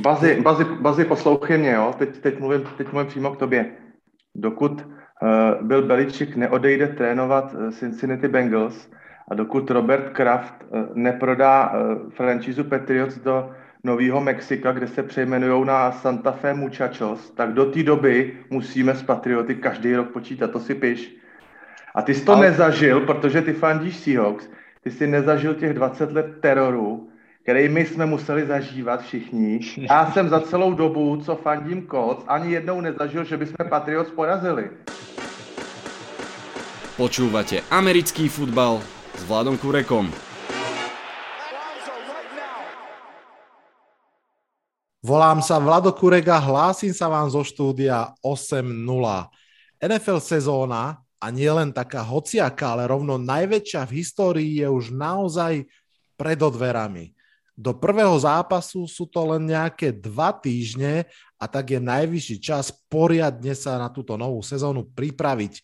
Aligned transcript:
Bazi, 0.00 0.40
bazi, 0.40 0.64
bazi 0.64 1.04
poslouchej 1.04 1.58
mě, 1.58 1.72
jo? 1.72 1.94
Teď, 1.98 2.18
teď, 2.18 2.40
mluvím, 2.40 2.62
teď 2.76 2.92
mluvím 2.92 3.08
přímo 3.08 3.30
k 3.30 3.38
tobě. 3.38 3.66
Dokud 4.34 4.72
uh, 4.72 5.66
byl 5.66 5.82
Beličik 5.82 6.36
neodejde 6.36 6.86
trénovat 6.86 7.54
uh, 7.54 7.70
Cincinnati 7.70 8.28
Bengals 8.28 8.90
a 9.30 9.34
dokud 9.34 9.70
Robert 9.70 10.08
Kraft 10.12 10.54
uh, 10.68 10.80
neprodá 10.94 11.72
uh, 11.72 12.10
franšízu 12.10 12.64
Patriots 12.64 13.18
do 13.18 13.50
Nového 13.84 14.20
Mexika, 14.20 14.72
kde 14.72 14.86
se 14.86 15.02
přejmenují 15.02 15.66
na 15.66 15.92
Santa 15.92 16.32
Fe 16.32 16.54
Muchachos, 16.54 17.30
tak 17.30 17.52
do 17.52 17.64
té 17.64 17.82
doby 17.82 18.38
musíme 18.50 18.94
s 18.94 19.02
Patrioty 19.02 19.54
každý 19.54 19.96
rok 19.96 20.08
počítat, 20.12 20.50
to 20.50 20.60
si 20.60 20.74
piš. 20.74 21.16
A 21.94 22.02
ty 22.02 22.14
jsi 22.14 22.24
to 22.24 22.32
Ale... 22.32 22.50
nezažil, 22.50 23.00
protože 23.00 23.42
ty 23.42 23.52
fandíš 23.52 23.96
Seahawks, 23.96 24.50
ty 24.82 24.90
jsi 24.90 25.06
nezažil 25.06 25.54
těch 25.54 25.74
20 25.74 26.12
let 26.12 26.26
teroru, 26.40 27.10
který 27.42 27.68
my 27.68 27.86
jsme 27.86 28.06
museli 28.06 28.46
zažívat 28.46 29.02
všichni. 29.02 29.60
Já 29.90 30.12
jsem 30.12 30.28
za 30.28 30.40
celou 30.40 30.74
dobu, 30.74 31.16
co 31.24 31.36
fandím 31.36 31.86
Colts, 31.86 32.24
ani 32.28 32.52
jednou 32.52 32.80
nezažil, 32.80 33.24
že 33.24 33.36
bychom 33.36 33.68
Patriots 33.68 34.10
porazili. 34.10 34.70
Počúvate 37.00 37.64
americký 37.72 38.28
futbal 38.28 38.84
s 39.16 39.24
Vladom 39.24 39.56
Kurekom. 39.56 40.12
Volám 45.00 45.40
sa 45.40 45.56
Vlado 45.56 45.96
Kurega, 45.96 46.36
hlásim 46.36 46.92
sa 46.92 47.08
vám 47.08 47.32
zo 47.32 47.40
štúdia 47.40 48.12
8.0. 48.20 48.68
NFL 49.80 50.20
sezóna 50.20 51.00
a 51.16 51.26
nie 51.32 51.48
len 51.48 51.72
taká 51.72 52.04
hociaká, 52.04 52.76
ale 52.76 52.84
rovno 52.84 53.16
najväčšia 53.16 53.88
v 53.88 53.96
histórii 53.96 54.60
je 54.60 54.68
už 54.68 54.92
naozaj 54.92 55.64
pred 56.20 56.36
odverami. 56.36 57.16
Do 57.60 57.76
prvého 57.76 58.16
zápasu 58.16 58.88
sú 58.88 59.04
to 59.04 59.20
len 59.36 59.52
nejaké 59.52 59.92
dva 59.92 60.32
týždne 60.32 61.04
a 61.36 61.44
tak 61.44 61.76
je 61.76 61.80
najvyšší 61.84 62.40
čas 62.40 62.72
poriadne 62.88 63.52
sa 63.52 63.76
na 63.76 63.92
túto 63.92 64.16
novú 64.16 64.40
sezónu 64.40 64.88
pripraviť. 64.88 65.60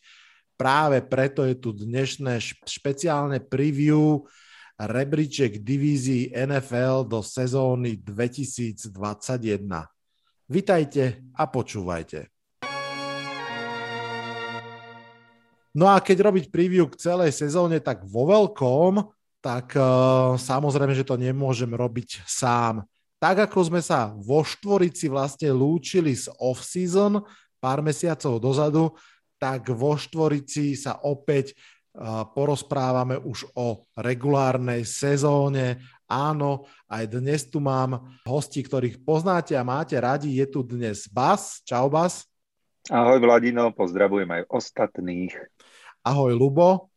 Práve 0.60 1.00
preto 1.00 1.40
je 1.48 1.56
tu 1.56 1.72
dnešné 1.72 2.36
špeciálne 2.68 3.40
preview 3.40 4.28
rebríček 4.76 5.64
divízií 5.64 6.36
NFL 6.36 7.08
do 7.08 7.24
sezóny 7.24 7.96
2021. 8.04 8.92
Vitajte 10.52 11.24
a 11.32 11.48
počúvajte. 11.48 12.28
No 15.72 15.88
a 15.88 15.96
keď 16.04 16.28
robiť 16.28 16.52
preview 16.52 16.92
k 16.92 17.00
celej 17.00 17.32
sezóne, 17.32 17.80
tak 17.80 18.04
vo 18.04 18.28
veľkom, 18.28 19.15
tak 19.46 19.78
uh, 19.78 20.34
samozrejme, 20.34 20.90
že 20.90 21.06
to 21.06 21.14
nemôžem 21.14 21.70
robiť 21.70 22.26
sám. 22.26 22.82
Tak 23.22 23.46
ako 23.46 23.70
sme 23.70 23.78
sa 23.78 24.10
vo 24.18 24.42
Štvorici 24.42 25.06
vlastne 25.06 25.54
lúčili 25.54 26.18
z 26.18 26.26
off-season 26.42 27.22
pár 27.62 27.78
mesiacov 27.78 28.42
dozadu, 28.42 28.90
tak 29.38 29.70
vo 29.70 29.94
Štvorici 29.94 30.74
sa 30.74 30.98
opäť 31.06 31.54
porozprávame 32.36 33.16
už 33.16 33.48
o 33.56 33.88
regulárnej 33.96 34.84
sezóne. 34.84 35.80
Áno, 36.04 36.68
aj 36.92 37.08
dnes 37.08 37.48
tu 37.48 37.56
mám 37.56 38.12
hosti, 38.28 38.60
ktorých 38.60 39.00
poznáte 39.00 39.56
a 39.56 39.64
máte 39.64 39.96
radi. 39.96 40.36
Je 40.36 40.44
tu 40.44 40.60
dnes 40.60 41.08
Bas. 41.08 41.64
Čau, 41.64 41.88
Bas. 41.88 42.28
Ahoj, 42.92 43.16
Vladino, 43.16 43.72
pozdravujem 43.72 44.28
aj 44.28 44.42
ostatných. 44.52 45.32
Ahoj, 46.04 46.36
Lubo. 46.36 46.92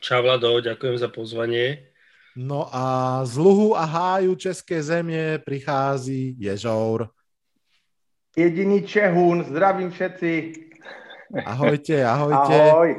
Čau, 0.00 0.24
Vlado, 0.24 0.64
ďakujem 0.64 0.96
za 0.96 1.12
pozvanie. 1.12 1.92
No 2.32 2.72
a 2.72 3.20
z 3.28 3.36
Luhu 3.36 3.76
a 3.76 3.84
háju 3.84 4.34
České 4.34 4.82
země 4.82 5.44
prichází 5.44 6.36
Ježour. 6.40 7.12
Jediný 8.36 8.82
Čehún, 8.82 9.44
zdravím 9.44 9.90
všetci. 9.90 10.52
Ahojte, 11.44 12.04
ahojte. 12.06 12.70
Ahoj. 12.70 12.90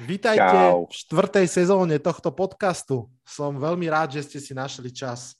Vítajte 0.00 0.56
Čau. 0.56 0.88
v 0.88 0.94
štvrtej 0.96 1.46
sezóne 1.46 2.00
tohto 2.00 2.32
podcastu. 2.32 3.12
Som 3.28 3.60
veľmi 3.60 3.84
rád, 3.92 4.16
že 4.16 4.24
ste 4.24 4.38
si 4.40 4.56
našli 4.56 4.88
čas. 4.96 5.36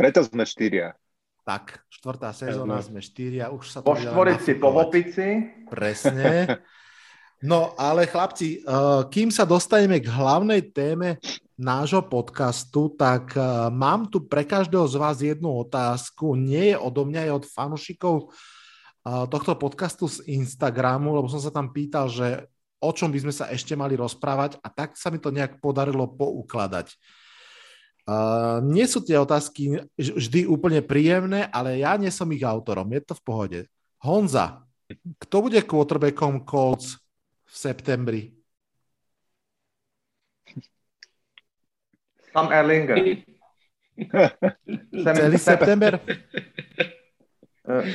Preto 0.00 0.24
sme 0.24 0.48
štyria. 0.48 0.96
Tak, 1.44 1.84
štvrtá 1.92 2.32
sezóna, 2.32 2.80
sme 2.80 3.04
štyria. 3.04 3.52
Už 3.52 3.68
sa 3.68 3.84
po 3.84 3.92
štvorici, 3.92 4.56
po 4.56 4.72
hopici. 4.72 5.44
Presne. 5.68 6.56
No, 7.38 7.70
ale 7.78 8.10
chlapci, 8.10 8.58
eh, 8.58 9.00
kým 9.14 9.30
sa 9.30 9.46
dostaneme 9.46 10.02
k 10.02 10.10
hlavnej 10.10 10.74
téme 10.74 11.22
nášho 11.54 12.02
podcastu, 12.02 12.90
tak 12.98 13.30
eh, 13.38 13.70
mám 13.70 14.10
tu 14.10 14.26
pre 14.26 14.42
každého 14.42 14.82
z 14.90 14.96
vás 14.98 15.22
jednu 15.22 15.46
otázku. 15.62 16.34
Nie 16.34 16.74
je 16.74 16.76
odo 16.82 17.06
mňa, 17.06 17.30
je 17.30 17.32
od 17.38 17.46
fanúšikov 17.46 18.16
eh, 18.26 19.24
tohto 19.30 19.54
podcastu 19.54 20.10
z 20.10 20.26
Instagramu, 20.34 21.14
lebo 21.14 21.30
som 21.30 21.38
sa 21.38 21.54
tam 21.54 21.70
pýtal, 21.70 22.10
že 22.10 22.50
o 22.82 22.90
čom 22.90 23.14
by 23.14 23.22
sme 23.22 23.34
sa 23.34 23.46
ešte 23.54 23.78
mali 23.78 23.94
rozprávať 23.94 24.58
a 24.58 24.66
tak 24.74 24.98
sa 24.98 25.06
mi 25.06 25.22
to 25.22 25.30
nejak 25.30 25.62
podarilo 25.62 26.06
poukladať. 26.10 26.94
Nie 28.64 28.86
sú 28.88 29.04
tie 29.04 29.20
otázky 29.20 29.84
vždy 29.98 30.48
úplne 30.48 30.80
príjemné, 30.80 31.44
ale 31.52 31.82
ja 31.82 31.92
nie 32.00 32.08
som 32.08 32.30
ich 32.32 32.40
autorom, 32.40 32.88
je 32.88 33.02
to 33.04 33.12
v 33.18 33.24
pohode. 33.26 33.60
Honza, 34.00 34.64
kto 35.20 35.44
bude 35.44 35.60
quarterbackom 35.60 36.46
Colts 36.46 36.96
v 37.48 37.58
septembri? 37.58 38.32
Sam 42.32 42.52
Erlinger. 42.52 42.98
Celý 45.02 45.38
september? 45.38 46.00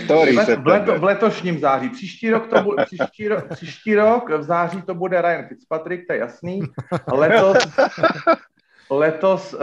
Ktorý 0.06 0.38
v, 0.62 0.68
leto, 0.68 0.92
v 1.02 1.04
letošním 1.04 1.58
září. 1.58 1.90
Příští 1.90 2.30
rok, 2.30 2.48
to 2.48 2.62
bude, 2.62 2.86
příští, 2.86 3.28
rok, 3.28 3.50
příští 3.50 3.96
rok 3.96 4.30
v 4.30 4.44
září 4.44 4.82
to 4.82 4.94
bude 4.94 5.22
Ryan 5.22 5.48
Fitzpatrick, 5.48 6.08
to 6.08 6.14
je 6.14 6.20
jasný. 6.20 6.62
Letos, 7.10 7.58
letos 8.90 9.54
uh, 9.54 9.60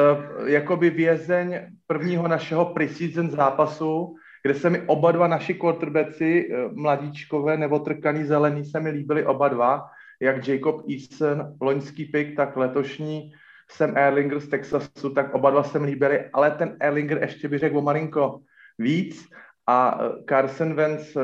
jakoby 0.49 0.91
vězeň 0.91 1.67
prvního 1.87 2.29
našeho 2.29 2.75
preseason 2.75 3.31
zápasu, 3.31 4.15
kde 4.43 4.55
se 4.55 4.71
mi 4.71 4.81
oba 4.87 5.13
dva 5.13 5.27
naši 5.27 5.55
quarterbacki, 5.55 6.49
uh, 6.49 6.73
mladíčkové 6.73 7.57
nebo 7.57 7.79
trkaný 7.79 8.25
zelený, 8.25 8.65
se 8.65 8.81
mi 8.81 8.91
líbili 8.91 9.27
oba 9.27 9.49
dva, 9.49 9.87
jak 10.21 10.49
Jacob 10.49 10.83
Eason, 10.91 11.57
loňský 11.61 12.05
pick, 12.05 12.37
tak 12.37 12.57
letošní 12.57 13.33
Sam 13.71 13.97
Erlinger 13.97 14.41
z 14.41 14.49
Texasu, 14.49 15.15
tak 15.15 15.35
oba 15.35 15.51
dva 15.51 15.63
se 15.63 15.79
mi 15.79 15.87
líbili, 15.87 16.25
ale 16.33 16.51
ten 16.51 16.77
Erlinger 16.81 17.19
ještě 17.23 17.49
by 17.49 17.59
řekl 17.59 17.79
o 17.79 17.83
malinko 17.83 18.41
víc 18.79 19.29
a 19.67 19.99
e, 20.01 20.25
Carson 20.29 20.75
Wentz 20.75 21.17
e, 21.17 21.21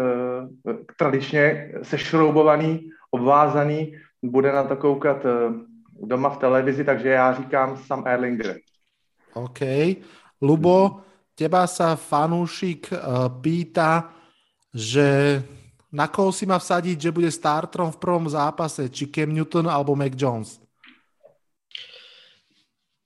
tradičně 0.97 1.73
sešroubovaný, 1.83 2.91
obvázaný, 3.11 3.97
bude 4.23 4.53
na 4.53 4.65
to 4.65 4.77
koukat 4.77 5.27
doma 6.03 6.29
v 6.29 6.39
televizi, 6.39 6.85
takže 6.85 7.09
já 7.09 7.33
říkám 7.35 7.77
Sam 7.77 8.07
Erlinger. 8.07 8.57
OK. 9.35 9.59
Lubo, 10.43 11.01
teba 11.37 11.69
sa 11.69 11.95
fanúšik 11.95 12.89
uh, 12.91 13.29
pýta, 13.45 14.09
že 14.73 15.39
na 15.93 16.09
koho 16.09 16.33
si 16.33 16.49
má 16.49 16.57
vsadiť, 16.57 16.97
že 16.97 17.15
bude 17.15 17.31
startrom 17.31 17.93
v 17.93 18.01
prvom 18.01 18.27
zápase, 18.27 18.89
či 18.89 19.07
Cam 19.13 19.31
Newton 19.31 19.69
alebo 19.69 19.95
Mac 19.95 20.17
Jones? 20.17 20.59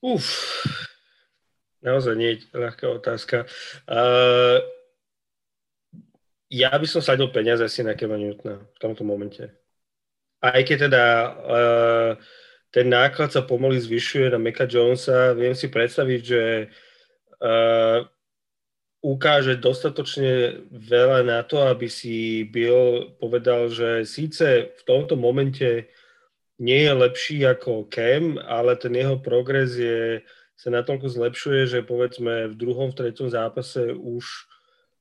Uf, 0.00 0.24
naozaj 1.84 2.14
nie 2.16 2.30
je 2.34 2.48
ľahká 2.56 2.88
otázka. 2.88 3.44
Uh, 3.84 4.64
ja 6.48 6.72
by 6.72 6.86
som 6.88 7.04
sadil 7.04 7.28
peniaze 7.28 7.62
asi 7.62 7.84
na 7.84 7.92
Keva 7.92 8.16
Newtona 8.16 8.58
v 8.58 8.78
tomto 8.80 9.04
momente. 9.04 9.44
Aj 10.40 10.56
keď 10.64 10.88
teda 10.88 11.04
uh, 11.28 12.10
ten 12.72 12.88
náklad 12.88 13.28
sa 13.28 13.44
pomaly 13.44 13.76
zvyšuje 13.76 14.32
na 14.32 14.40
Meka 14.40 14.64
Jonesa, 14.64 15.36
viem 15.36 15.52
si 15.52 15.68
predstaviť, 15.68 16.20
že 16.24 16.42
uh, 17.44 18.08
ukáže 19.00 19.56
dostatočne 19.56 20.60
veľa 20.68 21.24
na 21.24 21.40
to, 21.40 21.64
aby 21.64 21.88
si 21.88 22.44
Bill 22.44 23.16
povedal, 23.16 23.72
že 23.72 24.04
síce 24.04 24.76
v 24.76 24.82
tomto 24.84 25.16
momente 25.16 25.88
nie 26.60 26.84
je 26.84 26.92
lepší 26.92 27.38
ako 27.48 27.88
Cam, 27.88 28.36
ale 28.36 28.76
ten 28.76 28.92
jeho 28.92 29.16
progres 29.16 29.80
je, 29.80 30.20
sa 30.52 30.68
natoľko 30.68 31.08
zlepšuje, 31.08 31.60
že 31.64 31.88
povedzme 31.88 32.52
v 32.52 32.54
druhom, 32.54 32.92
v 32.92 32.98
treťom 33.00 33.32
zápase 33.32 33.96
už 33.96 34.28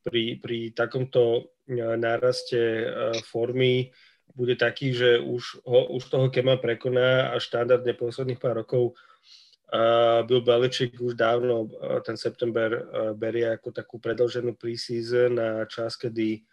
pri, 0.08 0.40
pri 0.40 0.72
takomto 0.72 1.52
e, 1.68 1.84
náraste 2.00 2.56
e, 2.56 2.86
formy 3.28 3.92
bude 4.32 4.56
taký, 4.56 4.96
že 4.96 5.20
už, 5.20 5.60
ho, 5.68 6.00
už 6.00 6.08
toho 6.08 6.32
Kema 6.32 6.56
prekoná 6.56 7.36
a 7.36 7.44
štandardne 7.44 7.92
posledných 7.92 8.40
pár 8.40 8.64
rokov 8.64 8.96
uh, 9.74 10.26
Bill 10.26 10.42
Belichick 10.42 10.98
už 10.98 11.16
dávno 11.16 11.70
uh, 11.70 12.02
ten 12.02 12.18
september 12.18 12.70
uh, 12.74 13.14
berie 13.14 13.50
ako 13.50 13.70
takú 13.72 13.96
predlženú 14.02 14.58
preseason 14.58 15.38
a 15.38 15.50
čas, 15.70 15.96
kedy 15.96 16.44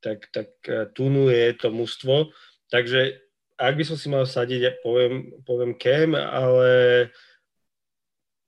tak, 0.00 0.28
tak 0.32 0.48
uh, 0.68 0.88
tunuje 0.92 1.56
to 1.56 1.72
mužstvo. 1.72 2.32
Takže 2.70 3.20
ak 3.60 3.74
by 3.76 3.84
som 3.84 3.96
si 4.00 4.08
mal 4.08 4.24
sadiť, 4.24 4.60
ja 4.60 4.72
poviem, 4.80 5.44
poviem 5.44 5.76
Cam, 5.76 6.16
ale 6.16 6.70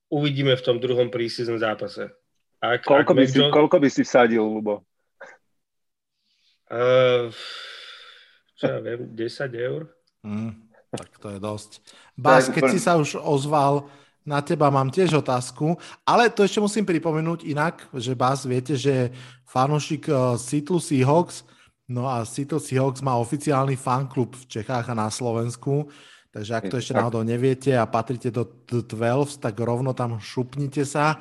uvidíme 0.09 0.57
v 0.57 0.65
tom 0.65 0.81
druhom 0.81 1.13
preseason 1.13 1.61
zápase. 1.61 2.09
Ak, 2.63 2.87
koľko, 2.87 3.13
ak 3.13 3.19
by 3.19 3.25
si, 3.29 3.39
koľko 3.43 3.77
by 3.77 3.89
si 3.91 4.03
vsadil, 4.07 4.41
Lubo? 4.41 4.87
Uh, 6.73 7.29
čo 8.57 8.65
ja 8.65 8.79
viem, 8.81 9.13
10 9.13 9.53
eur? 9.59 9.93
Mm, 10.25 10.71
tak 10.89 11.11
to 11.21 11.29
je 11.35 11.39
dosť. 11.43 11.71
Bás, 12.17 12.49
keď 12.49 12.63
si 12.73 12.81
sa 12.81 12.97
už 12.97 13.19
ozval, 13.19 13.91
na 14.23 14.39
teba 14.43 14.71
mám 14.71 14.91
tiež 14.91 15.19
otázku, 15.19 15.75
ale 16.07 16.31
to 16.31 16.47
ešte 16.47 16.63
musím 16.63 16.87
pripomenúť 16.87 17.43
inak, 17.47 17.91
že 17.95 18.15
Bás, 18.15 18.47
viete, 18.47 18.79
že 18.79 19.11
fanúšik 19.51 20.07
uh, 20.07 20.39
Seattle 20.39 20.79
Seahawks, 20.79 21.43
no 21.91 22.07
a 22.07 22.23
Seattle 22.23 22.63
Seahawks 22.63 23.03
má 23.03 23.19
oficiálny 23.19 23.75
fanklub 23.75 24.39
v 24.39 24.45
Čechách 24.47 24.87
a 24.91 24.95
na 24.95 25.11
Slovensku, 25.11 25.91
takže 26.31 26.53
ak 26.55 26.65
to 26.71 26.79
ešte 26.79 26.95
náhodou 26.95 27.27
neviete 27.27 27.75
a 27.75 27.85
patrite 27.85 28.31
do 28.31 28.47
12, 28.47 29.43
tak 29.43 29.59
rovno 29.59 29.91
tam 29.93 30.23
šupnite 30.23 30.87
sa 30.87 31.19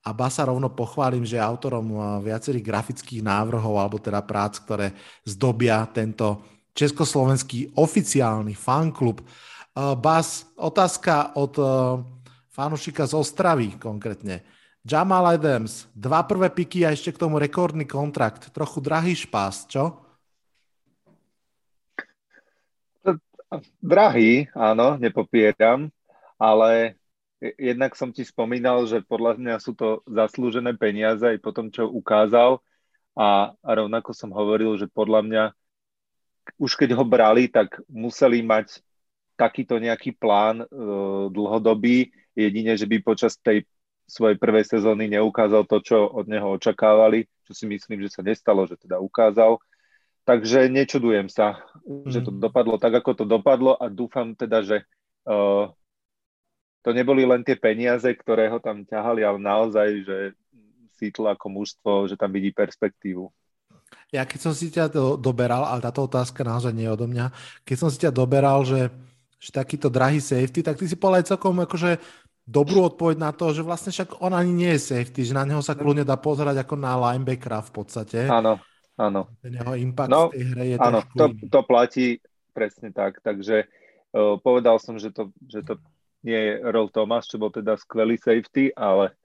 a 0.00 0.10
ba 0.16 0.32
sa 0.32 0.48
rovno 0.48 0.72
pochválim, 0.72 1.28
že 1.28 1.36
je 1.36 1.44
autorom 1.44 1.86
eh, 1.92 2.00
viacerých 2.32 2.64
grafických 2.64 3.22
návrhov 3.22 3.76
alebo 3.76 4.00
teda 4.00 4.24
prác, 4.24 4.58
ktoré 4.60 4.96
zdobia 5.28 5.84
tento 5.92 6.40
československý 6.72 7.76
oficiálny 7.76 8.56
fanklub. 8.56 9.20
Eh, 9.20 9.94
Bas, 10.00 10.48
otázka 10.56 11.36
od 11.36 11.52
fanušika 12.50 13.06
z 13.06 13.14
Ostravy 13.14 13.78
konkrétne. 13.78 14.42
Jamal 14.80 15.36
Adams, 15.36 15.86
dva 15.92 16.24
prvé 16.24 16.48
piky 16.48 16.88
a 16.88 16.92
ešte 16.96 17.12
k 17.12 17.20
tomu 17.20 17.36
rekordný 17.36 17.84
kontrakt. 17.84 18.48
Trochu 18.50 18.80
drahý 18.80 19.12
špás, 19.12 19.68
čo? 19.68 20.00
Drahý, 23.82 24.46
áno, 24.54 24.94
nepopieram, 24.96 25.90
ale 26.38 26.96
jednak 27.58 27.98
som 27.98 28.14
ti 28.14 28.22
spomínal, 28.22 28.86
že 28.86 29.02
podľa 29.02 29.36
mňa 29.36 29.54
sú 29.58 29.74
to 29.74 30.06
zaslúžené 30.06 30.78
peniaze 30.78 31.26
aj 31.26 31.38
po 31.42 31.50
tom, 31.50 31.68
čo 31.68 31.90
ukázal 31.90 32.62
a, 33.18 33.52
a 33.58 33.70
rovnako 33.74 34.14
som 34.14 34.30
hovoril, 34.30 34.78
že 34.78 34.86
podľa 34.86 35.20
mňa 35.26 35.44
už 36.56 36.76
keď 36.76 36.96
ho 36.96 37.04
brali, 37.04 37.46
tak 37.46 37.78
museli 37.86 38.40
mať 38.40 38.80
takýto 39.36 39.80
nejaký 39.80 40.16
plán 40.16 40.64
e, 40.64 40.66
dlhodobý, 41.32 42.12
jedine, 42.34 42.78
že 42.78 42.86
by 42.86 43.02
počas 43.02 43.36
tej 43.38 43.66
svojej 44.10 44.36
prvej 44.42 44.66
sezóny 44.66 45.06
neukázal 45.06 45.70
to, 45.70 45.78
čo 45.82 46.02
od 46.10 46.26
neho 46.26 46.58
očakávali, 46.58 47.30
čo 47.46 47.52
si 47.54 47.64
myslím, 47.70 48.02
že 48.02 48.10
sa 48.10 48.26
nestalo, 48.26 48.66
že 48.66 48.74
teda 48.74 48.98
ukázal. 48.98 49.62
Takže 50.26 50.66
nečudujem 50.66 51.30
sa, 51.30 51.62
mm. 51.86 52.10
že 52.10 52.20
to 52.22 52.34
mhm. 52.34 52.42
dopadlo 52.42 52.76
tak, 52.76 52.98
ako 52.98 53.22
to 53.22 53.24
dopadlo 53.24 53.78
a 53.78 53.88
dúfam 53.88 54.34
teda, 54.34 54.62
že 54.66 54.82
uh, 55.30 55.70
to 56.80 56.90
neboli 56.90 57.22
len 57.24 57.46
tie 57.46 57.56
peniaze, 57.56 58.08
ktoré 58.08 58.50
ho 58.50 58.58
tam 58.58 58.84
ťahali, 58.84 59.22
ale 59.22 59.38
naozaj, 59.40 59.88
že 60.04 60.16
Seattle 60.96 61.32
ako 61.32 61.46
mužstvo, 61.48 61.92
že 62.08 62.16
tam 62.16 62.28
vidí 62.32 62.52
perspektívu. 62.52 63.28
Ja 64.10 64.26
keď 64.26 64.40
som 64.42 64.54
si 64.54 64.70
ťa 64.70 64.90
do, 64.90 65.14
doberal, 65.14 65.66
ale 65.66 65.82
táto 65.82 66.04
otázka 66.04 66.42
naozaj 66.42 66.74
nie 66.74 66.86
je 66.86 66.94
odo 66.94 67.06
mňa, 67.06 67.30
keď 67.62 67.76
som 67.78 67.88
si 67.90 67.98
ťa 68.02 68.10
doberal, 68.10 68.62
že, 68.66 68.90
že 69.40 69.50
takýto 69.56 69.88
drahý 69.88 70.20
safety, 70.20 70.60
tak 70.60 70.76
ty 70.76 70.84
si 70.84 71.00
povedal 71.00 71.24
celkom 71.24 71.56
akože 71.64 71.96
dobrú 72.44 72.84
odpoveď 72.92 73.16
na 73.16 73.32
to, 73.32 73.56
že 73.56 73.64
vlastne 73.64 73.88
však 73.88 74.20
on 74.20 74.36
ani 74.36 74.52
nie 74.52 74.70
je 74.76 74.92
safety, 74.92 75.24
že 75.24 75.32
na 75.32 75.48
neho 75.48 75.64
sa 75.64 75.72
kľudne 75.72 76.04
dá 76.04 76.20
pozerať 76.20 76.60
ako 76.60 76.74
na 76.76 76.92
linebackera 76.98 77.64
v 77.64 77.72
podstate. 77.72 78.20
Áno, 78.28 78.60
áno. 79.00 79.32
Ten 79.40 79.56
jeho 79.56 79.74
impact 79.80 80.12
no, 80.12 80.28
v 80.28 80.36
tej 80.36 80.44
hre 80.52 80.64
je 80.68 80.76
Áno, 80.76 81.00
to, 81.16 81.24
to 81.48 81.60
platí 81.64 82.20
presne 82.52 82.92
tak, 82.92 83.24
takže 83.24 83.64
uh, 84.12 84.36
povedal 84.36 84.76
som, 84.76 85.00
že 85.00 85.08
to, 85.08 85.32
že 85.48 85.64
to 85.64 85.80
nie 86.20 86.36
je 86.36 86.52
Earl 86.60 86.92
Thomas, 86.92 87.24
čo 87.24 87.40
bol 87.40 87.48
teda 87.48 87.80
skvelý 87.80 88.20
safety, 88.20 88.76
ale 88.76 89.16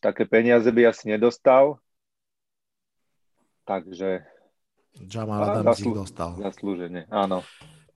také 0.00 0.24
peniaze 0.24 0.64
by 0.72 0.88
asi 0.88 1.12
nedostal. 1.12 1.76
Takže... 3.68 4.24
Jamal 4.96 5.44
Adams 5.44 5.76
zaslú- 5.76 5.94
dostal. 6.00 6.30
Zaslúžene, 6.40 7.04
áno. 7.12 7.44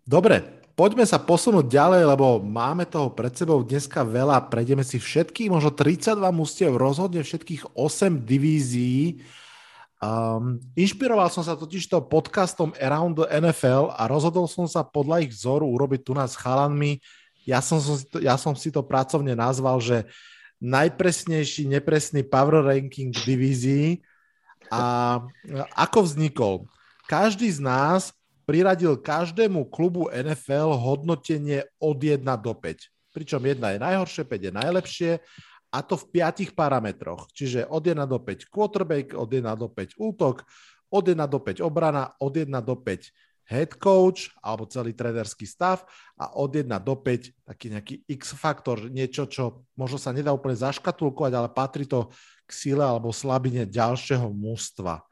Dobre, 0.04 0.63
poďme 0.74 1.06
sa 1.06 1.22
posunúť 1.22 1.66
ďalej, 1.70 2.02
lebo 2.06 2.42
máme 2.42 2.86
toho 2.86 3.10
pred 3.14 3.34
sebou 3.34 3.62
dneska 3.62 4.02
veľa. 4.02 4.50
Prejdeme 4.50 4.82
si 4.82 4.98
všetkých, 5.00 5.50
možno 5.50 5.70
32 5.72 6.18
mustiev, 6.34 6.74
rozhodne 6.74 7.22
všetkých 7.22 7.78
8 7.78 8.22
divízií. 8.26 9.24
Um, 10.04 10.60
inšpiroval 10.76 11.32
som 11.32 11.40
sa 11.40 11.56
totiž 11.56 11.88
to 11.88 12.04
podcastom 12.04 12.76
Around 12.76 13.24
the 13.24 13.26
NFL 13.40 13.96
a 13.96 14.04
rozhodol 14.04 14.44
som 14.44 14.68
sa 14.68 14.84
podľa 14.84 15.24
ich 15.24 15.32
vzoru 15.32 15.64
urobiť 15.64 16.00
tu 16.04 16.12
nás 16.12 16.36
chalanmi 16.36 17.00
ja 17.44 17.60
som, 17.60 17.78
si 17.78 18.08
to, 18.08 18.18
ja 18.24 18.34
som 18.40 18.56
si 18.56 18.72
to 18.72 18.80
pracovne 18.80 19.36
nazval, 19.36 19.78
že 19.78 20.08
najpresnejší 20.64 21.68
nepresný 21.68 22.24
power 22.24 22.64
ranking 22.64 23.12
divízií 23.12 24.00
a 24.72 25.20
ako 25.76 26.08
vznikol? 26.08 26.54
Každý 27.04 27.52
z 27.52 27.60
nás 27.60 28.16
priradil 28.44 29.00
každému 29.00 29.72
klubu 29.72 30.12
NFL 30.12 30.76
hodnotenie 30.76 31.64
od 31.80 31.98
1 31.98 32.22
do 32.40 32.52
5. 32.52 32.92
Pričom 33.16 33.40
1 33.40 33.58
je 33.58 33.80
najhoršie, 33.80 34.22
5 34.28 34.48
je 34.48 34.52
najlepšie 34.52 35.10
a 35.74 35.82
to 35.82 35.98
v 35.98 36.04
piatich 36.14 36.54
parametroch. 36.54 37.26
Čiže 37.34 37.66
od 37.66 37.82
1 37.82 37.98
do 38.06 38.22
5 38.22 38.46
quarterback, 38.46 39.18
od 39.18 39.26
1 39.26 39.42
do 39.58 39.66
5 39.66 39.98
útok, 39.98 40.46
od 40.94 41.04
1 41.04 41.18
do 41.26 41.38
5 41.42 41.66
obrana, 41.66 42.14
od 42.22 42.30
1 42.30 42.46
do 42.62 42.76
5 42.78 43.10
head 43.44 43.76
coach 43.76 44.32
alebo 44.40 44.64
celý 44.64 44.96
trénerský 44.96 45.44
stav 45.44 45.84
a 46.16 46.32
od 46.38 46.48
1 46.54 46.70
do 46.80 46.94
5 46.96 47.44
taký 47.44 47.66
nejaký 47.74 47.94
X-faktor, 48.08 48.88
niečo, 48.88 49.28
čo 49.28 49.66
možno 49.76 49.98
sa 50.00 50.14
nedá 50.14 50.32
úplne 50.32 50.56
zaškatulkovať, 50.56 51.32
ale 51.34 51.48
patrí 51.52 51.84
to 51.84 52.08
k 52.46 52.50
sile 52.50 52.84
alebo 52.84 53.12
slabine 53.12 53.68
ďalšieho 53.68 54.30
mústva. 54.32 55.04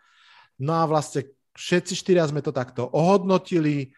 No 0.56 0.78
a 0.78 0.86
vlastne 0.86 1.26
všetci 1.56 1.94
štyria 1.96 2.24
sme 2.28 2.40
to 2.40 2.50
takto 2.54 2.88
ohodnotili, 2.92 3.92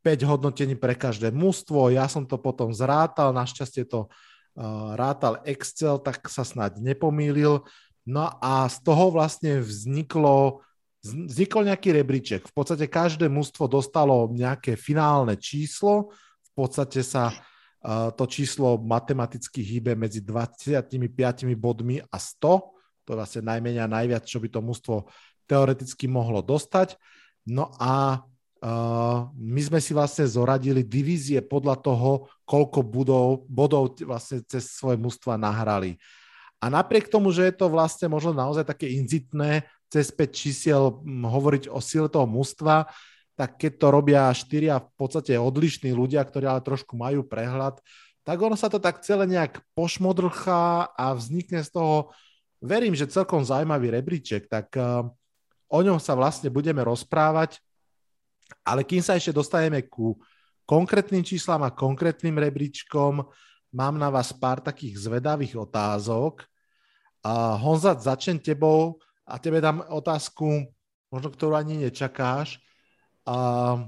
5 0.00 0.24
hodnotení 0.24 0.80
pre 0.80 0.96
každé 0.96 1.28
mústvo, 1.28 1.92
ja 1.92 2.08
som 2.08 2.24
to 2.24 2.40
potom 2.40 2.72
zrátal, 2.72 3.36
našťastie 3.36 3.84
to 3.84 4.08
uh, 4.08 4.96
rátal 4.96 5.44
Excel, 5.44 6.00
tak 6.00 6.24
sa 6.32 6.40
snáď 6.40 6.80
nepomýlil. 6.80 7.60
No 8.08 8.24
a 8.40 8.64
z 8.72 8.80
toho 8.80 9.12
vlastne 9.12 9.60
vzniklo 9.60 10.64
vznikol 11.00 11.64
nejaký 11.64 11.96
rebríček. 11.96 12.42
V 12.48 12.54
podstate 12.54 12.84
každé 12.84 13.32
mužstvo 13.32 13.64
dostalo 13.64 14.28
nejaké 14.28 14.76
finálne 14.76 15.36
číslo. 15.40 16.12
V 16.44 16.50
podstate 16.52 17.00
sa 17.00 17.32
uh, 17.32 18.12
to 18.12 18.28
číslo 18.28 18.76
matematicky 18.76 19.64
hýbe 19.64 19.96
medzi 19.96 20.20
25 20.20 20.84
bodmi 21.56 22.04
a 22.04 22.16
100. 22.20 23.08
To 23.08 23.08
je 23.08 23.16
vlastne 23.16 23.42
najmenej 23.48 23.80
a 23.80 23.88
najviac, 23.88 24.28
čo 24.28 24.38
by 24.44 24.48
to 24.52 24.60
mužstvo 24.60 24.96
teoreticky 25.50 26.06
mohlo 26.06 26.38
dostať. 26.38 26.94
No 27.42 27.74
a 27.82 28.22
uh, 28.62 29.26
my 29.34 29.60
sme 29.66 29.82
si 29.82 29.90
vlastne 29.90 30.30
zoradili 30.30 30.86
divízie 30.86 31.42
podľa 31.42 31.82
toho, 31.82 32.10
koľko 32.46 32.86
budov, 32.86 33.26
bodov 33.50 33.98
vlastne 34.06 34.46
cez 34.46 34.70
svoje 34.70 34.94
mužstva 35.02 35.34
nahrali. 35.34 35.98
A 36.62 36.70
napriek 36.70 37.10
tomu, 37.10 37.34
že 37.34 37.50
je 37.50 37.54
to 37.56 37.72
vlastne 37.72 38.06
možno 38.06 38.36
naozaj 38.36 38.68
také 38.68 38.86
inzitné, 38.92 39.66
cez 39.90 40.12
5 40.14 40.30
čísiel 40.30 41.02
hovoriť 41.02 41.66
o 41.66 41.82
sile 41.82 42.06
toho 42.06 42.28
mústva, 42.28 42.86
tak 43.34 43.56
keď 43.56 43.72
to 43.80 43.86
robia 43.88 44.22
štyria 44.36 44.78
v 44.78 44.88
podstate 44.94 45.34
odlišní 45.34 45.90
ľudia, 45.90 46.22
ktorí 46.22 46.46
ale 46.46 46.62
trošku 46.62 46.94
majú 46.94 47.24
prehľad, 47.24 47.80
tak 48.22 48.36
ono 48.38 48.54
sa 48.54 48.68
to 48.68 48.76
tak 48.76 49.00
celé 49.02 49.24
nejak 49.26 49.64
pošmodrchá 49.72 50.92
a 50.92 51.16
vznikne 51.16 51.64
z 51.64 51.72
toho, 51.72 52.12
verím, 52.60 52.92
že 52.92 53.10
celkom 53.10 53.42
zaujímavý 53.42 53.90
rebríček, 53.90 54.46
tak 54.46 54.70
uh, 54.76 55.08
o 55.70 55.78
ňom 55.78 56.02
sa 56.02 56.18
vlastne 56.18 56.50
budeme 56.50 56.82
rozprávať, 56.82 57.62
ale 58.66 58.82
kým 58.82 59.00
sa 59.00 59.14
ešte 59.14 59.30
dostaneme 59.30 59.86
ku 59.86 60.18
konkrétnym 60.66 61.22
číslam 61.22 61.62
a 61.62 61.74
konkrétnym 61.74 62.34
rebríčkom, 62.34 63.22
mám 63.70 63.94
na 63.94 64.10
vás 64.10 64.34
pár 64.34 64.58
takých 64.58 64.98
zvedavých 65.06 65.54
otázok. 65.58 66.46
Uh, 67.22 67.54
Honza, 67.62 67.94
začnem 67.94 68.42
tebou 68.42 68.98
a 69.22 69.38
tebe 69.38 69.62
dám 69.62 69.86
otázku, 69.86 70.66
možno 71.10 71.28
ktorú 71.30 71.54
ani 71.54 71.86
nečakáš. 71.86 72.58
A 73.26 73.78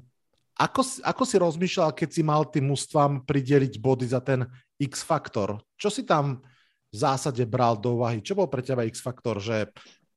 ako, 0.55 0.83
ako 1.03 1.23
si 1.27 1.37
rozmýšľal, 1.41 1.91
keď 1.97 2.09
si 2.13 2.23
mal 2.23 2.47
tým 2.47 2.71
mústvám 2.71 3.27
prideliť 3.27 3.83
body 3.83 4.07
za 4.07 4.23
ten 4.23 4.47
X-faktor? 4.79 5.59
Čo 5.75 5.89
si 5.91 6.07
tam 6.07 6.45
v 6.93 6.97
zásade 6.97 7.43
bral 7.49 7.81
do 7.81 7.99
úvahy? 7.99 8.23
Čo 8.23 8.39
bol 8.39 8.47
pre 8.47 8.63
teba 8.63 8.87
X-faktor? 8.87 9.43
Že 9.43 9.73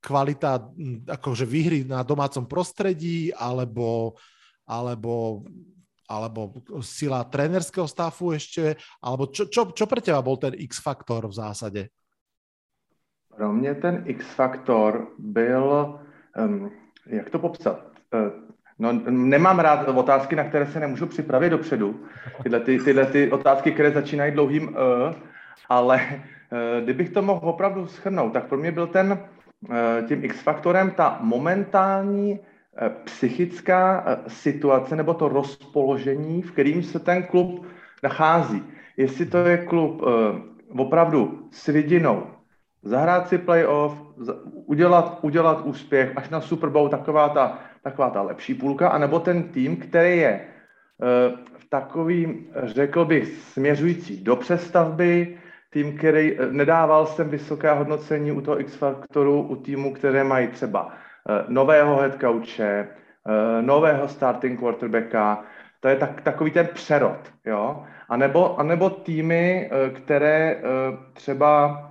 kvalita 0.05 0.69
akože 1.09 1.50
výhry 1.50 1.81
na 1.81 2.05
domácom 2.05 2.45
prostredí 2.45 3.33
alebo, 3.33 4.13
alebo, 4.69 5.41
alebo 6.05 6.62
sila 6.85 7.25
trénerského 7.25 7.89
stafu 7.89 8.38
ešte? 8.38 8.77
Alebo 9.01 9.33
čo, 9.33 9.50
čo, 9.50 9.74
čo 9.74 9.89
pre 9.89 10.05
teba 10.05 10.21
bol 10.21 10.38
ten 10.38 10.53
X-faktor 10.53 11.25
v 11.25 11.33
zásade? 11.33 11.81
Pro 13.35 13.53
mě 13.53 13.75
ten 13.75 14.03
X-faktor 14.05 15.07
byl, 15.19 16.00
um, 16.38 16.71
jak 17.07 17.29
to 17.29 17.39
popsat? 17.39 17.83
Uh, 18.13 18.31
no, 18.79 18.93
nemám 19.09 19.59
rád 19.59 19.88
otázky, 19.88 20.35
na 20.35 20.43
které 20.43 20.71
se 20.71 20.79
nemůžu 20.79 21.05
připravit 21.05 21.50
dopředu. 21.50 22.00
Tyhle, 22.43 22.59
ty, 22.59 22.79
tyhle 22.79 23.05
ty 23.05 23.31
otázky, 23.31 23.71
které 23.71 23.91
začínají 23.91 24.31
dlouhým 24.31 24.67
uh, 24.67 24.75
ale 25.69 26.00
uh, 26.05 26.83
kdybych 26.83 27.09
to 27.09 27.21
mohl 27.21 27.50
opravdu 27.50 27.88
schrnout, 27.88 28.33
tak 28.33 28.47
pro 28.47 28.57
mě 28.57 28.71
byl 28.71 28.88
ten, 28.88 29.19
tím 30.07 30.24
X-faktorem 30.24 30.91
ta 30.91 31.17
momentální 31.22 32.39
psychická 33.03 34.05
situace 34.27 34.95
nebo 34.95 35.13
to 35.13 35.29
rozpoložení, 35.29 36.41
v 36.41 36.51
kterým 36.51 36.84
se 36.84 37.00
ten 37.00 37.24
klub 37.24 37.65
nachází. 38.03 38.63
Jestli 38.98 39.25
to 39.25 39.38
je 39.38 39.57
klub 39.57 40.01
opravdu 40.77 41.48
s 41.51 41.67
vidinou, 41.67 42.24
zahrát 42.84 43.27
si 43.27 43.38
playoff, 43.38 44.01
udělat, 44.65 45.19
udělat 45.22 45.65
úspěch 45.65 46.12
až 46.15 46.29
na 46.29 46.41
Super 46.41 46.69
Bowl, 46.69 46.89
taková 46.89 47.29
ta, 47.29 47.60
taková 47.84 48.10
ta 48.10 48.22
lepší 48.22 48.53
půlka, 48.53 48.89
anebo 48.89 49.19
ten 49.19 49.43
tým, 49.43 49.77
který 49.77 50.17
je 50.17 50.41
v 51.57 51.69
takovým, 51.69 52.48
řekl 52.63 53.05
bych, 53.05 53.27
směřující 53.27 54.24
do 54.24 54.36
přestavby, 54.36 55.38
tým, 55.75 55.98
který 55.98 56.39
eh, 56.39 56.51
nedával 56.51 57.05
jsem 57.05 57.29
vysoké 57.29 57.72
hodnocení 57.72 58.32
u 58.32 58.41
toho 58.41 58.60
X-faktoru, 58.60 59.41
u 59.41 59.55
týmu, 59.55 59.94
které 59.94 60.24
mají 60.24 60.48
třeba 60.48 60.91
eh, 60.91 61.44
nového 61.48 61.98
head 61.98 62.15
coache, 62.22 62.88
eh, 62.88 63.62
nového 63.62 64.08
starting 64.08 64.60
quarterbacka, 64.60 65.44
to 65.79 65.88
je 65.88 65.96
tak, 65.96 66.22
takový 66.22 66.51
ten 66.51 66.67
přerod, 66.74 67.20
jo. 67.46 67.84
A 68.10 68.17
nebo, 68.17 68.60
a 68.60 68.63
nebo 68.63 68.89
týmy, 68.89 69.70
které 69.94 70.62
třeba 71.13 71.82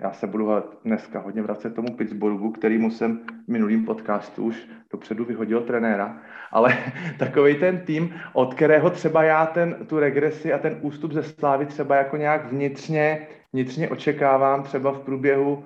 já 0.00 0.12
se 0.12 0.26
budu 0.26 0.50
dneska 0.84 1.20
hodně 1.20 1.42
vracet 1.42 1.74
tomu 1.74 1.96
Pittsburghu, 1.96 2.50
kterýmu 2.50 2.90
jsem 2.90 3.18
v 3.18 3.48
minulým 3.48 3.84
podcastu 3.84 4.44
už 4.44 4.68
dopředu 4.92 5.24
vyhodil 5.24 5.60
trenéra, 5.60 6.18
ale 6.52 6.78
takový 7.18 7.54
ten 7.54 7.78
tým, 7.78 8.14
od 8.32 8.54
kterého 8.54 8.90
třeba 8.90 9.22
já 9.22 9.46
ten, 9.46 9.76
tu 9.86 9.98
regresi 9.98 10.52
a 10.52 10.58
ten 10.58 10.78
ústup 10.80 11.12
ze 11.12 11.22
slávy 11.22 11.66
třeba 11.66 11.96
jako 11.96 12.16
nějak 12.16 12.52
vnitřně, 12.52 13.26
vnitřně 13.52 13.88
očekávám 13.88 14.62
třeba 14.62 14.92
v 14.92 14.98
průběhu 14.98 15.54
uh, 15.54 15.64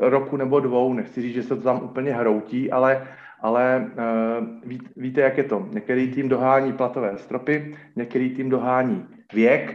roku 0.00 0.36
nebo 0.36 0.60
dvou, 0.60 0.92
nechci 0.92 1.22
říct, 1.22 1.34
že 1.34 1.42
se 1.42 1.48
to 1.48 1.56
tam 1.56 1.80
úplně 1.82 2.12
hroutí, 2.12 2.70
ale, 2.70 3.06
ale 3.40 3.86
uh, 3.86 4.46
ví, 4.64 4.80
víte, 4.96 5.20
jak 5.20 5.38
je 5.38 5.44
to. 5.44 5.68
Některý 5.70 6.08
tým 6.12 6.28
dohání 6.28 6.72
platové 6.72 7.18
stropy, 7.18 7.76
některý 7.96 8.30
tým 8.30 8.50
dohání 8.50 9.06
věk, 9.34 9.74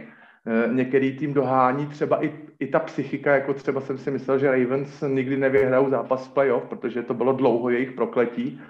uh, 0.66 0.74
některý 0.74 1.16
tým 1.18 1.34
dohání 1.34 1.86
třeba 1.86 2.24
i 2.24 2.32
i 2.62 2.66
ta 2.66 2.78
psychika, 2.78 3.34
jako 3.34 3.54
třeba 3.54 3.80
jsem 3.80 3.98
si 3.98 4.10
myslel, 4.10 4.38
že 4.38 4.50
Ravens 4.50 5.04
nikdy 5.08 5.36
nevyhrajou 5.36 5.90
zápas 5.90 6.26
v 6.26 6.32
playoff, 6.32 6.64
protože 6.68 7.02
to 7.02 7.14
bylo 7.14 7.32
dlouho 7.32 7.70
jejich 7.70 7.92
prokletí. 7.92 8.60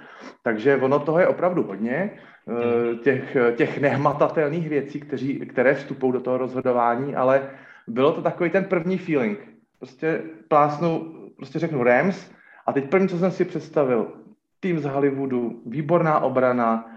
Takže 0.43 0.77
ono 0.77 0.99
toho 0.99 1.21
je 1.21 1.27
opravdu 1.27 1.63
hodně, 1.63 2.11
eh, 2.49 2.97
těch, 2.97 3.37
těch 3.57 3.81
nehmatatelných 3.81 4.69
věcí, 4.69 5.01
kteří, 5.01 5.39
které 5.39 5.75
vstupují 5.75 6.13
do 6.13 6.21
toho 6.21 6.39
rozhodování, 6.39 7.15
ale 7.15 7.51
bylo 7.87 8.13
to 8.13 8.23
takový 8.23 8.51
ten 8.51 8.65
první 8.65 8.99
feeling. 8.99 9.39
Prostě 9.79 10.23
plásnu, 10.49 11.15
prostě 11.37 11.59
řeknu 11.59 11.83
Rams 11.83 12.31
a 12.67 12.73
teď 12.73 12.89
první, 12.89 13.09
co 13.09 13.19
jsem 13.19 13.31
si 13.31 13.45
představil, 13.45 14.13
tým 14.61 14.79
z 14.79 14.85
Hollywoodu, 14.85 15.63
výborná 15.67 16.21
obrana, 16.21 16.91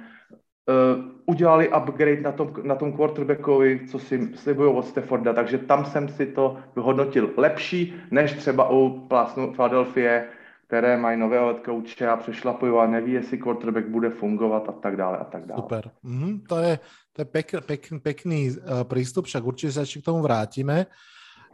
uh, 0.69 1.14
udělali 1.25 1.69
upgrade 1.69 2.21
na 2.21 2.31
tom, 2.31 2.53
na 2.63 2.75
tom 2.75 2.93
quarterbackovi, 2.93 3.87
co 3.91 3.99
si 3.99 4.29
slibují 4.35 4.73
od 4.73 4.85
Stafforda, 4.85 5.33
takže 5.33 5.57
tam 5.57 5.85
jsem 5.85 6.09
si 6.09 6.25
to 6.25 6.57
vyhodnotil 6.75 7.29
lepší, 7.37 7.93
než 8.11 8.33
třeba 8.33 8.69
u 8.69 9.07
plásnu 9.07 9.53
Philadelphia, 9.53 10.21
které 10.67 10.97
mají 10.97 11.19
nového 11.19 11.53
coache 11.65 12.09
a 12.09 12.17
přešlapují 12.17 12.73
a 12.73 12.85
neví, 12.85 13.11
jestli 13.11 13.37
quarterback 13.37 13.87
bude 13.87 14.09
fungovat 14.09 14.69
a 14.69 14.71
tak 14.71 14.97
dále 14.97 15.17
a 15.17 15.23
tak 15.23 15.45
dále. 15.45 15.61
Super. 15.61 15.91
Mm, 16.03 16.41
to 16.49 16.57
je, 16.57 16.79
to 17.13 17.21
je 17.21 17.25
pek, 17.25 17.47
pek, 17.65 17.81
pekný 18.01 18.49
uh, 18.49 18.83
prístup, 18.83 19.25
však 19.25 19.45
určite 19.45 19.71
sa 19.77 19.81
ešte 19.85 20.01
k 20.01 20.07
tomu 20.09 20.25
vrátime. 20.25 20.89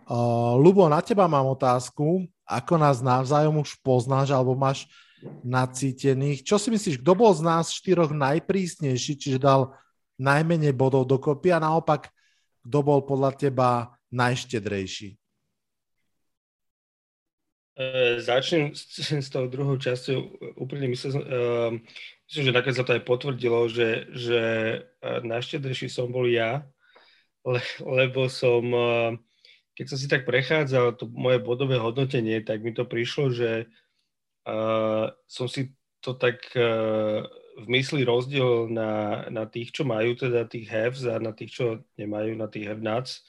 Uh, 0.08 0.56
Lubo, 0.56 0.88
na 0.88 1.04
teba 1.04 1.28
mám 1.28 1.48
otázku. 1.52 2.24
Ako 2.48 2.76
nás 2.80 3.04
navzájom 3.04 3.64
už 3.64 3.80
poznáš, 3.84 4.32
alebo 4.32 4.56
máš 4.56 4.88
nacítených. 5.42 6.46
Čo 6.46 6.58
si 6.58 6.74
myslíš, 6.74 7.02
kto 7.02 7.14
bol 7.14 7.32
z 7.34 7.42
nás 7.46 7.74
štyroch 7.74 8.14
najprísnejší, 8.14 9.14
čiže 9.18 9.40
dal 9.42 9.74
najmenej 10.22 10.74
bodov 10.78 11.10
dokopy 11.10 11.50
a 11.54 11.62
naopak, 11.62 12.14
kto 12.62 12.78
bol 12.86 13.02
podľa 13.02 13.34
teba 13.38 13.70
najštedrejší? 14.14 15.18
Uh, 17.72 18.20
začnem 18.22 18.76
s, 18.76 19.00
s 19.00 19.32
tou 19.32 19.48
druhou 19.48 19.80
časťou. 19.80 20.20
Úplne 20.60 20.92
myslím, 20.92 21.12
uh, 21.18 21.72
myslím, 22.30 22.44
že 22.46 22.54
nakoniec 22.54 22.78
sa 22.78 22.86
to 22.86 22.94
aj 22.94 23.08
potvrdilo, 23.08 23.66
že, 23.72 24.12
že 24.14 24.42
uh, 25.02 25.24
najštedrejší 25.24 25.88
som 25.90 26.12
bol 26.12 26.28
ja, 26.30 26.68
le, 27.42 27.64
lebo 27.82 28.30
som, 28.30 28.62
uh, 28.76 29.10
keď 29.74 29.86
som 29.88 29.98
si 29.98 30.06
tak 30.12 30.28
prechádzal 30.28 31.00
to 31.00 31.10
moje 31.10 31.42
bodové 31.42 31.80
hodnotenie, 31.80 32.44
tak 32.46 32.62
mi 32.62 32.76
to 32.76 32.86
prišlo, 32.86 33.34
že 33.34 33.72
uh, 34.48 35.12
som 35.28 35.48
si 35.50 35.74
to 36.02 36.18
tak 36.18 36.42
uh, 36.58 37.26
v 37.62 37.66
mysli 37.70 38.02
rozdiel 38.02 38.72
na, 38.72 39.24
na 39.30 39.46
tých, 39.46 39.76
čo 39.76 39.84
majú 39.86 40.18
teda 40.18 40.48
tých 40.50 40.66
haves 40.72 41.04
a 41.06 41.22
na 41.22 41.36
tých, 41.36 41.62
čo 41.62 41.66
nemajú, 42.00 42.34
na 42.34 42.48
tých 42.50 42.66
have 42.72 42.82
nots. 42.82 43.22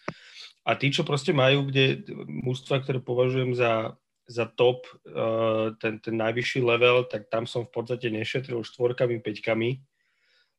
A 0.63 0.79
tí, 0.79 0.95
čo 0.95 1.03
proste 1.03 1.35
majú, 1.35 1.67
kde 1.69 2.07
mústva, 2.25 2.79
ktoré 2.79 3.03
považujem 3.03 3.59
za, 3.59 3.99
za 4.31 4.47
top, 4.47 4.87
uh, 5.11 5.75
ten, 5.83 5.99
ten 5.99 6.15
najvyšší 6.17 6.63
level, 6.63 7.05
tak 7.11 7.27
tam 7.29 7.45
som 7.45 7.67
v 7.67 7.75
podstate 7.75 8.09
nešetril 8.09 8.63
štvorkami, 8.63 9.19
peťkami. 9.19 9.83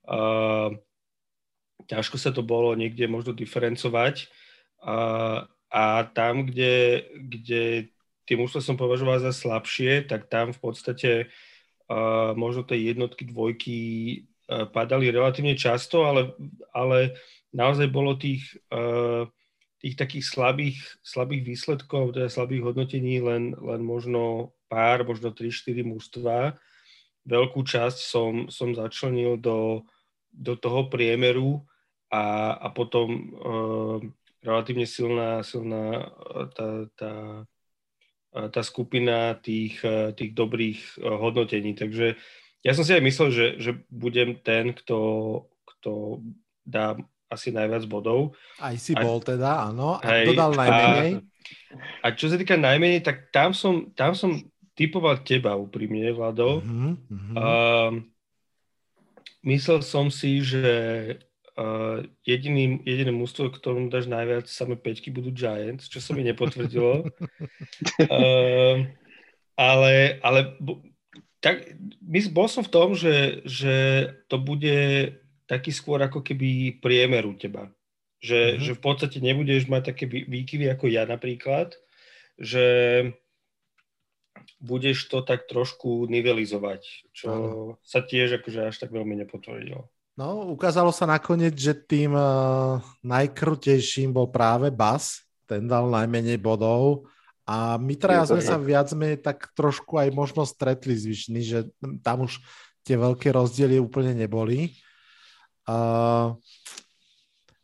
Uh, 0.04 0.76
ťažko 1.88 2.20
sa 2.20 2.36
to 2.36 2.44
bolo 2.44 2.76
niekde 2.76 3.08
možno 3.08 3.32
diferencovať. 3.32 4.28
Uh, 4.84 5.48
a 5.74 6.06
tam, 6.14 6.46
kde, 6.46 7.08
kde 7.18 7.93
tie 8.24 8.36
mužstva 8.40 8.62
som 8.64 8.76
považoval 8.80 9.20
za 9.20 9.36
slabšie, 9.36 10.08
tak 10.08 10.32
tam 10.32 10.56
v 10.56 10.60
podstate 10.60 11.12
uh, 11.92 12.32
možno 12.36 12.64
tie 12.64 12.80
jednotky, 12.80 13.28
dvojky 13.28 13.80
uh, 14.48 14.68
padali 14.72 15.12
relatívne 15.12 15.60
často, 15.60 16.08
ale, 16.08 16.36
ale 16.72 17.20
naozaj 17.52 17.88
bolo 17.92 18.16
tých, 18.16 18.56
uh, 18.72 19.28
tých 19.84 19.96
takých 20.00 20.26
slabých, 20.26 20.80
slabých 21.04 21.44
výsledkov, 21.44 22.16
teda 22.16 22.32
slabých 22.32 22.72
hodnotení 22.72 23.20
len, 23.20 23.52
len 23.60 23.82
možno 23.84 24.56
pár, 24.72 25.04
možno 25.04 25.36
3-4 25.36 25.84
mužstva. 25.84 26.56
Veľkú 27.24 27.64
časť 27.64 28.00
som, 28.00 28.32
som 28.52 28.76
začlenil 28.76 29.40
do, 29.40 29.84
do 30.32 30.56
toho 30.60 30.92
priemeru 30.92 31.64
a, 32.12 32.56
a 32.56 32.68
potom 32.72 33.08
uh, 33.36 34.00
relatívne 34.44 34.84
silná, 34.84 35.40
silná 35.44 36.12
tá, 36.52 36.68
tá 37.00 37.14
tá 38.34 38.62
skupina 38.66 39.38
tých, 39.38 39.78
e, 39.86 40.10
tých 40.18 40.34
dobrých 40.34 40.98
e, 40.98 41.06
hodnotení. 41.06 41.78
Takže 41.78 42.18
ja 42.66 42.72
som 42.74 42.82
si 42.82 42.96
aj 42.96 43.04
myslel, 43.06 43.30
že, 43.30 43.46
že 43.62 43.72
budem 43.94 44.40
ten, 44.42 44.74
kto, 44.74 44.98
kto 45.66 46.24
dá 46.66 46.98
asi 47.30 47.54
najviac 47.54 47.86
bodov. 47.86 48.38
Aj 48.58 48.74
si 48.78 48.94
a, 48.98 49.02
bol 49.02 49.22
teda, 49.22 49.70
áno. 49.70 50.02
A 50.02 50.06
hej, 50.22 50.30
kto 50.30 50.34
dal 50.34 50.52
najmenej? 50.54 51.12
A, 52.02 52.10
a 52.10 52.16
čo 52.18 52.30
sa 52.30 52.38
týka 52.38 52.58
najmenej, 52.58 53.02
tak 53.06 53.30
tam 53.34 53.54
som, 53.54 53.90
tam 53.94 54.18
som 54.18 54.38
typoval 54.74 55.22
teba 55.22 55.54
úprimne, 55.58 56.10
Vlado. 56.14 56.62
Uh-huh, 56.62 56.98
uh-huh. 56.98 57.34
Uh, 57.38 57.92
myslel 59.46 59.82
som 59.86 60.10
si, 60.10 60.42
že 60.42 60.66
Uh, 61.54 62.02
jediný, 62.26 62.82
jediné 62.82 63.14
mústvo, 63.14 63.46
ktorom 63.46 63.94
dáš 63.94 64.10
najviac 64.10 64.50
samé 64.50 64.74
peťky, 64.74 65.14
budú 65.14 65.30
Giants, 65.30 65.86
čo 65.86 66.02
sa 66.02 66.18
mi 66.18 66.26
nepotvrdilo. 66.26 67.06
uh, 67.06 68.78
ale 69.72 70.18
ale 70.26 70.40
tak, 71.44 71.76
bol 72.32 72.48
som 72.48 72.64
v 72.64 72.74
tom, 72.74 72.96
že, 72.96 73.44
že 73.44 73.76
to 74.32 74.40
bude 74.40 75.12
taký 75.44 75.76
skôr 75.76 76.00
ako 76.00 76.24
keby 76.24 76.80
priemer 76.80 77.28
u 77.28 77.36
teba. 77.36 77.68
Že, 78.24 78.40
mm-hmm. 78.40 78.64
že 78.64 78.72
v 78.74 78.82
podstate 78.82 79.18
nebudeš 79.20 79.68
mať 79.68 79.94
také 79.94 80.08
výkyvy 80.08 80.72
ako 80.72 80.88
ja 80.88 81.04
napríklad, 81.04 81.76
že 82.40 82.66
budeš 84.64 85.12
to 85.12 85.20
tak 85.22 85.44
trošku 85.46 86.08
nivelizovať, 86.08 87.12
čo 87.12 87.28
uh-huh. 87.28 87.70
sa 87.84 88.00
tiež 88.00 88.40
akože 88.40 88.72
až 88.72 88.76
tak 88.80 88.96
veľmi 88.96 89.20
nepotvrdilo. 89.22 89.92
No, 90.14 90.54
ukázalo 90.54 90.94
sa 90.94 91.10
nakoniec, 91.10 91.58
že 91.58 91.74
tým 91.74 92.14
uh, 92.14 92.78
najkrutejším 93.02 94.14
bol 94.14 94.30
práve 94.30 94.70
Bas, 94.70 95.26
ten 95.50 95.66
dal 95.66 95.90
najmenej 95.90 96.38
bodov. 96.38 97.10
A 97.50 97.76
my 97.82 97.98
traja 97.98 98.30
sme 98.30 98.40
sa 98.40 98.56
viac 98.56 98.94
menej 98.94 99.20
tak 99.20 99.52
trošku 99.58 99.98
aj 100.00 100.14
možno 100.14 100.46
stretli 100.46 100.96
zvyšní, 100.96 101.42
že 101.44 101.60
tam 102.06 102.30
už 102.30 102.40
tie 102.86 102.96
veľké 102.96 103.34
rozdiely 103.34 103.82
úplne 103.82 104.14
neboli. 104.14 104.78
Uh, 105.66 106.38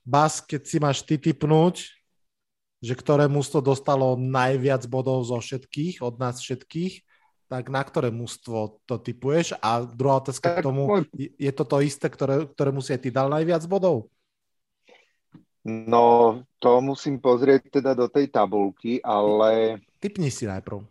Bas, 0.01 0.41
keď 0.41 0.61
si 0.65 0.77
máš 0.81 1.05
ty 1.05 1.21
typnúť, 1.21 1.85
že 2.81 2.93
ktoré 2.97 3.29
mužstvo 3.29 3.61
dostalo 3.61 4.17
najviac 4.17 4.89
bodov 4.89 5.21
zo 5.21 5.37
všetkých, 5.37 6.01
od 6.01 6.17
nás 6.17 6.41
všetkých, 6.41 7.05
tak 7.49 7.73
na 7.73 7.81
ktoré 7.81 8.13
mužstvo 8.13 8.85
to 8.85 9.01
typuješ? 9.01 9.57
A 9.57 9.81
druhá 9.81 10.21
otázka 10.21 10.61
k 10.61 10.65
tomu, 10.65 11.01
je 11.17 11.51
to 11.51 11.65
to 11.65 11.81
isté, 11.81 12.05
ktoré, 12.05 12.45
ktoré 12.45 12.69
musí 12.69 12.93
aj 12.93 13.01
ty 13.01 13.09
dal 13.09 13.27
najviac 13.27 13.65
bodov? 13.65 14.07
No, 15.65 16.39
to 16.61 16.79
musím 16.79 17.19
pozrieť 17.19 17.81
teda 17.81 17.91
do 17.97 18.07
tej 18.07 18.31
tabulky, 18.31 19.03
ale... 19.03 19.81
Typni 19.99 20.31
si 20.31 20.47
najprv. 20.47 20.85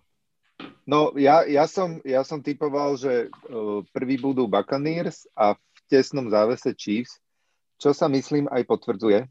No, 0.85 1.15
ja, 1.17 1.47
ja, 1.47 1.65
som, 1.71 2.03
ja 2.03 2.21
som 2.27 2.43
typoval, 2.43 2.99
že 2.99 3.31
uh, 3.31 3.81
prví 3.95 4.19
budú 4.19 4.51
Buccaneers 4.51 5.31
a 5.39 5.55
v 5.55 5.79
tesnom 5.89 6.29
závese 6.29 6.75
Chiefs, 6.75 7.23
čo 7.79 7.95
sa 7.95 8.11
myslím 8.11 8.51
aj 8.51 8.67
potvrdzuje. 8.67 9.31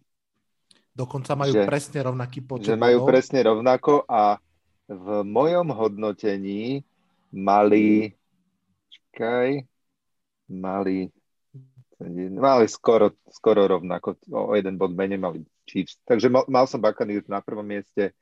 Dokonca 0.98 1.38
majú 1.38 1.54
že, 1.54 1.70
presne 1.70 2.00
rovnaký 2.02 2.40
počet. 2.42 2.74
Že 2.74 2.82
majú 2.82 2.98
bodov. 3.04 3.10
presne 3.14 3.40
rovnako 3.46 3.94
a 4.10 4.42
v 4.90 5.08
mojom 5.22 5.68
hodnotení 5.70 6.82
mali, 7.32 8.14
čakaj, 8.90 9.64
mali 10.48 11.12
Mali 12.30 12.70
skoro, 12.70 13.10
skoro 13.34 13.68
rovnako, 13.68 14.22
o 14.30 14.54
jeden 14.54 14.78
bod 14.78 14.94
menej 14.94 15.18
mali 15.18 15.42
Chiefs. 15.66 15.98
Takže 16.06 16.30
mal, 16.30 16.46
mal 16.46 16.70
som 16.70 16.78
Buccaneers 16.78 17.26
na 17.26 17.42
prvom 17.42 17.66
mieste, 17.66 18.14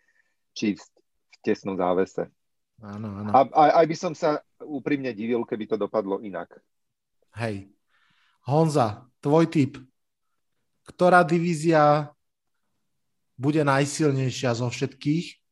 Chiefs 0.55 0.88
v 1.35 1.35
tesnom 1.43 1.75
závese. 1.75 2.31
Áno, 2.79 3.12
áno. 3.12 3.29
A, 3.35 3.39
a, 3.51 3.63
aj 3.83 3.85
by 3.91 3.95
som 4.00 4.13
sa 4.15 4.39
úprimne 4.63 5.12
divil, 5.12 5.43
keby 5.43 5.67
to 5.67 5.75
dopadlo 5.75 6.24
inak. 6.24 6.55
Hej. 7.35 7.67
Honza, 8.47 9.03
tvoj 9.19 9.51
tip. 9.51 9.75
Ktorá 10.88 11.27
divízia 11.27 12.15
bude 13.35 13.59
najsilnejšia 13.59 14.55
zo 14.55 14.71
všetkých? 14.71 15.44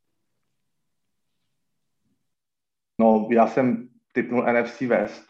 No, 3.04 3.28
já 3.32 3.48
jsem 3.48 3.88
typnul 4.14 4.46
NFC 4.54 4.82
West. 4.82 5.24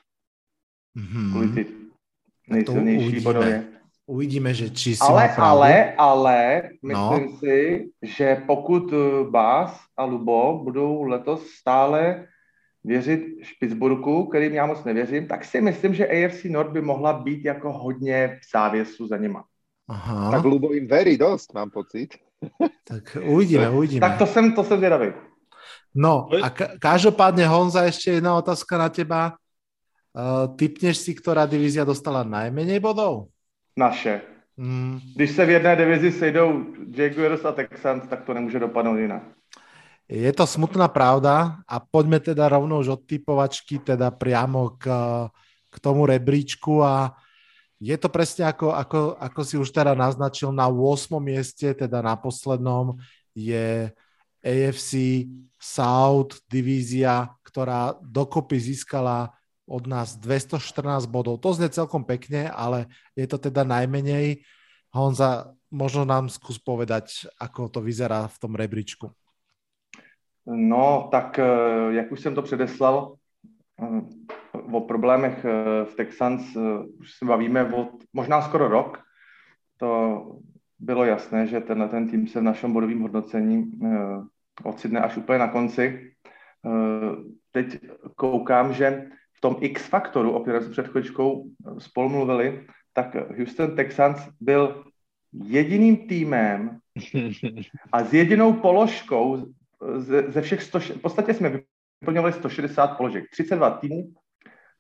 Mm-hmm 0.98 1.84
nejsilnější 2.48 3.20
bodově. 3.20 3.64
Uvidíme, 4.06 4.54
že 4.54 4.70
či 4.70 4.96
si 4.96 5.02
ale, 5.02 5.36
ale, 5.36 5.94
ale, 5.94 6.62
myslím 6.84 7.32
no. 7.32 7.38
si, 7.38 7.90
že 8.02 8.44
pokud 8.48 8.94
eh, 8.94 9.30
Bás 9.30 9.80
a 9.98 10.04
Lubo 10.04 10.62
budou 10.64 11.04
letos 11.04 11.48
stále 11.48 12.28
věřit 12.84 13.22
Špicburku, 13.42 14.26
kterým 14.26 14.54
já 14.54 14.66
moc 14.66 14.84
nevěřím, 14.84 15.28
tak 15.28 15.46
si 15.46 15.62
myslím, 15.62 15.94
že 15.94 16.08
AFC 16.08 16.44
Nord 16.44 16.72
by 16.72 16.82
mohla 16.82 17.14
být 17.14 17.46
jako 17.46 17.72
hodně 17.72 18.40
v 18.42 18.52
závěsu 18.52 19.08
za 19.08 19.18
nima. 19.18 19.44
Aha. 19.88 20.32
Tak 20.32 20.44
Lubo 20.44 20.74
jim 20.74 20.88
verí 20.88 21.18
dost, 21.18 21.54
mám 21.54 21.70
pocit. 21.70 22.10
Tak 22.84 23.18
uvidíme, 23.26 23.70
uvidíme. 23.78 24.00
Tak 24.00 24.18
to 24.18 24.26
jsem, 24.26 24.54
to 24.54 24.64
jsem 24.64 24.78
zvědavý. 24.78 25.14
No 25.94 26.26
a 26.30 26.50
ka- 26.50 26.76
každopádne 26.82 27.46
Honza, 27.46 27.86
ešte 27.86 28.18
jedna 28.18 28.34
otázka 28.34 28.78
na 28.82 28.90
teba. 28.90 29.38
Uh, 30.14 30.46
typneš 30.58 31.02
si, 31.02 31.18
ktorá 31.18 31.50
divízia 31.50 31.82
dostala 31.86 32.22
najmenej 32.22 32.78
bodov? 32.78 33.34
Naše. 33.74 34.22
Mm. 34.58 35.02
Když 35.16 35.32
se 35.32 35.46
v 35.46 35.50
jedné 35.50 35.76
divizi 35.76 36.12
sejdou 36.12 36.66
Jaguars 36.94 37.46
a 37.46 37.52
Texans, 37.52 38.04
tak 38.10 38.22
to 38.26 38.34
nemůže 38.34 38.60
dopadnout 38.60 38.98
jinak. 38.98 39.24
Je 40.10 40.34
to 40.34 40.48
smutná 40.48 40.88
pravda 40.88 41.58
a 41.68 41.80
poďme 41.80 42.20
teda 42.20 42.50
rovno 42.50 42.80
už 42.80 42.88
od 42.88 43.02
typovačky 43.08 43.80
teda 43.80 44.12
priamo 44.12 44.70
k, 44.78 44.86
k 45.72 45.76
tomu 45.80 46.06
rebríčku 46.06 46.84
a 46.84 47.16
je 47.80 47.98
to 47.98 48.12
presne 48.12 48.46
ako, 48.46 48.76
ako, 48.76 49.00
ako 49.18 49.42
si 49.42 49.56
už 49.58 49.72
teda 49.72 49.96
naznačil 49.96 50.52
na 50.52 50.68
8. 50.68 51.18
mieste, 51.24 51.74
teda 51.74 52.04
na 52.04 52.16
poslednom 52.20 53.00
je 53.34 53.90
AFC 54.44 55.24
South 55.58 56.44
divízia, 56.52 57.32
ktorá 57.48 57.96
dokopy 58.04 58.60
získala 58.60 59.32
od 59.64 59.88
nás 59.88 60.20
214 60.20 61.08
bodov. 61.08 61.40
To 61.40 61.56
znie 61.56 61.72
celkom 61.72 62.04
pekne, 62.04 62.52
ale 62.52 62.92
je 63.16 63.24
to 63.24 63.40
teda 63.40 63.64
najmenej. 63.64 64.44
Honza, 64.92 65.56
možno 65.72 66.04
nám 66.04 66.28
skús 66.28 66.60
povedať, 66.60 67.26
ako 67.40 67.72
to 67.72 67.80
vyzerá 67.80 68.28
v 68.28 68.38
tom 68.38 68.54
rebríčku. 68.54 69.10
No, 70.46 71.08
tak 71.12 71.40
eh, 71.40 71.48
jak 71.90 72.12
už 72.12 72.20
jsem 72.20 72.36
to 72.36 72.42
předeslal, 72.42 73.16
eh, 73.80 74.02
o 74.72 74.82
problémech 74.82 75.46
eh, 75.46 75.86
v 75.86 75.96
Texans 75.96 76.58
už 77.00 77.14
se 77.18 77.26
bavíme 77.26 77.74
od 77.74 77.90
možná 78.14 78.42
skoro 78.42 78.68
rok. 78.68 79.00
To 79.78 80.22
bylo 80.80 81.06
jasné, 81.06 81.48
že 81.48 81.62
tenhle 81.62 81.90
ten 81.90 82.10
tým 82.10 82.28
se 82.28 82.40
v 82.40 82.44
našem 82.44 82.74
bodovém 82.74 83.02
hodnocení 83.02 83.72
ocitne 84.64 85.00
až 85.00 85.18
úplně 85.18 85.40
na 85.40 85.48
konci. 85.48 86.12
Teď 87.52 87.80
koukám, 88.16 88.74
že 88.74 89.10
tom 89.44 89.58
X 89.60 89.88
faktoru, 89.88 90.32
o 90.32 90.40
kterém 90.40 90.62
jsme 90.64 90.72
před 90.72 90.88
chvíličkou 90.88 91.46
spolu 91.80 92.10
mluvili, 92.10 92.66
tak 92.94 93.16
Houston 93.38 93.76
Texans 93.76 94.30
byl 94.40 94.84
jediným 95.34 96.08
týmem 96.08 96.80
a 97.92 98.04
s 98.04 98.14
jedinou 98.14 98.54
položkou 98.54 99.46
ze, 99.96 100.32
ze 100.32 100.42
všech 100.42 100.64
100, 100.64 100.80
v 100.80 101.02
podstatě 101.02 101.34
jsme 101.34 101.62
vyplňovali 102.00 102.34
160 102.34 102.88
položek, 102.88 103.24
32 103.32 103.70
týmů 103.70 104.14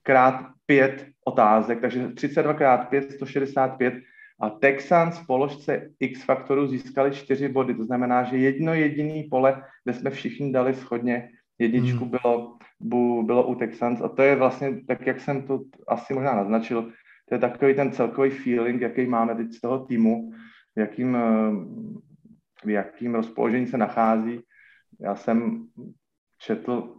krát 0.03 0.47
5 0.65 1.07
otázek, 1.25 1.81
takže 1.81 2.07
32 2.07 2.53
krát 2.53 2.89
5, 2.89 3.11
165 3.11 3.93
a 4.39 4.49
Texans 4.49 5.19
v 5.19 5.27
položce 5.27 5.89
X 5.99 6.23
faktoru 6.23 6.67
získali 6.67 7.11
4 7.11 7.47
body, 7.47 7.73
to 7.73 7.83
znamená, 7.83 8.23
že 8.23 8.37
jedno 8.37 8.73
jediný 8.73 9.23
pole, 9.23 9.63
kde 9.83 9.93
jsme 9.93 10.09
všichni 10.09 10.51
dali 10.51 10.73
schodně 10.73 11.29
jedničku, 11.59 11.99
hmm. 11.99 12.09
bylo 12.09 12.57
bylo 13.23 13.47
u 13.47 13.55
Texans 13.55 14.01
a 14.01 14.07
to 14.07 14.21
je 14.21 14.35
vlastně 14.35 14.81
tak, 14.87 15.07
jak 15.07 15.19
jsem 15.19 15.47
to 15.47 15.59
asi 15.87 16.13
možná 16.13 16.35
naznačil, 16.35 16.91
to 17.29 17.35
je 17.35 17.39
takový 17.39 17.73
ten 17.73 17.91
celkový 17.91 18.29
feeling, 18.29 18.81
jaký 18.81 19.05
máme 19.05 19.35
teď 19.35 19.53
z 19.53 19.61
toho 19.61 19.79
týmu, 19.85 20.31
v 20.75 20.79
jakým, 20.79 21.17
v 22.65 22.69
jakým 22.69 23.15
rozpoložení 23.15 23.67
se 23.67 23.77
nachází. 23.77 24.41
Já 24.99 25.15
jsem 25.15 25.67
četl 26.37 26.95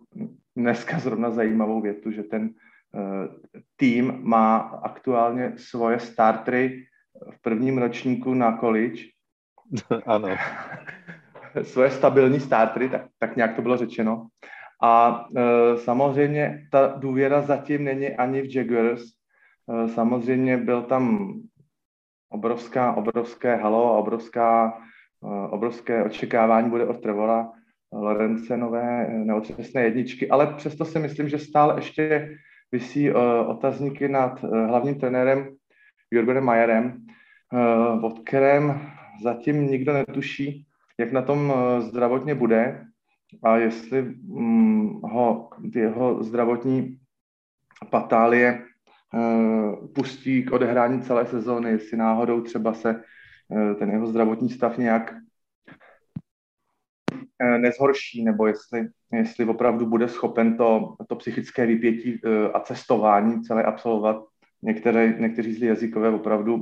dneska 0.57 0.99
zrovna 0.99 1.31
zajímavou 1.31 1.81
větu, 1.81 2.11
že 2.11 2.23
ten 2.23 2.43
uh, 2.43 3.27
tým 3.77 4.19
má 4.23 4.57
aktuálně 4.59 5.53
svoje 5.57 6.01
startery 6.01 6.87
v 7.31 7.43
prvním 7.43 7.79
ročníku 7.79 8.35
na 8.35 8.59
college. 8.59 9.03
Ano. 10.07 10.29
svoje 11.63 11.91
stabilní 11.91 12.41
startery, 12.41 12.89
tak, 12.89 13.03
tak 13.19 13.37
nějak 13.37 13.57
to 13.57 13.63
bylo 13.63 13.77
řečeno. 13.77 14.27
A 14.83 15.25
e, 15.37 15.77
samozřejmě 15.77 16.69
ta 16.71 16.87
důvěra 16.87 17.41
zatím 17.41 17.85
není 17.85 18.09
ani 18.17 18.43
v 18.43 18.57
Jaguars. 18.57 19.03
E, 19.03 19.89
samozřejmě 19.89 20.57
byl 20.57 20.83
tam 20.83 21.35
obrovská, 22.29 22.93
obrovské 22.93 23.57
halo 23.57 23.95
a 23.95 23.99
obrovská, 23.99 24.79
e, 25.25 25.49
obrovské 25.49 26.05
očekávání 26.05 26.71
bude 26.71 26.87
od 26.87 27.03
Trevora 27.03 27.51
Lorence 27.93 28.57
nové 28.57 29.09
neotřesné 29.09 29.83
jedničky, 29.83 30.31
ale 30.31 30.55
přesto 30.55 30.85
si 30.85 30.99
myslím, 30.99 31.29
že 31.29 31.39
stále 31.39 31.75
ještě 31.79 32.37
vysí 32.73 33.09
e, 33.09 33.15
otazníky 33.47 34.09
nad 34.09 34.45
e, 34.45 34.67
hlavním 34.67 35.01
trenérem 35.01 35.57
Jürgenem 36.15 36.45
Mayerem, 36.45 37.07
e, 37.53 38.01
od 38.01 38.19
kterém 38.19 38.91
zatím 39.23 39.67
nikdo 39.67 39.93
netuší, 39.93 40.67
jak 40.99 41.13
na 41.13 41.23
tom 41.23 41.53
e, 41.53 41.81
zdravotně 41.81 42.35
bude 42.35 42.87
a 43.43 43.57
jestli 43.57 44.03
hm, 44.03 45.01
ho 45.03 45.51
jeho 45.75 46.23
zdravotní 46.25 46.99
patálie 47.91 48.65
uh, 49.15 49.93
pustí 49.95 50.43
k 50.43 50.53
odehrání 50.53 51.03
celé 51.03 51.27
sezóny, 51.27 51.71
jestli 51.71 51.97
náhodou 51.97 52.41
třeba 52.41 52.75
se 52.75 53.03
ten 53.79 53.91
jeho 53.91 54.07
zdravotní 54.07 54.51
stav 54.51 54.79
nějak 54.79 55.15
nezhorší, 57.59 58.25
nebo 58.25 58.47
jestli, 58.47 58.89
jestli 59.13 59.45
opravdu 59.45 59.87
bude 59.87 60.09
schopen 60.09 60.57
to, 60.57 60.97
to 61.09 61.17
psychické 61.17 61.67
vypětí 61.67 62.21
a 62.55 62.61
cestování 62.61 63.43
celé 63.43 63.63
absolvovat. 63.63 64.17
Některé, 64.65 65.15
někteří 65.19 65.53
zlí 65.53 65.67
jazykové 65.67 66.11
opravdu 66.11 66.61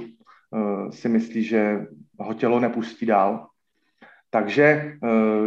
si 0.90 1.08
myslí, 1.08 1.42
že 1.42 1.86
ho 2.18 2.34
tělo 2.34 2.60
nepustí 2.60 3.06
dál, 3.06 3.46
takže 4.34 4.64
eh, 4.64 4.98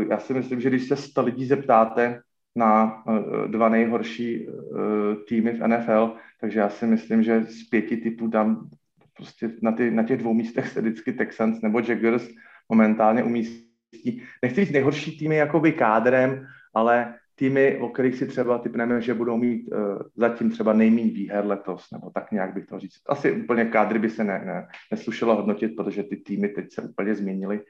já 0.09 0.17
si 0.17 0.33
myslím, 0.33 0.61
že 0.61 0.69
když 0.69 0.87
se 0.87 0.95
100 0.95 1.21
lidí 1.21 1.45
zeptáte 1.45 2.21
na 2.55 3.03
eh, 3.07 3.47
dva 3.47 3.69
nejhorší 3.69 4.47
eh, 4.47 5.15
týmy 5.27 5.51
v 5.51 5.67
NFL, 5.67 6.15
takže 6.41 6.59
já 6.59 6.69
si 6.69 6.87
myslím, 6.87 7.23
že 7.23 7.43
z 7.43 7.69
pěti 7.69 7.97
typů 7.97 8.27
dám 8.27 8.69
prostě 9.15 9.51
na, 9.61 9.71
ty, 9.71 9.91
na 9.91 10.03
těch 10.03 10.17
dvou 10.17 10.33
místech 10.33 10.67
se 10.67 10.81
vždycky 10.81 11.13
Texans 11.13 11.61
nebo 11.61 11.79
Jaguars 11.79 12.27
momentálně 12.69 13.23
umístí. 13.23 14.23
Nechci 14.41 14.65
říct 14.65 14.73
nejhorší 14.73 15.17
týmy 15.17 15.35
jakoby 15.35 15.73
kádrem, 15.73 16.45
ale 16.73 17.15
týmy, 17.35 17.77
o 17.77 17.89
kterých 17.89 18.15
si 18.15 18.27
třeba 18.27 18.57
typneme, 18.57 19.01
že 19.01 19.13
budou 19.13 19.37
mít 19.37 19.67
uh, 19.67 19.99
zatím 20.15 20.51
třeba 20.51 20.73
nejméně 20.73 21.11
výher 21.11 21.45
letos, 21.45 21.91
nebo 21.91 22.09
tak 22.09 22.31
nějak 22.31 22.53
bych 22.53 22.65
to 22.65 22.79
říct. 22.79 23.01
Asi 23.07 23.31
úplně 23.31 23.65
kádry 23.65 23.99
by 23.99 24.09
se 24.09 24.23
ne, 24.23 24.43
ne, 24.45 24.67
neslušelo 24.91 25.35
hodnotit, 25.35 25.75
protože 25.75 26.03
ty 26.03 26.17
týmy 26.17 26.49
teď 26.49 26.73
se 26.73 26.81
úplně 26.81 27.15
změnily. 27.15 27.61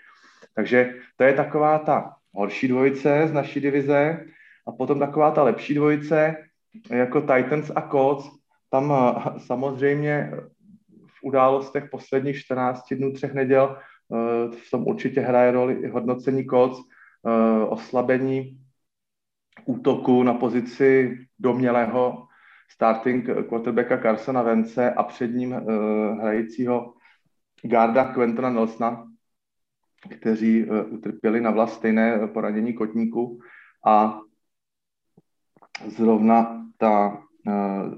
Takže 0.56 0.93
to 1.17 1.23
je 1.23 1.34
taková 1.34 1.80
ta 1.80 2.13
horší 2.34 2.67
dvojice 2.67 3.28
z 3.28 3.34
naší 3.34 3.60
divize 3.60 4.25
a 4.67 4.71
potom 4.71 4.99
taková 4.99 5.32
ta 5.32 5.43
lepší 5.43 5.73
dvojice 5.73 6.36
jako 6.91 7.21
Titans 7.21 7.71
a 7.75 7.82
Colts. 7.82 8.30
Tam 8.69 8.93
samozřejmě 9.38 10.32
v 11.06 11.23
událostech 11.23 11.89
posledních 11.91 12.39
14 12.39 12.93
dnů, 12.93 13.12
třech 13.13 13.34
neděl 13.34 13.78
v 14.51 14.71
tom 14.71 14.88
určitě 14.88 15.21
hraje 15.21 15.51
roli 15.51 15.88
hodnocení 15.88 16.45
Colts, 16.45 16.78
oslabení 17.67 18.58
útoku 19.65 20.23
na 20.23 20.33
pozici 20.33 21.17
domělého 21.39 22.27
starting 22.71 23.25
quarterbacka 23.49 23.97
Carsona 23.97 24.41
Vence 24.41 24.93
a 24.93 25.03
před 25.03 25.27
ním 25.27 25.51
hrajícího 26.21 26.93
garda 27.63 28.13
Quentona 28.13 28.49
Nelsona, 28.49 29.07
kteří 30.19 30.65
utrpěli 30.89 31.41
na 31.41 31.51
vlast 31.51 31.73
stejné 31.73 32.27
poranění 32.27 32.73
kotníku. 32.73 33.39
A 33.87 34.19
zrovna 35.87 36.65
ta 36.77 37.23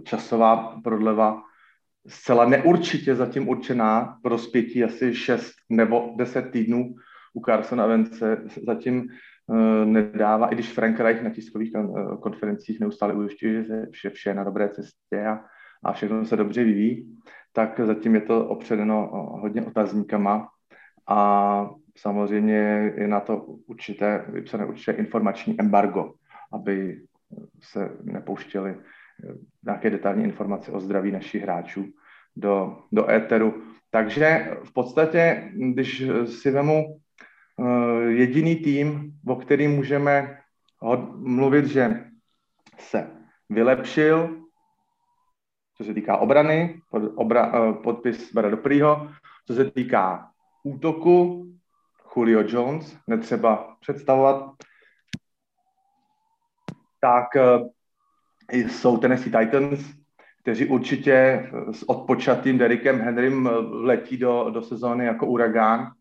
časová 0.04 0.82
prodleva 0.84 1.44
zcela 2.08 2.46
neurčitě 2.46 3.16
zatím 3.16 3.50
určená 3.50 4.20
pro 4.22 4.30
rozpětí 4.30 4.84
asi 4.84 5.16
6 5.16 5.54
nebo 5.70 6.14
10 6.16 6.52
týdnů. 6.52 6.96
U 7.34 7.42
Carsona 7.46 7.86
Vence 7.86 8.44
zatím 8.66 9.00
uh, 9.00 9.08
nedává, 9.86 10.48
i 10.48 10.56
když 10.56 10.74
Frank 10.74 11.00
Reich 11.00 11.24
na 11.24 11.30
tiskových 11.30 11.72
uh, 11.76 12.20
konferencích 12.20 12.80
neustále 12.80 13.14
ujišťuje, 13.14 13.64
že 13.64 14.10
vše, 14.10 14.30
je 14.30 14.34
na 14.34 14.44
dobré 14.44 14.70
cestě 14.70 15.26
a, 15.28 15.40
a 15.84 15.94
všechno 15.94 16.26
se 16.26 16.36
dobře 16.36 16.64
vyvíjí, 16.64 17.18
tak 17.54 17.80
zatím 17.84 18.16
je 18.16 18.22
to 18.22 18.48
opředeno 18.48 19.10
uh, 19.10 19.40
hodně 19.42 19.62
otazníkama 19.62 20.48
a 21.08 21.70
samozřejmě 21.98 22.94
je 22.98 23.08
na 23.08 23.20
to 23.20 23.38
určité, 23.68 24.26
vypsané 24.28 24.66
určité 24.66 24.92
informační 24.92 25.60
embargo, 25.60 26.14
aby 26.54 27.02
se 27.62 27.92
nepouštěli 28.04 28.76
nějaké 29.66 29.90
detailní 29.90 30.24
informace 30.24 30.72
o 30.72 30.80
zdraví 30.80 31.12
našich 31.12 31.42
hráčů 31.42 31.86
do, 32.36 32.78
do 32.92 33.10
éteru. 33.10 33.64
Takže 33.92 34.52
v 34.64 34.74
podstatě, 34.74 35.52
když 35.74 36.04
si 36.26 36.52
vemu 36.52 37.00
jediný 38.08 38.56
tým, 38.56 39.14
o 39.28 39.36
kterým 39.36 39.72
můžeme 39.72 40.38
mluvit, 41.16 41.66
že 41.66 42.06
se 42.80 43.12
vylepšil, 43.50 44.44
co 45.78 45.84
se 45.84 45.94
týká 45.94 46.18
obrany, 46.18 46.82
pod, 46.90 47.04
obra, 47.16 47.62
uh, 47.62 47.76
podpis 47.84 48.34
Bada 48.34 48.50
Doprýho, 48.50 49.12
co 49.48 49.54
se 49.54 49.72
týká 49.72 50.32
útoku, 50.64 51.44
Julio 52.16 52.44
Jones, 52.48 52.98
netřeba 53.08 53.78
představovat, 53.80 54.52
tak 57.00 57.26
uh, 57.36 57.68
jsou 58.52 58.98
Tennessee 58.98 59.32
Titans, 59.40 59.80
kteří 60.42 60.66
určitě 60.66 61.50
s 61.72 61.90
odpočatým 61.90 62.58
Derikem 62.58 63.02
Henrym 63.02 63.50
letí 63.72 64.18
do, 64.18 64.50
do 64.50 64.62
sezóny 64.62 65.06
jako 65.06 65.26
uragán 65.26 65.92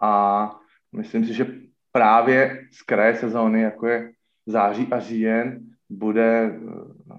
a 0.00 0.60
myslím 0.96 1.24
si, 1.24 1.34
že 1.34 1.46
právě 1.92 2.60
z 2.72 2.82
kraje 2.82 3.14
sezóny, 3.14 3.62
jako 3.62 3.86
je 3.86 4.12
září 4.46 4.88
a 4.90 5.00
říjen, 5.00 5.60
bude 5.90 6.44
eh, 6.44 7.18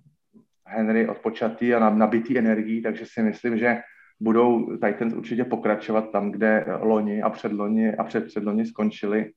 Henry 0.65 1.07
odpočatý 1.07 1.73
a 1.73 1.89
nabitý 1.89 2.37
energií, 2.37 2.81
takže 2.81 3.05
si 3.05 3.23
myslím, 3.23 3.57
že 3.57 3.77
budou 4.19 4.77
Titans 4.77 5.13
určitě 5.13 5.43
pokračovat 5.43 6.11
tam, 6.11 6.31
kde 6.31 6.65
loni 6.79 7.21
a 7.21 7.29
předloni 7.29 7.95
a 7.95 8.03
před 8.03 8.25
předloni 8.25 8.65
skončili. 8.65 9.31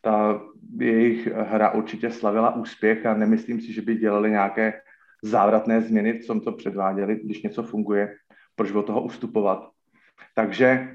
Ta 0.00 0.40
jejich 0.78 1.26
hra 1.26 1.70
určitě 1.70 2.10
slavila 2.10 2.54
úspěch 2.54 3.06
a 3.06 3.14
nemyslím 3.14 3.60
si, 3.60 3.72
že 3.72 3.82
by 3.82 3.94
dělali 3.94 4.30
nějaké 4.30 4.72
závratné 5.22 5.80
změny 5.80 6.12
v 6.12 6.26
tom, 6.26 6.40
co 6.40 6.52
předváděli, 6.52 7.20
když 7.24 7.42
něco 7.42 7.62
funguje, 7.62 8.14
proč 8.54 8.72
od 8.72 8.86
toho 8.86 9.02
ustupovat. 9.02 9.70
Takže 10.34 10.88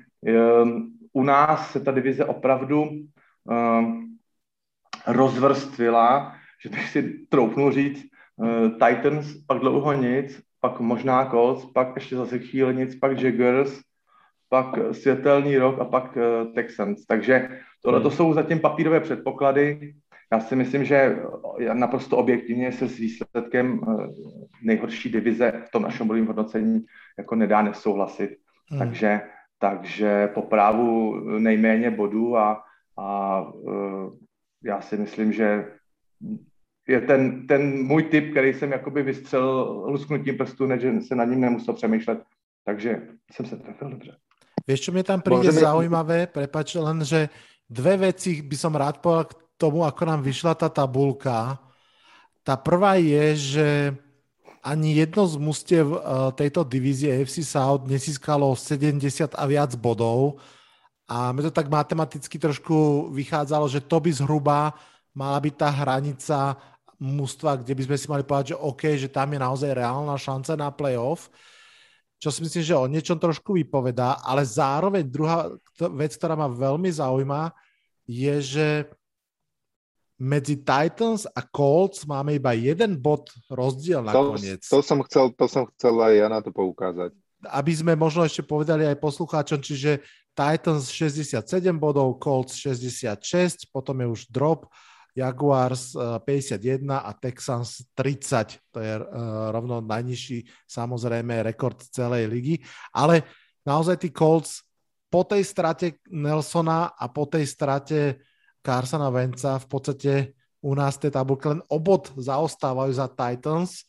um, 0.64 0.99
u 1.14 1.24
nás 1.24 1.72
se 1.72 1.80
ta 1.80 1.92
divize 1.92 2.26
opravdu 2.26 2.84
um, 2.84 4.18
rozvrstvila, 5.08 6.36
že 6.62 6.70
bych 6.70 6.90
si 6.90 7.04
troufnu 7.30 7.72
říct, 7.72 8.06
uh, 8.36 8.70
Titans, 8.72 9.34
pak 9.48 9.60
dlouho 9.60 9.94
nic, 9.94 10.42
pak 10.60 10.80
možná 10.80 11.26
Colts, 11.26 11.66
pak 11.66 11.96
ještě 11.96 12.16
zase 12.16 12.40
chvíli 12.40 12.76
nic, 12.76 12.96
pak 12.96 13.22
Jaguars, 13.22 13.80
pak 14.50 14.66
světelný 14.92 15.58
rok 15.58 15.80
a 15.80 15.86
pak 15.86 16.18
uh, 16.18 16.54
Texans. 16.54 17.06
Takže 17.06 17.50
tohle 17.84 18.02
to 18.02 18.10
hmm. 18.10 18.18
jsou 18.18 18.34
zatím 18.34 18.60
papírové 18.60 19.00
předpoklady. 19.00 19.94
Já 20.34 20.40
si 20.40 20.56
myslím, 20.56 20.86
že 20.86 21.18
naprosto 21.74 22.18
objektivně 22.18 22.72
se 22.72 22.88
s 22.90 22.98
výsledkem 22.98 23.82
eh, 23.84 24.08
nejhorší 24.64 25.10
divize 25.10 25.64
v 25.68 25.72
tom 25.72 25.84
našem 25.84 26.08
bodovém 26.08 26.28
hodnocení 26.28 26.86
jako 27.18 27.36
nedá 27.36 27.62
nesouhlasit. 27.62 28.30
Hmm. 28.70 28.80
Takže, 28.80 29.22
takže 29.60 30.28
po 30.28 30.42
právu 30.42 31.20
nejméně 31.40 31.92
bodů 31.92 32.38
a, 32.38 32.64
a 32.98 33.44
eh, 33.68 34.10
já 34.64 34.82
si 34.82 34.98
myslím, 34.98 35.34
že 35.34 35.66
je 36.88 37.02
ten, 37.02 37.48
ten 37.48 37.86
můj 37.86 38.04
tip, 38.04 38.32
který 38.32 38.54
jsem 38.54 38.72
jakoby 38.72 39.04
vystřelil 39.04 39.84
lusknutím 39.88 40.38
prstů, 40.38 40.66
než 40.66 41.08
se 41.08 41.16
nad 41.16 41.26
ním 41.26 41.42
nemusel 41.42 41.74
přemýšlet. 41.74 42.24
Takže 42.66 43.02
jsem 43.32 43.46
se 43.46 43.58
trefil 43.58 43.90
dobře. 43.90 44.16
Vieš, 44.68 44.86
čo 44.86 44.92
mi 44.94 45.02
tam 45.02 45.26
príde 45.26 45.50
Môžeme... 45.50 45.66
zaujímavé? 45.66 46.30
Prepač, 46.30 46.78
len, 46.78 47.02
že 47.02 47.34
dve 47.66 48.14
veci 48.14 48.46
by 48.46 48.54
som 48.54 48.78
rád 48.78 49.02
povedal 49.02 49.34
tomu, 49.58 49.82
ako 49.82 50.02
nám 50.06 50.22
vyšla 50.22 50.54
tá 50.54 50.70
tabulka. 50.70 51.58
Tá 52.46 52.54
prvá 52.54 53.02
je, 53.02 53.26
že 53.34 53.68
ani 54.64 55.00
jedno 55.00 55.24
z 55.28 55.36
mustiev 55.40 55.88
eh, 55.92 56.00
tejto 56.36 56.68
divízie 56.68 57.24
FC 57.24 57.44
South 57.44 57.88
nesískalo 57.88 58.56
70 58.56 59.36
a 59.36 59.44
viac 59.48 59.76
bodov. 59.80 60.40
A 61.10 61.34
mi 61.34 61.42
to 61.42 61.50
tak 61.50 61.74
matematicky 61.74 62.38
trošku 62.38 63.10
vychádzalo, 63.10 63.66
že 63.66 63.82
to 63.82 63.98
by 63.98 64.14
zhruba 64.14 64.78
mala 65.18 65.42
byť 65.42 65.54
tá 65.58 65.70
hranica 65.74 66.38
mužstva, 67.02 67.64
kde 67.64 67.74
by 67.74 67.82
sme 67.90 67.98
si 67.98 68.08
mali 68.12 68.24
povedať, 68.28 68.54
že 68.54 68.62
OK, 68.62 68.84
že 69.00 69.10
tam 69.10 69.32
je 69.34 69.40
naozaj 69.40 69.72
reálna 69.74 70.14
šanca 70.20 70.54
na 70.54 70.70
playoff, 70.70 71.32
čo 72.20 72.30
si 72.30 72.44
myslím, 72.44 72.64
že 72.64 72.76
o 72.76 72.92
niečom 72.92 73.16
trošku 73.16 73.56
vypovedá, 73.56 74.20
ale 74.22 74.44
zároveň 74.44 75.08
druhá 75.08 75.48
vec, 75.96 76.14
ktorá 76.20 76.36
ma 76.36 76.52
veľmi 76.52 76.92
zaujíma, 76.92 77.56
je, 78.06 78.36
že 78.44 78.68
medzi 80.20 80.60
Titans 80.60 81.24
a 81.32 81.40
Colts 81.48 82.04
máme 82.04 82.36
iba 82.36 82.52
jeden 82.52 83.00
bod 83.00 83.32
rozdiel 83.48 84.04
nakoniec. 84.04 84.60
To, 84.68 84.84
to, 84.84 84.86
som 84.86 85.00
chcel, 85.08 85.32
to 85.32 85.48
som 85.48 85.64
chcel 85.74 85.96
aj 85.96 86.14
ja 86.20 86.28
na 86.28 86.44
to 86.44 86.52
poukázať. 86.52 87.16
Aby 87.48 87.72
sme 87.72 87.96
možno 87.96 88.28
ešte 88.28 88.44
povedali 88.44 88.84
aj 88.84 89.00
poslucháčom, 89.00 89.64
čiže 89.64 90.04
Titans 90.36 90.92
67 90.92 91.40
bodov, 91.80 92.20
Colts 92.20 92.60
66, 92.60 93.72
potom 93.72 93.96
je 94.04 94.08
už 94.12 94.22
drop, 94.28 94.68
Jaguars 95.16 95.96
51 95.96 96.60
eh, 96.60 96.96
a 96.96 97.12
Texans 97.16 97.84
30. 97.98 98.72
To 98.72 98.80
je 98.80 98.94
uh, 99.00 99.04
rovno 99.52 99.82
najnižší 99.82 100.46
samozrejme 100.70 101.44
rekord 101.44 101.82
celej 101.92 102.30
ligy. 102.30 102.56
Ale 102.94 103.26
naozaj 103.66 104.00
tí 104.00 104.10
Colts 104.14 104.64
po 105.10 105.26
tej 105.26 105.42
strate 105.42 106.00
Nelsona 106.14 106.94
a 106.94 107.10
po 107.10 107.26
tej 107.26 107.50
strate 107.50 108.22
Carsona 108.60 109.10
Venca 109.10 109.60
v 109.60 109.68
podstate 109.68 110.12
u 110.60 110.76
nás 110.76 111.00
tie 111.00 111.12
tabulky 111.12 111.48
len 111.48 111.62
obod 111.72 112.12
zaostávajú 112.20 112.92
za 112.92 113.08
Titans, 113.08 113.88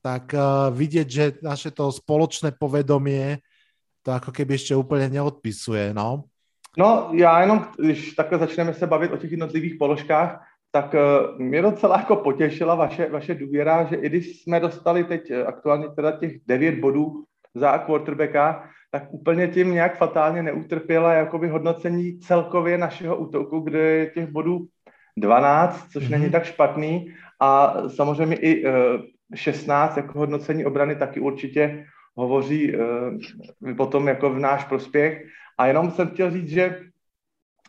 tak 0.00 0.32
uh, 0.32 0.72
vidieť, 0.72 1.08
že 1.08 1.24
naše 1.42 1.74
to 1.74 1.92
spoločné 1.92 2.56
povedomie 2.56 3.42
to 4.06 4.14
ako 4.14 4.30
keby 4.30 4.54
ešte 4.54 4.78
úplne 4.78 5.10
neodpisuje, 5.10 5.90
no. 5.90 6.30
No, 6.78 7.10
já 7.12 7.40
jenom, 7.40 7.66
když 7.78 8.14
takhle 8.14 8.38
začneme 8.38 8.74
se 8.74 8.86
bavit 8.86 9.12
o 9.12 9.16
těch 9.16 9.30
jednotlivých 9.30 9.74
položkách, 9.78 10.40
tak 10.72 10.94
uh, 10.94 11.40
mě 11.40 11.62
docela 11.62 11.98
jako 11.98 12.16
potěšila 12.16 12.74
vaše, 12.74 13.10
vaše 13.10 13.34
důvěra, 13.34 13.84
že 13.84 13.96
i 13.96 14.08
když 14.08 14.42
jsme 14.42 14.60
dostali 14.60 15.04
teď 15.04 15.30
uh, 15.30 15.48
aktuálně 15.48 15.88
teda 15.88 16.12
těch 16.12 16.32
9 16.46 16.78
bodů 16.80 17.24
za 17.54 17.78
quarterbacka, 17.78 18.70
tak 19.00 19.12
úplně 19.12 19.48
tím 19.48 19.72
nějak 19.72 19.96
fatálně 19.96 20.42
neutrpěla 20.42 21.12
jakoby 21.12 21.48
hodnocení 21.48 22.18
celkově 22.18 22.78
našeho 22.78 23.16
útoku, 23.16 23.60
kde 23.60 23.78
je 23.78 24.06
těch 24.06 24.26
bodů 24.26 24.66
12, 25.16 25.88
což 25.92 26.04
mm-hmm. 26.04 26.10
není 26.10 26.30
tak 26.30 26.44
špatný 26.44 27.12
a 27.40 27.76
samozřejmě 27.88 28.36
i 28.36 28.64
uh, 28.64 28.72
eh, 29.32 29.36
16 29.36 29.96
jako 29.96 30.18
hodnocení 30.18 30.64
obrany 30.64 30.96
taky 30.96 31.20
určitě 31.20 31.86
hovoří 32.16 32.72
potom 33.76 34.08
jako 34.08 34.30
v 34.30 34.38
náš 34.38 34.64
prospěch. 34.64 35.24
A 35.58 35.66
jenom 35.66 35.90
jsem 35.90 36.08
chtěl 36.08 36.30
říct, 36.30 36.48
že 36.48 36.80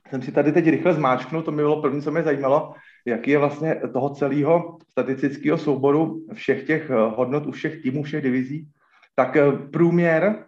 jsem 0.09 0.21
si 0.21 0.31
tady 0.31 0.51
teď 0.51 0.67
rychle 0.67 0.93
zmáčknul, 0.93 1.41
to 1.41 1.51
mi 1.51 1.57
bylo 1.57 1.81
první, 1.81 2.01
co 2.01 2.11
mě 2.11 2.23
zajímalo, 2.23 2.73
jaký 3.05 3.31
je 3.31 3.37
vlastně 3.37 3.75
toho 3.93 4.09
celého 4.09 4.77
statistického 4.91 5.57
souboru 5.57 6.25
všech 6.33 6.63
těch 6.63 6.89
eh, 6.89 6.93
hodnot 6.93 7.45
u 7.45 7.51
všech 7.51 7.81
týmů, 7.81 8.03
všech 8.03 8.23
divizí, 8.23 8.67
tak 9.15 9.37
průměr 9.71 10.46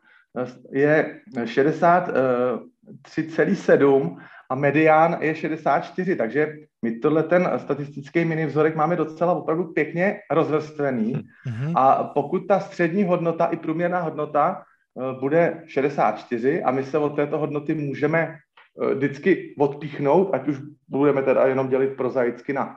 je 0.72 1.20
63,7 1.36 4.18
a 4.50 4.56
medián 4.56 5.18
je 5.22 5.36
64, 5.36 6.16
takže 6.16 6.56
my 6.82 7.00
tohle 7.00 7.24
ten 7.24 7.50
statistický 7.58 8.26
mini 8.26 8.46
vzorek 8.46 8.76
máme 8.76 8.96
docela 8.96 9.34
opravdu 9.34 9.64
pěkně 9.64 10.20
rozvrstvený 10.32 11.16
mm-hmm. 11.16 11.74
a 11.76 12.04
pokud 12.04 12.48
ta 12.48 12.60
střední 12.60 13.04
hodnota 13.04 13.46
i 13.46 13.58
průměrná 13.58 14.02
hodnota 14.02 14.64
uh, 14.94 15.20
bude 15.20 15.64
64 15.68 16.64
a 16.64 16.72
my 16.72 16.84
se 16.84 16.98
od 16.98 17.16
této 17.16 17.38
hodnoty 17.38 17.74
můžeme 17.74 18.36
uh, 18.74 18.92
vždycky 18.92 19.56
odpíchnout, 19.60 20.30
ať 20.34 20.48
už 20.48 20.58
budeme 20.88 21.24
teda 21.24 21.48
jenom 21.48 21.70
dělit 21.70 21.98
prozaicky 21.98 22.54
na 22.54 22.76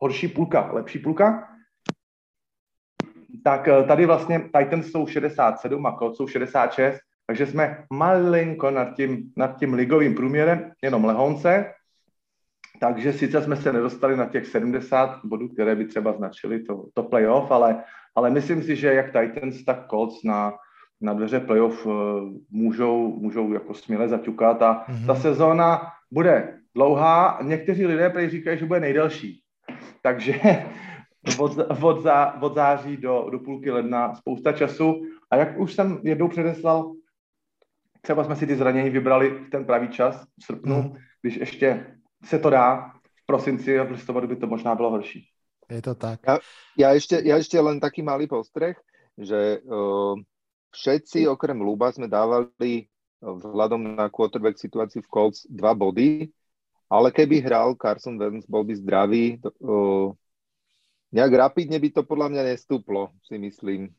horší 0.00 0.28
půlka, 0.28 0.70
lepší 0.72 0.98
půlka, 0.98 1.48
tak 3.44 3.68
uh, 3.68 3.86
tady 3.86 4.06
vlastně 4.06 4.40
Titans 4.40 4.86
jsou 4.86 5.06
67 5.06 5.86
a 5.86 5.96
Colts 5.98 6.16
jsou 6.16 6.26
66, 6.26 6.98
takže 7.26 7.46
jsme 7.46 7.84
malinko 7.92 8.70
nad 8.70 8.94
tím, 8.96 9.22
nad 9.36 9.58
tím 9.58 9.74
ligovým 9.74 10.14
průměrem, 10.14 10.72
jenom 10.82 11.04
lehonce, 11.04 11.72
takže 12.80 13.12
sice 13.12 13.42
jsme 13.42 13.56
se 13.56 13.72
nedostali 13.72 14.16
na 14.16 14.26
těch 14.26 14.46
70 14.46 15.20
bodů, 15.24 15.48
které 15.48 15.74
by 15.76 15.84
třeba 15.84 16.12
značily 16.12 16.62
to, 16.62 16.84
to 16.94 17.02
playoff, 17.02 17.50
ale, 17.50 17.84
ale 18.14 18.30
myslím 18.30 18.62
si, 18.62 18.76
že 18.76 18.94
jak 18.94 19.06
Titans, 19.06 19.64
tak 19.64 19.88
Colts 19.90 20.24
na, 20.24 20.52
na 21.00 21.12
dveře 21.14 21.40
playoff 21.40 21.86
uh, 21.86 21.92
můžou, 22.50 23.20
můžou 23.20 23.52
jako 23.52 23.74
směle 23.74 24.08
zaťukat 24.08 24.62
a 24.62 24.84
mm-hmm. 24.88 25.06
ta 25.06 25.14
sezóna 25.14 25.82
bude 26.10 26.58
dlouhá. 26.74 27.38
Někteří 27.42 27.86
lidé 27.86 28.10
prý 28.10 28.28
říkají, 28.28 28.58
že 28.58 28.66
bude 28.66 28.80
nejdelší. 28.80 29.42
Takže 30.02 30.34
od, 31.38 31.58
od, 31.82 32.02
zá, 32.02 32.42
od 32.42 32.54
září 32.54 32.96
do, 32.96 33.28
do 33.30 33.38
půlky 33.38 33.70
ledna 33.70 34.14
spousta 34.14 34.52
času. 34.52 35.02
A 35.30 35.36
jak 35.36 35.58
už 35.58 35.74
jsem 35.74 36.00
jednou 36.02 36.28
předeslal, 36.28 36.94
třeba 38.00 38.24
jsme 38.24 38.36
si 38.36 38.46
ty 38.46 38.56
zranění 38.56 38.90
vybrali 38.90 39.30
v 39.30 39.50
ten 39.50 39.64
pravý 39.64 39.88
čas, 39.88 40.24
v 40.40 40.44
srpnu, 40.44 40.82
mm. 40.82 40.96
když 41.22 41.36
ještě 41.36 41.96
se 42.24 42.38
to 42.38 42.50
dá. 42.50 42.92
V 43.22 43.26
prosinci 43.30 43.78
a 43.78 43.84
v 43.84 43.90
listopadu 43.90 44.26
by 44.26 44.36
to 44.36 44.46
možná 44.46 44.74
bylo 44.74 44.90
horší. 44.90 45.22
Je 45.70 45.82
to 45.82 45.94
tak. 45.94 46.18
Ja, 46.26 46.42
ja, 46.74 46.88
ešte, 46.98 47.22
ja 47.22 47.38
ešte 47.38 47.54
len 47.62 47.78
taký 47.78 48.02
malý 48.02 48.26
postreh, 48.26 48.74
že 49.14 49.62
uh, 49.62 50.18
všetci 50.74 51.30
okrem 51.30 51.54
Luba 51.62 51.94
sme 51.94 52.10
dávali 52.10 52.90
vzhľadom 53.22 53.94
na 53.94 54.10
quarterback 54.10 54.58
situáciu 54.58 55.06
v 55.06 55.12
Colts 55.14 55.46
dva 55.46 55.78
body, 55.78 56.26
ale 56.90 57.14
keby 57.14 57.38
hral 57.38 57.78
Carson 57.78 58.18
Wentz, 58.18 58.50
bol 58.50 58.66
by 58.66 58.74
zdravý, 58.82 59.38
uh, 59.62 60.10
nejak 61.10 61.32
rapidne 61.34 61.78
by 61.78 61.88
to 61.90 62.02
podľa 62.06 62.28
mňa 62.30 62.42
nestúplo, 62.54 63.14
si 63.26 63.38
myslím. 63.38 63.90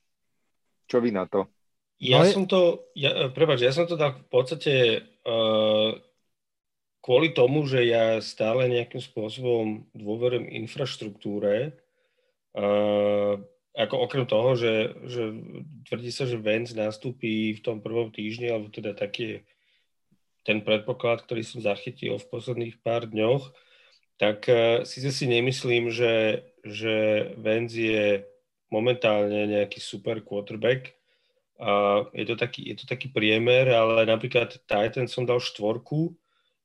Čo 0.88 1.00
vy 1.00 1.12
na 1.12 1.28
to? 1.28 1.48
Ja 2.02 2.26
no 2.26 2.34
som 2.34 2.44
to, 2.50 2.90
ja, 2.98 3.30
prepáč, 3.30 3.62
ja 3.62 3.70
som 3.70 3.86
to 3.86 3.94
dal 3.94 4.18
v 4.18 4.28
podstate 4.34 4.74
uh, 5.22 5.94
kvôli 6.98 7.30
tomu, 7.30 7.70
že 7.70 7.86
ja 7.86 8.18
stále 8.26 8.66
nejakým 8.66 8.98
spôsobom 8.98 9.86
dôverujem 9.94 10.50
infraštruktúre, 10.50 11.78
uh, 12.58 13.38
ako 13.78 13.96
okrem 14.02 14.26
toho, 14.26 14.58
že, 14.58 14.74
že 15.06 15.24
tvrdí 15.88 16.10
sa, 16.10 16.26
že 16.26 16.42
Vance 16.42 16.74
nastúpi 16.74 17.54
v 17.54 17.62
tom 17.62 17.86
prvom 17.86 18.10
týždni, 18.10 18.50
alebo 18.50 18.74
teda 18.74 18.98
taký 18.98 19.46
ten 20.42 20.66
predpoklad, 20.66 21.22
ktorý 21.22 21.46
som 21.46 21.62
zachytil 21.62 22.18
v 22.18 22.30
posledných 22.34 22.82
pár 22.82 23.06
dňoch, 23.06 23.54
tak 24.18 24.50
uh, 24.50 24.82
síce 24.90 25.14
si 25.14 25.30
nemyslím, 25.30 25.94
že, 25.94 26.42
že 26.66 27.30
Vance 27.38 27.78
je 27.78 28.26
momentálne 28.72 29.52
nejaký 29.52 29.84
super 29.84 30.24
quarterback, 30.24 30.96
uh, 31.60 32.08
je, 32.16 32.24
to 32.24 32.36
taký, 32.40 32.72
je 32.72 32.76
to 32.82 32.86
taký 32.88 33.12
priemer, 33.12 33.68
ale 33.70 34.08
napríklad 34.08 34.62
Titan 34.66 35.12
som 35.12 35.28
dal 35.28 35.44
štvorku, 35.44 36.16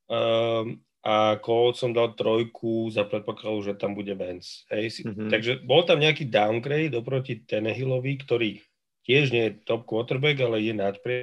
Um, 0.06 0.78
a 1.06 1.38
Colts 1.38 1.78
som 1.78 1.94
dal 1.94 2.18
trojku 2.18 2.90
za 2.90 3.06
predpokladu, 3.06 3.62
že 3.62 3.78
tam 3.78 3.94
bude 3.94 4.10
Vance. 4.18 4.66
Hej. 4.74 5.06
Mm-hmm. 5.06 5.30
Takže 5.30 5.52
bol 5.62 5.86
tam 5.86 6.02
nejaký 6.02 6.26
downgrade 6.26 6.98
oproti 6.98 7.46
Tenehillovi, 7.46 8.18
ktorý 8.26 8.58
tiež 9.06 9.30
nie 9.30 9.50
je 9.50 9.56
top 9.62 9.86
quarterback, 9.86 10.42
ale 10.42 10.66
je 10.66 10.74
nadpre 10.74 11.14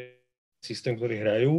systém, 0.63 0.95
ktorý 0.95 1.19
hrajú. 1.19 1.53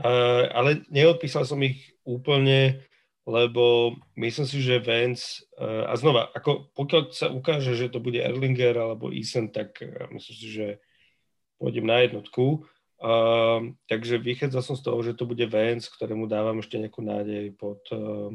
Uh, 0.00 0.48
ale 0.56 0.70
neodpísal 0.88 1.44
som 1.44 1.60
ich 1.60 1.92
úplne, 2.00 2.80
lebo 3.26 3.96
myslím 4.16 4.46
si, 4.46 4.60
že 4.60 4.84
Vance, 4.84 5.40
uh, 5.56 5.88
a 5.88 5.96
znova, 5.96 6.28
ako 6.36 6.68
pokiaľ 6.76 7.02
sa 7.12 7.32
ukáže, 7.32 7.72
že 7.72 7.88
to 7.88 8.00
bude 8.00 8.20
Erlinger 8.20 8.76
alebo 8.76 9.08
Eason, 9.08 9.48
tak 9.48 9.80
uh, 9.80 10.12
myslím 10.12 10.36
si, 10.36 10.48
že 10.52 10.66
pôjdem 11.56 11.88
na 11.88 12.04
jednotku. 12.04 12.68
Uh, 13.00 13.72
takže 13.88 14.20
vychádzal 14.20 14.62
som 14.62 14.76
z 14.76 14.82
toho, 14.84 15.00
že 15.02 15.16
to 15.16 15.24
bude 15.24 15.44
Vance, 15.48 15.88
ktorému 15.88 16.28
dávam 16.28 16.60
ešte 16.60 16.76
nejakú 16.80 17.00
nádej 17.00 17.52
pod, 17.56 17.80
uh, 17.92 18.32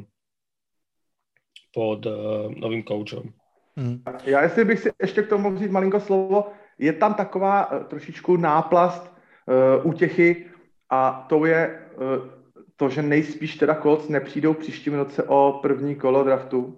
pod 1.74 2.06
uh, 2.06 2.50
novým 2.50 2.82
koučem. 2.82 3.34
Hmm. 3.76 4.02
Já 4.24 4.42
jestli 4.42 4.64
bych 4.64 4.78
si 4.78 4.90
ještě 5.02 5.22
k 5.22 5.28
tomu 5.28 5.58
říct 5.58 5.70
malinko 5.70 6.00
slovo, 6.00 6.52
je 6.78 6.92
tam 6.92 7.14
taková 7.14 7.72
uh, 7.72 7.84
trošičku 7.84 8.36
náplast 8.36 9.06
uh, 9.06 9.86
útěchy 9.86 10.50
a 10.90 11.26
to 11.28 11.46
je 11.46 11.90
uh, 11.94 12.39
to, 12.80 12.88
že 12.88 13.02
nejspíš 13.02 13.56
teda 13.56 13.74
Colts 13.74 14.08
nepřijdou 14.08 14.54
příštím 14.54 14.94
roce 14.94 15.22
o 15.22 15.58
první 15.62 15.94
kolo 15.94 16.24
draftu. 16.24 16.76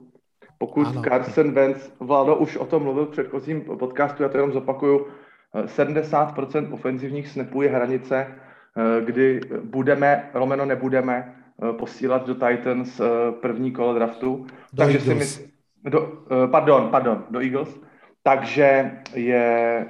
Pokud 0.59 0.87
ano. 0.87 1.03
Carson 1.03 1.53
Wentz, 1.53 1.91
Vlado 2.01 2.37
už 2.37 2.57
o 2.57 2.67
tom 2.67 2.83
mluvil 2.83 3.07
v 3.07 3.11
předchozím 3.11 3.61
podcastu, 3.61 4.23
já 4.23 4.29
to 4.29 4.37
jenom 4.37 4.53
zopakuju, 4.53 5.07
70% 5.55 6.75
ofenzivních 6.75 7.29
snapů 7.29 7.63
je 7.63 7.69
hranice, 7.69 8.27
eh, 8.27 9.05
kdy 9.05 9.41
budeme, 9.65 10.31
Romeno 10.35 10.67
nebudeme 10.67 11.35
eh, 11.63 11.73
posílat 11.73 12.27
do 12.27 12.35
Titans 12.35 13.01
eh, 13.01 13.05
první 13.41 13.71
kolo 13.73 13.95
draftu. 13.95 14.47
Do 14.73 14.83
Takže 14.83 14.99
Eagles. 14.99 15.35
si 15.35 15.43
my, 15.85 15.91
do, 15.91 16.13
pardon, 16.51 16.89
pardon, 16.91 17.25
do 17.31 17.41
Eagles. 17.41 17.81
Takže 18.23 18.91
je 19.15 19.87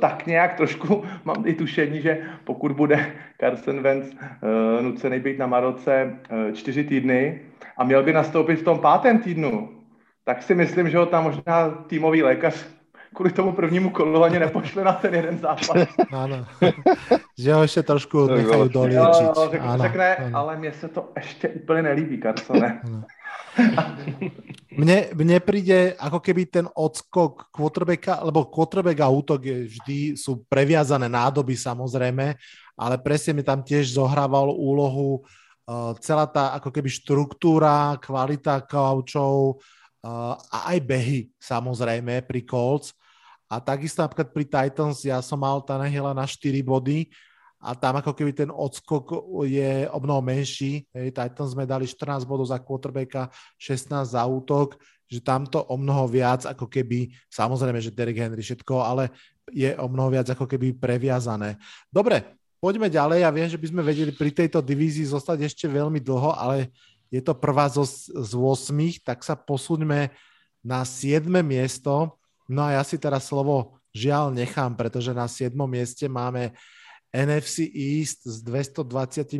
tak 0.00 0.26
nějak 0.26 0.54
trošku, 0.54 1.04
mám 1.24 1.46
i 1.46 1.54
tušení, 1.54 2.02
že 2.02 2.18
pokud 2.44 2.72
bude 2.72 3.12
Carson 3.40 3.82
Wentz 3.82 4.16
nucený 4.80 5.20
být 5.20 5.38
na 5.38 5.46
Maroce 5.46 6.16
čtyři 6.52 6.84
týdny 6.84 7.40
a 7.76 7.84
měl 7.84 8.02
by 8.02 8.12
nastoupit 8.12 8.56
v 8.56 8.64
tom 8.64 8.78
pátém 8.78 9.18
týdnu, 9.18 9.68
tak 10.24 10.42
si 10.42 10.54
myslím, 10.54 10.90
že 10.90 10.98
ho 10.98 11.06
tam 11.06 11.24
možná 11.24 11.70
týmový 11.70 12.22
lékař 12.22 12.66
kvůli 13.16 13.32
tomu 13.32 13.52
prvnímu 13.52 13.90
kolu 13.90 14.22
ani 14.22 14.38
nepošle 14.38 14.84
na 14.84 14.92
ten 14.92 15.14
jeden 15.14 15.38
zápas. 15.38 15.88
Áno. 16.12 16.44
že 17.36 17.52
ho 17.52 17.64
ešte 17.64 17.84
trošku 17.84 18.32
nechajú 18.32 18.68
doliečiť. 18.72 19.28
Áno, 19.60 19.84
řekne, 19.84 20.08
ale 20.32 20.56
mne 20.56 20.72
sa 20.72 20.88
to 20.88 21.12
ešte 21.12 21.52
úplne 21.52 21.92
nelíbí, 21.92 22.16
Carsone. 22.20 22.80
Mne, 24.80 25.12
mne 25.16 25.38
príde 25.40 25.96
ako 25.96 26.20
keby 26.20 26.42
ten 26.48 26.66
odskok 26.68 27.48
quarterbacka, 27.50 28.20
lebo 28.24 28.48
quarterback 28.48 29.00
a 29.00 29.08
útok 29.08 29.40
je 29.44 29.56
vždy 29.72 29.98
sú 30.16 30.44
previazané 30.46 31.08
nádoby 31.08 31.56
samozrejme, 31.56 32.36
ale 32.76 32.96
presne 33.00 33.40
mi 33.40 33.42
tam 33.42 33.64
tiež 33.64 33.96
zohrával 33.96 34.52
úlohu 34.52 35.24
uh, 35.66 35.96
celá 36.04 36.28
tá 36.28 36.52
ako 36.60 36.68
keby 36.68 36.88
štruktúra, 36.92 37.96
kvalita 37.98 38.60
kaučov 38.64 39.58
uh, 40.04 40.36
a 40.52 40.76
aj 40.76 40.78
behy 40.84 41.20
samozrejme 41.40 42.22
pri 42.28 42.44
Colts. 42.44 42.92
A 43.46 43.62
takisto 43.62 44.02
napríklad 44.02 44.34
pri 44.34 44.44
Titans 44.44 45.06
ja 45.06 45.22
som 45.22 45.38
mal 45.38 45.62
Tanahila 45.62 46.10
na 46.10 46.26
4 46.26 46.50
body 46.66 47.06
a 47.56 47.72
tam 47.72 47.98
ako 47.98 48.12
keby 48.12 48.32
ten 48.36 48.50
odskok 48.52 49.16
je 49.48 49.88
o 49.88 49.98
mnoho 49.98 50.20
menší. 50.20 50.84
Hej, 50.92 51.16
Titans 51.16 51.56
sme 51.56 51.64
dali 51.64 51.88
14 51.88 52.28
bodov 52.28 52.52
za 52.52 52.60
quarterbacka, 52.60 53.32
16 53.56 54.12
za 54.12 54.22
útok, 54.28 54.76
že 55.08 55.24
tamto 55.24 55.64
o 55.70 55.76
mnoho 55.78 56.06
viac 56.10 56.44
ako 56.44 56.68
keby, 56.68 57.10
samozrejme, 57.30 57.78
že 57.80 57.94
Derek 57.94 58.18
Henry 58.18 58.42
všetko, 58.42 58.74
ale 58.82 59.14
je 59.50 59.72
o 59.78 59.86
mnoho 59.86 60.12
viac 60.12 60.26
ako 60.30 60.44
keby 60.44 60.76
previazané. 60.76 61.56
Dobre, 61.88 62.36
poďme 62.58 62.90
ďalej. 62.90 63.22
Ja 63.24 63.30
viem, 63.30 63.48
že 63.48 63.58
by 63.58 63.66
sme 63.70 63.82
vedeli 63.86 64.12
pri 64.12 64.34
tejto 64.34 64.58
divízii 64.60 65.06
zostať 65.08 65.46
ešte 65.46 65.70
veľmi 65.70 66.02
dlho, 66.02 66.34
ale 66.34 66.74
je 67.08 67.22
to 67.22 67.32
prvá 67.38 67.70
zo, 67.70 67.86
z 67.86 68.32
8, 68.34 69.06
tak 69.06 69.22
sa 69.22 69.38
posuňme 69.38 70.10
na 70.66 70.82
7. 70.82 71.22
miesto 71.46 72.18
No 72.46 72.62
a 72.62 72.78
ja 72.78 72.82
si 72.86 72.96
teraz 72.96 73.26
slovo 73.26 73.78
žiaľ 73.90 74.30
nechám, 74.30 74.78
pretože 74.78 75.10
na 75.10 75.26
7. 75.26 75.52
mieste 75.66 76.06
máme 76.06 76.54
NFC 77.14 77.66
East 77.70 78.26
s 78.26 78.42
228 78.42 79.38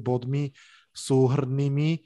bodmi 0.00 0.50
súhrnými 0.92 2.02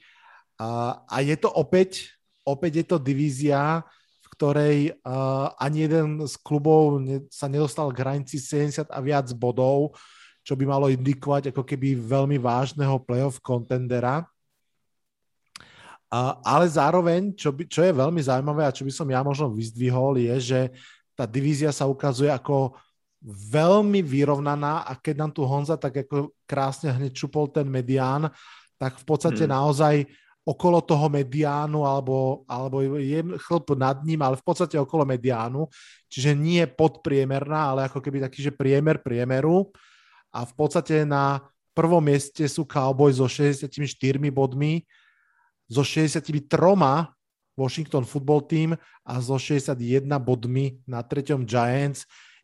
a, 0.59 1.01
a 1.09 1.17
je 1.19 1.35
to 1.35 1.49
opäť, 1.49 2.13
opäť 2.45 2.71
je 2.83 2.85
to 2.85 2.97
divízia, 3.01 3.81
v 4.21 4.27
ktorej 4.31 4.77
uh, 5.01 5.53
ani 5.57 5.89
jeden 5.89 6.23
z 6.23 6.35
klubov 6.41 7.01
ne, 7.01 7.25
sa 7.29 7.49
nedostal 7.49 7.89
k 7.89 8.01
hranici 8.05 8.37
70 8.37 8.89
a 8.89 8.99
viac 9.01 9.27
bodov, 9.33 9.97
čo 10.45 10.53
by 10.53 10.63
malo 10.67 10.91
indikovať 10.91 11.49
ako 11.51 11.63
keby 11.63 11.97
veľmi 11.97 12.37
vážneho 12.37 12.99
playoff 13.01 13.39
kontendera. 13.41 14.27
A, 16.13 16.37
ale 16.45 16.69
zároveň, 16.69 17.33
čo, 17.33 17.49
by, 17.49 17.65
čo 17.65 17.81
je 17.81 17.89
veľmi 17.89 18.21
zaujímavé 18.21 18.69
a 18.69 18.75
čo 18.75 18.85
by 18.85 18.93
som 18.93 19.09
ja 19.09 19.25
možno 19.25 19.49
vyzdvihol, 19.49 20.21
je, 20.21 20.35
že 20.53 20.59
tá 21.17 21.25
divízia 21.25 21.73
sa 21.73 21.89
ukazuje 21.89 22.29
ako 22.29 22.77
veľmi 23.27 24.03
vyrovnaná 24.03 24.83
a 24.83 24.99
keď 24.99 25.15
nám 25.15 25.31
tu 25.31 25.47
Honza 25.47 25.79
tak 25.79 26.03
ako 26.03 26.35
krásne 26.43 26.91
hneď 26.91 27.15
čupol 27.15 27.47
ten 27.47 27.63
medián, 27.65 28.27
tak 28.75 28.99
v 28.99 29.05
podstate 29.07 29.47
hmm. 29.47 29.53
naozaj 29.55 29.95
okolo 30.43 30.83
toho 30.83 31.07
mediánu 31.07 31.87
alebo, 31.87 32.43
alebo 32.51 32.83
je 32.99 33.23
chlp 33.47 33.79
nad 33.79 34.03
ním, 34.03 34.19
ale 34.27 34.35
v 34.35 34.43
podstate 34.43 34.75
okolo 34.75 35.07
mediánu, 35.07 35.71
čiže 36.11 36.35
nie 36.35 36.67
podpriemerná, 36.67 37.71
ale 37.71 37.87
ako 37.87 38.03
keby 38.03 38.27
taký, 38.27 38.43
že 38.43 38.51
priemer 38.51 38.99
priemeru 38.99 39.71
a 40.35 40.43
v 40.43 40.53
podstate 40.59 41.07
na 41.07 41.39
prvom 41.71 42.03
mieste 42.03 42.43
sú 42.43 42.67
Cowboys 42.67 43.23
so 43.23 43.27
64 43.31 43.71
bodmi, 44.35 44.83
so 45.71 45.79
63 45.79 46.43
Washington 47.55 48.03
Football 48.03 48.41
Team 48.49 48.69
a 49.05 49.13
so 49.21 49.37
61 49.37 50.09
bodmi 50.19 50.81
na 50.89 51.05
treťom 51.05 51.45
Giants. 51.45 52.03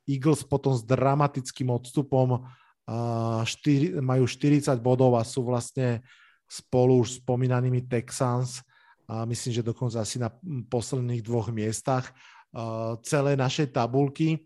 Eagles 0.10 0.42
potom 0.42 0.74
s 0.74 0.82
dramatickým 0.82 1.70
odstupom 1.70 2.42
uh, 2.42 3.46
4, 3.46 4.02
majú 4.02 4.26
40 4.26 4.74
bodov 4.82 5.14
a 5.14 5.22
sú 5.22 5.46
vlastne 5.46 6.02
spolu 6.50 7.06
už 7.06 7.22
spomínanými 7.22 7.86
Texans. 7.86 8.66
A 9.06 9.26
myslím, 9.30 9.62
že 9.62 9.66
dokonca 9.66 10.02
asi 10.02 10.18
na 10.18 10.34
posledných 10.70 11.22
dvoch 11.22 11.54
miestach 11.54 12.10
uh, 12.10 12.98
celé 13.06 13.38
našej 13.38 13.70
tabulky. 13.70 14.42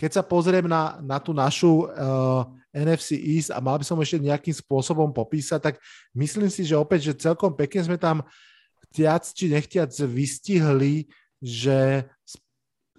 Keď 0.00 0.10
sa 0.18 0.22
pozriem 0.24 0.64
na, 0.64 0.96
na 1.04 1.20
tú 1.20 1.36
našu 1.36 1.86
uh, 1.86 2.48
NFC 2.72 3.20
East 3.20 3.52
a 3.52 3.60
mal 3.60 3.76
by 3.76 3.84
som 3.84 4.00
ešte 4.00 4.24
nejakým 4.24 4.56
spôsobom 4.56 5.12
popísať, 5.12 5.60
tak 5.60 5.74
myslím 6.16 6.48
si, 6.48 6.64
že 6.64 6.80
opäť, 6.80 7.12
že 7.12 7.28
celkom 7.28 7.52
pekne 7.52 7.84
sme 7.84 8.00
tam 8.00 8.24
chtiac 8.88 9.24
či 9.28 9.52
nechtiac 9.52 9.92
vystihli, 10.08 11.08
že 11.40 12.08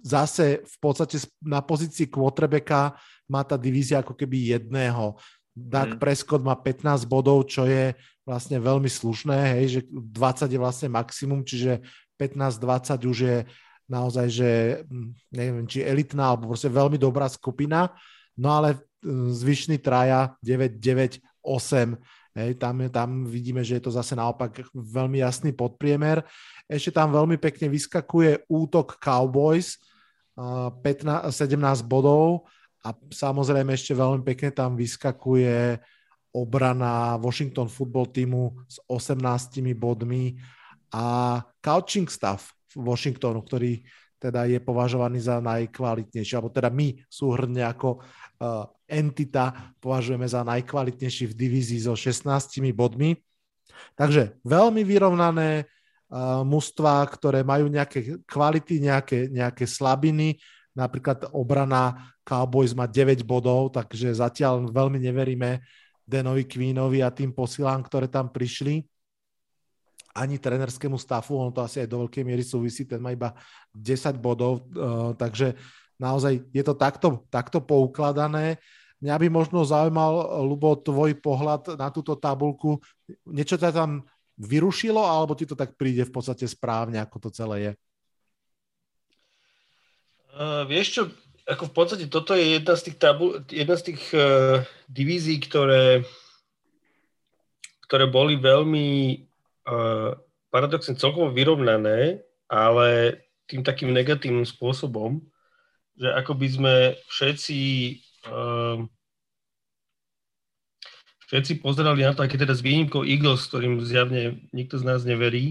zase 0.04 0.60
v 0.60 0.76
podstate 0.84 1.16
na 1.40 1.64
pozícii 1.64 2.12
quarterbacka 2.12 2.92
má 3.24 3.40
tá 3.40 3.56
divízia 3.56 4.04
ako 4.04 4.12
keby 4.12 4.52
jedného. 4.60 5.16
Dak 5.56 5.96
mm. 5.96 6.00
Prescott 6.02 6.44
má 6.44 6.52
15 6.60 7.08
bodov, 7.08 7.48
čo 7.48 7.64
je 7.64 7.96
vlastne 8.28 8.60
veľmi 8.60 8.90
slušné, 8.90 9.56
hej, 9.56 9.64
že 9.68 9.80
20 9.88 10.52
je 10.52 10.60
vlastne 10.60 10.88
maximum, 10.92 11.40
čiže 11.40 11.80
15-20 12.20 13.10
už 13.10 13.18
je 13.24 13.38
naozaj, 13.88 14.26
že 14.32 14.50
hm, 14.84 15.08
neviem, 15.32 15.66
či 15.68 15.84
elitná, 15.84 16.32
alebo 16.32 16.52
proste 16.52 16.72
veľmi 16.72 16.96
dobrá 16.96 17.28
skupina, 17.28 17.92
no 18.36 18.48
ale 18.52 18.80
hm, 19.04 19.32
zvyšný 19.32 19.76
traja 19.80 20.32
9, 20.40 20.80
9, 20.80 21.20
8, 21.44 22.40
hej, 22.40 22.50
tam, 22.56 22.80
tam 22.88 23.08
vidíme, 23.28 23.60
že 23.60 23.76
je 23.78 23.84
to 23.84 23.92
zase 23.92 24.16
naopak 24.16 24.64
veľmi 24.72 25.20
jasný 25.20 25.52
podpriemer. 25.52 26.24
Ešte 26.64 26.96
tam 26.96 27.12
veľmi 27.12 27.36
pekne 27.36 27.68
vyskakuje 27.68 28.48
útok 28.48 28.96
Cowboys, 28.96 29.76
15, 30.34 31.30
17 31.30 31.86
bodov 31.86 32.50
a 32.82 32.92
samozrejme 32.92 33.72
ešte 33.72 33.94
veľmi 33.94 34.26
pekne 34.26 34.50
tam 34.50 34.74
vyskakuje 34.74 35.78
obrana 36.34 37.14
Washington 37.22 37.70
football 37.70 38.10
týmu 38.10 38.66
s 38.66 38.82
18 38.90 39.62
bodmi 39.78 40.34
a 40.90 41.38
coaching 41.62 42.10
staff 42.10 42.50
Washingtonu, 42.74 43.38
ktorý 43.46 43.86
teda 44.18 44.48
je 44.48 44.58
považovaný 44.58 45.20
za 45.20 45.38
najkvalitnejší, 45.38 46.32
alebo 46.34 46.50
teda 46.50 46.72
my 46.72 46.96
súhrne 47.06 47.60
ako 47.60 48.00
uh, 48.00 48.66
entita 48.88 49.74
považujeme 49.78 50.24
za 50.24 50.40
najkvalitnejší 50.42 51.30
v 51.30 51.38
divízii 51.38 51.84
so 51.84 51.94
16 51.94 52.58
bodmi. 52.72 53.14
Takže 53.94 54.40
veľmi 54.42 54.82
vyrovnané 54.82 55.68
mužstva, 56.46 57.02
ktoré 57.10 57.42
majú 57.42 57.66
nejaké 57.66 58.22
kvality, 58.22 58.78
nejaké, 58.78 59.26
nejaké 59.34 59.66
slabiny. 59.66 60.38
Napríklad 60.74 61.30
obrana 61.34 62.14
Cowboys 62.22 62.70
má 62.74 62.86
9 62.86 63.26
bodov, 63.26 63.74
takže 63.74 64.14
zatiaľ 64.14 64.70
veľmi 64.70 65.02
neveríme 65.02 65.58
Denovi 66.06 66.46
Queenovi 66.46 67.02
a 67.02 67.10
tým 67.10 67.34
posilám, 67.34 67.82
ktoré 67.82 68.06
tam 68.06 68.30
prišli 68.30 68.84
ani 70.14 70.38
trenerskému 70.38 70.94
stafu, 70.94 71.34
on 71.34 71.50
to 71.50 71.58
asi 71.66 71.82
aj 71.82 71.90
do 71.90 72.06
veľkej 72.06 72.22
miery 72.22 72.46
súvisí, 72.46 72.86
ten 72.86 73.02
má 73.02 73.10
iba 73.10 73.34
10 73.74 74.14
bodov, 74.22 74.62
uh, 74.70 75.10
takže 75.18 75.58
naozaj 75.98 76.38
je 76.54 76.62
to 76.62 76.78
takto, 76.78 77.26
takto 77.26 77.58
poukladané. 77.58 78.62
Mňa 79.02 79.14
by 79.18 79.26
možno 79.28 79.66
zaujímal, 79.66 80.38
Lubo, 80.46 80.78
tvoj 80.78 81.18
pohľad 81.18 81.74
na 81.74 81.90
túto 81.90 82.14
tabulku. 82.14 82.78
Niečo 83.26 83.58
ťa 83.58 83.74
tam 83.74 84.06
vyrušilo, 84.38 84.98
alebo 84.98 85.38
ti 85.38 85.46
to 85.46 85.54
tak 85.54 85.78
príde 85.78 86.02
v 86.06 86.12
podstate 86.14 86.46
správne, 86.50 86.98
ako 86.98 87.28
to 87.28 87.30
celé 87.30 87.56
je? 87.60 87.72
Uh, 90.34 90.66
vieš 90.66 90.88
čo, 90.90 91.02
ako 91.46 91.70
v 91.70 91.74
podstate 91.74 92.04
toto 92.10 92.34
je 92.34 92.58
jedna 92.58 92.74
z 92.74 92.82
tých, 92.90 92.98
tabu, 92.98 93.38
jedna 93.46 93.76
z 93.78 93.94
tých 93.94 94.02
uh, 94.10 94.58
divízií, 94.90 95.38
ktoré, 95.38 96.02
ktoré 97.86 98.04
boli 98.10 98.36
veľmi 98.38 99.20
paradoxne 100.52 100.92
celkovo 101.00 101.32
vyrovnané, 101.32 102.20
ale 102.52 103.16
tým 103.48 103.64
takým 103.64 103.96
negatívnym 103.96 104.44
spôsobom, 104.44 105.24
že 105.96 106.12
ako 106.12 106.36
by 106.36 106.48
sme 106.52 106.74
všetci 107.08 107.58
uh, 108.28 108.84
všetci 111.34 111.66
pozerali 111.66 112.06
na 112.06 112.14
to, 112.14 112.22
aké 112.22 112.38
teda 112.38 112.54
s 112.54 112.62
výnimkou 112.62 113.02
Eagles, 113.02 113.50
ktorým 113.50 113.82
zjavne 113.82 114.38
nikto 114.54 114.78
z 114.78 114.86
nás 114.86 115.02
neverí, 115.02 115.50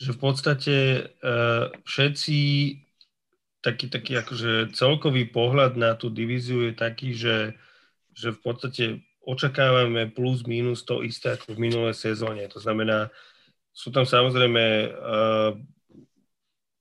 že 0.00 0.16
v 0.16 0.18
podstate 0.24 0.76
uh, 1.20 1.68
všetci 1.84 2.38
taký, 3.60 3.92
taký 3.92 4.16
akože 4.24 4.72
celkový 4.72 5.28
pohľad 5.28 5.76
na 5.76 5.92
tú 6.00 6.08
divíziu 6.08 6.64
je 6.64 6.72
taký, 6.72 7.12
že, 7.12 7.60
že 8.16 8.32
v 8.32 8.40
podstate 8.40 8.84
očakávame 9.20 10.08
plus 10.08 10.48
minus 10.48 10.80
to 10.80 11.04
isté 11.04 11.36
ako 11.36 11.60
v 11.60 11.68
minulej 11.68 11.92
sezóne. 11.92 12.48
To 12.48 12.56
znamená, 12.56 13.12
sú 13.68 13.92
tam 13.92 14.08
samozrejme 14.08 14.64
uh, 14.96 15.52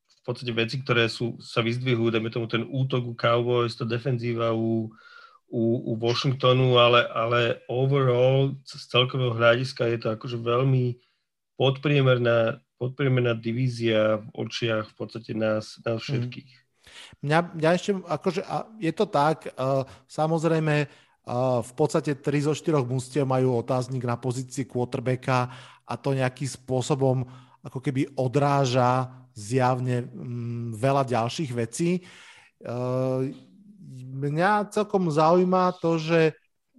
v 0.08 0.22
podstate 0.24 0.56
veci, 0.56 0.80
ktoré 0.80 1.12
sú, 1.12 1.36
sa 1.44 1.60
vyzdvihujú, 1.60 2.16
dajme 2.16 2.32
tomu 2.32 2.48
ten 2.48 2.64
útok 2.64 3.12
u 3.12 3.14
Cowboys, 3.14 3.76
to 3.76 3.84
defenzíva 3.84 4.56
u, 4.56 4.88
u, 5.52 5.92
u 5.92 6.00
Washingtonu, 6.00 6.80
ale, 6.80 7.04
ale 7.12 7.60
overall 7.68 8.56
z 8.64 8.88
celkového 8.88 9.36
hľadiska 9.36 9.84
je 9.92 9.98
to 10.00 10.08
akože 10.16 10.40
veľmi 10.40 10.96
podpriemerná, 11.60 12.64
podpriemerná 12.80 13.36
divízia 13.36 14.24
v 14.24 14.48
očiach 14.48 14.90
v 14.90 14.96
podstate 14.96 15.36
nás, 15.36 15.78
nás 15.84 16.00
mhm. 16.00 16.08
všetkých. 16.08 16.52
Mňa, 17.22 17.40
mňa 17.54 17.70
ešte, 17.78 17.92
akože, 17.94 18.42
je 18.82 18.92
to 18.96 19.06
tak, 19.06 19.52
uh, 19.54 19.86
samozrejme, 20.10 20.90
uh, 20.90 21.62
v 21.62 21.72
podstate 21.78 22.18
3 22.18 22.48
zo 22.50 22.54
4 22.58 22.82
mústiev 22.88 23.30
majú 23.30 23.62
otáznik 23.62 24.02
na 24.08 24.18
pozícii 24.18 24.66
quarterbacka 24.66 25.52
a 25.86 25.94
to 26.00 26.18
nejakým 26.18 26.48
spôsobom 26.48 27.28
ako 27.62 27.78
keby 27.78 28.10
odráža 28.18 29.12
zjavne 29.38 30.10
mm, 30.10 30.76
veľa 30.76 31.04
ďalších 31.08 31.52
vecí. 31.54 32.00
E, 32.00 32.02
mňa 34.00 34.72
celkom 34.72 35.12
zaujíma 35.12 35.76
to, 35.84 36.00
že, 36.00 36.36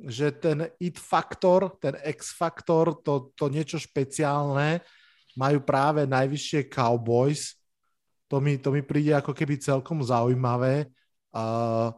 že 0.08 0.32
ten 0.32 0.72
it 0.80 0.96
faktor, 0.96 1.76
ten 1.76 1.98
X 2.00 2.32
faktor, 2.32 2.96
to, 3.04 3.32
to 3.36 3.52
niečo 3.52 3.76
špeciálne 3.76 4.80
majú 5.36 5.64
práve 5.64 6.04
najvyššie 6.08 6.68
Cowboys. 6.68 7.56
To 8.28 8.40
mi, 8.40 8.56
to 8.56 8.72
mi 8.72 8.80
príde 8.80 9.12
ako 9.12 9.36
keby 9.36 9.60
celkom 9.60 10.00
zaujímavé. 10.00 10.88
Uh, 11.32 11.92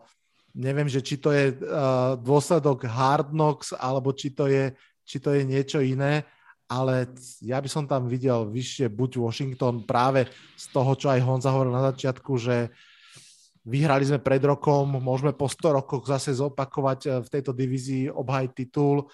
neviem, 0.54 0.86
že 0.90 1.02
či 1.02 1.18
to 1.18 1.30
je 1.30 1.54
uh, 1.54 2.18
dôsledok 2.18 2.86
Hard 2.86 3.30
Knocks, 3.30 3.74
alebo 3.74 4.10
či 4.14 4.34
to 4.34 4.50
je, 4.50 4.74
či 5.06 5.22
to 5.22 5.34
je 5.34 5.42
niečo 5.46 5.78
iné 5.82 6.26
ale 6.64 7.12
ja 7.44 7.60
by 7.60 7.68
som 7.68 7.84
tam 7.84 8.08
videl 8.08 8.48
vyššie 8.48 8.88
buď 8.88 9.20
Washington 9.20 9.84
práve 9.84 10.24
z 10.56 10.64
toho, 10.72 10.96
čo 10.96 11.12
aj 11.12 11.20
Honza 11.20 11.52
hovoril 11.52 11.76
na 11.76 11.92
začiatku, 11.92 12.32
že 12.40 12.72
vyhrali 13.64 14.04
sme 14.04 14.20
pred 14.20 14.44
rokom, 14.44 15.00
môžeme 15.00 15.32
po 15.32 15.48
100 15.48 15.80
rokoch 15.80 16.04
zase 16.04 16.36
zopakovať 16.36 17.00
eh, 17.08 17.12
v 17.24 17.28
tejto 17.28 17.52
divízii 17.56 18.12
obhaj 18.12 18.52
titul, 18.52 19.08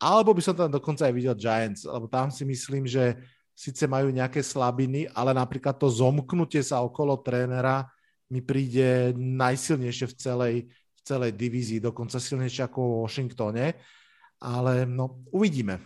alebo 0.00 0.34
by 0.34 0.42
som 0.42 0.56
tam 0.56 0.72
dokonca 0.72 1.06
aj 1.06 1.14
videl 1.14 1.36
Giants, 1.38 1.86
lebo 1.86 2.10
tam 2.10 2.28
si 2.28 2.42
myslím, 2.44 2.84
že 2.84 3.16
síce 3.54 3.86
majú 3.86 4.10
nejaké 4.10 4.42
slabiny, 4.42 5.06
ale 5.14 5.30
napríklad 5.30 5.78
to 5.78 5.86
zomknutie 5.86 6.60
sa 6.60 6.82
okolo 6.82 7.22
trénera 7.22 7.86
mi 8.32 8.40
príde 8.42 9.14
najsilnejšie 9.14 10.06
v 10.10 10.14
celej, 10.16 10.56
v 10.72 11.00
celej 11.06 11.32
divízii, 11.38 11.78
dokonca 11.78 12.18
silnejšie 12.18 12.66
ako 12.66 12.80
v 12.82 12.94
Washingtone, 13.06 13.66
ale 14.42 14.88
no, 14.88 15.22
uvidíme. 15.30 15.78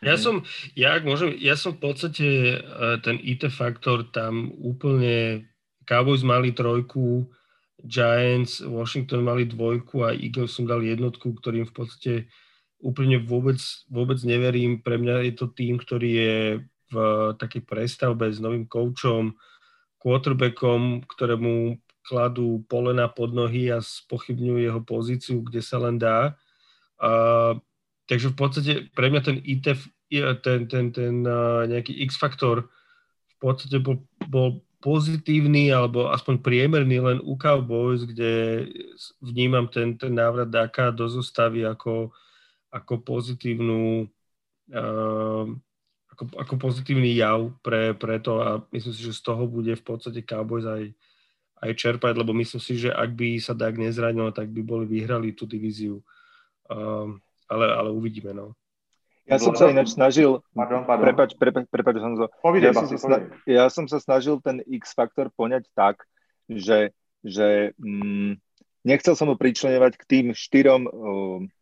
Ja 0.00 0.16
som, 0.16 0.40
ja, 0.72 0.96
môžem, 1.04 1.36
ja 1.36 1.60
som 1.60 1.76
v 1.76 1.92
podstate 1.92 2.26
e, 2.26 2.58
ten 3.04 3.20
IT 3.20 3.52
faktor 3.52 4.08
tam 4.08 4.48
úplne, 4.56 5.44
Cowboys 5.90 6.22
mali 6.22 6.54
trojku, 6.54 7.26
Giants, 7.82 8.62
Washington 8.62 9.26
mali 9.26 9.42
dvojku 9.50 10.06
a 10.06 10.14
Eagles 10.14 10.54
som 10.54 10.70
dal 10.70 10.86
jednotku, 10.86 11.34
ktorým 11.34 11.66
v 11.66 11.74
podstate 11.74 12.12
úplne 12.78 13.18
vôbec, 13.18 13.58
vôbec 13.90 14.22
neverím. 14.22 14.78
Pre 14.78 14.94
mňa 14.94 15.26
je 15.26 15.34
to 15.34 15.50
tým, 15.50 15.82
ktorý 15.82 16.10
je 16.14 16.34
v 16.90 16.96
takej 17.34 17.66
prestavbe 17.66 18.30
s 18.30 18.38
novým 18.38 18.70
koučom, 18.70 19.34
quarterbackom, 19.98 21.02
ktorému 21.10 21.82
kladú 22.06 22.62
polena 22.70 23.10
pod 23.10 23.34
nohy 23.34 23.74
a 23.74 23.82
spochybňujú 23.82 24.58
jeho 24.62 24.80
pozíciu, 24.86 25.42
kde 25.42 25.60
sa 25.60 25.82
len 25.82 25.98
dá. 25.98 26.38
Uh, 27.02 27.58
Takže 28.10 28.34
v 28.34 28.36
podstate 28.36 28.72
pre 28.90 29.06
mňa 29.06 29.22
ten 29.22 29.38
IT, 29.46 29.70
ten, 30.42 30.66
ten, 30.66 30.84
ten 30.90 31.14
nejaký 31.70 31.94
X-faktor 32.10 32.66
v 32.66 33.36
podstate 33.38 33.78
bol, 33.78 34.02
bol 34.26 34.66
pozitívny 34.80 35.68
alebo 35.70 36.08
aspoň 36.08 36.40
priemerný 36.40 36.98
len 37.04 37.18
u 37.20 37.36
Cowboys, 37.36 38.08
kde 38.08 38.64
vnímam 39.20 39.68
ten, 39.68 39.94
ten 39.94 40.12
návrat 40.12 40.48
Daka 40.48 40.88
do 40.88 41.04
zostavy 41.08 41.68
ako, 41.68 42.10
ako 42.72 42.94
pozitívnu 43.04 44.08
uh, 44.72 45.44
ako, 46.20 46.22
ako 46.36 46.54
pozitívny 46.60 47.16
jav 47.16 47.48
pre, 47.64 47.96
pre 47.96 48.20
to 48.20 48.44
a 48.44 48.60
myslím 48.76 48.92
si, 48.92 49.00
že 49.08 49.16
z 49.16 49.22
toho 49.24 49.48
bude 49.48 49.72
v 49.72 49.84
podstate 49.84 50.20
Cowboys 50.20 50.68
aj, 50.68 50.92
aj 51.64 51.70
čerpať, 51.76 52.12
lebo 52.12 52.36
myslím 52.36 52.60
si, 52.60 52.76
že 52.76 52.92
ak 52.92 53.16
by 53.16 53.40
sa 53.40 53.56
tak 53.56 53.80
nezranil, 53.80 54.28
tak 54.32 54.52
by 54.52 54.60
boli 54.60 54.84
vyhrali 54.84 55.32
tú 55.32 55.48
divíziu. 55.48 56.04
Um, 56.68 57.24
ale, 57.48 57.72
ale 57.72 57.88
uvidíme, 57.88 58.36
no. 58.36 58.52
Ja 59.30 59.38
som 59.38 59.54
sa 59.54 59.70
ináč 59.70 59.94
snažil, 59.94 60.42
Pardon, 60.50 60.82
pardon. 60.82 61.06
prepač, 61.06 61.38
prepač, 61.38 61.64
prepač 61.70 61.96
Honzo, 62.02 62.26
Povidej, 62.42 62.74
ja, 62.74 62.74
som 62.74 62.86
sa 62.90 62.96
sna- 62.98 63.24
ja 63.46 63.64
som 63.70 63.84
sa 63.86 63.98
snažil 64.02 64.42
ten 64.42 64.58
X-faktor 64.66 65.30
poňať 65.30 65.70
tak, 65.70 66.02
že, 66.50 66.90
že 67.22 67.70
mm, 67.78 68.42
nechcel 68.82 69.14
som 69.14 69.30
ho 69.30 69.38
pričlenovať 69.38 69.92
k 69.94 70.04
tým 70.10 70.26
štyrom 70.34 70.82
uh, 70.82 70.90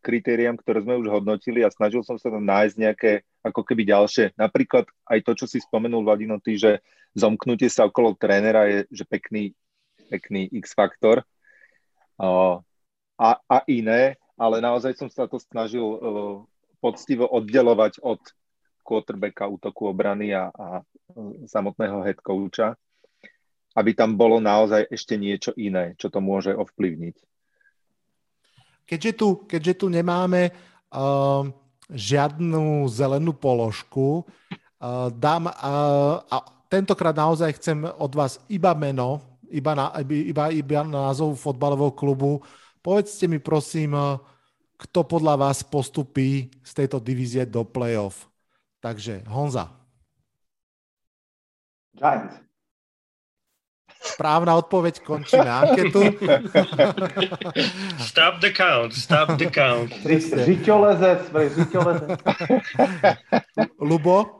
kritériám, 0.00 0.56
ktoré 0.56 0.80
sme 0.80 0.96
už 0.96 1.12
hodnotili 1.12 1.60
a 1.60 1.68
snažil 1.68 2.00
som 2.00 2.16
sa 2.16 2.32
tam 2.32 2.48
nájsť 2.48 2.76
nejaké 2.80 3.12
ako 3.44 3.60
keby 3.68 3.84
ďalšie. 3.84 4.32
Napríklad 4.40 4.88
aj 5.04 5.18
to, 5.28 5.32
čo 5.36 5.44
si 5.44 5.60
spomenul, 5.60 6.08
Vladino, 6.08 6.40
ty, 6.40 6.56
že 6.56 6.80
zomknutie 7.12 7.68
sa 7.68 7.84
okolo 7.84 8.16
trénera 8.16 8.64
je 8.64 8.78
že 8.88 9.04
pekný, 9.04 9.52
pekný 10.08 10.48
X-faktor 10.64 11.20
uh, 12.16 12.56
a, 13.18 13.30
a 13.44 13.58
iné, 13.68 14.16
ale 14.38 14.64
naozaj 14.64 14.96
som 14.96 15.12
sa 15.12 15.28
to 15.28 15.36
snažil 15.36 15.84
uh, 15.84 16.38
poctivo 16.78 17.26
oddelovať 17.26 18.02
od 18.02 18.20
quarterbacka, 18.86 19.50
útoku 19.50 19.92
obrany 19.92 20.32
a, 20.32 20.48
a 20.48 20.80
samotného 21.44 22.00
head 22.08 22.18
coacha, 22.24 22.72
aby 23.76 23.92
tam 23.92 24.16
bolo 24.16 24.40
naozaj 24.40 24.88
ešte 24.88 25.20
niečo 25.20 25.52
iné, 25.60 25.92
čo 26.00 26.08
to 26.08 26.24
môže 26.24 26.56
ovplyvniť. 26.56 27.16
Keďže 28.88 29.12
tu, 29.12 29.28
keďže 29.44 29.84
tu 29.84 29.86
nemáme 29.92 30.48
uh, 30.48 31.44
žiadnu 31.92 32.88
zelenú 32.88 33.36
položku, 33.36 34.24
uh, 34.24 35.12
dám, 35.12 35.52
uh, 35.52 36.24
a 36.24 36.36
tentokrát 36.72 37.12
naozaj 37.12 37.60
chcem 37.60 37.84
od 37.84 38.12
vás 38.16 38.40
iba 38.48 38.72
meno, 38.72 39.20
iba, 39.52 39.76
na, 39.76 39.92
iba, 40.00 40.48
iba 40.48 40.80
názov 40.88 41.36
fotbalového 41.36 41.92
klubu. 41.92 42.40
Povedzte 42.80 43.28
mi 43.28 43.36
prosím, 43.36 43.92
uh, 43.92 44.16
kto 44.78 45.02
podľa 45.02 45.34
vás 45.50 45.66
postupí 45.66 46.54
z 46.62 46.72
tejto 46.72 47.02
divízie 47.02 47.42
do 47.44 47.66
playoff. 47.66 48.30
Takže 48.78 49.26
Honza. 49.26 49.74
Giants. 51.98 52.38
Správna 53.98 54.54
odpoveď 54.54 55.02
končí 55.02 55.34
na 55.34 55.66
anketu. 55.66 55.98
Stop 58.10 58.38
the 58.38 58.54
count, 58.54 58.94
stop 58.94 59.34
the 59.34 59.50
count. 59.50 59.90
Řiťolezec, 60.46 61.34
řiťolezec. 61.34 62.18
Lubo? 63.82 64.38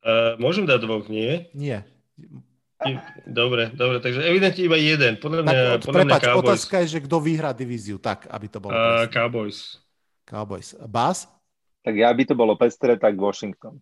Uh, 0.00 0.34
môžem 0.42 0.66
dať 0.66 0.82
dvoch, 0.82 1.06
nie? 1.06 1.46
Nie. 1.54 1.86
Dobre, 3.28 3.68
dobre, 3.76 4.00
takže 4.00 4.24
evidentne 4.24 4.62
iba 4.64 4.78
jeden. 4.80 5.20
Podľa 5.20 5.42
mňa, 5.44 5.52
Tak, 5.52 5.84
podľa 5.84 6.04
mňa 6.04 6.16
prepač, 6.16 6.22
Cowboys. 6.24 6.48
otázka 6.48 6.74
je, 6.80 6.86
že 6.96 7.00
kto 7.04 7.16
vyhrá 7.20 7.50
divíziu, 7.52 8.00
tak, 8.00 8.24
aby 8.32 8.46
to 8.48 8.58
bolo. 8.58 8.72
Uh. 8.72 9.04
Cowboys. 9.12 9.76
Cowboys. 10.24 10.72
Bas? 10.88 11.28
Tak 11.84 11.94
ja 11.96 12.08
by 12.12 12.22
to 12.24 12.34
bolo 12.36 12.56
pestré, 12.56 12.96
tak 12.96 13.16
Washington. 13.20 13.80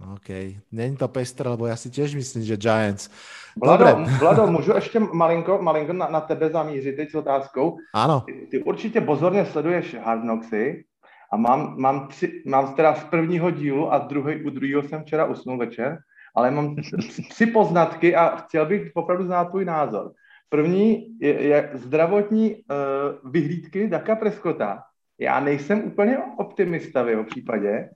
OK. 0.00 0.58
Není 0.72 0.96
to 0.96 1.08
pestré, 1.08 1.44
lebo 1.52 1.68
ja 1.68 1.76
si 1.76 1.92
tiež 1.92 2.16
myslím, 2.16 2.42
že 2.42 2.56
Giants. 2.56 3.12
Vlado, 3.60 3.84
Dobre. 3.84 3.92
Vlado, 4.22 4.46
můžu 4.46 4.72
ještě 4.74 4.98
malinko, 4.98 5.62
malinko 5.62 5.92
na, 5.92 6.08
na 6.08 6.20
tebe 6.20 6.48
zamířit 6.48 6.96
teď 6.96 7.10
s 7.10 7.14
otázkou. 7.14 7.76
Áno. 7.94 8.24
Ty, 8.26 8.32
ty 8.50 8.56
určitě 8.62 9.00
pozorně 9.00 9.46
sleduješ 9.46 9.94
Hard 10.00 10.22
Knocksy 10.22 10.84
a 11.32 11.36
mám, 11.36 11.76
mám, 11.78 12.08
tři, 12.08 12.42
mám 12.46 12.74
teda 12.74 12.94
z 12.94 13.04
prvního 13.04 13.50
dílu 13.50 13.92
a 13.92 13.98
druhý, 13.98 14.44
u 14.44 14.50
druhého 14.50 14.82
jsem 14.82 15.02
včera 15.04 15.24
usnul 15.26 15.58
večer, 15.58 15.98
ale 16.34 16.50
mám 16.50 16.76
tři 17.30 17.46
poznatky 17.46 18.16
a 18.16 18.36
chtěl 18.36 18.66
bych 18.66 18.90
opravdu 18.94 19.24
znát 19.24 19.44
tvůj 19.44 19.64
názor. 19.64 20.12
První 20.48 21.18
je, 21.20 21.42
je 21.42 21.70
zdravotní 21.74 22.54
uh, 22.56 23.30
vyhlídky 23.32 23.88
Daka 23.88 24.16
Preskota. 24.16 24.82
Já 25.18 25.40
nejsem 25.40 25.84
úplně 25.84 26.18
optimista 26.38 27.02
v 27.02 27.08
jeho 27.08 27.24
případě. 27.24 27.90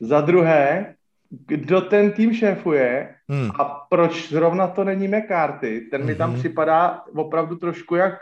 Za 0.00 0.20
druhé, 0.20 0.94
kdo 1.30 1.80
ten 1.80 2.12
tým 2.12 2.34
šéfuje 2.34 3.14
Hm. 3.32 3.50
a 3.60 3.64
proč 3.90 4.28
zrovna 4.28 4.66
to 4.68 4.84
není 4.84 5.08
McCarthy? 5.08 5.80
Ten 5.80 6.04
mi 6.04 6.14
tam 6.14 6.30
Mhm. 6.30 6.38
připadá 6.38 7.02
opravdu 7.16 7.56
trošku 7.56 7.94
jak 7.94 8.14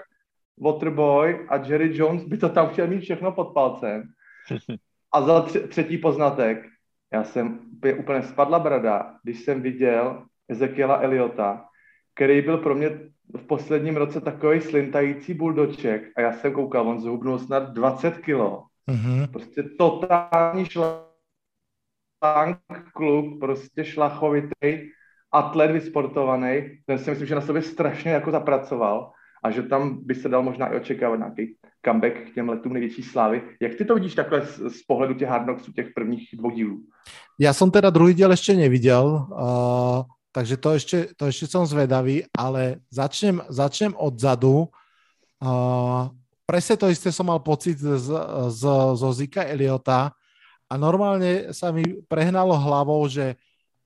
Waterboy 0.60 1.46
a 1.48 1.56
Jerry 1.56 1.90
Jones 1.96 2.24
by 2.24 2.36
to 2.38 2.48
tam 2.48 2.68
chtěl 2.68 2.86
mít 2.86 3.00
všechno 3.00 3.32
pod 3.32 3.44
palcem. 3.54 4.02
A 5.12 5.22
za 5.22 5.42
třetí 5.68 5.98
poznatek, 5.98 6.66
já 7.14 7.24
jsem 7.24 7.60
úplně, 7.76 7.94
úplně 7.94 8.22
spadla 8.22 8.58
brada, 8.58 9.18
když 9.22 9.40
jsem 9.40 9.62
viděl 9.62 10.26
Ezekiela 10.48 10.96
Eliota, 10.96 11.64
který 12.14 12.42
byl 12.42 12.58
pro 12.58 12.74
mě 12.74 12.90
v 13.36 13.46
posledním 13.46 13.96
roce 13.96 14.20
takový 14.20 14.60
slintající 14.60 15.34
buldoček 15.34 16.02
a 16.16 16.20
já 16.20 16.32
jsem 16.32 16.52
koukal, 16.52 16.88
on 16.88 17.00
zhubnul 17.00 17.38
snad 17.38 17.72
20 17.72 18.18
kilo. 18.18 18.64
Mhm. 18.86 19.26
Prostě 19.32 19.62
totální 19.62 20.66
šlank 20.66 20.98
kluk, 22.94 23.40
prostě 23.40 23.84
šlachovitý, 23.84 24.90
atlet 25.32 25.70
vysportovaný, 25.70 26.78
ten 26.86 26.98
si 26.98 27.10
myslím, 27.10 27.26
že 27.26 27.34
na 27.34 27.40
sobě 27.40 27.62
strašně 27.62 28.10
jako 28.10 28.30
zapracoval 28.30 29.12
a 29.44 29.50
že 29.50 29.62
tam 29.62 30.00
by 30.00 30.14
se 30.14 30.28
dal 30.28 30.42
možná 30.42 30.72
i 30.72 30.76
očekávat 30.76 31.16
nějaký 31.16 31.56
comeback 31.84 32.30
k 32.30 32.34
těm 32.34 32.48
letům 32.48 32.72
největší 32.72 33.02
slávy. 33.02 33.42
Jak 33.60 33.74
ty 33.74 33.84
to 33.84 33.94
vidíš 33.94 34.14
takhle 34.14 34.46
z, 34.46 34.56
z 34.56 34.82
pohledu 34.82 35.14
těch 35.14 35.28
Hard 35.28 35.44
Knocksů, 35.44 35.72
těch 35.72 35.92
prvních 35.94 36.28
dvou 36.32 36.50
dílů? 36.50 36.80
Ja 37.34 37.52
som 37.52 37.68
teda 37.68 37.90
druhý 37.90 38.14
diel 38.14 38.30
ešte 38.30 38.54
nevidel, 38.54 39.04
uh, 39.26 40.06
takže 40.32 40.56
to 40.56 40.78
ešte, 40.78 40.98
to 41.18 41.26
ešte 41.28 41.50
som 41.50 41.66
zvedavý, 41.66 42.24
ale 42.30 42.78
začnem, 42.88 43.42
začnem 43.50 43.92
odzadu. 43.98 44.70
Uh, 45.42 46.14
presne 46.46 46.78
to 46.78 46.88
isté 46.88 47.10
som 47.12 47.26
mal 47.26 47.42
pocit 47.42 47.76
z, 47.76 48.08
z, 48.48 48.62
zo 48.96 49.10
Zika 49.12 49.44
Eliota 49.44 50.14
a 50.70 50.74
normálne 50.78 51.50
sa 51.52 51.74
mi 51.74 51.84
prehnalo 52.08 52.54
hlavou, 52.54 53.02
že 53.10 53.34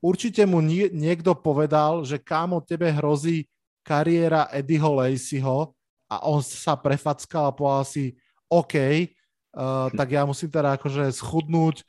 určite 0.05 0.45
mu 0.47 0.63
nie, 0.63 0.93
niekto 0.93 1.35
povedal, 1.35 2.05
že 2.05 2.21
kámo, 2.21 2.63
tebe 2.63 2.93
hrozí 2.95 3.49
kariéra 3.89 4.53
Eddieho 4.53 4.93
Laceyho 5.01 5.73
a 6.13 6.29
on 6.29 6.45
sa 6.45 6.77
prefackal 6.77 7.49
a 7.49 7.57
povedal 7.57 7.85
si, 7.89 8.05
OK, 8.53 8.77
uh, 8.77 9.89
tak 9.97 10.09
ja 10.13 10.29
musím 10.29 10.53
teda 10.53 10.77
akože 10.77 11.09
schudnúť, 11.09 11.81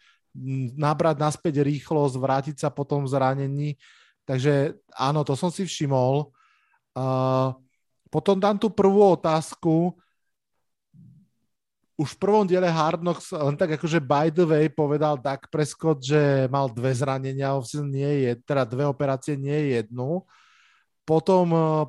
nabrať 0.79 1.19
naspäť 1.19 1.59
rýchlosť, 1.67 2.15
vrátiť 2.15 2.55
sa 2.63 2.71
po 2.71 2.87
tom 2.87 3.03
zranení. 3.03 3.75
Takže 4.23 4.79
áno, 4.95 5.27
to 5.27 5.35
som 5.35 5.51
si 5.51 5.67
všimol. 5.67 6.31
Uh, 6.95 7.51
potom 8.07 8.39
dám 8.39 8.55
tú 8.55 8.71
prvú 8.71 9.03
otázku. 9.19 9.97
Už 11.99 12.15
v 12.15 12.21
prvom 12.21 12.47
diele 12.47 12.71
Hard 12.71 13.03
Knocks 13.03 13.35
len 13.35 13.59
tak 13.59 13.75
akože 13.75 13.99
by 13.99 14.31
the 14.31 14.47
way 14.47 14.71
povedal 14.71 15.19
Dak 15.19 15.51
Prescott, 15.51 15.99
že 15.99 16.47
mal 16.47 16.71
dve 16.71 16.95
zranenia, 16.95 17.51
nie 17.83 18.23
je, 18.23 18.31
teda 18.47 18.63
dve 18.63 18.87
operácie, 18.87 19.35
nie 19.35 19.75
jednu. 19.75 20.23
Uh, 20.23 20.27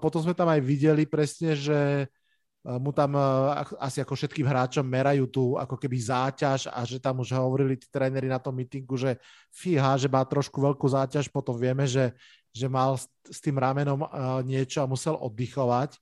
potom 0.01 0.21
sme 0.25 0.33
tam 0.33 0.49
aj 0.49 0.65
videli 0.65 1.05
presne, 1.05 1.53
že 1.53 2.09
uh, 2.09 2.21
mu 2.61 2.93
tam 2.93 3.17
ak- 3.17 3.81
asi 3.81 4.05
ako 4.05 4.13
všetkým 4.13 4.45
hráčom 4.45 4.85
merajú 4.85 5.25
tú 5.33 5.45
ako 5.57 5.81
keby 5.81 5.97
záťaž 5.97 6.69
a 6.69 6.85
že 6.85 7.01
tam 7.01 7.25
už 7.25 7.33
hovorili 7.33 7.81
tí 7.81 7.89
tréneri 7.89 8.29
na 8.29 8.37
tom 8.37 8.53
meetingu, 8.53 9.01
že 9.01 9.17
fíha, 9.49 9.97
že 9.97 10.13
má 10.13 10.21
trošku 10.29 10.61
veľkú 10.61 10.85
záťaž, 10.85 11.33
potom 11.33 11.57
vieme, 11.57 11.89
že, 11.89 12.13
že 12.53 12.69
mal 12.69 13.01
s, 13.01 13.09
tým 13.41 13.57
ramenom 13.57 14.05
niečo 14.45 14.85
a 14.85 14.91
musel 14.91 15.17
oddychovať. 15.17 15.97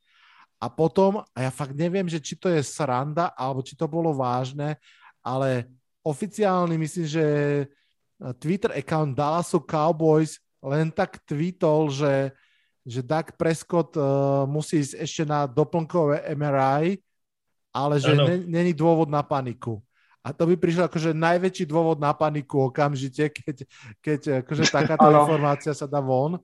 A 0.59 0.67
potom, 0.67 1.23
a 1.23 1.39
ja 1.39 1.55
fakt 1.55 1.79
neviem, 1.79 2.11
že 2.11 2.19
či 2.19 2.35
to 2.35 2.51
je 2.51 2.59
sranda, 2.67 3.31
alebo 3.39 3.63
či 3.63 3.79
to 3.79 3.87
bolo 3.87 4.11
vážne, 4.11 4.75
ale 5.23 5.71
oficiálny, 6.03 6.75
myslím, 6.75 7.07
že 7.07 7.25
Twitter 8.43 8.75
account 8.75 9.15
Dallasu 9.15 9.63
Cowboys 9.63 10.43
len 10.59 10.91
tak 10.91 11.23
tweetol, 11.23 11.95
že, 11.95 12.35
že 12.89 13.05
Dak 13.05 13.37
Prescott 13.37 13.93
uh, 14.01 14.49
musí 14.49 14.81
ísť 14.81 15.05
ešte 15.05 15.23
na 15.29 15.45
doplnkové 15.45 16.25
MRI, 16.33 16.97
ale 17.69 18.01
že 18.01 18.17
není 18.49 18.73
dôvod 18.73 19.13
na 19.13 19.21
paniku. 19.21 19.85
A 20.25 20.33
to 20.33 20.49
by 20.49 20.57
prišlo 20.57 20.89
akože 20.89 21.13
najväčší 21.13 21.69
dôvod 21.69 22.01
na 22.01 22.17
paniku 22.17 22.73
okamžite, 22.73 23.29
keď, 23.29 23.57
keď 24.01 24.21
akože 24.45 24.65
takáto 24.73 25.09
Áno. 25.09 25.25
informácia 25.25 25.77
sa 25.77 25.85
dá 25.85 26.01
von. 26.01 26.41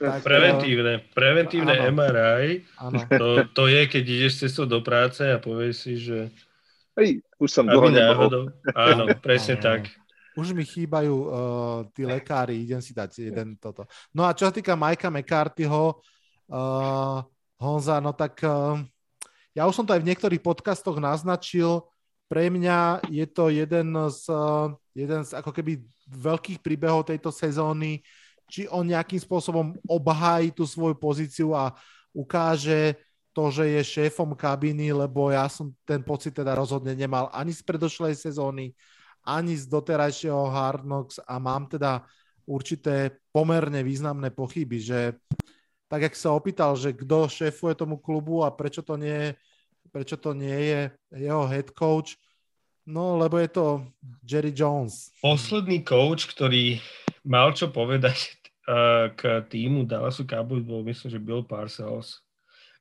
Tak, 0.00 0.24
Preventívne, 0.24 1.04
preventívne 1.12 1.78
Áno. 1.78 1.92
MRI, 1.94 2.64
Áno. 2.80 2.96
to, 3.06 3.28
to 3.52 3.62
je, 3.68 3.86
keď 3.86 4.04
ideš 4.08 4.48
cestou 4.48 4.64
do 4.64 4.80
práce 4.80 5.20
a 5.20 5.36
povieš 5.36 5.76
si, 5.76 5.94
že 6.00 6.32
Hej, 6.96 7.24
už 7.40 7.48
som 7.48 7.64
dlho 7.64 7.88
aby 7.88 7.96
nebol. 7.96 8.52
Áno, 8.76 9.04
presne 9.24 9.56
Áno. 9.56 9.64
tak. 9.64 9.80
Už 10.32 10.56
mi 10.56 10.64
chýbajú 10.64 11.14
uh, 11.14 11.30
tí 11.92 12.08
lekári, 12.08 12.64
idem 12.64 12.80
si 12.80 12.96
dať 12.96 13.32
jeden 13.32 13.56
toto. 13.60 13.84
No 14.16 14.24
a 14.24 14.32
čo 14.32 14.48
sa 14.48 14.54
týka 14.54 14.72
Majka 14.72 15.12
McCarthyho, 15.12 16.00
uh, 16.48 17.20
Honza, 17.60 18.00
no 18.00 18.16
tak 18.16 18.40
uh, 18.40 18.80
ja 19.52 19.68
už 19.68 19.76
som 19.76 19.84
to 19.84 19.92
aj 19.92 20.00
v 20.00 20.08
niektorých 20.08 20.40
podcastoch 20.40 20.96
naznačil, 20.96 21.84
pre 22.32 22.48
mňa 22.48 23.04
je 23.12 23.28
to 23.28 23.52
jeden 23.52 23.92
z, 24.08 24.24
jeden 24.96 25.20
z 25.20 25.30
ako 25.36 25.52
keby 25.52 25.84
veľkých 26.08 26.64
príbehov 26.64 27.04
tejto 27.04 27.28
sezóny, 27.28 28.00
či 28.48 28.64
on 28.72 28.88
nejakým 28.88 29.20
spôsobom 29.20 29.76
obhájí 29.84 30.48
tú 30.56 30.64
svoju 30.64 30.96
pozíciu 30.96 31.52
a 31.52 31.76
ukáže 32.16 32.96
to, 33.36 33.48
že 33.52 33.64
je 33.68 33.80
šéfom 33.84 34.32
kabiny, 34.32 34.92
lebo 34.92 35.28
ja 35.28 35.48
som 35.48 35.72
ten 35.84 36.00
pocit 36.04 36.36
teda 36.36 36.56
rozhodne 36.56 36.92
nemal 36.92 37.28
ani 37.32 37.52
z 37.52 37.64
predošlej 37.64 38.16
sezóny, 38.16 38.76
ani 39.22 39.54
z 39.54 39.66
doterajšieho 39.70 40.50
Hard 40.50 40.82
Knocks 40.82 41.16
a 41.22 41.38
mám 41.38 41.66
teda 41.70 42.02
určité 42.46 43.22
pomerne 43.30 43.80
významné 43.86 44.34
pochyby, 44.34 44.82
že 44.82 45.16
tak, 45.86 46.08
jak 46.08 46.14
sa 46.16 46.34
opýtal, 46.34 46.74
že 46.74 46.96
kto 46.96 47.28
šéfuje 47.28 47.76
tomu 47.76 48.00
klubu 48.00 48.42
a 48.42 48.50
prečo 48.50 48.80
to 48.80 48.96
nie, 48.96 49.36
prečo 49.92 50.16
to 50.16 50.32
nie 50.32 50.58
je 50.72 50.80
jeho 51.14 51.44
head 51.46 51.70
coach, 51.76 52.16
no 52.88 53.20
lebo 53.20 53.38
je 53.38 53.50
to 53.52 53.66
Jerry 54.24 54.50
Jones. 54.56 55.12
Posledný 55.20 55.84
coach, 55.84 56.26
ktorý 56.26 56.80
mal 57.22 57.52
čo 57.54 57.68
povedať 57.68 58.40
uh, 58.66 59.08
k 59.18 59.44
týmu 59.46 59.84
Dallasu 59.84 60.24
Cowboys 60.24 60.64
bol 60.64 60.82
myslím, 60.82 61.08
že 61.12 61.20
Bill 61.20 61.44
Parcells 61.44 62.24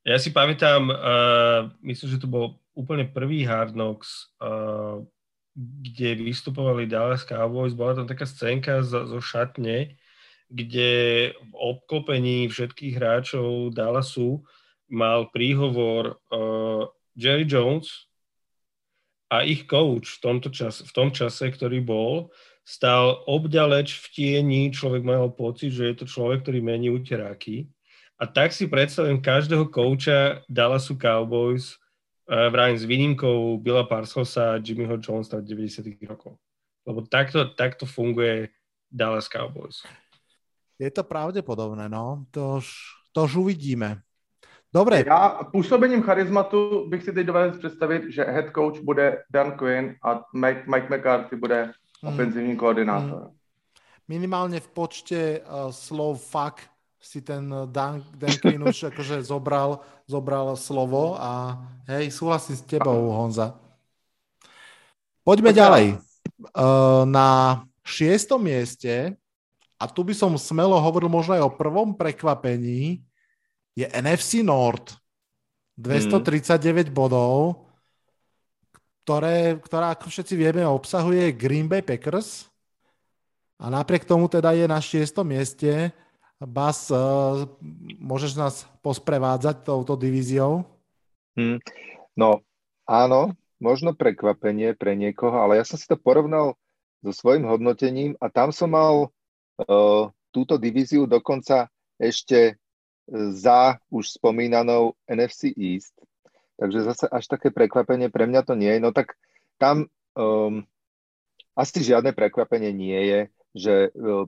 ja 0.02 0.18
si 0.18 0.34
pamätám, 0.34 0.90
uh, 0.90 1.70
myslím, 1.86 2.08
že 2.10 2.22
to 2.22 2.26
bol 2.26 2.58
úplne 2.74 3.06
prvý 3.06 3.46
Hard 3.46 3.78
Knocks, 3.78 4.34
uh, 4.42 5.06
kde 5.62 6.18
vystupovali 6.18 6.90
Dallas 6.90 7.22
Cowboys. 7.22 7.78
Bola 7.78 8.02
tam 8.02 8.08
taká 8.10 8.26
scénka 8.26 8.82
zo, 8.82 9.22
šatne, 9.22 9.94
kde 10.50 10.92
v 11.38 11.54
obklopení 11.54 12.50
všetkých 12.50 12.98
hráčov 12.98 13.72
Dallasu 13.72 14.42
mal 14.92 15.30
príhovor 15.30 16.20
uh, 16.34 16.90
Jerry 17.16 17.46
Jones 17.48 18.10
a 19.32 19.48
ich 19.48 19.70
coach 19.70 20.18
v, 20.18 20.20
tomto 20.20 20.50
čas, 20.52 20.84
v 20.84 20.92
tom 20.92 21.14
čase, 21.14 21.48
ktorý 21.48 21.80
bol, 21.80 22.36
stal 22.68 23.24
obďaleč 23.30 23.96
v 24.02 24.06
tieni, 24.12 24.62
človek 24.74 25.06
mal 25.08 25.32
pocit, 25.32 25.72
že 25.72 25.94
je 25.94 25.96
to 26.04 26.06
človek, 26.10 26.44
ktorý 26.44 26.60
mení 26.60 26.92
uteráky 26.92 27.72
a 28.22 28.30
tak 28.30 28.54
si 28.54 28.70
predstavím 28.70 29.18
každého 29.18 29.66
kouča 29.74 30.46
Dallasu 30.46 30.94
Cowboys, 30.94 31.82
vrajím 32.28 32.78
s 32.78 32.84
výnimkou 32.84 33.58
Billa 33.58 33.84
Parcelsa 33.84 34.54
a 34.54 34.60
Jimmyho 34.64 34.98
Jonesa 35.08 35.42
90 35.42 35.86
rokov. 36.10 36.38
Lebo 36.88 37.02
takto, 37.02 37.46
takto 37.46 37.86
funguje 37.86 38.50
Dallas 38.92 39.28
Cowboys. 39.28 39.86
Je 40.80 40.92
to 40.92 41.04
pravdepodobné, 41.04 41.90
no. 41.90 42.26
To 42.32 42.58
už, 42.58 42.68
to 43.12 43.24
už 43.24 43.36
uvidíme. 43.36 44.02
Dobre. 44.74 45.04
Já 45.08 45.30
působením 45.52 46.02
charizmatu 46.02 46.90
bych 46.90 47.04
si 47.04 47.14
teď 47.14 47.28
dovedl 47.28 47.58
představit, 47.58 48.04
že 48.12 48.24
head 48.24 48.46
coach 48.56 48.80
bude 48.80 49.24
Dan 49.30 49.52
Quinn 49.52 49.96
a 50.04 50.24
Mike, 50.36 50.64
Mike 50.68 50.98
McCarthy 50.98 51.36
bude 51.36 51.72
mm. 52.04 52.10
ofenzivní 52.10 52.56
koordinátor. 52.56 53.22
Mm. 53.22 53.36
Minimálne 54.12 54.60
v 54.60 54.68
počte 54.76 55.40
uh, 55.40 55.72
slov 55.72 56.20
fuck 56.20 56.60
si 57.02 57.26
ten 57.26 57.50
Dan, 57.74 58.06
Dan 58.14 58.34
Quinn 58.38 58.62
už 58.62 58.78
akože 58.94 59.26
zobral, 59.26 59.82
zobral 60.06 60.54
slovo 60.54 61.18
a 61.18 61.58
hej, 61.90 62.14
súhlasím 62.14 62.56
s 62.56 62.64
tebou, 62.64 63.10
Honza. 63.10 63.58
Poďme 65.26 65.50
ďalej. 65.54 65.98
Uh, 66.54 67.06
na 67.10 67.62
šiestom 67.82 68.42
mieste, 68.42 69.18
a 69.82 69.90
tu 69.90 70.06
by 70.06 70.14
som 70.14 70.38
smelo 70.38 70.78
hovoril 70.78 71.10
možno 71.10 71.34
aj 71.34 71.44
o 71.46 71.58
prvom 71.58 71.98
prekvapení, 71.98 73.02
je 73.74 73.86
NFC 73.90 74.46
North. 74.46 75.02
239 75.82 76.90
mm. 76.90 76.94
bodov, 76.94 77.66
ktoré, 79.02 79.58
ktorá, 79.58 79.98
ako 79.98 80.14
všetci 80.14 80.34
vieme, 80.38 80.62
obsahuje 80.62 81.34
Green 81.34 81.66
Bay 81.66 81.82
Packers. 81.82 82.46
A 83.58 83.70
napriek 83.74 84.06
tomu 84.06 84.30
teda 84.30 84.54
je 84.54 84.70
na 84.70 84.78
šiestom 84.78 85.26
mieste 85.26 85.90
Bas, 86.42 86.90
uh, 86.90 87.46
môžeš 88.02 88.34
nás 88.34 88.66
posprevádzať 88.82 89.62
touto 89.62 89.94
divíziou? 89.94 90.66
Hmm. 91.38 91.62
No, 92.18 92.42
áno, 92.90 93.38
možno 93.62 93.94
prekvapenie 93.94 94.74
pre 94.74 94.98
niekoho, 94.98 95.38
ale 95.38 95.62
ja 95.62 95.66
som 95.70 95.78
si 95.78 95.86
to 95.86 96.02
porovnal 96.02 96.58
so 97.06 97.14
svojím 97.14 97.46
hodnotením 97.46 98.18
a 98.18 98.34
tam 98.34 98.50
som 98.50 98.74
mal 98.74 99.14
uh, 99.62 100.10
túto 100.34 100.58
divíziu 100.58 101.06
dokonca 101.06 101.70
ešte 102.02 102.58
za 103.12 103.78
už 103.94 104.18
spomínanou 104.18 104.98
NFC 105.06 105.54
East. 105.54 105.94
Takže 106.58 106.90
zase 106.90 107.06
až 107.10 107.30
také 107.30 107.54
prekvapenie 107.54 108.10
pre 108.10 108.26
mňa 108.26 108.42
to 108.46 108.54
nie 108.58 108.70
je. 108.78 108.80
No 108.82 108.90
tak 108.94 109.14
tam 109.62 109.90
um, 110.18 110.66
asi 111.54 111.86
žiadne 111.86 112.18
prekvapenie 112.18 112.74
nie 112.74 113.02
je, 113.02 113.20
že 113.52 113.74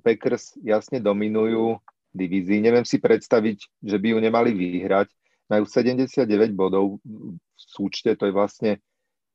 Packers 0.03 0.59
jasne 0.59 0.99
dominujú 0.99 1.79
divízii. 2.13 2.61
Neviem 2.61 2.85
si 2.85 3.01
predstaviť, 3.01 3.81
že 3.81 3.97
by 3.97 4.07
ju 4.13 4.17
nemali 4.21 4.51
vyhrať. 4.53 5.09
Majú 5.51 5.65
79 5.67 6.23
bodov 6.55 7.03
v 7.03 7.35
súčte, 7.57 8.15
to 8.15 8.29
je 8.29 8.33
vlastne 8.33 8.71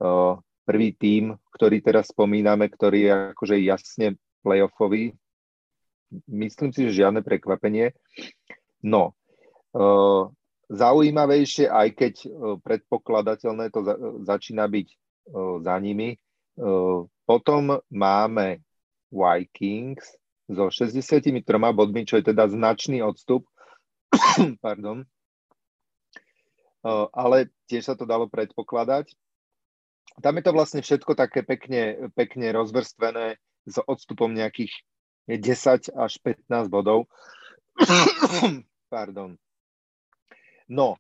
uh, 0.01 0.39
prvý 0.65 0.97
tím, 0.97 1.37
ktorý 1.53 1.85
teraz 1.85 2.11
spomíname, 2.11 2.71
ktorý 2.71 2.99
je 3.05 3.13
akože 3.37 3.57
jasne 3.61 4.07
playoffový. 4.41 5.13
Myslím 6.25 6.73
si, 6.73 6.89
že 6.89 7.05
žiadne 7.05 7.21
prekvapenie. 7.21 7.93
No, 8.81 9.13
uh, 9.77 10.33
zaujímavejšie, 10.73 11.69
aj 11.69 11.89
keď 11.93 12.15
uh, 12.25 12.57
predpokladateľné 12.65 13.69
to 13.69 13.85
za, 13.85 13.95
začína 14.25 14.65
byť 14.65 14.89
za 15.61 15.77
nimi. 15.77 16.17
Potom 17.29 17.77
máme 17.93 18.65
Vikings, 19.13 20.17
so 20.49 20.73
63 20.73 21.45
bodmi, 21.77 22.09
čo 22.09 22.17
je 22.19 22.33
teda 22.33 22.49
značný 22.49 23.05
odstup. 23.05 23.45
Pardon. 24.65 25.05
Ale 27.13 27.53
tiež 27.69 27.93
sa 27.93 27.95
to 27.95 28.09
dalo 28.09 28.27
predpokladať. 28.33 29.13
Tam 30.19 30.35
je 30.35 30.43
to 30.43 30.53
vlastne 30.57 30.81
všetko 30.83 31.15
také 31.15 31.45
pekne, 31.45 32.11
pekne 32.17 32.51
rozvrstvené 32.51 33.39
s 33.69 33.77
odstupom 33.85 34.33
nejakých 34.33 34.73
10 35.29 35.93
až 35.95 36.13
15 36.25 36.73
bodov. 36.73 37.07
Pardon. 38.95 39.37
No, 40.69 40.97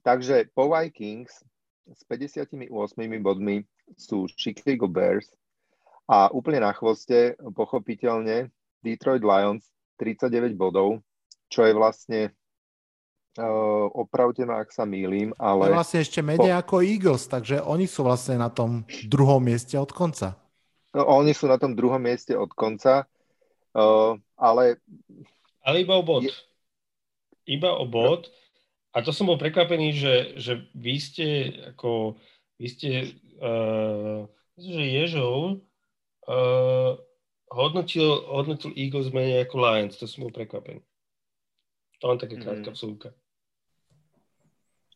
takže 0.00 0.48
po 0.56 0.72
Vikings 0.72 1.44
s 1.88 2.00
58 2.08 2.72
bodmi 3.20 3.64
sú 3.96 4.28
Chicago 4.32 4.88
Bears 4.88 5.28
a 6.08 6.32
úplne 6.32 6.64
na 6.64 6.72
chvoste, 6.72 7.36
pochopiteľne, 7.52 8.48
Detroit 8.82 9.22
Lions 9.24 9.64
39 9.98 10.54
bodov, 10.54 11.02
čo 11.50 11.66
je 11.66 11.72
vlastne 11.74 12.20
uh, 13.38 13.86
opravte 13.94 14.42
ma, 14.46 14.62
ak 14.62 14.70
sa 14.74 14.86
mýlim, 14.86 15.34
ale... 15.38 15.70
Je 15.70 15.78
vlastne 15.78 16.00
ešte 16.02 16.20
menej 16.22 16.54
po... 16.54 16.60
ako 16.62 16.74
Eagles, 16.82 17.24
takže 17.26 17.62
oni 17.62 17.86
sú 17.90 18.06
vlastne 18.06 18.38
na 18.38 18.50
tom 18.50 18.86
druhom 19.06 19.42
mieste 19.42 19.78
od 19.78 19.90
konca. 19.90 20.38
No, 20.94 21.04
oni 21.04 21.34
sú 21.34 21.46
na 21.46 21.60
tom 21.60 21.74
druhom 21.78 22.00
mieste 22.00 22.34
od 22.34 22.50
konca, 22.54 23.06
uh, 23.74 24.12
ale... 24.38 24.78
Ale 25.62 25.82
iba 25.82 25.94
o 25.98 26.04
bod. 26.06 26.26
Je... 26.26 26.32
Iba 27.48 27.76
o 27.76 27.84
bod. 27.84 28.30
A 28.94 29.04
to 29.04 29.12
som 29.12 29.28
bol 29.28 29.36
prekvapený, 29.36 29.94
že, 29.94 30.14
že 30.38 30.52
vy 30.72 30.96
ste 30.98 31.26
ako... 31.74 32.16
Vy 32.58 32.66
ste... 32.70 32.88
Uh, 33.38 34.26
že 34.58 34.82
Ježov 34.82 35.62
uh, 36.26 36.98
hodnotil, 37.50 38.24
hodnotil 38.28 38.72
Eagles 38.76 39.12
menej 39.12 39.48
ako 39.48 39.56
Lions, 39.60 39.96
to 39.96 40.04
som 40.04 40.28
bol 40.28 40.32
prekvapený. 40.32 40.84
To 42.00 42.04
len 42.14 42.18
taká 42.20 42.34
mhm. 42.38 42.42
krátka 42.44 42.70
vsúka. 42.74 43.08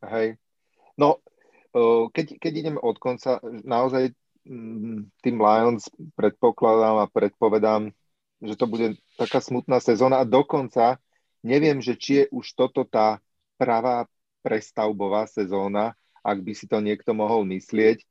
Hej. 0.03 0.37
No, 0.99 1.23
keď, 2.13 2.37
keď 2.37 2.53
ideme 2.53 2.81
od 2.83 2.99
konca, 2.99 3.39
naozaj 3.43 4.13
mm, 4.45 5.09
tým 5.23 5.37
Lions 5.39 5.89
predpokladám 6.19 7.07
a 7.07 7.11
predpovedám, 7.11 7.95
že 8.43 8.55
to 8.59 8.67
bude 8.67 8.99
taká 9.15 9.39
smutná 9.39 9.79
sezóna 9.79 10.21
a 10.21 10.29
dokonca 10.29 10.99
neviem, 11.47 11.79
že 11.79 11.95
či 11.95 12.11
je 12.23 12.25
už 12.35 12.59
toto 12.59 12.83
tá 12.83 13.23
pravá 13.55 14.11
prestavbová 14.43 15.31
sezóna, 15.31 15.95
ak 16.27 16.43
by 16.43 16.53
si 16.55 16.67
to 16.67 16.83
niekto 16.83 17.15
mohol 17.15 17.47
myslieť. 17.47 18.03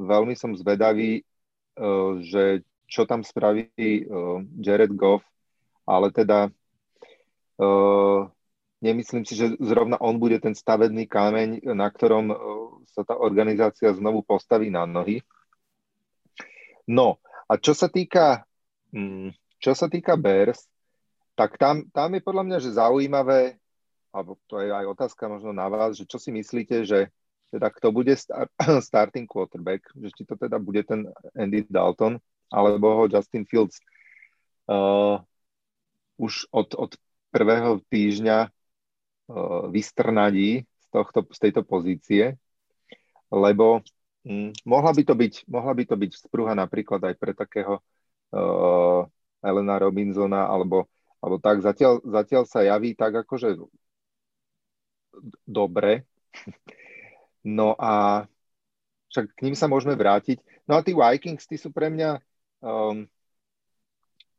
Veľmi 0.00 0.32
som 0.32 0.56
zvedavý, 0.56 1.28
že 2.24 2.64
čo 2.90 3.06
tam 3.06 3.22
spraví 3.22 3.70
uh, 3.70 4.42
Jared 4.58 4.90
Goff, 4.98 5.22
ale 5.86 6.10
teda 6.10 6.50
uh, 7.62 8.26
nemyslím 8.82 9.22
si, 9.22 9.38
že 9.38 9.54
zrovna 9.62 9.94
on 10.02 10.18
bude 10.18 10.42
ten 10.42 10.58
stavebný 10.58 11.06
kameň, 11.06 11.70
na 11.70 11.86
ktorom 11.86 12.34
uh, 12.34 12.36
sa 12.90 13.06
tá 13.06 13.14
organizácia 13.14 13.94
znovu 13.94 14.26
postaví 14.26 14.74
na 14.74 14.90
nohy. 14.90 15.22
No, 16.90 17.22
a 17.46 17.54
čo 17.54 17.70
sa 17.70 17.86
týka, 17.86 18.42
um, 18.90 19.30
čo 19.62 19.70
sa 19.78 19.86
týka 19.86 20.18
Bears, 20.18 20.66
tak 21.38 21.54
tam, 21.56 21.86
tam 21.94 22.10
je 22.18 22.20
podľa 22.26 22.44
mňa, 22.44 22.58
že 22.58 22.74
zaujímavé, 22.74 23.56
alebo 24.10 24.34
to 24.50 24.58
je 24.58 24.74
aj 24.74 24.90
otázka 24.90 25.30
možno 25.30 25.54
na 25.54 25.70
vás, 25.70 25.94
že 25.94 26.02
čo 26.04 26.18
si 26.18 26.34
myslíte, 26.34 26.82
že 26.82 27.14
teda 27.54 27.70
kto 27.70 27.94
bude 27.94 28.14
star- 28.18 28.50
starting 28.88 29.30
quarterback, 29.30 29.86
že 29.94 30.10
či 30.14 30.22
to 30.26 30.34
teda 30.34 30.58
bude 30.58 30.82
ten 30.82 31.06
Andy 31.34 31.66
Dalton, 31.70 32.18
alebo 32.50 32.86
ho 33.00 33.04
Justin 33.06 33.46
Fields. 33.46 33.78
Uh, 34.70 35.22
už 36.20 36.46
od, 36.52 36.74
od 36.76 36.90
prvého 37.32 37.80
týždňa 37.88 38.38
uh, 38.46 39.66
vystrnadí 39.72 40.62
z, 40.62 40.86
tohto, 40.92 41.26
z 41.30 41.38
tejto 41.38 41.62
pozície, 41.64 42.36
lebo 43.32 43.80
hm, 44.26 44.52
mohla, 44.66 44.92
by 44.92 45.02
to 45.06 45.14
byť, 45.16 45.34
mohla 45.48 45.72
by 45.74 45.84
to 45.86 45.96
byť 45.96 46.12
sprúha 46.28 46.52
napríklad 46.54 47.00
aj 47.02 47.14
pre 47.16 47.32
takého 47.32 47.80
uh, 48.34 49.06
Elena 49.40 49.80
Robinsona, 49.80 50.46
alebo, 50.46 50.86
alebo 51.18 51.40
tak, 51.40 51.64
zatiaľ, 51.64 52.04
zatiaľ 52.04 52.44
sa 52.44 52.62
javí 52.62 52.92
tak 52.94 53.26
akože 53.26 53.56
dobre, 55.48 56.06
No 57.44 57.72
a 57.80 58.24
však 59.10 59.32
k 59.32 59.42
ním 59.48 59.56
sa 59.56 59.66
môžeme 59.66 59.96
vrátiť. 59.96 60.38
No 60.68 60.78
a 60.78 60.84
tí 60.84 60.92
Vikings, 60.92 61.48
tí 61.48 61.56
sú 61.56 61.72
pre 61.72 61.88
mňa 61.88 62.20
um, 62.60 63.08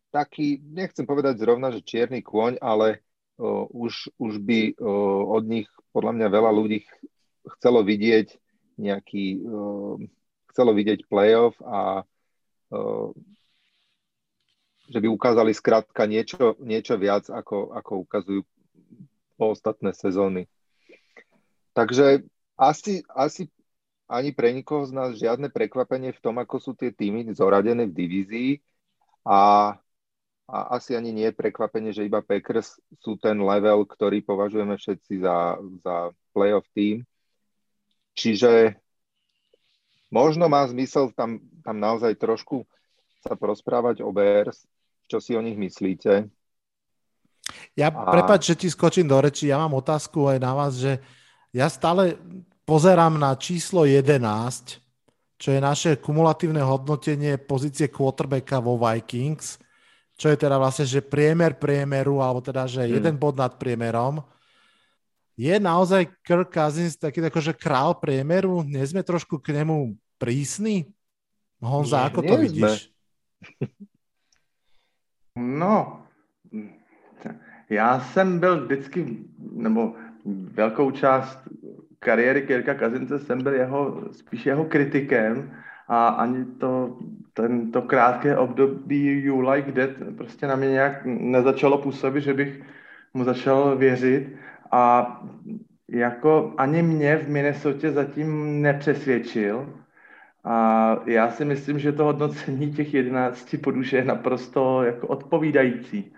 taký, 0.09 0.61
nechcem 0.61 1.05
povedať 1.05 1.41
zrovna, 1.41 1.69
že 1.73 1.85
čierny 1.85 2.21
kôň, 2.21 2.61
ale 2.61 3.01
uh, 3.37 3.65
už, 3.69 4.13
už 4.17 4.41
by 4.41 4.77
uh, 4.77 5.23
od 5.37 5.43
nich 5.45 5.67
podľa 5.91 6.13
mňa 6.17 6.27
veľa 6.29 6.51
ľudí 6.53 6.79
chcelo 7.57 7.81
vidieť 7.81 8.27
nejaký, 8.77 9.25
uh, 9.43 9.97
chcelo 10.53 10.71
vidieť 10.73 11.05
playoff 11.07 11.57
a 11.61 12.03
uh, 12.73 13.09
že 14.91 14.99
by 14.99 15.07
ukázali 15.07 15.55
skrátka 15.55 16.03
niečo, 16.03 16.59
niečo 16.59 16.99
viac, 16.99 17.31
ako, 17.31 17.71
ako 17.71 17.91
ukazujú 18.03 18.41
po 19.39 19.55
ostatné 19.55 19.95
sezóny. 19.95 20.51
Takže 21.71 22.27
asi, 22.59 22.99
asi 23.15 23.47
ani 24.11 24.35
pre 24.35 24.51
nikoho 24.51 24.83
z 24.83 24.91
nás 24.91 25.15
žiadne 25.15 25.47
prekvapenie 25.47 26.11
v 26.11 26.19
tom, 26.19 26.35
ako 26.35 26.59
sú 26.59 26.71
tie 26.75 26.91
týmy 26.91 27.31
zoradené 27.31 27.87
v 27.87 27.95
divízii 27.95 28.51
a, 29.23 29.73
a 30.51 30.57
asi 30.75 30.99
ani 30.99 31.15
nie 31.15 31.31
je 31.31 31.39
prekvapenie, 31.39 31.95
že 31.95 32.03
iba 32.03 32.19
Packers 32.19 32.75
sú 32.99 33.15
ten 33.15 33.39
level, 33.39 33.87
ktorý 33.87 34.19
považujeme 34.19 34.75
všetci 34.75 35.23
za, 35.23 35.55
za 35.79 35.95
playoff 36.35 36.67
tým. 36.75 37.07
Čiže 38.11 38.75
možno 40.11 40.51
má 40.51 40.67
zmysel 40.67 41.15
tam, 41.15 41.39
tam 41.63 41.79
naozaj 41.79 42.19
trošku 42.19 42.67
sa 43.23 43.39
porozprávať 43.39 44.03
o 44.03 44.11
Bears, 44.11 44.67
čo 45.07 45.23
si 45.23 45.39
o 45.39 45.41
nich 45.41 45.55
myslíte. 45.55 46.27
Ja, 47.79 47.87
a... 47.87 48.11
prepáč, 48.11 48.51
že 48.51 48.59
ti 48.59 48.67
skočím 48.67 49.07
do 49.07 49.15
reči, 49.23 49.47
ja 49.47 49.55
mám 49.55 49.71
otázku 49.79 50.27
aj 50.27 50.39
na 50.43 50.51
vás, 50.51 50.75
že 50.75 50.99
ja 51.55 51.71
stále 51.71 52.19
pozerám 52.65 53.19
na 53.19 53.35
číslo 53.35 53.85
11, 53.85 54.81
čo 55.41 55.49
je 55.49 55.59
naše 55.59 55.97
kumulatívne 55.97 56.61
hodnotenie 56.61 57.41
pozície 57.41 57.89
quarterbacka 57.89 58.61
vo 58.61 58.77
Vikings, 58.77 59.57
čo 60.13 60.29
je 60.29 60.37
teda 60.37 60.61
vlastne, 60.61 60.85
že 60.85 61.01
priemer 61.01 61.57
priemeru, 61.57 62.21
alebo 62.21 62.45
teda, 62.45 62.69
že 62.69 62.85
hmm. 62.85 62.93
jeden 63.01 63.15
bod 63.17 63.33
nad 63.33 63.57
priemerom. 63.57 64.21
Je 65.33 65.57
naozaj 65.57 66.21
Kirk 66.21 66.53
Cousins 66.53 66.93
taký 66.93 67.25
akože 67.25 67.57
král 67.57 67.97
priemeru? 67.97 68.61
Nie 68.61 68.85
sme 68.85 69.01
trošku 69.01 69.41
k 69.41 69.57
nemu 69.57 69.97
prísni? 70.21 70.85
Honza, 71.57 72.05
nie, 72.05 72.07
ako 72.13 72.19
to 72.21 72.35
vidíš? 72.37 72.77
No, 75.35 76.05
já 77.69 77.99
jsem 77.99 78.39
byl 78.39 78.65
vždycky, 78.65 79.17
nebo 79.51 79.95
velkou 80.53 80.91
část 80.91 81.39
kariéry 82.03 82.41
Kirka 82.41 82.73
Kazince 82.73 83.19
jsem 83.19 83.43
byl 83.43 83.53
jeho, 83.53 84.03
spíš 84.11 84.45
jeho 84.45 84.65
kritikem 84.65 85.51
a 85.87 86.07
ani 86.07 86.45
to, 86.45 86.97
tento 87.33 87.81
krátké 87.81 88.37
období 88.37 89.23
You 89.23 89.49
Like 89.49 89.71
That 89.71 89.89
prostě 90.17 90.47
na 90.47 90.55
mě 90.55 90.69
nějak 90.69 91.05
nezačalo 91.05 91.77
působit, 91.77 92.21
že 92.21 92.33
bych 92.33 92.61
mu 93.13 93.23
začal 93.23 93.77
věřit 93.77 94.35
a 94.71 95.07
jako 95.89 96.53
ani 96.57 96.81
mě 96.81 97.17
v 97.17 97.29
Minnesota 97.29 97.91
zatím 97.91 98.61
nepřesvědčil 98.61 99.73
a 100.43 100.97
já 101.05 101.31
si 101.31 101.45
myslím, 101.45 101.79
že 101.79 101.91
to 101.91 102.03
hodnocení 102.03 102.73
těch 102.73 102.93
11 102.93 103.55
poduše 103.63 103.97
je 103.97 104.05
naprosto 104.05 104.83
jako 104.83 105.07
odpovídající. 105.07 106.13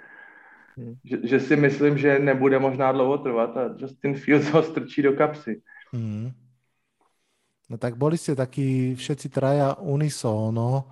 Hmm. 0.78 0.96
Že, 1.04 1.18
že 1.24 1.40
si 1.40 1.56
myslím, 1.56 1.98
že 1.98 2.20
nebude 2.20 2.60
možná 2.60 2.92
dlouho 2.92 3.18
trvat 3.18 3.58
a 3.58 3.76
Justin 3.78 4.16
Fields 4.16 4.50
ho 4.50 4.64
strčí 4.64 5.02
do 5.02 5.14
kapsy. 5.14 5.62
Mm. 5.94 6.34
No 7.70 7.78
tak 7.78 7.96
boli 7.96 8.20
ste 8.20 8.36
takí 8.36 8.94
všetci 8.94 9.28
traja 9.30 9.78
unisóno. 9.80 10.90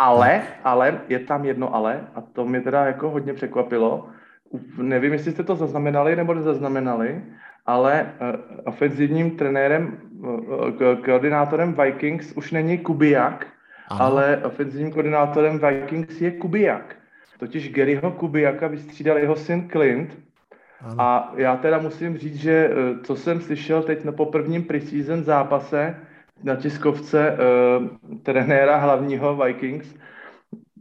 Ale, 0.00 0.42
ale, 0.64 1.04
je 1.08 1.20
tam 1.28 1.44
jedno 1.44 1.68
ale, 1.74 2.08
a 2.14 2.20
to 2.20 2.44
mě 2.44 2.60
teda 2.60 2.86
jako 2.86 3.10
hodně 3.10 3.34
překvapilo. 3.34 4.08
Nevím, 4.76 5.12
jestli 5.12 5.32
jste 5.32 5.42
to 5.42 5.56
zaznamenali 5.56 6.16
nebo 6.16 6.34
nezaznamenali, 6.34 7.22
ale 7.66 8.12
uh, 8.20 8.40
ofenzivním 8.64 9.36
trenérem, 9.36 9.98
uh, 10.20 11.04
koordinátorem 11.04 11.76
Vikings 11.84 12.32
už 12.32 12.52
není 12.52 12.78
Kubiak, 12.78 13.46
ano. 13.88 14.02
ale 14.02 14.36
ofenzivním 14.44 14.92
koordinátorem 14.92 15.58
Vikings 15.58 16.20
je 16.20 16.30
Kubiak. 16.30 16.96
Totiž 17.38 17.72
Garyho 17.72 18.10
Kubiaka 18.10 18.68
vystřídal 18.68 19.18
jeho 19.18 19.36
syn 19.36 19.68
Clint, 19.68 20.18
ano. 20.80 20.94
A 20.98 21.32
já 21.36 21.56
teda 21.56 21.78
musím 21.78 22.18
říct, 22.18 22.36
že 22.36 22.70
eh, 22.70 23.04
co 23.04 23.16
jsem 23.16 23.40
slyšel 23.40 23.82
teď 23.82 23.98
po 24.16 24.26
prvním 24.26 24.64
preseason 24.64 25.24
zápase 25.24 25.96
na 26.42 26.56
tiskovce 26.56 27.36
uh, 27.36 28.16
trenéra 28.22 28.76
hlavního 28.76 29.36
Vikings, 29.36 29.94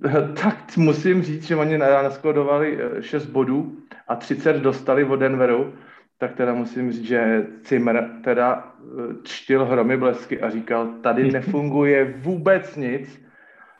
tak 0.43 0.77
musím 0.77 1.21
říct, 1.23 1.43
že 1.43 1.55
oni 1.55 1.77
naskodovali 1.77 2.77
6 2.99 3.25
eh, 3.25 3.31
bodů 3.31 3.77
a 4.07 4.15
30 4.15 4.57
dostali 4.57 5.03
od 5.03 5.15
Denveru, 5.15 5.73
tak 6.17 6.35
teda 6.35 6.53
musím 6.53 6.91
říct, 6.91 7.05
že 7.05 7.47
Zimmer 7.65 8.09
teda 8.23 8.73
čtil 9.23 9.65
hromy 9.65 9.97
blesky 9.97 10.41
a 10.41 10.49
říkal, 10.49 10.87
tady 11.03 11.31
nefunguje 11.31 12.13
vůbec 12.17 12.75
nic, 12.75 13.25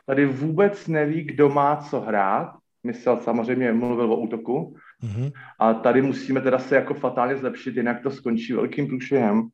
tady 0.06 0.26
vůbec 0.26 0.88
neví, 0.88 1.22
kdo 1.22 1.48
má 1.48 1.76
co 1.76 2.00
hrát. 2.00 2.54
Myslel 2.84 3.16
samozřejmě, 3.16 3.72
mluvil 3.72 4.12
o 4.12 4.16
útoku, 4.16 4.76
Mm-hmm. 5.00 5.32
A 5.58 5.74
tady 5.74 6.02
musíme 6.02 6.40
teda 6.40 6.58
se 6.58 6.74
jako 6.76 6.94
fatálně 6.94 7.36
zlepšit, 7.36 7.76
jinak 7.76 8.02
to 8.02 8.10
skončí 8.10 8.52
velkým 8.52 8.86
průšvihem. 8.86 9.48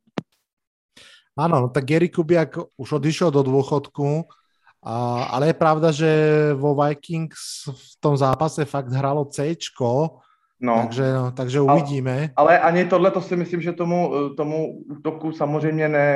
Áno, 1.36 1.60
no 1.60 1.68
tak 1.68 1.84
Gary 1.84 2.08
Kubiak 2.08 2.56
už 2.80 2.96
odišiel 2.96 3.28
do 3.28 3.44
dôchodku, 3.44 4.24
a, 4.80 5.24
ale 5.36 5.52
je 5.52 5.56
pravda, 5.60 5.92
že 5.92 6.10
vo 6.56 6.72
Vikings 6.72 7.68
v 7.68 7.92
tom 8.00 8.16
zápase 8.16 8.64
fakt 8.64 8.88
hralo 8.88 9.28
C, 9.28 9.52
no. 10.60 10.74
takže, 10.80 11.12
no, 11.12 11.32
takže 11.36 11.60
uvidíme. 11.60 12.32
Ale, 12.36 12.56
ale 12.56 12.60
ani 12.60 12.84
tohle 12.88 13.10
to 13.10 13.20
si 13.20 13.36
myslím, 13.36 13.60
že 13.60 13.72
tomu, 13.72 14.32
tomu 14.36 14.80
útoku 14.88 15.32
samozřejmě 15.32 15.88
ne, 15.88 16.08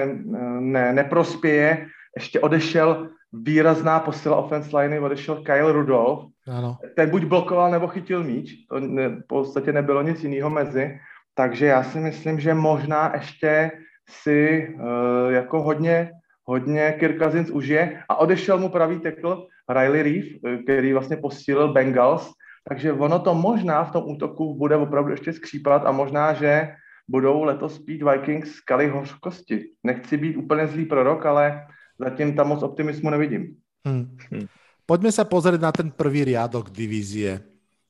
ne, 0.60 0.92
neprospěje. 0.92 1.86
Ještě 2.16 2.40
odešel 2.40 3.08
výrazná 3.32 4.00
posila 4.00 4.36
offense 4.36 4.76
liney, 4.76 5.00
odešel 5.00 5.36
Kyle 5.36 5.72
Rudolph. 5.72 6.30
Ano. 6.48 6.78
Ten 6.96 7.10
buď 7.10 7.24
blokoval, 7.24 7.70
nebo 7.70 7.88
chytil 7.88 8.24
míč. 8.24 8.54
To 8.68 8.80
ne, 8.80 9.08
v 9.08 9.26
podstatě 9.26 9.72
nebylo 9.72 10.02
nic 10.02 10.24
jiného 10.24 10.50
mezi. 10.50 10.98
Takže 11.34 11.66
já 11.66 11.82
si 11.82 11.98
myslím, 11.98 12.40
že 12.40 12.54
možná 12.54 13.12
ještě 13.14 13.70
si 14.08 14.68
uh, 14.74 15.32
jako 15.32 15.62
hodně, 15.62 16.10
hodně 16.44 16.96
Kirk 16.98 17.22
Cousins 17.22 17.50
užije 17.50 18.02
a 18.08 18.16
odešel 18.16 18.58
mu 18.58 18.68
pravý 18.68 18.98
tekl 18.98 19.46
Riley 19.68 20.02
Reef, 20.02 20.26
eh, 20.44 20.62
který 20.62 20.92
vlastně 20.92 21.16
posílil 21.16 21.72
Bengals, 21.72 22.32
takže 22.68 22.92
ono 22.92 23.18
to 23.18 23.34
možná 23.34 23.84
v 23.84 23.92
tom 23.92 24.10
útoku 24.10 24.54
bude 24.58 24.76
opravdu 24.76 25.10
ještě 25.10 25.32
skřípat 25.32 25.86
a 25.86 25.92
možná, 25.92 26.32
že 26.32 26.74
budou 27.08 27.44
letos 27.44 27.78
pít 27.78 28.02
Vikings 28.02 28.60
kaly 28.60 28.88
hořkosti. 28.88 29.64
Nechci 29.84 30.16
být 30.16 30.36
úplně 30.36 30.66
zlý 30.66 30.84
prorok, 30.84 31.26
ale 31.26 31.66
zatím 32.00 32.32
tam 32.32 32.56
moc 32.56 32.64
optimismu 32.64 33.12
nevidím. 33.12 33.60
Hmm. 33.84 34.16
Hmm. 34.32 34.48
Poďme 34.88 35.12
sa 35.12 35.28
pozrieť 35.28 35.60
na 35.60 35.70
ten 35.70 35.88
prvý 35.92 36.24
riadok 36.24 36.72
divízie. 36.72 37.44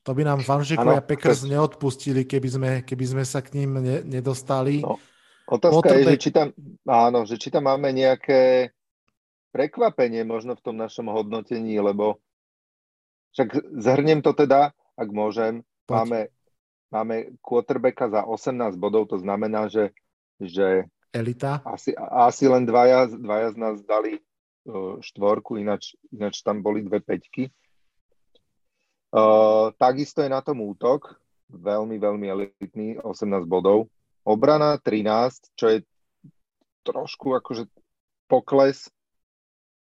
To 0.05 0.17
by 0.17 0.27
nám 0.27 0.43
fanšikovia 0.43 1.05
Packers 1.05 1.47
to... 1.47 1.51
neodpustili, 1.53 2.27
keby 2.27 2.49
sme, 2.51 2.71
keby 2.83 3.05
sme 3.07 3.25
sa 3.25 3.45
k 3.45 3.55
ním 3.57 3.79
ne, 3.79 4.03
nedostali. 4.03 4.83
No, 4.83 4.99
otázka 5.47 5.87
Potrebe... 5.87 6.13
je, 6.13 6.17
že 6.17 6.23
či, 6.27 6.31
tam, 6.35 6.47
áno, 6.89 7.19
že 7.29 7.37
či 7.39 7.49
tam 7.53 7.71
máme 7.71 7.95
nejaké 7.95 8.73
prekvapenie 9.55 10.27
možno 10.27 10.57
v 10.57 10.65
tom 10.65 10.77
našom 10.81 11.11
hodnotení, 11.13 11.79
lebo 11.79 12.19
však 13.37 13.79
zhrnem 13.79 14.25
to 14.25 14.35
teda, 14.35 14.75
ak 14.99 15.09
môžem. 15.15 15.63
Máme, 15.91 16.31
máme 16.95 17.35
quarterbacka 17.43 18.07
za 18.11 18.23
18 18.23 18.79
bodov, 18.79 19.11
to 19.11 19.19
znamená, 19.19 19.67
že, 19.67 19.91
že 20.39 20.87
elita. 21.13 21.63
Asi, 21.67 21.95
asi 21.97 22.47
len 22.47 22.67
dvaja, 22.67 23.11
dvaja 23.11 23.55
z 23.55 23.57
nás 23.59 23.77
dali 23.83 24.19
uh, 24.67 24.99
štvorku, 25.03 25.59
ináč, 25.59 25.95
ináč 26.15 26.43
tam 26.43 26.63
boli 26.63 26.83
dve 26.87 27.03
peťky. 27.03 27.51
Uh, 29.11 29.75
takisto 29.75 30.23
je 30.23 30.31
na 30.31 30.39
tom 30.39 30.63
útok, 30.63 31.19
veľmi, 31.51 31.99
veľmi 31.99 32.27
elitný, 32.31 32.89
18 33.03 33.43
bodov. 33.51 33.91
Obrana 34.23 34.79
13, 34.79 35.59
čo 35.59 35.67
je 35.67 35.79
trošku 36.87 37.35
akože 37.35 37.67
pokles, 38.31 38.87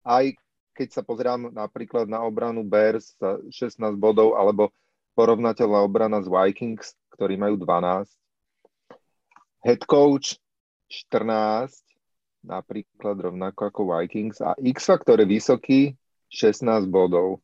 aj 0.02 0.34
keď 0.74 0.88
sa 0.90 1.02
pozerám 1.06 1.52
napríklad 1.52 2.08
na 2.10 2.24
obranu 2.24 2.66
Bears 2.66 3.14
za 3.20 3.38
16 3.52 3.94
bodov, 4.00 4.34
alebo 4.34 4.74
porovnateľná 5.14 5.78
obrana 5.84 6.18
z 6.24 6.28
Vikings, 6.32 6.96
ktorí 7.14 7.36
majú 7.36 7.60
12. 7.60 8.08
Head 9.60 9.84
coach 9.84 10.40
14, 10.90 11.70
napríklad 12.42 13.16
rovnako 13.30 13.70
ako 13.70 13.80
Vikings 13.94 14.42
a 14.42 14.58
X-faktor 14.58 15.22
je 15.22 15.26
vysoký 15.30 15.80
16 16.26 16.90
bodov. 16.90 17.38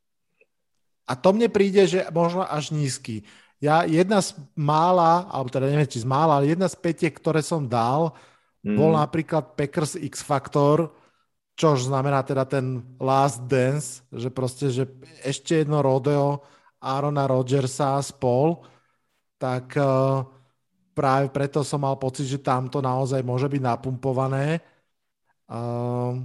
A 1.07 1.15
to 1.15 1.31
mne 1.31 1.47
príde, 1.47 1.87
že 1.87 2.03
možno 2.11 2.43
až 2.43 2.75
nízky. 2.75 3.23
Ja 3.63 3.87
jedna 3.87 4.19
z 4.21 4.35
mála, 4.59 5.31
alebo 5.31 5.49
teda 5.49 5.71
neviem, 5.71 5.87
či 5.87 6.03
z 6.03 6.09
mála, 6.09 6.43
ale 6.43 6.51
jedna 6.53 6.67
z 6.67 6.77
petiek, 6.77 7.15
ktoré 7.15 7.41
som 7.41 7.65
dal, 7.71 8.13
mm. 8.67 8.75
bol 8.75 8.91
napríklad 8.99 9.55
Packers 9.55 9.95
X-Factor, 9.97 10.91
čož 11.57 11.89
znamená 11.89 12.21
teda 12.27 12.45
ten 12.45 12.85
last 13.01 13.47
dance, 13.49 14.05
že 14.13 14.29
proste, 14.29 14.69
že 14.69 14.85
ešte 15.25 15.65
jedno 15.65 15.81
rodeo 15.81 16.45
Arona 16.83 17.25
Rodgersa 17.25 17.97
spol, 18.05 18.61
tak 19.41 19.73
uh, 19.79 20.21
práve 20.97 21.29
preto 21.29 21.61
som 21.61 21.85
mal 21.85 22.01
pocit, 22.01 22.25
že 22.25 22.41
tam 22.41 22.73
to 22.73 22.81
naozaj 22.81 23.21
môže 23.21 23.45
byť 23.53 23.61
napumpované. 23.61 24.65
Uh, 25.45 26.25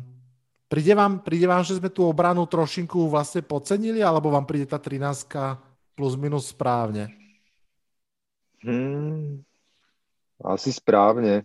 príde, 0.71 0.95
vám, 0.95 1.19
príde 1.19 1.43
vám, 1.43 1.67
že 1.67 1.75
sme 1.75 1.91
tú 1.91 2.07
obranu 2.07 2.47
trošinku 2.47 3.11
vlastne 3.11 3.43
podcenili, 3.43 3.99
alebo 3.99 4.31
vám 4.31 4.47
príde 4.47 4.71
tá 4.71 4.79
13 4.79 5.27
plus 5.99 6.15
minus 6.15 6.55
správne? 6.55 7.11
Hmm, 8.63 9.43
asi 10.39 10.71
správne. 10.71 11.43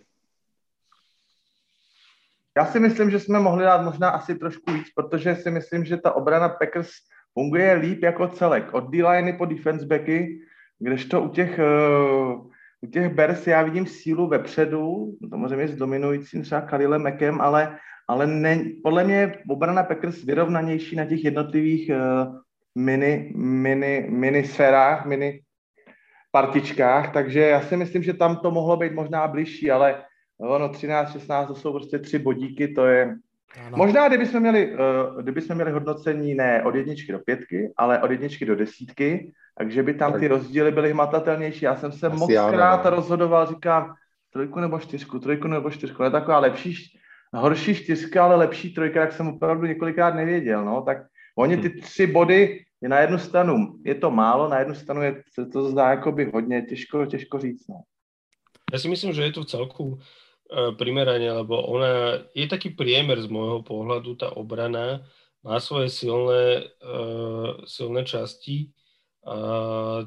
Já 2.57 2.67
si 2.67 2.81
myslím, 2.81 3.11
že 3.11 3.21
jsme 3.21 3.39
mohli 3.41 3.65
dát 3.65 3.83
možná 3.83 4.09
asi 4.09 4.35
trošku 4.35 4.73
víc, 4.73 4.87
protože 4.95 5.37
si 5.37 5.51
myslím, 5.51 5.85
že 5.85 5.97
ta 5.97 6.13
obrana 6.13 6.49
Packers 6.49 6.91
funguje 7.33 7.73
líp 7.73 8.03
jako 8.03 8.29
celek. 8.29 8.75
Od 8.75 8.91
D-liney 8.91 9.33
po 9.33 9.45
defense 9.45 9.87
backy, 9.87 10.41
kdežto 10.79 11.23
u 11.23 11.29
těch, 11.29 11.59
uh, 11.59 12.49
u 12.81 12.87
těch 12.87 13.15
Bears 13.15 13.47
já 13.47 13.63
vidím 13.63 13.87
sílu 13.87 14.29
vepředu, 14.29 15.13
samozřejmě 15.31 15.69
s 15.69 15.77
dominujícím 15.77 16.43
třeba 16.43 16.61
Khalilem 16.61 17.03
Mekem, 17.03 17.41
ale, 17.41 17.79
ale 18.09 18.27
ne, 18.27 18.65
podle 18.83 19.05
mě 19.05 19.39
obrana 19.49 19.83
Packers 19.83 20.25
vyrovnanější 20.25 20.97
na 20.97 21.05
těch 21.05 21.25
jednotlivých 21.25 21.91
uh, 21.91 22.37
mini, 22.75 23.33
mini, 23.37 24.07
mini 24.11 24.45
sférách, 24.45 25.07
mini 25.07 25.41
partičkách, 26.31 27.13
takže 27.13 27.41
já 27.41 27.61
si 27.61 27.77
myslím, 27.77 28.03
že 28.03 28.15
tam 28.15 28.37
to 28.37 28.51
mohlo 28.51 28.77
být 28.77 28.93
možná 28.93 29.29
bližší, 29.29 29.71
ale 29.71 30.05
ono 30.41 30.69
13, 30.69 31.13
16, 31.13 31.49
to 31.49 31.55
jsou 31.55 31.73
prostě 31.73 31.99
tři 31.99 32.19
bodíky, 32.19 32.69
to 32.69 32.87
je... 32.87 33.17
Ano. 33.67 33.77
Možná, 33.77 34.09
kdybychom 34.09 34.41
měli, 34.41 34.73
uh, 34.73 35.23
kdybychom 35.23 35.55
měli 35.55 35.71
hodnocení 35.73 36.35
ne 36.35 36.63
od 36.63 36.75
jedničky 36.75 37.13
do 37.13 37.19
pětky, 37.19 37.73
ale 37.77 38.03
od 38.03 38.11
jedničky 38.11 38.47
do 38.47 38.57
desítky, 38.57 39.33
takže 39.59 39.83
by 39.83 39.95
tam 39.95 40.21
ty 40.21 40.29
rozdíly 40.29 40.73
byly 40.73 40.93
hmatatelnější. 40.93 41.65
Já 41.65 41.77
jsem 41.77 41.93
se 41.93 42.09
moc 42.09 42.33
krát 42.51 42.85
no. 42.85 42.91
rozhodoval, 42.91 43.47
říkám, 43.47 43.95
trojku 44.33 44.61
nebo 44.61 44.79
čtyřku, 44.79 45.19
trojku 45.19 45.49
nebo 45.49 45.71
čtyřku, 45.71 46.03
ne 46.03 46.11
taková 46.11 46.39
lepší, 46.39 46.75
horší 47.33 47.75
čtyřka, 47.75 48.25
ale 48.25 48.37
lepší 48.37 48.75
trojka, 48.75 49.01
jak 49.01 49.13
jsem 49.13 49.29
opravdu 49.29 49.67
několikrát 49.67 50.15
nevěděl, 50.15 50.65
no, 50.65 50.83
tak 50.83 50.99
oni 51.39 51.57
ty 51.57 51.69
hm. 51.69 51.81
tři 51.81 52.07
body 52.07 52.65
je 52.83 52.89
na 52.89 53.01
jednu 53.01 53.19
stranu 53.19 53.79
je 53.85 53.95
to 53.95 54.11
málo, 54.11 54.49
na 54.49 54.59
jednu 54.59 54.75
stranu 54.75 55.03
je, 55.03 55.23
se 55.33 55.47
to 55.47 55.69
zdá 55.71 55.91
jakoby 55.91 56.31
hodně, 56.35 56.63
těžko, 56.63 57.07
těžko 57.07 57.39
říct. 57.39 57.69
No. 57.69 57.81
Ja 58.73 58.83
si 58.83 58.91
myslím, 58.91 59.15
že 59.15 59.23
je 59.23 59.33
to 59.33 59.47
v 59.47 59.51
celku 59.51 59.99
primerane, 60.79 61.27
lebo 61.43 61.59
ona 61.59 62.23
je 62.31 62.47
taký 62.47 62.71
priemer 62.71 63.19
z 63.19 63.27
môjho 63.27 63.67
pohľadu, 63.67 64.15
tá 64.15 64.31
obrana 64.31 65.03
má 65.47 65.63
svoje 65.63 65.91
silné, 65.95 66.67
uh, 66.83 67.63
silné 67.67 68.03
časti. 68.03 68.75
Uh, 69.27 70.07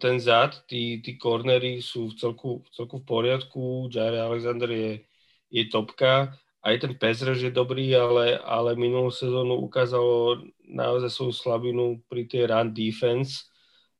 ten 0.00 0.16
zad, 0.16 0.64
tí, 0.64 1.04
tí 1.04 1.20
cornery 1.20 1.84
sú 1.84 2.08
v 2.08 2.16
celku, 2.16 2.50
v 2.64 2.68
celku 2.72 2.96
v 3.00 3.04
poriadku, 3.04 3.92
Jair 3.92 4.24
Alexander 4.24 4.72
je, 4.72 5.04
je 5.52 5.68
topka, 5.68 6.32
aj 6.64 6.74
ten 6.80 6.92
Pezrež 6.96 7.44
je 7.44 7.52
dobrý, 7.52 7.92
ale, 7.92 8.40
ale 8.40 8.72
minulú 8.72 9.12
sezónu 9.12 9.60
ukázalo 9.60 10.48
naozaj 10.64 11.12
svoju 11.12 11.34
slabinu 11.36 12.00
pri 12.08 12.24
tej 12.24 12.48
run 12.48 12.72
defense, 12.72 13.52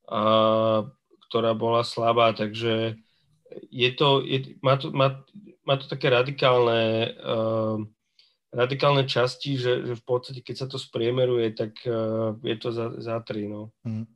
a, 0.09 0.81
ktorá 1.29 1.53
bola 1.53 1.85
slabá, 1.85 2.33
takže 2.33 2.97
je 3.69 3.91
to, 3.93 4.25
je, 4.25 4.57
má, 4.65 4.81
to, 4.81 4.93
má, 4.97 5.25
má 5.69 5.77
to 5.77 5.85
také 5.85 6.09
radikálne, 6.09 7.13
uh, 7.21 7.77
radikálne 8.49 9.05
časti, 9.05 9.61
že, 9.61 9.85
že 9.85 9.95
v 10.01 10.05
podstate, 10.09 10.41
keď 10.41 10.57
sa 10.57 10.67
to 10.67 10.81
spriemeruje, 10.81 11.53
tak 11.53 11.77
uh, 11.85 12.33
je 12.41 12.57
to 12.57 12.73
za, 12.73 12.97
za 12.97 13.21
tri. 13.21 13.45
No. 13.45 13.69
Mm. 13.85 14.09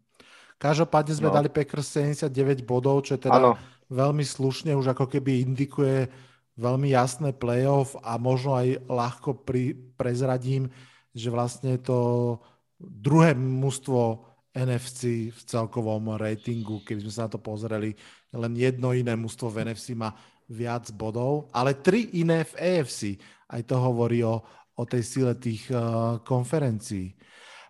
Každopádne 0.56 1.12
sme 1.12 1.28
no. 1.28 1.36
dali 1.36 1.52
Packers 1.52 1.92
79 1.92 2.64
bodov, 2.64 3.04
čo 3.04 3.20
je 3.20 3.28
teda 3.28 3.36
ano. 3.36 3.52
veľmi 3.92 4.24
slušne, 4.24 4.72
už 4.72 4.96
ako 4.96 5.12
keby 5.12 5.44
indikuje 5.44 6.08
veľmi 6.56 6.88
jasné 6.88 7.36
playoff 7.36 7.92
a 8.00 8.16
možno 8.16 8.56
aj 8.56 8.80
ľahko 8.88 9.44
pri, 9.44 9.76
prezradím, 10.00 10.72
že 11.12 11.28
vlastne 11.28 11.76
to 11.76 12.40
druhé 12.80 13.36
mužstvo 13.36 14.24
NFC 14.52 15.32
v 15.32 15.40
celkovom 15.48 16.12
ratingu, 16.16 16.84
keby 16.84 17.08
sme 17.08 17.12
sa 17.12 17.24
na 17.28 17.30
to 17.32 17.40
pozreli, 17.40 17.96
len 18.32 18.52
jedno 18.52 18.92
iné 18.92 19.16
mužstvo 19.16 19.48
v 19.48 19.68
NFC 19.68 19.96
má 19.96 20.12
viac 20.52 20.92
bodov, 20.92 21.48
ale 21.56 21.80
tri 21.80 22.12
iné 22.20 22.44
v 22.44 22.52
AFC. 22.60 23.16
Aj 23.48 23.64
to 23.64 23.80
hovorí 23.80 24.20
o, 24.20 24.44
o 24.76 24.84
tej 24.84 25.02
sile 25.02 25.32
tých 25.40 25.72
uh, 25.72 26.20
konferencií. 26.20 27.16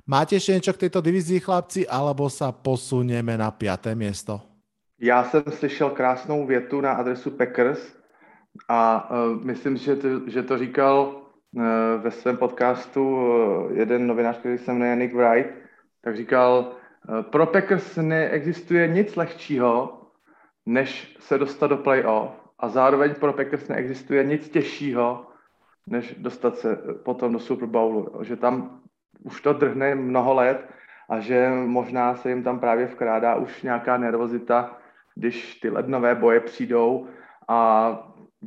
Máte 0.03 0.35
ešte 0.35 0.59
niečo 0.59 0.75
k 0.75 0.83
tejto 0.87 0.99
divízii, 0.99 1.39
chlapci, 1.39 1.87
alebo 1.87 2.27
sa 2.27 2.51
posunieme 2.51 3.39
na 3.39 3.55
piaté 3.55 3.95
miesto? 3.95 4.43
Já 4.99 5.25
jsem 5.25 5.43
slyšel 5.51 5.91
krásnou 5.91 6.47
větu 6.47 6.81
na 6.81 6.93
adresu 6.93 7.31
Packers, 7.31 7.79
a 8.69 9.11
uh, 9.11 9.45
myslím, 9.45 9.77
že 9.77 9.97
to, 9.97 10.09
že 10.31 10.43
to 10.43 10.59
říkal 10.59 11.23
uh, 11.53 11.63
ve 12.03 12.11
svém 12.11 12.37
podcastu 12.37 13.17
uh, 13.17 13.73
jeden 13.73 14.07
novinář, 14.07 14.39
který 14.39 14.59
se 14.59 14.73
jmenuje 14.73 14.97
Nick 14.97 15.15
Wright, 15.15 15.51
tak 16.05 16.17
říkal, 16.17 16.73
uh, 17.09 17.23
pro 17.23 17.47
Packers 17.47 17.97
neexistuje 17.97 18.89
nic 18.89 19.17
lehčího, 19.17 20.03
než 20.67 21.17
se 21.21 21.39
dostat 21.39 21.67
do 21.67 21.77
playoff 21.77 22.42
a 22.63 22.69
zároveň 22.69 23.15
pro 23.15 23.33
Packers 23.33 23.69
neexistuje 23.69 24.25
nic 24.25 24.49
těžšího, 24.49 25.27
než 25.87 26.15
dostat 26.19 26.57
se 26.57 26.77
potom 27.05 27.33
do 27.33 27.39
Super 27.39 27.69
Bowlu. 27.69 28.25
Že 28.25 28.37
tam 28.37 28.81
už 29.23 29.41
to 29.41 29.53
drhne 29.53 29.95
mnoho 29.95 30.35
let 30.35 30.69
a 31.09 31.21
že 31.21 31.51
možná 31.67 32.15
se 32.15 32.29
jim 32.29 32.43
tam 32.43 32.61
právě 32.61 32.87
vkrádá 32.87 33.35
už 33.35 33.63
nějaká 33.63 33.97
nervozita, 33.97 34.79
když 35.15 35.55
ty 35.55 35.71
lednové 35.71 36.15
boje 36.15 36.41
přijdou 36.41 37.07
a 37.49 37.91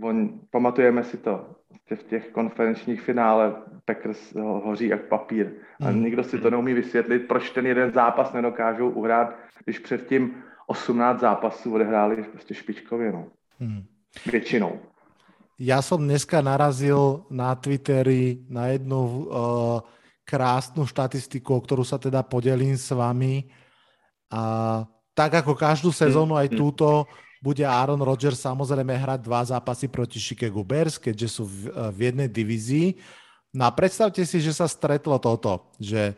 on, 0.02 0.40
pamatujeme 0.50 1.04
si 1.04 1.18
to, 1.18 1.56
v 1.96 2.04
těch 2.04 2.30
konferenčních 2.30 3.02
finále 3.02 3.56
Packers 3.86 4.34
hoří 4.36 4.88
jak 4.88 5.02
papír. 5.02 5.52
A 5.80 5.86
hmm. 5.86 6.04
nikdo 6.04 6.24
si 6.24 6.40
to 6.40 6.50
neumí 6.50 6.74
vysvětlit, 6.74 7.20
proč 7.20 7.50
ten 7.50 7.66
jeden 7.66 7.92
zápas 7.92 8.34
nedokážou 8.34 8.90
uhrát, 8.90 9.36
když 9.64 9.80
předtím 9.80 10.44
18 10.68 11.20
zápasů 11.20 11.74
odehráli 11.74 12.24
prostě 12.24 12.54
špičkově. 12.54 13.12
No. 13.12 13.28
Hmm. 13.60 13.84
Většinou. 14.24 14.80
Ja 15.56 15.80
som 15.80 16.04
dneska 16.04 16.44
narazil 16.44 17.24
na 17.32 17.56
Twitteri 17.56 18.44
na 18.52 18.76
jednu 18.76 19.00
uh, 19.00 19.80
krásnu 20.28 20.84
štatistiku, 20.84 21.56
o 21.56 21.64
ktorú 21.64 21.88
sa 21.88 21.96
teda 21.96 22.28
podelím 22.28 22.76
s 22.76 22.92
vami. 22.92 23.48
A 24.28 24.84
tak 25.16 25.40
ako 25.40 25.56
každú 25.56 25.96
sezónu 25.96 26.36
aj 26.36 26.52
hmm. 26.52 26.60
túto 26.60 27.08
bude 27.40 27.64
Aaron 27.64 28.02
Rodgers 28.02 28.42
samozrejme 28.42 29.00
hrať 29.00 29.20
dva 29.22 29.46
zápasy 29.46 29.88
proti 29.88 30.20
Chicago 30.20 30.66
Bears, 30.66 31.00
keďže 31.00 31.28
sú 31.40 31.44
v, 31.48 31.72
v 31.94 32.00
jednej 32.12 32.28
divízii. 32.28 33.00
No 33.56 33.70
a 33.70 33.72
predstavte 33.72 34.26
si, 34.28 34.44
že 34.44 34.52
sa 34.52 34.68
stretlo 34.68 35.16
toto, 35.22 35.72
že 35.80 36.18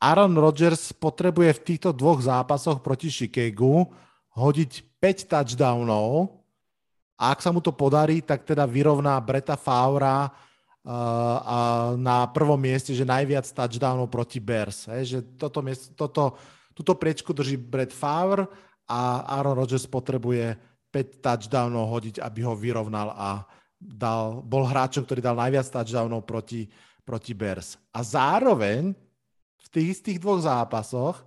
Aaron 0.00 0.38
Rodgers 0.38 0.94
potrebuje 0.94 1.58
v 1.58 1.64
týchto 1.66 1.90
dvoch 1.90 2.22
zápasoch 2.22 2.80
proti 2.80 3.10
Chicagu 3.10 3.90
hodiť 4.38 5.02
5 5.02 5.28
touchdownov 5.34 6.37
a 7.18 7.34
ak 7.34 7.42
sa 7.42 7.50
mu 7.50 7.58
to 7.58 7.74
podarí, 7.74 8.22
tak 8.22 8.46
teda 8.46 8.62
vyrovná 8.62 9.18
Breta 9.18 9.58
Favra 9.58 10.30
uh, 10.30 11.98
na 11.98 12.30
prvom 12.30 12.54
mieste, 12.54 12.94
že 12.94 13.02
najviac 13.02 13.42
touchdownov 13.50 14.06
proti 14.06 14.38
Bears. 14.38 14.86
Hej, 14.86 15.02
že 15.04 15.18
toto, 15.34 15.58
toto, 15.98 16.24
túto 16.78 16.92
priečku 16.94 17.34
drží 17.34 17.58
Brett 17.58 17.90
Favre 17.90 18.46
a 18.86 19.26
Aaron 19.34 19.58
Rodgers 19.58 19.90
potrebuje 19.90 20.54
5 20.94 21.18
touchdownov 21.18 21.90
hodiť, 21.90 22.22
aby 22.22 22.40
ho 22.46 22.54
vyrovnal 22.54 23.10
a 23.10 23.42
dal, 23.76 24.38
bol 24.46 24.62
hráčom, 24.62 25.02
ktorý 25.02 25.18
dal 25.18 25.34
najviac 25.34 25.66
touchdownov 25.74 26.22
proti, 26.22 26.70
proti 27.02 27.34
Bears. 27.34 27.74
A 27.90 28.06
zároveň 28.06 28.94
v 29.58 29.66
tých 29.74 29.98
istých 29.98 30.22
dvoch 30.22 30.38
zápasoch 30.38 31.26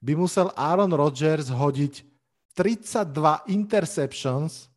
by 0.00 0.16
musel 0.16 0.48
Aaron 0.56 0.96
Rodgers 0.96 1.52
hodiť 1.52 2.08
32 2.56 3.52
interceptions, 3.52 4.69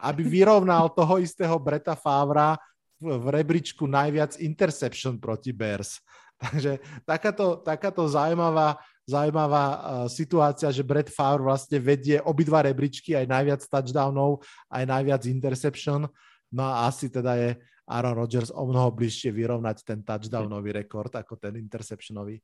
aby 0.00 0.22
vyrovnal 0.22 0.92
toho 0.92 1.20
istého 1.20 1.56
Breta 1.56 1.96
Favra 1.96 2.56
v, 3.00 3.26
rebríčku 3.32 3.88
najviac 3.88 4.36
interception 4.40 5.16
proti 5.16 5.56
Bears. 5.56 5.98
Takže 6.40 6.80
takáto, 7.04 7.60
takáto 7.60 8.04
zaujímavá, 8.08 8.80
zaujímavá 9.04 9.64
uh, 9.66 9.80
situácia, 10.08 10.72
že 10.72 10.84
Brett 10.84 11.12
Favre 11.12 11.44
vlastne 11.44 11.76
vedie 11.80 12.20
obidva 12.20 12.64
rebríčky, 12.64 13.12
aj 13.16 13.28
najviac 13.28 13.60
touchdownov, 13.68 14.40
aj 14.72 14.84
najviac 14.88 15.22
interception. 15.28 16.08
No 16.48 16.62
a 16.64 16.88
asi 16.88 17.12
teda 17.12 17.36
je 17.36 17.50
Aaron 17.90 18.14
Rodgers 18.14 18.54
o 18.54 18.62
mnoho 18.64 18.94
bližšie 18.94 19.34
vyrovnať 19.34 19.82
ten 19.82 20.00
touchdownový 20.00 20.70
rekord 20.70 21.10
ako 21.10 21.36
ten 21.36 21.58
interceptionový. 21.58 22.38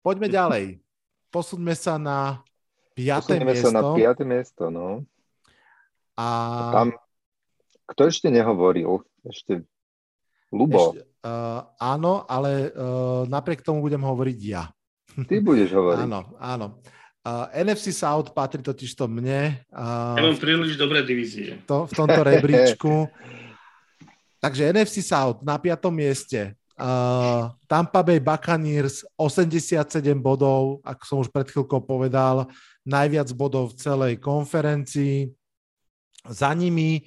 Poďme 0.00 0.28
ďalej. 0.32 0.64
Posuňme 1.28 1.74
sa 1.76 2.00
na 2.00 2.40
piaté 2.96 3.36
Posuňme 3.36 3.52
miesto. 3.52 3.68
sa 3.68 3.70
na 3.72 3.82
piaté 3.92 4.22
miesto, 4.24 4.64
no. 4.72 5.04
A... 6.14 6.26
tam, 6.70 6.88
kto 7.94 8.00
ešte 8.08 8.30
nehovoril? 8.30 9.02
Ešte 9.26 9.66
Lubo. 10.54 10.94
Ešte, 10.94 11.02
uh, 11.26 11.66
áno, 11.82 12.22
ale 12.30 12.70
uh, 12.70 13.26
napriek 13.26 13.66
tomu 13.66 13.82
budem 13.82 14.00
hovoriť 14.00 14.38
ja. 14.46 14.70
Ty 15.26 15.34
budeš 15.42 15.74
hovoriť. 15.78 16.06
áno, 16.06 16.20
áno. 16.38 16.66
Uh, 17.24 17.48
NFC 17.56 17.88
South 17.88 18.36
patrí 18.36 18.60
totiž 18.60 19.00
to 19.00 19.08
mne. 19.08 19.56
Uh, 19.72 20.12
ja 20.14 20.22
mám 20.28 20.36
príliš 20.36 20.76
dobré 20.76 21.00
divízie. 21.00 21.56
To, 21.64 21.88
v 21.88 21.92
tomto 21.96 22.20
rebríčku. 22.20 22.92
Takže 24.44 24.76
NFC 24.76 25.00
South 25.00 25.40
na 25.40 25.56
piatom 25.56 25.88
mieste. 25.88 26.52
Uh, 26.76 27.48
Tampa 27.64 28.04
Bay 28.04 28.20
Buccaneers 28.20 29.08
87 29.16 30.04
bodov, 30.20 30.84
ako 30.84 31.02
som 31.06 31.16
už 31.24 31.32
pred 31.32 31.48
chvíľkou 31.48 31.80
povedal, 31.80 32.44
najviac 32.84 33.32
bodov 33.32 33.72
v 33.72 33.78
celej 33.80 34.12
konferencii. 34.20 35.32
Za 36.24 36.56
nimi 36.56 37.04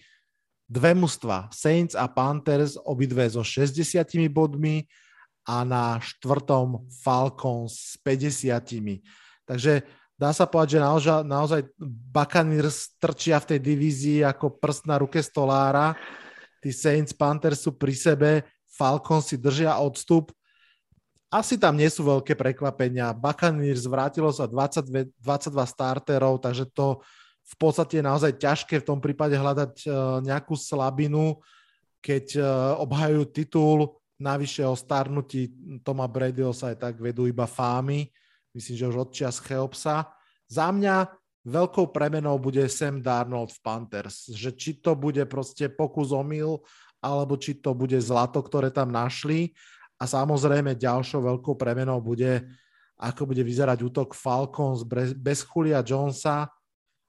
dve 0.68 0.92
mužstva, 0.94 1.48
Saints 1.50 1.96
a 1.96 2.06
Panthers, 2.12 2.76
obidve 2.76 3.24
so 3.32 3.42
60 3.42 3.82
bodmi 4.28 4.84
a 5.48 5.64
na 5.64 5.96
štvrtom 6.04 6.92
Falcons 7.02 7.96
s 7.96 8.00
50. 8.04 9.00
Takže 9.48 9.88
dá 10.20 10.36
sa 10.36 10.44
povedať, 10.44 10.78
že 10.78 10.80
naozaj, 10.84 11.20
naozaj 11.24 11.62
Buccaneers 12.12 13.00
trčia 13.00 13.40
v 13.40 13.56
tej 13.56 13.60
divízii 13.64 14.20
ako 14.28 14.60
prst 14.60 14.92
na 14.92 15.00
ruke 15.00 15.24
stolára. 15.24 15.96
Tí 16.60 16.76
Saints, 16.76 17.16
Panthers 17.16 17.64
sú 17.64 17.80
pri 17.80 17.96
sebe, 17.96 18.44
Falcons 18.68 19.32
si 19.32 19.40
držia 19.40 19.80
odstup. 19.80 20.36
Asi 21.32 21.56
tam 21.56 21.80
nie 21.80 21.88
sú 21.88 22.04
veľké 22.04 22.36
prekvapenia. 22.36 23.16
Buccaneers 23.16 23.88
vrátilo 23.88 24.36
sa 24.36 24.52
22, 24.52 25.16
22 25.24 25.64
starterov, 25.64 26.44
takže 26.44 26.68
to 26.76 27.00
v 27.48 27.56
podstate 27.56 28.00
je 28.00 28.04
naozaj 28.04 28.36
ťažké 28.36 28.84
v 28.84 28.88
tom 28.88 29.00
prípade 29.00 29.40
hľadať 29.40 29.74
e, 29.84 29.90
nejakú 30.28 30.60
slabinu, 30.60 31.40
keď 32.04 32.26
e, 32.36 32.42
obhajujú 32.84 33.24
titul, 33.32 33.80
navyše 34.20 34.68
o 34.68 34.76
starnutí 34.76 35.54
Toma 35.86 36.10
Bradyho 36.10 36.52
sa 36.52 36.74
aj 36.74 36.78
tak 36.82 36.96
vedú 37.00 37.24
iba 37.24 37.48
fámy, 37.48 38.12
myslím, 38.52 38.76
že 38.76 38.90
už 38.90 38.98
od 39.08 39.10
čas 39.16 39.40
Cheopsa. 39.40 40.12
Za 40.50 40.74
mňa 40.74 41.08
veľkou 41.48 41.96
premenou 41.96 42.36
bude 42.36 42.68
Sam 42.68 43.00
Darnold 43.00 43.56
v 43.56 43.64
Panthers, 43.64 44.28
že 44.36 44.52
či 44.52 44.84
to 44.84 44.98
bude 45.00 45.24
proste 45.32 45.72
pokus 45.72 46.12
omyl, 46.12 46.60
alebo 47.00 47.40
či 47.40 47.56
to 47.62 47.72
bude 47.72 47.96
zlato, 48.04 48.44
ktoré 48.44 48.74
tam 48.74 48.92
našli. 48.92 49.56
A 49.98 50.04
samozrejme 50.06 50.76
ďalšou 50.76 51.24
veľkou 51.24 51.56
premenou 51.56 52.04
bude, 52.04 52.44
ako 53.00 53.32
bude 53.32 53.42
vyzerať 53.46 53.86
útok 53.86 54.18
Falcons 54.18 54.84
bez 55.16 55.46
Julia 55.46 55.80
Jonesa, 55.86 56.50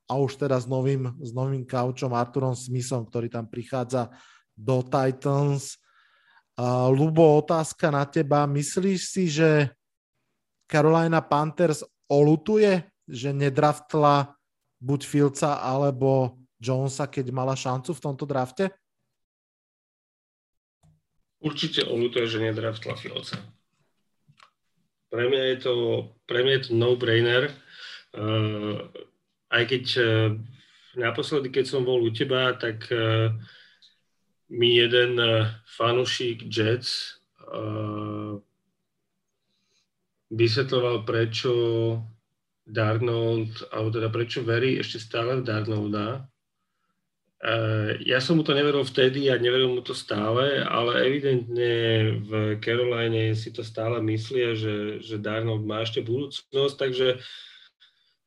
a 0.08 0.16
už 0.16 0.40
teda 0.40 0.56
s 0.56 0.64
novým, 0.64 1.12
s 1.20 1.36
novým 1.36 1.68
kaučom 1.68 2.16
Arturom 2.16 2.56
Smithom, 2.56 3.04
ktorý 3.04 3.28
tam 3.28 3.44
prichádza 3.44 4.08
do 4.56 4.80
Titans. 4.80 5.76
Uh, 6.58 6.88
Lubo, 6.90 7.38
otázka 7.38 7.92
na 7.92 8.08
teba. 8.08 8.48
Myslíš 8.48 9.00
si, 9.04 9.28
že 9.28 9.70
Carolina 10.64 11.20
Panthers 11.20 11.84
olutuje, 12.08 12.82
že 13.04 13.36
nedraftla 13.36 14.32
buď 14.80 15.00
Filca 15.04 15.60
alebo 15.60 16.40
Jonesa, 16.58 17.06
keď 17.06 17.30
mala 17.30 17.54
šancu 17.54 17.94
v 17.94 18.02
tomto 18.02 18.24
drafte? 18.26 18.72
Určite 21.38 21.86
olutuje, 21.86 22.26
že 22.26 22.42
nedraftla 22.42 22.98
Filca. 22.98 23.38
Pre 25.08 25.24
mňa 25.24 25.42
je 25.54 25.56
to, 25.62 25.74
pre 26.26 26.42
mňa 26.42 26.52
je 26.58 26.62
to 26.68 26.72
no-brainer. 26.74 27.54
Uh, 28.10 28.90
aj 29.48 29.62
keď 29.68 29.84
uh, 29.98 30.30
naposledy, 30.96 31.48
keď 31.48 31.64
som 31.68 31.82
bol 31.84 32.04
u 32.04 32.10
teba, 32.12 32.52
tak 32.56 32.84
uh, 32.92 33.32
mi 34.52 34.76
jeden 34.76 35.16
uh, 35.16 35.48
fanúšik 35.76 36.48
Jets 36.48 37.18
vysvetloval, 40.28 41.08
prečo 41.08 41.52
Darnold, 42.68 43.72
alebo 43.72 43.88
teda 43.88 44.12
prečo 44.12 44.44
verí 44.44 44.76
ešte 44.76 45.00
stále 45.00 45.40
v 45.40 45.46
Darnolda. 45.48 46.28
Ja 48.04 48.18
som 48.20 48.36
mu 48.36 48.44
to 48.44 48.52
neveril 48.52 48.84
vtedy 48.84 49.32
a 49.32 49.40
neveril 49.40 49.72
mu 49.72 49.80
to 49.80 49.96
stále, 49.96 50.60
ale 50.66 51.06
evidentne 51.06 51.72
v 52.20 52.60
Caroline 52.60 53.32
si 53.32 53.54
to 53.54 53.64
stále 53.64 54.02
myslia, 54.04 54.52
že, 54.52 55.00
že 55.00 55.22
Darnold 55.22 55.64
má 55.64 55.80
ešte 55.80 56.04
budúcnosť, 56.04 56.76
takže 56.76 57.16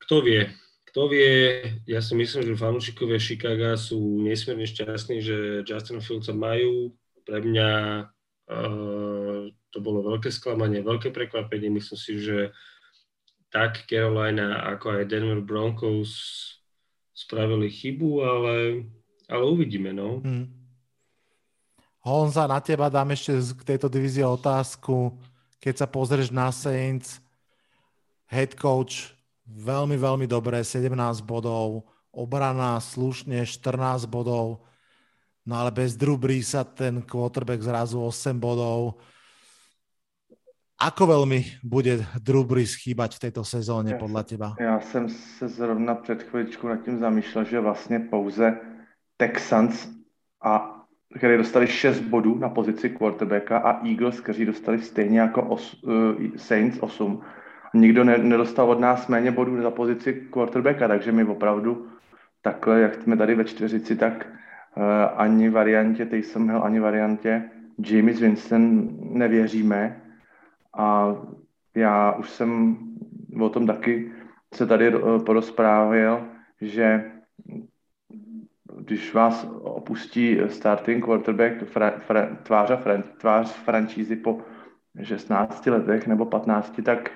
kto 0.07 0.15
vie, 0.25 0.49
kto 0.91 1.07
vie, 1.07 1.63
ja 1.87 2.03
si 2.03 2.11
myslím, 2.19 2.51
že 2.51 2.59
fanúšikovia 2.59 3.15
Chicago 3.15 3.79
sú 3.79 4.19
nesmierne 4.27 4.67
šťastní, 4.67 5.23
že 5.23 5.63
Justin 5.63 6.03
Fieldsa 6.03 6.35
majú. 6.35 6.91
Pre 7.23 7.39
mňa 7.39 7.71
uh, 8.51 9.47
to 9.71 9.77
bolo 9.79 10.03
veľké 10.03 10.27
sklamanie, 10.27 10.83
veľké 10.83 11.15
prekvapenie. 11.15 11.71
Myslím 11.71 11.95
si, 11.95 12.19
že 12.19 12.51
tak 13.47 13.87
Carolina 13.87 14.67
ako 14.67 14.99
aj 14.99 15.07
Denver 15.07 15.39
Broncos 15.39 16.11
spravili 17.15 17.71
chybu, 17.71 18.11
ale, 18.27 18.55
ale 19.31 19.43
uvidíme, 19.47 19.95
no. 19.95 20.19
Hmm. 20.19 20.51
Honza, 22.03 22.51
na 22.51 22.59
teba 22.59 22.91
dám 22.91 23.15
ešte 23.15 23.39
k 23.63 23.75
tejto 23.75 23.87
divízii 23.87 24.27
otázku. 24.27 25.15
Keď 25.63 25.85
sa 25.85 25.87
pozrieš 25.87 26.35
na 26.35 26.51
Saints, 26.51 27.23
head 28.27 28.59
coach 28.59 29.20
veľmi, 29.47 29.97
veľmi 29.97 30.25
dobré, 30.27 30.63
17 30.63 30.93
bodov, 31.25 31.87
obrana 32.11 32.79
slušne 32.79 33.45
14 33.45 34.05
bodov, 34.05 34.67
no 35.45 35.53
ale 35.55 35.71
bez 35.71 35.95
Drew 35.95 36.19
Breesa 36.19 36.63
ten 36.63 37.01
quarterback 37.01 37.61
zrazu 37.63 37.99
8 38.03 38.37
bodov. 38.37 38.99
Ako 40.81 41.05
veľmi 41.05 41.61
bude 41.61 42.01
Drew 42.25 42.41
Brees 42.41 42.73
chýbať 42.73 43.15
v 43.15 43.19
tejto 43.19 43.43
sezóně 43.45 43.95
podle 43.95 44.23
teba? 44.23 44.55
Já 44.59 44.79
jsem 44.79 45.09
se 45.09 45.47
zrovna 45.47 45.95
před 45.95 46.23
chvíličkou 46.23 46.67
nad 46.67 46.81
tím 46.85 46.99
zamýšlel, 46.99 47.45
že 47.45 47.59
vlastně 47.59 47.99
pouze 47.99 48.59
Texans, 49.17 49.87
a, 50.43 50.81
který 51.17 51.37
dostali 51.37 51.67
6 51.67 51.99
bodů 51.99 52.37
na 52.37 52.49
pozici 52.49 52.89
quarterbacka 52.89 53.57
a 53.57 53.85
Eagles, 53.87 54.19
kteří 54.19 54.45
dostali 54.45 54.81
stejně 54.81 55.19
jako 55.19 55.43
os, 55.43 55.83
uh, 55.83 55.91
Saints 56.35 56.77
8, 56.81 57.21
nikdo 57.73 58.03
ne, 58.03 58.17
nedostal 58.17 58.69
od 58.69 58.79
nás 58.79 59.07
méně 59.07 59.31
bodů 59.31 59.61
za 59.61 59.71
pozici 59.71 60.27
quarterbacka, 60.33 60.87
takže 60.87 61.11
my 61.11 61.23
opravdu 61.23 61.87
takhle, 62.41 62.81
jak 62.81 62.95
jsme 62.95 63.17
tady 63.17 63.35
ve 63.35 63.45
čtveřici, 63.45 63.95
tak 63.95 64.27
uh, 64.75 64.83
ani 65.15 65.49
variantě 65.49 66.05
Taysom 66.05 66.49
Hill, 66.49 66.63
ani 66.63 66.79
variantě 66.79 67.43
James 67.85 68.19
Winston 68.19 68.89
nevěříme. 69.01 70.01
A 70.77 71.15
já 71.75 72.11
už 72.11 72.29
jsem 72.29 72.77
o 73.41 73.49
tom 73.49 73.67
taky 73.67 74.11
se 74.53 74.65
tady 74.65 74.95
uh, 74.95 75.23
porozprávil, 75.23 76.27
že 76.61 77.11
když 78.79 79.13
vás 79.13 79.47
opustí 79.61 80.37
starting 80.47 81.05
quarterback 81.05 81.63
fra, 81.63 81.91
fra, 81.91 82.37
tvář, 82.43 82.71
fran, 82.81 83.03
tvář 83.17 83.53
franšízy 83.53 84.15
po 84.15 84.41
16 85.03 85.65
letech 85.65 86.07
nebo 86.07 86.25
15, 86.25 86.79
tak 86.85 87.11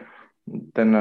ten, 0.74 0.98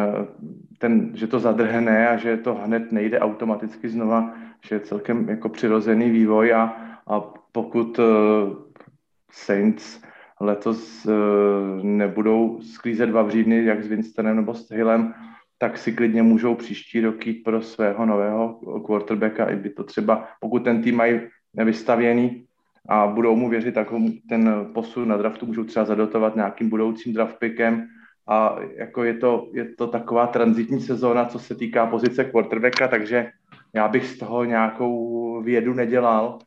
ten, 0.78 1.10
že 1.14 1.26
to 1.26 1.38
zadrhne 1.38 2.08
a 2.08 2.16
že 2.16 2.36
to 2.36 2.54
hned 2.54 2.92
nejde 2.92 3.20
automaticky 3.20 3.88
znova, 3.88 4.34
že 4.68 4.74
je 4.74 4.80
celkem 4.80 5.28
jako 5.28 5.48
přirozený 5.48 6.10
vývoj 6.10 6.54
a, 6.54 6.76
a 7.06 7.20
pokud 7.52 7.98
uh, 7.98 8.04
Saints 9.32 10.02
letos 10.40 11.06
uh, 11.06 11.12
nebudou 11.82 12.60
sklízet 12.62 13.10
vavřídny 13.10 13.64
jak 13.64 13.84
s 13.84 13.86
Winstonem 13.86 14.36
nebo 14.36 14.54
s 14.54 14.70
Hillem, 14.70 15.14
tak 15.58 15.78
si 15.78 15.92
klidně 15.92 16.22
můžou 16.22 16.54
příští 16.54 17.00
rok 17.00 17.26
jít 17.26 17.44
pro 17.44 17.62
svého 17.62 18.06
nového 18.06 18.60
quarterbacka, 18.86 19.50
i 19.50 19.56
by 19.56 19.70
to 19.70 19.84
třeba, 19.84 20.28
pokud 20.40 20.64
ten 20.64 20.82
tým 20.82 20.96
mají 20.96 21.20
nevystavěný 21.54 22.44
a 22.88 23.06
budou 23.06 23.36
mu 23.36 23.48
věřit, 23.48 23.74
tak 23.74 23.88
ten 24.28 24.66
posun 24.74 25.08
na 25.08 25.16
draftu 25.16 25.46
můžou 25.46 25.64
třeba 25.64 25.84
zadotovat 25.84 26.36
nějakým 26.36 26.68
budoucím 26.68 27.14
draftpickem, 27.14 27.86
a 28.28 28.56
jako 28.76 29.04
je 29.04 29.14
to, 29.14 29.48
je 29.52 29.64
to 29.64 29.86
taková 29.86 30.26
transitní 30.26 30.80
sezóna, 30.80 31.24
co 31.24 31.38
se 31.38 31.54
týká 31.54 31.86
pozice 31.86 32.24
quarterbacka, 32.24 32.88
takže 32.88 33.30
já 33.72 33.88
bych 33.88 34.06
z 34.06 34.18
toho 34.18 34.44
nějakou 34.44 35.42
vědu 35.42 35.74
nedělal 35.74 36.38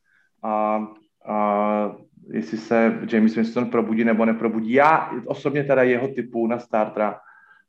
a, 0.44 0.88
a 1.28 1.96
jestli 2.32 2.58
se 2.58 3.00
James 3.12 3.36
Winston 3.36 3.66
probudí 3.66 4.04
nebo 4.04 4.26
neprobudí. 4.26 4.74
Já 4.74 5.12
osobně 5.26 5.64
teda 5.64 5.84
jeho 5.84 6.08
typu 6.08 6.48
na 6.48 6.60
startra 6.60 7.20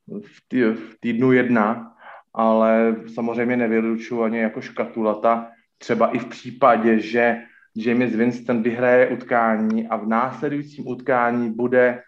v, 0.09 0.49
tý, 0.49 0.63
v 0.63 0.97
týdnu 1.01 1.33
jedna, 1.33 1.93
ale 2.35 2.97
samozřejmě 3.15 3.57
nevylučuji 3.57 4.23
ani 4.23 4.39
jako 4.39 4.61
škatulata, 4.61 5.49
třeba 5.79 6.07
i 6.07 6.19
v 6.19 6.27
případě, 6.27 6.99
že 7.01 7.37
James 7.77 8.17
Winston 8.17 8.63
vyhraje 8.63 9.09
utkání 9.09 9.89
a 9.89 9.97
v 9.97 10.07
následujícím 10.07 10.89
utkání 10.89 11.51
bude 11.51 12.03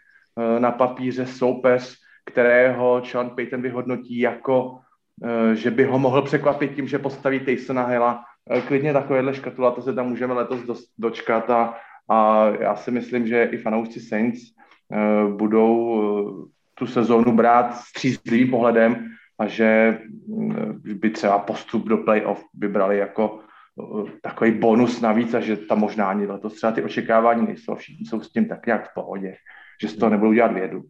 na 0.59 0.70
papíře 0.70 1.26
soupeř, 1.26 1.97
kterého 2.24 3.03
Sean 3.05 3.31
Payton 3.31 3.62
vyhodnotí 3.62 4.18
jako, 4.18 4.78
eh, 5.24 5.57
že 5.57 5.70
by 5.70 5.85
ho 5.85 5.99
mohl 5.99 6.22
překvapit 6.22 6.74
tím, 6.74 6.89
že 6.89 6.99
postaví 6.99 7.41
Taysona 7.41 7.87
Hilla. 7.87 8.24
Eh, 8.51 8.61
klidně 8.61 8.93
takovéhle 8.93 9.35
škatula, 9.35 9.70
to 9.70 9.83
se 9.83 9.95
tam 9.95 10.09
můžeme 10.09 10.35
letos 10.35 10.64
dočkat 10.99 11.51
a, 11.51 11.74
a 12.09 12.49
já 12.61 12.76
si 12.76 12.91
myslím, 12.91 13.26
že 13.26 13.45
i 13.53 13.59
fanoušci 13.59 14.01
Saints 14.01 14.41
budou 15.37 16.03
tu 16.74 16.87
sezónu 16.87 17.33
brát 17.33 17.74
střízlivým 17.74 18.51
pohledem 18.51 19.09
a 19.39 19.47
že 19.47 19.99
by 20.85 21.11
třeba 21.11 21.39
postup 21.39 21.89
do 21.89 21.97
playoff 21.97 22.45
vybrali 22.55 22.99
jako 22.99 23.41
takový 24.22 24.51
bonus 24.51 25.01
navíc 25.01 25.35
a 25.35 25.41
že 25.41 25.57
tam 25.57 25.78
možná 25.78 26.07
ani 26.07 26.26
letos 26.26 26.55
třeba 26.55 26.72
ty 26.72 26.83
očekávání 26.83 27.47
nejsou, 27.47 27.74
všichni 27.74 28.07
jsou 28.07 28.20
s 28.20 28.33
tím 28.33 28.49
tak 28.49 28.66
nějak 28.66 28.91
v 28.91 28.95
pohodě, 28.95 29.35
že 29.81 29.89
z 29.89 29.97
toho 29.97 30.11
nebudou 30.11 30.33
dělat 30.33 30.53
vědu. 30.53 30.85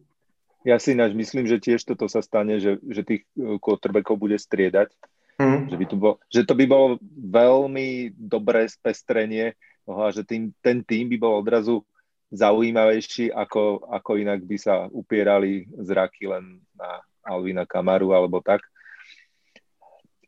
Ja 0.61 0.77
si 0.77 0.93
ináč 0.93 1.17
myslím, 1.17 1.49
že 1.49 1.57
tiež 1.57 1.81
toto 1.89 2.05
sa 2.05 2.21
stane, 2.21 2.61
že, 2.61 2.77
že 2.85 3.01
tých 3.01 3.25
e, 3.33 3.57
quarterbackov 3.57 4.13
bude 4.13 4.37
striedať. 4.37 4.93
Mm. 5.41 5.73
Že, 5.73 5.75
by 5.81 5.85
tu 5.89 5.95
bol, 5.97 6.13
že 6.29 6.45
to 6.45 6.53
by 6.53 6.69
bolo 6.69 7.01
veľmi 7.17 8.13
dobré 8.13 8.69
spestrenie 8.69 9.57
a 9.89 10.13
že 10.13 10.21
tým, 10.21 10.53
ten 10.61 10.85
tým 10.85 11.09
by 11.09 11.17
bol 11.17 11.41
odrazu 11.41 11.81
zaujímavejší, 12.29 13.33
ako, 13.33 13.89
ako 13.89 14.21
inak 14.21 14.45
by 14.45 14.57
sa 14.61 14.85
upierali 14.93 15.65
zraky 15.81 16.29
len 16.29 16.61
na 16.77 17.01
Alvina 17.25 17.65
Kamaru 17.65 18.13
alebo 18.13 18.37
tak. 18.45 18.61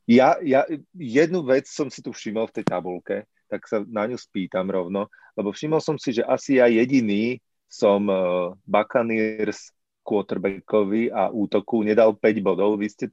Ja, 0.10 0.36
ja 0.42 0.66
jednu 0.98 1.46
vec 1.46 1.70
som 1.70 1.94
si 1.94 2.02
tu 2.02 2.10
všimol 2.10 2.50
v 2.50 2.56
tej 2.60 2.66
tabulke, 2.68 3.30
tak 3.48 3.70
sa 3.70 3.86
na 3.86 4.10
ňu 4.10 4.18
spýtam 4.18 4.66
rovno, 4.66 5.08
lebo 5.38 5.54
všimol 5.54 5.80
som 5.80 5.96
si, 5.96 6.12
že 6.12 6.26
asi 6.26 6.58
ja 6.58 6.66
jediný 6.68 7.38
som 7.74 8.06
uh, 8.06 8.54
Buccaneers 8.70 9.74
quarterbackovi 10.06 11.10
a 11.10 11.34
útoku 11.34 11.82
nedal 11.82 12.14
5 12.14 12.46
bodov. 12.46 12.78
Vy 12.78 12.88
ste 12.94 13.06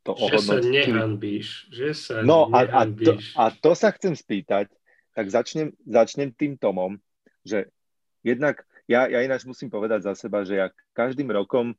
to 0.00 0.16
že 0.16 0.20
ohodnotili. 0.24 0.64
Sa 0.64 0.88
nehanbíš. 0.88 1.46
Že 1.68 1.88
sa 1.92 2.14
no 2.24 2.48
a, 2.48 2.64
a, 2.64 2.82
to, 2.88 3.20
a 3.36 3.44
to 3.52 3.76
sa 3.76 3.92
chcem 3.92 4.16
spýtať, 4.16 4.72
tak 5.12 5.26
začnem, 5.28 5.76
začnem 5.84 6.32
tým 6.32 6.56
Tomom, 6.56 6.96
že 7.44 7.68
jednak, 8.24 8.64
ja, 8.88 9.04
ja 9.04 9.20
ináč 9.20 9.44
musím 9.44 9.68
povedať 9.68 10.08
za 10.08 10.16
seba, 10.16 10.48
že 10.48 10.56
ja 10.56 10.66
každým 10.96 11.28
rokom 11.28 11.76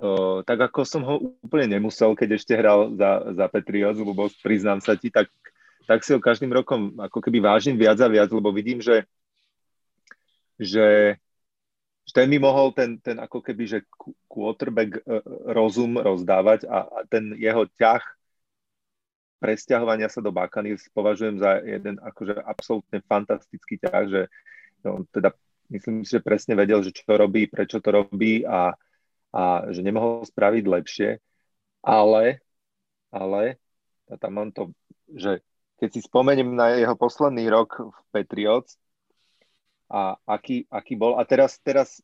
Uh, 0.00 0.40
tak 0.48 0.56
ako 0.56 0.80
som 0.88 1.04
ho 1.04 1.36
úplne 1.44 1.76
nemusel, 1.76 2.16
keď 2.16 2.40
ešte 2.40 2.56
hral 2.56 2.96
za, 2.96 3.36
za 3.36 3.46
Patriots, 3.52 4.00
lebo 4.00 4.32
priznám 4.40 4.80
sa 4.80 4.96
ti, 4.96 5.12
tak, 5.12 5.28
tak 5.84 6.00
si 6.00 6.16
ho 6.16 6.20
každým 6.22 6.48
rokom 6.48 6.96
ako 6.96 7.20
keby 7.20 7.44
vážim 7.44 7.76
viac 7.76 8.00
a 8.00 8.08
viac, 8.08 8.32
lebo 8.32 8.48
vidím, 8.48 8.80
že, 8.80 9.04
že 10.56 11.20
ten 12.12 12.26
mi 12.30 12.38
mohol 12.40 12.72
ten, 12.72 12.98
ten 12.98 13.18
ako 13.18 13.42
keby, 13.44 13.64
že 13.66 13.78
quarterback 14.30 15.00
uh, 15.04 15.20
rozum 15.52 15.98
rozdávať 15.98 16.66
a, 16.66 17.06
ten 17.10 17.34
jeho 17.36 17.66
ťah 17.76 18.02
presťahovania 19.40 20.12
sa 20.12 20.20
do 20.20 20.28
Buccaneers 20.28 20.84
považujem 20.92 21.40
za 21.40 21.64
jeden 21.64 21.96
akože 21.96 22.44
absolútne 22.44 23.00
fantastický 23.08 23.80
ťah, 23.80 24.04
že 24.04 24.22
no, 24.84 25.08
teda 25.08 25.32
myslím 25.72 26.04
si, 26.04 26.12
že 26.12 26.20
presne 26.20 26.52
vedel, 26.52 26.84
že 26.84 26.92
čo 26.92 27.08
robí, 27.08 27.48
prečo 27.48 27.80
to 27.80 27.88
robí 27.88 28.44
a 28.44 28.76
a 29.30 29.70
že 29.70 29.80
nemohol 29.86 30.26
spraviť 30.26 30.64
lepšie, 30.66 31.10
ale, 31.86 32.42
ale, 33.14 33.62
a 34.10 34.14
tam 34.18 34.32
mám 34.42 34.50
to, 34.50 34.74
že 35.06 35.38
keď 35.78 35.88
si 35.96 36.00
spomeniem 36.04 36.50
na 36.50 36.76
jeho 36.76 36.98
posledný 36.98 37.46
rok 37.48 37.78
v 37.78 38.00
Patriots 38.10 38.76
a 39.90 40.14
aký, 40.22 40.70
aký 40.70 40.94
bol, 40.94 41.18
a 41.18 41.26
teraz, 41.26 41.58
teraz 41.58 41.98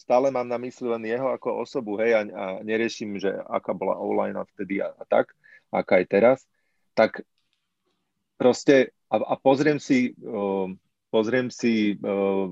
stále 0.00 0.32
mám 0.32 0.48
na 0.48 0.56
mysli 0.56 0.88
len 0.88 1.04
jeho 1.04 1.28
ako 1.28 1.62
osobu, 1.62 2.00
hej, 2.00 2.16
a, 2.16 2.20
a 2.24 2.44
neriešim, 2.64 3.20
že 3.20 3.28
aká 3.46 3.76
bola 3.76 4.00
online 4.00 4.40
vtedy 4.56 4.80
a, 4.80 4.90
a 4.96 5.04
tak, 5.04 5.36
aká 5.68 6.00
je 6.00 6.06
teraz, 6.08 6.38
tak 6.96 7.20
proste 8.40 8.96
a, 9.12 9.20
a 9.20 9.34
pozriem 9.36 9.76
si, 9.76 10.16
uh, 10.24 10.72
pozriem 11.12 11.52
si 11.52 12.00
uh, 12.00 12.48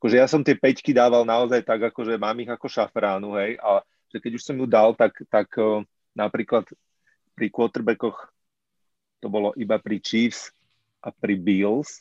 akože 0.00 0.16
ja 0.16 0.24
som 0.24 0.40
tie 0.40 0.56
peťky 0.56 0.96
dával 0.96 1.28
naozaj 1.28 1.60
tak, 1.60 1.92
akože 1.92 2.16
mám 2.16 2.40
ich 2.40 2.48
ako 2.48 2.66
šafránu, 2.66 3.36
hej, 3.36 3.60
a 3.60 3.84
že 4.08 4.18
keď 4.18 4.32
už 4.40 4.42
som 4.42 4.56
ju 4.56 4.66
dal, 4.66 4.96
tak, 4.96 5.20
tak 5.28 5.52
uh, 5.60 5.84
napríklad 6.16 6.64
pri 7.36 7.52
quarterbackoch 7.52 8.32
to 9.20 9.28
bolo 9.28 9.52
iba 9.60 9.76
pri 9.76 10.00
Chiefs 10.00 10.48
a 11.04 11.12
pri 11.12 11.36
Bills, 11.36 12.00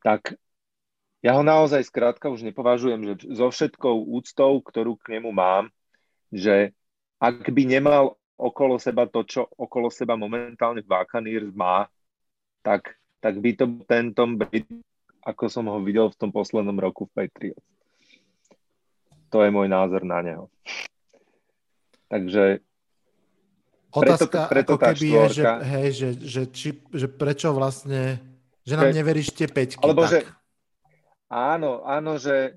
tak 0.00 0.36
ja 1.20 1.36
ho 1.36 1.44
naozaj 1.44 1.84
skrátka 1.84 2.32
už 2.32 2.44
nepovažujem, 2.48 3.00
že 3.04 3.14
so 3.36 3.52
všetkou 3.52 4.08
úctou, 4.08 4.60
ktorú 4.64 4.96
k 4.96 5.20
nemu 5.20 5.30
mám, 5.32 5.68
že 6.32 6.72
ak 7.20 7.44
by 7.52 7.62
nemal 7.68 8.16
okolo 8.40 8.80
seba 8.80 9.04
to, 9.04 9.20
čo 9.28 9.44
okolo 9.60 9.92
seba 9.92 10.16
momentálne 10.16 10.80
Buccaneers 10.80 11.52
má, 11.52 11.84
tak, 12.64 12.96
tak 13.20 13.36
by 13.36 13.50
to 13.52 13.64
ten 13.84 14.16
Tom 14.16 14.40
Brady 14.40 14.80
ako 15.24 15.44
som 15.52 15.68
ho 15.68 15.78
videl 15.84 16.08
v 16.08 16.18
tom 16.18 16.30
poslednom 16.32 16.76
roku 16.80 17.04
v 17.08 17.24
Patriots. 17.24 17.64
To 19.30 19.44
je 19.44 19.50
môj 19.52 19.68
názor 19.70 20.02
na 20.02 20.24
neho. 20.24 20.44
Takže 22.10 22.64
Otázka 23.90 24.46
preto, 24.50 24.74
preto 24.74 24.74
ako 24.78 24.86
keby 24.86 25.06
je, 25.06 25.24
že, 25.34 25.44
hej, 25.66 25.88
že, 25.90 26.08
že, 26.22 26.42
či, 26.50 26.68
že 26.94 27.06
prečo 27.10 27.50
vlastne, 27.50 28.22
že 28.64 28.74
nám 28.76 28.92
že, 28.92 28.96
neveríš 29.00 29.28
tie 29.32 29.48
peťky. 29.48 29.82
Alebo 29.84 30.04
tak. 30.04 30.10
že, 30.10 30.18
áno, 31.32 31.84
áno, 31.84 32.20
že 32.20 32.56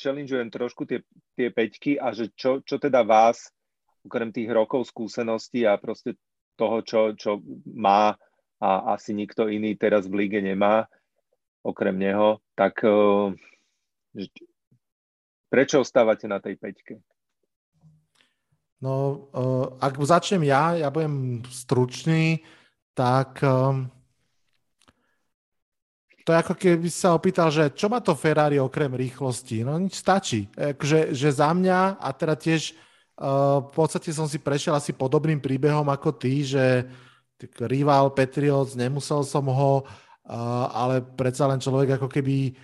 challengeujem 0.00 0.48
trošku 0.48 0.88
tie, 0.88 1.04
tie 1.36 1.52
peťky 1.52 2.00
a 2.00 2.14
že 2.16 2.32
čo, 2.32 2.64
čo 2.64 2.80
teda 2.80 3.04
vás, 3.04 3.52
okrem 4.04 4.32
tých 4.32 4.48
rokov 4.52 4.88
skúseností 4.88 5.64
a 5.64 5.76
proste 5.80 6.16
toho, 6.54 6.80
čo, 6.84 7.12
čo 7.16 7.42
má 7.66 8.14
a 8.62 8.96
asi 8.96 9.12
nikto 9.12 9.50
iný 9.50 9.76
teraz 9.76 10.08
v 10.08 10.24
líge 10.24 10.40
nemá, 10.40 10.88
okrem 11.60 11.96
neho, 11.96 12.40
tak 12.56 12.80
uh, 12.86 13.32
prečo 15.52 15.84
ostávate 15.84 16.24
na 16.30 16.40
tej 16.40 16.56
peťke? 16.56 16.94
No, 18.80 19.28
uh, 19.32 19.66
ak 19.80 19.96
začnem 19.96 20.44
ja, 20.44 20.76
ja 20.76 20.88
budem 20.92 21.40
stručný, 21.48 22.44
tak 22.92 23.40
um, 23.40 23.88
to 26.24 26.32
je 26.32 26.40
ako 26.40 26.54
keby 26.56 26.88
sa 26.88 27.12
opýtal, 27.12 27.52
že 27.52 27.68
čo 27.76 27.92
má 27.92 28.00
to 28.00 28.16
Ferrari 28.16 28.56
okrem 28.56 28.96
rýchlosti? 28.96 29.60
No 29.60 29.76
nič 29.76 30.00
stačí. 30.00 30.48
Že, 30.56 31.12
že 31.12 31.28
za 31.28 31.52
mňa, 31.52 32.00
a 32.00 32.08
teda 32.16 32.32
tiež 32.32 32.72
uh, 32.72 33.60
v 33.60 33.70
podstate 33.76 34.08
som 34.08 34.24
si 34.24 34.40
prešiel 34.40 34.72
asi 34.72 34.96
podobným 34.96 35.38
príbehom 35.38 35.84
ako 35.92 36.16
ty, 36.16 36.40
že 36.40 36.88
rival 37.60 38.16
Patriots, 38.16 38.72
nemusel 38.72 39.20
som 39.20 39.44
ho 39.52 39.84
ale 40.72 41.04
predsa 41.04 41.44
len 41.44 41.60
človek 41.60 42.00
ako 42.00 42.08
keby 42.08 42.56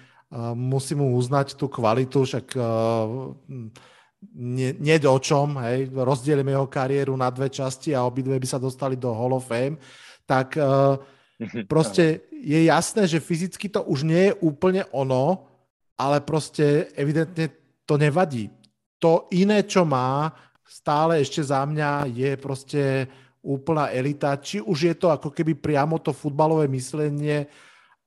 musí 0.57 0.97
mu 0.97 1.13
uznať 1.19 1.59
tú 1.59 1.69
kvalitu, 1.69 2.25
však 2.25 2.57
nie, 4.37 4.71
nie 4.79 4.97
o 5.05 5.19
čom, 5.21 5.61
hej, 5.65 5.93
rozdielime 5.93 6.57
jeho 6.57 6.69
kariéru 6.69 7.17
na 7.17 7.29
dve 7.33 7.53
časti 7.53 7.93
a 7.93 8.05
obidve 8.07 8.37
by 8.37 8.49
sa 8.49 8.57
dostali 8.61 8.97
do 8.97 9.13
Hall 9.13 9.37
of 9.37 9.49
Fame, 9.49 9.77
tak 10.25 10.57
proste 11.69 12.25
je 12.31 12.61
jasné, 12.69 13.09
že 13.09 13.23
fyzicky 13.23 13.69
to 13.73 13.85
už 13.85 14.05
nie 14.05 14.31
je 14.31 14.39
úplne 14.45 14.85
ono, 14.93 15.49
ale 15.97 16.25
proste 16.25 16.89
evidentne 16.97 17.53
to 17.85 18.01
nevadí. 18.01 18.49
To 19.01 19.29
iné, 19.33 19.65
čo 19.65 19.85
má, 19.89 20.33
stále 20.65 21.21
ešte 21.21 21.41
za 21.43 21.65
mňa 21.65 22.09
je 22.13 22.31
proste 22.37 22.83
úplná 23.41 23.89
elita, 23.91 24.37
či 24.37 24.61
už 24.61 24.79
je 24.93 24.95
to 24.97 25.09
ako 25.09 25.33
keby 25.33 25.57
priamo 25.57 25.97
to 25.97 26.13
futbalové 26.13 26.69
myslenie 26.69 27.49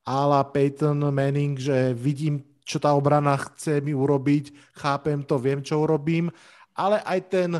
ala 0.06 0.46
Peyton 0.46 1.10
Manning, 1.10 1.58
že 1.58 1.90
vidím, 1.92 2.40
čo 2.64 2.78
tá 2.78 2.94
obrana 2.94 3.36
chce 3.36 3.82
mi 3.82 3.92
urobiť, 3.92 4.74
chápem 4.78 5.20
to, 5.26 5.36
viem, 5.36 5.60
čo 5.60 5.82
urobím, 5.82 6.30
ale 6.78 7.02
aj 7.02 7.20
ten 7.28 7.50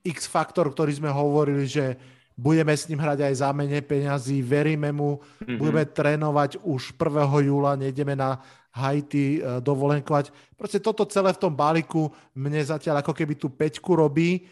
X-faktor, 0.00 0.72
ktorý 0.72 0.96
sme 0.96 1.10
hovorili, 1.12 1.68
že 1.68 2.00
budeme 2.40 2.72
s 2.72 2.88
ním 2.88 3.04
hrať 3.04 3.28
aj 3.28 3.34
za 3.44 3.52
menej 3.52 3.84
peňazí, 3.84 4.40
veríme 4.40 4.88
mu, 4.96 5.20
mm-hmm. 5.20 5.60
budeme 5.60 5.84
trénovať 5.84 6.64
už 6.64 6.96
1. 6.96 7.44
júla, 7.44 7.76
nejdeme 7.76 8.16
na 8.16 8.40
Haiti 8.72 9.36
e, 9.36 9.60
dovolenkovať. 9.60 10.56
Proste 10.56 10.80
toto 10.80 11.04
celé 11.04 11.36
v 11.36 11.42
tom 11.42 11.52
balíku 11.52 12.08
mne 12.32 12.64
zatiaľ 12.64 13.04
ako 13.04 13.12
keby 13.12 13.36
tú 13.36 13.52
peťku 13.52 13.92
robí 13.92 14.48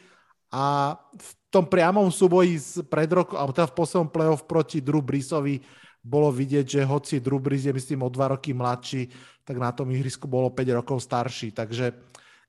a 0.52 0.96
v 1.16 1.30
tom 1.48 1.64
priamom 1.64 2.12
súboji 2.12 2.60
z 2.60 2.84
pred 2.84 3.08
roku, 3.08 3.40
alebo 3.40 3.56
teda 3.56 3.72
v 3.72 3.78
poslednom 3.80 4.12
playoff 4.12 4.44
proti 4.44 4.84
Drew 4.84 5.00
Breesovi 5.00 5.64
bolo 6.04 6.28
vidieť, 6.28 6.66
že 6.68 6.80
hoci 6.84 7.24
Drew 7.24 7.40
Brees 7.40 7.64
je 7.64 7.72
myslím 7.72 8.04
o 8.04 8.12
dva 8.12 8.36
roky 8.36 8.52
mladší, 8.52 9.08
tak 9.48 9.56
na 9.56 9.72
tom 9.72 9.88
ihrisku 9.88 10.28
bolo 10.28 10.52
5 10.52 10.76
rokov 10.76 11.00
starší. 11.00 11.56
Takže 11.56 11.96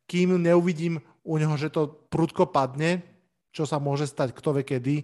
kým 0.04 0.36
neuvidím 0.36 1.00
u 1.24 1.40
neho, 1.40 1.56
že 1.56 1.72
to 1.72 2.08
prudko 2.12 2.50
padne, 2.52 3.04
čo 3.56 3.64
sa 3.64 3.80
môže 3.80 4.10
stať 4.10 4.36
kto 4.36 4.60
vie 4.60 4.64
kedy, 4.68 4.96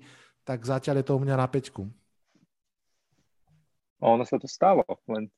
tak 0.45 0.61
zatiaľ 0.61 1.01
je 1.01 1.05
to 1.09 1.17
u 1.17 1.21
mňa 1.25 1.35
na 1.35 1.47
peťku. 1.49 1.89
Ono 4.05 4.21
sa 4.21 4.37
to 4.37 4.45
stalo, 4.45 4.85
len, 5.09 5.31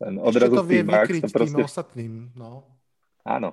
len 0.00 0.14
odrazu 0.28 0.56
to 0.56 0.64
vie 0.64 0.80
vykryť 0.80 1.28
proste... 1.28 1.52
tým 1.52 1.66
ostatným. 1.68 2.12
No. 2.32 2.64
Áno. 3.28 3.52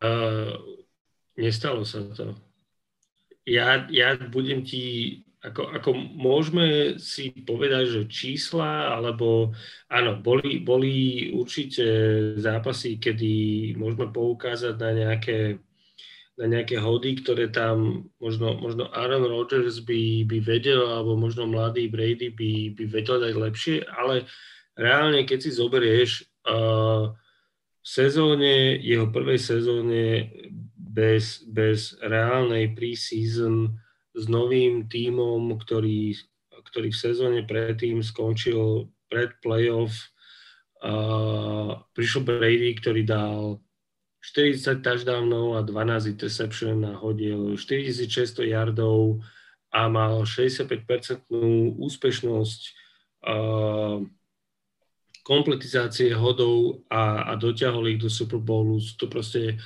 Uh, 0.00 0.56
nestalo 1.36 1.84
sa 1.84 2.00
to. 2.16 2.32
Ja, 3.44 3.84
ja 3.92 4.16
budem 4.16 4.64
ti 4.64 5.20
ako, 5.44 5.62
ako 5.76 5.90
môžeme 6.16 6.96
si 6.96 7.28
povedať, 7.44 7.84
že 7.92 8.02
čísla, 8.08 8.96
alebo 8.96 9.52
áno, 9.92 10.16
boli, 10.16 10.64
boli 10.64 11.28
určite 11.36 11.84
zápasy, 12.40 12.96
kedy 12.96 13.32
môžeme 13.76 14.08
poukázať 14.08 14.74
na 14.80 14.90
nejaké, 14.96 15.60
na 16.34 16.50
nejaké 16.50 16.82
hody, 16.82 17.22
ktoré 17.22 17.46
tam 17.46 18.10
možno, 18.18 18.58
možno 18.58 18.90
Aaron 18.90 19.22
Rodgers 19.22 19.78
by, 19.86 20.26
by 20.26 20.38
vedel, 20.42 20.82
alebo 20.82 21.14
možno 21.14 21.46
mladý 21.46 21.86
Brady 21.86 22.34
by, 22.34 22.74
by 22.74 22.84
vedel 22.90 23.22
dať 23.22 23.34
lepšie, 23.38 23.76
ale 23.86 24.26
reálne, 24.74 25.22
keď 25.22 25.38
si 25.46 25.50
zoberieš 25.54 26.26
uh, 26.50 27.14
v 27.78 27.86
sezóne, 27.86 28.82
jeho 28.82 29.14
prvej 29.14 29.38
sezóne 29.38 30.26
bez, 30.74 31.46
bez 31.46 31.94
reálnej 32.02 32.74
pre-season 32.74 33.70
s 34.14 34.24
novým 34.26 34.90
tímom, 34.90 35.54
ktorý, 35.54 36.18
ktorý 36.50 36.90
v 36.90 36.98
sezóne 36.98 37.40
predtým 37.46 38.02
skončil 38.02 38.90
pred 39.06 39.38
playoff. 39.38 40.10
Uh, 40.82 41.78
prišiel 41.94 42.26
Brady, 42.26 42.74
ktorý 42.82 43.02
dal 43.06 43.63
40 44.24 44.80
touchdownov 44.80 45.60
a 45.60 45.60
12 45.60 46.16
interception 46.16 46.80
a 46.88 46.96
hodil 46.96 47.60
4600 47.60 48.48
yardov 48.48 49.20
a 49.68 49.84
mal 49.92 50.24
65% 50.24 51.28
úspešnosť 51.76 52.60
uh, 53.28 54.00
kompletizácie 55.24 56.16
hodov 56.16 56.84
a, 56.88 57.28
a 57.28 57.32
dotiahol 57.36 57.92
ich 57.92 58.00
do 58.00 58.08
Super 58.08 58.40
Bowlu. 58.40 58.80
To 58.96 59.08
proste 59.12 59.60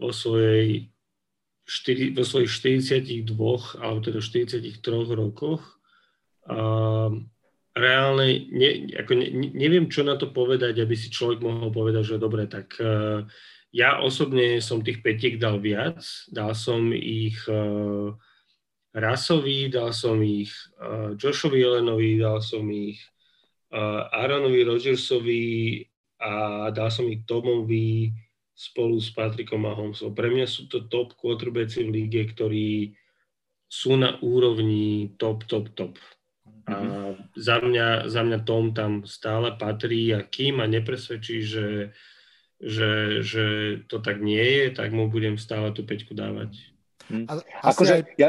vo 0.00 0.08
svojej 0.08 0.88
4, 1.68 2.16
vo 2.16 2.24
svojich 2.24 2.48
42 2.48 3.28
alebo 3.76 4.00
teda 4.00 4.20
43 4.24 4.72
rokoch 5.12 5.60
a 6.42 6.58
reálne, 7.72 8.28
ne, 8.50 8.70
ako 8.98 9.12
ne, 9.14 9.28
neviem, 9.54 9.86
čo 9.88 10.04
na 10.04 10.18
to 10.18 10.28
povedať, 10.28 10.82
aby 10.82 10.92
si 10.92 11.08
človek 11.08 11.40
mohol 11.40 11.72
povedať, 11.72 12.14
že 12.14 12.16
dobre, 12.20 12.44
tak 12.50 12.76
uh, 12.82 13.24
ja 13.72 14.04
osobne 14.04 14.60
som 14.60 14.84
tých 14.84 15.00
petiek 15.00 15.40
dal 15.40 15.56
viac, 15.56 16.04
dal 16.28 16.52
som 16.52 16.92
ich 16.92 17.40
uh, 17.48 18.12
Rasovi, 18.92 19.72
dal 19.72 19.96
som 19.96 20.20
ich 20.20 20.52
uh, 20.76 21.16
Joshovi 21.16 21.64
Jelenovi, 21.64 22.20
dal 22.20 22.44
som 22.44 22.68
ich 22.68 23.00
uh, 23.72 24.12
Aaronovi 24.12 24.68
Rodgersovi 24.68 25.44
a 26.20 26.68
dal 26.68 26.92
som 26.92 27.08
ich 27.08 27.24
Tomovi 27.24 28.12
spolu 28.52 29.00
s 29.00 29.08
Patrikom 29.08 29.64
Mahomesom. 29.64 30.12
Pre 30.12 30.28
mňa 30.28 30.44
sú 30.44 30.68
to 30.68 30.84
top 30.92 31.16
quarterbacki 31.16 31.88
v 31.88 31.90
líge, 31.90 32.28
ktorí 32.28 32.92
sú 33.72 33.96
na 33.96 34.20
úrovni 34.20 35.16
top, 35.16 35.48
top, 35.48 35.72
top. 35.72 35.96
A 36.68 36.76
mhm. 36.76 37.32
za 37.40 37.56
mňa, 37.58 37.88
za 38.12 38.20
mňa 38.20 38.38
Tom 38.44 38.76
tam 38.76 39.08
stále 39.08 39.56
patrí 39.56 40.12
a 40.12 40.20
kým 40.20 40.60
ma 40.60 40.68
nepresvedčí, 40.68 41.40
že, 41.42 41.96
že, 42.62 43.20
že 43.26 43.44
to 43.90 43.98
tak 43.98 44.22
nie 44.22 44.38
je, 44.38 44.64
tak 44.70 44.94
mu 44.94 45.10
budem 45.10 45.34
stále 45.34 45.74
tú 45.74 45.82
peťku 45.82 46.14
dávať. 46.14 46.54
A, 47.26 47.42
akože, 47.74 47.94
aj, 47.98 48.02
ja, 48.14 48.28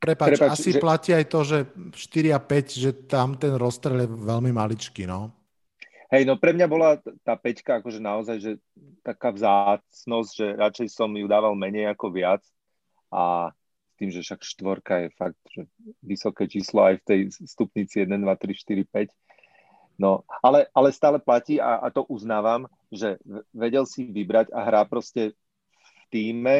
prepáč, 0.00 0.40
prepáč, 0.40 0.50
asi 0.56 0.70
že... 0.72 0.80
platí 0.80 1.10
aj 1.12 1.26
to, 1.28 1.40
že 1.44 1.58
4 1.92 2.32
a 2.32 2.40
5, 2.40 2.80
že 2.80 2.90
tam 3.04 3.36
ten 3.36 3.52
rozstrel 3.60 4.08
je 4.08 4.08
veľmi 4.08 4.50
maličký, 4.56 5.04
no. 5.04 5.36
Hej, 6.08 6.24
no 6.24 6.40
pre 6.40 6.56
mňa 6.56 6.66
bola 6.72 6.96
tá 7.20 7.36
peťka 7.36 7.84
akože 7.84 8.00
naozaj, 8.00 8.36
že 8.40 8.52
taká 9.04 9.28
vzácnosť, 9.28 10.30
že 10.32 10.46
radšej 10.56 10.88
som 10.88 11.12
ju 11.12 11.28
dával 11.28 11.52
menej 11.52 11.92
ako 11.92 12.08
viac 12.08 12.40
a 13.12 13.52
s 13.92 13.94
tým, 14.00 14.08
že 14.08 14.24
však 14.24 14.40
štvorka 14.40 14.94
je 15.04 15.08
fakt 15.12 15.36
že 15.52 15.68
vysoké 16.00 16.48
číslo 16.48 16.88
aj 16.88 17.04
v 17.04 17.04
tej 17.04 17.20
stupnici 17.44 18.00
1, 18.00 18.08
2, 18.08 18.24
3, 18.24 18.56
4, 18.56 18.88
5. 18.88 20.00
No, 20.00 20.24
ale, 20.40 20.72
ale 20.72 20.96
stále 20.96 21.20
platí 21.20 21.60
a, 21.60 21.76
a 21.84 21.92
to 21.92 22.08
uznávam, 22.08 22.70
že 22.88 23.20
vedel 23.52 23.84
si 23.84 24.08
vybrať 24.08 24.52
a 24.52 24.64
hrá 24.64 24.82
proste 24.88 25.36
v 25.76 26.02
týme, 26.08 26.56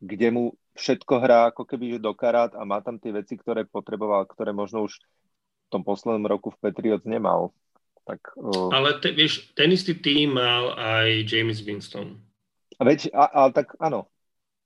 kde 0.00 0.28
mu 0.32 0.44
všetko 0.72 1.14
hrá 1.20 1.52
ako 1.52 1.68
keby 1.68 2.00
do 2.00 2.16
karát 2.16 2.56
a 2.56 2.64
má 2.64 2.80
tam 2.80 2.96
tie 2.96 3.12
veci, 3.12 3.36
ktoré 3.36 3.68
potreboval, 3.68 4.24
ktoré 4.24 4.56
možno 4.56 4.88
už 4.88 4.96
v 4.96 5.68
tom 5.68 5.84
poslednom 5.84 6.24
roku 6.24 6.48
v 6.52 6.60
Patriots 6.60 7.04
nemal. 7.04 7.52
Tak, 8.02 8.34
uh... 8.34 8.72
Ale 8.74 8.98
te, 8.98 9.14
vieš, 9.14 9.52
ten 9.54 9.70
istý 9.70 9.94
tým 9.94 10.34
mal 10.34 10.74
aj 10.74 11.22
James 11.28 11.62
Winston. 11.62 12.18
A 12.80 12.82
veď, 12.82 13.14
a, 13.14 13.46
ale 13.46 13.50
tak 13.54 13.78
áno. 13.78 14.10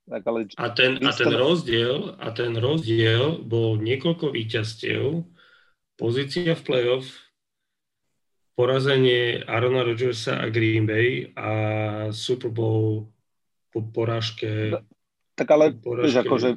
Tak, 0.06 0.22
ale 0.24 0.46
a, 0.56 0.66
ten, 0.72 0.96
Winston... 0.96 1.10
a, 1.10 1.12
ten 1.12 1.34
rozdiel, 1.34 1.98
a 2.16 2.28
ten 2.32 2.52
rozdiel 2.56 3.42
bol 3.44 3.76
niekoľko 3.76 4.32
víťazstiev, 4.32 5.26
pozícia 5.98 6.54
v 6.54 6.62
playoff, 6.64 7.25
porazenie 8.56 9.44
Arona 9.44 9.84
Rodgersa 9.84 10.40
a 10.40 10.48
Green 10.48 10.88
Bay 10.88 11.30
a 11.36 11.50
Super 12.10 12.48
Bowl 12.48 13.12
po 13.68 13.84
porážke. 13.92 14.72
Tak 15.36 15.48
ale, 15.52 15.76
porážke, 15.76 16.24
akože 16.24 16.48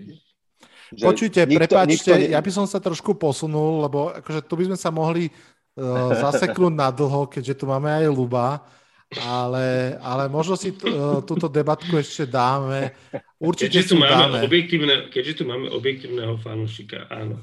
že 0.90 1.06
Počujte, 1.06 1.46
nikto, 1.46 1.60
prepáčte, 1.62 2.14
nikto... 2.18 2.34
ja 2.34 2.42
by 2.42 2.50
som 2.50 2.66
sa 2.66 2.82
trošku 2.82 3.14
posunul, 3.14 3.86
lebo 3.86 4.10
akože 4.10 4.42
tu 4.42 4.58
by 4.58 4.74
sme 4.74 4.78
sa 4.80 4.90
mohli 4.90 5.30
uh, 5.30 6.18
zaseknúť 6.18 6.74
na 6.74 6.90
dlho, 6.90 7.30
keďže 7.30 7.62
tu 7.62 7.70
máme 7.70 7.94
aj 7.94 8.10
Luba, 8.10 8.66
ale, 9.18 9.98
ale 9.98 10.30
možno 10.30 10.54
si 10.54 10.70
t- 10.70 10.86
uh, 10.86 11.18
túto 11.26 11.50
debatku 11.50 11.98
ešte 11.98 12.30
dáme. 12.30 12.94
Určite 13.42 13.82
keďže 13.82 13.90
tu, 13.90 13.96
máme 13.98 14.14
dáme. 14.14 14.38
Objektívne, 14.46 14.96
keďže 15.10 15.34
tu 15.42 15.44
máme 15.50 15.66
objektívneho 15.74 16.38
fanúšika, 16.38 17.10
áno. 17.10 17.42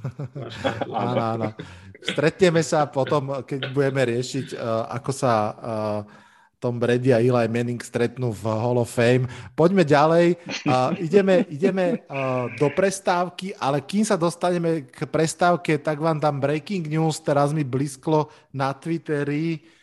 áno, 0.87 1.23
áno. 1.23 1.49
Stretneme 2.07 2.63
sa 2.63 2.87
potom, 2.87 3.43
keď 3.43 3.75
budeme 3.75 4.07
riešiť, 4.15 4.55
uh, 4.55 4.87
ako 4.95 5.11
sa 5.11 5.33
uh, 5.35 6.01
tom 6.57 6.81
Brady 6.81 7.13
a 7.13 7.21
Eli 7.21 7.47
Manning 7.53 7.83
stretnú 7.83 8.33
v 8.33 8.45
Hall 8.49 8.81
of 8.81 8.89
Fame. 8.89 9.29
Poďme 9.53 9.85
ďalej. 9.85 10.41
Uh, 10.65 10.95
ideme 10.99 11.45
ideme 11.53 12.01
uh, 12.09 12.49
do 12.57 12.73
prestávky, 12.73 13.53
ale 13.61 13.85
kým 13.85 14.03
sa 14.03 14.17
dostaneme 14.17 14.89
k 14.89 15.05
prestávke, 15.05 15.77
tak 15.77 16.01
vám 16.01 16.17
dám 16.17 16.41
breaking 16.41 16.89
news. 16.89 17.21
Teraz 17.21 17.53
mi 17.53 17.63
blisklo 17.63 18.33
na 18.55 18.73
Twitteri. 18.73 19.76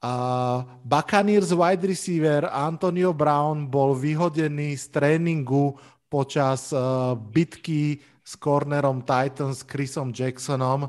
Uh, 0.00 0.64
Buccaneers 0.80 1.52
wide 1.52 1.84
receiver 1.84 2.48
Antonio 2.48 3.12
Brown 3.12 3.68
bol 3.68 3.92
vyhodený 3.92 4.72
z 4.72 4.88
tréningu 4.96 5.76
počas 6.08 6.72
uh, 6.72 7.12
bitky 7.12 8.00
s 8.24 8.32
cornerom 8.40 9.04
Titans 9.04 9.60
Chrisom 9.60 10.08
Jacksonom. 10.08 10.88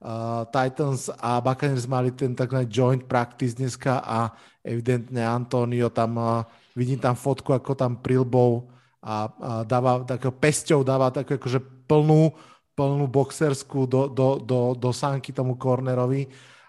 Uh, 0.00 0.48
Titans 0.48 1.12
a 1.20 1.36
Buccaneers 1.44 1.84
mali 1.84 2.16
ten 2.16 2.32
takzvaný 2.32 2.64
joint 2.72 3.04
practice 3.04 3.60
dneska 3.60 4.00
a 4.00 4.32
evidentne 4.64 5.20
Antonio 5.20 5.92
tam, 5.92 6.16
uh, 6.16 6.40
vidím 6.72 6.96
tam 6.96 7.12
fotku, 7.12 7.52
ako 7.52 7.76
tam 7.76 8.00
prilbou 8.00 8.72
a, 9.04 9.28
a 9.28 9.50
dáva 9.68 10.00
takého 10.08 10.32
pesťou, 10.32 10.80
dáva 10.80 11.12
takú 11.12 11.36
akože 11.36 11.60
plnú, 11.84 12.32
plnú 12.72 13.04
boxerskú 13.04 13.84
do, 13.84 14.08
do, 14.08 14.40
do, 14.40 14.72
do 14.72 14.90
sánky 14.96 15.36
tomu 15.36 15.60
cornerovi 15.60 16.24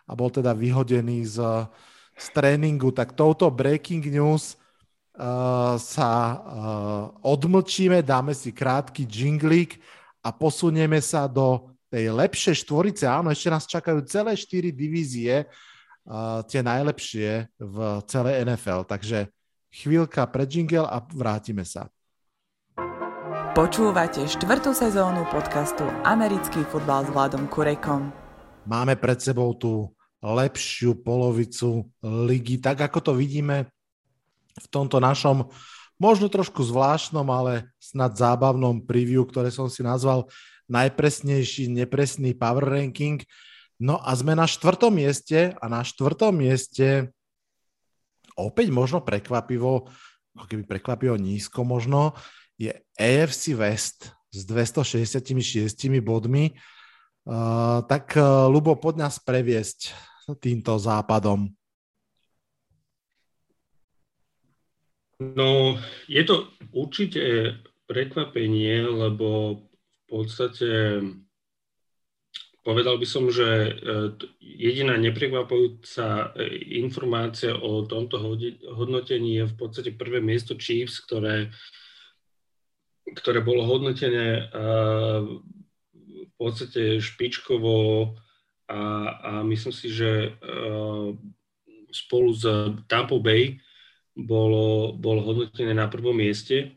a 0.08 0.12
bol 0.16 0.32
teda 0.32 0.56
vyhodený 0.56 1.28
z, 1.28 1.38
z 2.16 2.26
tréningu. 2.32 2.96
Tak 2.96 3.14
touto 3.14 3.52
breaking 3.52 4.08
news 4.08 4.56
uh, 5.20 5.76
sa 5.76 6.12
uh, 6.12 7.04
odmlčíme, 7.28 8.00
dáme 8.02 8.32
si 8.32 8.56
krátky 8.56 9.04
jinglík 9.04 9.78
a 10.24 10.32
posunieme 10.32 11.04
sa 11.04 11.28
do 11.28 11.76
tej 11.88 12.12
lepšej 12.12 12.68
štvorice, 12.68 13.08
áno, 13.08 13.32
ešte 13.32 13.48
nás 13.48 13.64
čakajú 13.64 14.04
celé 14.04 14.36
štyri 14.36 14.76
divízie, 14.76 15.48
uh, 15.48 16.44
tie 16.48 16.60
najlepšie 16.64 17.52
v 17.60 17.78
celej 18.08 18.44
NFL. 18.44 18.88
Takže 18.88 19.32
chvíľka 19.72 20.28
pre 20.28 20.48
jingle 20.48 20.88
a 20.88 21.00
vrátime 21.04 21.64
sa. 21.64 21.92
Počúvate 23.58 24.22
štvrtú 24.30 24.70
sezónu 24.70 25.26
podcastu 25.34 25.82
Americký 26.06 26.62
futbal 26.70 27.08
s 27.08 27.10
Vladom 27.10 27.50
Kurekom. 27.50 28.14
Máme 28.70 28.94
pred 28.94 29.18
sebou 29.18 29.58
tú 29.58 29.97
lepšiu 30.22 30.98
polovicu 31.02 31.85
ligy, 32.02 32.57
tak 32.57 32.81
ako 32.81 32.99
to 32.99 33.11
vidíme 33.14 33.69
v 34.57 34.68
tomto 34.73 34.98
našom 34.98 35.49
možno 36.02 36.30
trošku 36.30 36.61
zvláštnom, 36.61 37.26
ale 37.30 37.69
snad 37.77 38.18
zábavnom 38.18 38.85
preview, 38.85 39.26
ktoré 39.26 39.49
som 39.53 39.69
si 39.69 39.81
nazval 39.81 40.30
najpresnejší 40.69 41.69
nepresný 41.73 42.38
power 42.38 42.65
ranking. 42.65 43.22
No 43.77 44.02
a 44.02 44.14
sme 44.18 44.34
na 44.34 44.49
štvrtom 44.49 44.94
mieste 44.94 45.53
a 45.57 45.65
na 45.69 45.81
štvrtom 45.85 46.34
mieste 46.34 47.14
opäť 48.38 48.69
možno 48.69 49.02
prekvapivo, 49.02 49.89
ako 50.38 50.45
keby 50.45 50.64
prekvapivo 50.65 51.18
nízko 51.18 51.65
možno, 51.65 52.14
je 52.57 52.73
AFC 52.98 53.53
West 53.57 54.14
s 54.34 54.41
266 54.45 55.65
bodmi. 56.02 56.53
Uh, 57.28 57.84
tak, 57.91 58.16
uh, 58.16 58.48
Lubo, 58.48 58.80
poď 58.80 59.04
nás 59.04 59.20
previesť 59.20 59.91
týmto 60.40 60.80
západom. 60.80 61.52
No, 65.20 65.76
je 66.08 66.24
to 66.24 66.48
určite 66.72 67.20
prekvapenie, 67.84 68.86
lebo 68.86 69.60
v 69.60 70.02
podstate 70.08 71.02
povedal 72.62 72.99
by 72.99 73.08
som, 73.08 73.32
že 73.32 73.48
e, 73.48 73.72
jediná 74.44 74.99
neprekvapujúca 74.99 76.36
e, 76.36 76.60
informácia 76.84 77.56
o 77.56 77.88
tomto 77.88 78.20
hodnotení 78.76 79.41
je 79.41 79.45
v 79.48 79.56
podstate 79.56 79.95
prvé 79.95 80.20
miesto 80.20 80.54
Chiefs, 80.54 80.99
ktoré, 80.99 81.49
ktoré 83.08 83.40
bolo 83.40 83.64
hodnotené 83.66 84.52
v 85.24 85.57
podstate 86.38 87.02
špičkovo 87.02 88.14
a, 88.70 88.82
a 89.18 89.32
myslím 89.44 89.74
si, 89.74 89.90
že 89.90 90.38
spolu 91.92 92.30
s 92.34 92.44
Tampa 92.86 93.18
Bay 93.18 93.58
bolo, 94.18 94.94
bolo 94.98 95.22
hodnotené 95.22 95.74
na 95.78 95.86
prvom 95.86 96.18
mieste. 96.18 96.74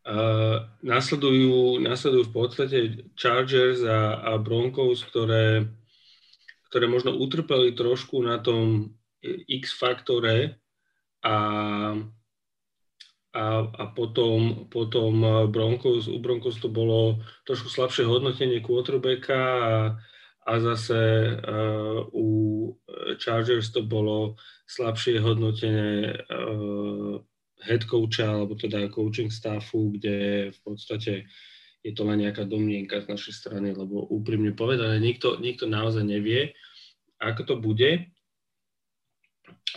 Uh, 0.00 0.64
nasledujú, 0.80 1.76
nasledujú 1.78 2.32
v 2.32 2.34
podstate 2.34 2.78
Chargers 3.14 3.84
a, 3.84 4.32
a 4.32 4.40
Broncos, 4.40 5.04
ktoré, 5.04 5.68
ktoré 6.72 6.88
možno 6.88 7.14
utrpeli 7.14 7.76
trošku 7.76 8.18
na 8.24 8.40
tom 8.40 8.96
X 9.46 9.76
faktore 9.76 10.56
a, 11.20 11.36
a, 13.30 13.62
a 13.62 13.84
potom, 13.94 14.66
potom 14.66 15.22
Broncos, 15.54 16.10
u 16.10 16.18
Broncos 16.18 16.58
to 16.58 16.66
bolo 16.66 17.22
trošku 17.46 17.70
slabšie 17.70 18.02
hodnotenie 18.02 18.58
quarterbacka 18.58 19.38
a, 19.38 19.74
a 20.50 20.52
zase 20.58 20.98
uh, 21.38 22.10
u 22.10 22.26
Chargers 23.22 23.70
to 23.70 23.86
bolo 23.86 24.34
slabšie 24.66 25.22
hodnotenie 25.22 26.18
uh, 26.26 27.22
head 27.62 27.86
coacha 27.86 28.26
alebo 28.26 28.58
teda 28.58 28.90
coaching 28.90 29.30
staffu, 29.30 29.94
kde 29.94 30.50
v 30.50 30.58
podstate 30.64 31.30
je 31.80 31.92
to 31.96 32.04
len 32.04 32.26
nejaká 32.26 32.44
domnienka 32.44 33.00
z 33.00 33.08
našej 33.08 33.34
strany, 33.34 33.72
lebo 33.72 34.04
úprimne 34.10 34.52
povedané, 34.52 35.00
nikto, 35.00 35.40
nikto 35.40 35.64
naozaj 35.64 36.04
nevie, 36.04 36.52
ako 37.20 37.40
to 37.46 37.54
bude. 37.56 37.90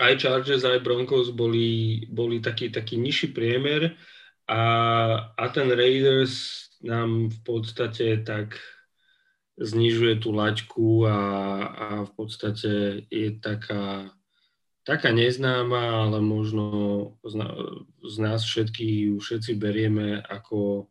Aj 0.02 0.14
Chargers, 0.18 0.66
aj 0.66 0.82
Broncos 0.82 1.30
boli, 1.30 2.04
boli 2.10 2.42
taký, 2.42 2.74
taký 2.74 2.98
nižší 2.98 3.30
priemer 3.30 3.94
a, 4.50 4.62
a 5.38 5.44
ten 5.54 5.70
Raiders 5.70 6.66
nám 6.84 7.30
v 7.30 7.40
podstate 7.46 8.26
tak 8.26 8.60
znižuje 9.62 10.18
tú 10.18 10.34
laťku 10.34 11.06
a, 11.06 11.20
a 11.70 11.88
v 12.10 12.12
podstate 12.18 12.72
je 13.08 13.30
taká, 13.38 14.10
taká 14.82 15.14
neznáma, 15.14 16.10
ale 16.10 16.20
možno 16.26 17.16
z 18.02 18.16
nás 18.18 18.42
všetky 18.42 19.14
všetci 19.22 19.56
berieme 19.56 20.20
ako 20.26 20.90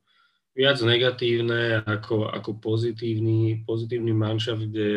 viac 0.54 0.78
negatívne 0.84 1.82
ako, 1.84 2.28
ako 2.28 2.60
pozitívny, 2.60 3.64
pozitívny 3.66 4.12
manšaft, 4.12 4.68
kde 4.68 4.90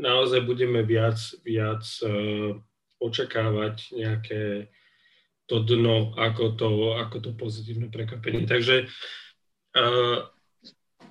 naozaj 0.00 0.40
budeme 0.48 0.80
viac, 0.80 1.20
viac 1.44 1.84
uh, 2.00 2.56
očakávať 3.00 3.92
nejaké 3.92 4.72
to 5.44 5.60
dno 5.60 6.16
ako 6.16 6.56
to, 6.56 6.70
ako 6.96 7.16
to 7.20 7.30
pozitívne 7.36 7.92
prekvapenie. 7.92 8.48
Takže 8.48 8.88
uh, 9.76 10.18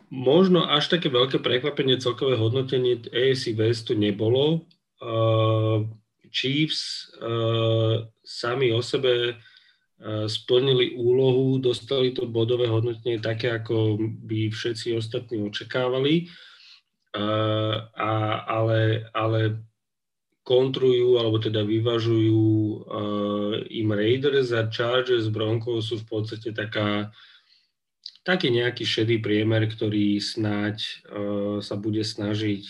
možno 0.09 0.65
až 0.65 0.89
také 0.89 1.13
veľké 1.13 1.37
prekvapenie 1.39 2.01
celkové 2.01 2.33
hodnotenie 2.35 3.05
AFC 3.13 3.53
Westu 3.53 3.93
nebolo. 3.93 4.65
Uh, 4.97 5.85
Chiefs 6.29 7.13
uh, 7.21 8.05
sami 8.25 8.73
o 8.73 8.81
sebe 8.81 9.37
splnili 10.27 10.95
úlohu, 10.95 11.59
dostali 11.59 12.15
to 12.15 12.23
bodové 12.23 12.71
hodnotenie 12.71 13.19
také, 13.19 13.51
ako 13.51 13.99
by 13.99 14.47
všetci 14.47 14.95
ostatní 14.95 15.43
očakávali, 15.43 16.31
a, 17.15 18.11
ale, 18.45 19.09
ale 19.13 19.41
kontrujú, 20.49 21.21
alebo 21.21 21.37
teda 21.37 21.61
vyvažujú 21.61 22.41
uh, 22.41 23.53
im 23.69 23.93
Raiders 23.93 24.49
a 24.49 24.65
Chargers 24.65 25.29
Broncos 25.29 25.93
sú 25.93 26.01
v 26.01 26.09
podstate 26.09 26.49
taká 26.49 27.13
taký 28.25 28.49
nejaký 28.49 28.81
šedý 28.81 29.21
priemer, 29.21 29.69
ktorý 29.69 30.17
snáď 30.17 30.81
uh, 30.81 31.57
sa 31.61 31.77
bude 31.77 32.01
snažiť 32.01 32.65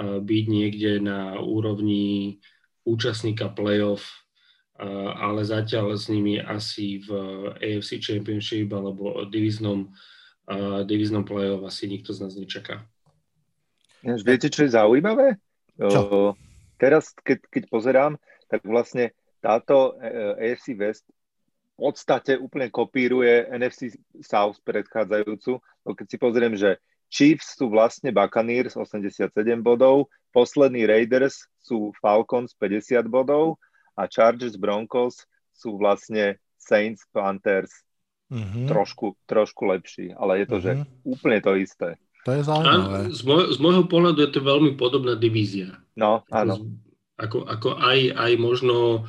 uh, 0.00 0.16
byť 0.24 0.44
niekde 0.48 1.04
na 1.04 1.36
úrovni 1.44 2.40
účastníka 2.88 3.52
playoff, 3.52 4.24
uh, 4.80 5.12
ale 5.20 5.44
zatiaľ 5.44 6.00
s 6.00 6.08
nimi 6.08 6.40
asi 6.40 7.04
v 7.04 7.08
AFC 7.60 8.00
Championship 8.00 8.72
alebo 8.72 9.28
divíznom, 9.28 9.92
uh, 10.48 10.80
divíznom 10.88 11.28
playoff 11.28 11.68
asi 11.68 11.84
nikto 11.84 12.16
z 12.16 12.24
nás 12.24 12.32
nečaká. 12.32 12.88
Viete, 14.04 14.52
čo 14.52 14.68
je 14.68 14.76
zaujímavé? 14.76 15.40
Čo? 15.74 16.36
teraz, 16.78 17.10
keď, 17.24 17.38
keď 17.50 17.62
pozerám, 17.72 18.12
tak 18.46 18.62
vlastne 18.62 19.16
táto 19.40 19.96
AFC 20.38 20.76
West 20.76 21.08
podstate 21.74 22.38
úplne 22.38 22.70
kopíruje 22.70 23.50
NFC 23.50 23.98
South 24.22 24.62
predchádzajúcu. 24.62 25.58
No 25.58 25.90
keď 25.92 26.06
si 26.06 26.16
pozriem, 26.18 26.54
že 26.54 26.78
Chiefs 27.10 27.58
sú 27.58 27.70
vlastne 27.70 28.10
Buccaneers 28.14 28.74
87 28.74 29.30
bodov, 29.62 30.10
poslední 30.34 30.86
Raiders 30.86 31.46
sú 31.62 31.94
Falcons 32.02 32.54
50 32.58 33.06
bodov 33.06 33.58
a 33.94 34.10
Chargers 34.10 34.58
Broncos 34.58 35.22
sú 35.54 35.78
vlastne 35.78 36.42
Saints 36.58 37.06
Panthers 37.14 37.70
mm-hmm. 38.30 38.66
trošku, 38.66 39.14
trošku 39.30 39.62
lepší, 39.70 40.10
ale 40.14 40.42
je 40.42 40.46
to, 40.50 40.58
mm-hmm. 40.58 40.66
že 40.66 40.72
mhm. 40.74 40.86
úplne 41.06 41.38
to 41.38 41.52
isté. 41.54 41.88
To 42.24 42.30
je 42.32 42.42
zaujímavé. 42.42 43.00
Z, 43.12 43.22
môj, 43.28 43.42
z 43.52 43.58
môjho 43.60 43.84
pohľadu 43.84 44.18
je 44.24 44.30
to 44.32 44.40
veľmi 44.40 44.80
podobná 44.80 45.12
divízia. 45.12 45.76
No, 45.92 46.24
áno. 46.32 46.56
Ako, 47.20 47.44
ako 47.46 47.78
aj, 47.78 48.16
aj 48.16 48.32
možno 48.40 49.06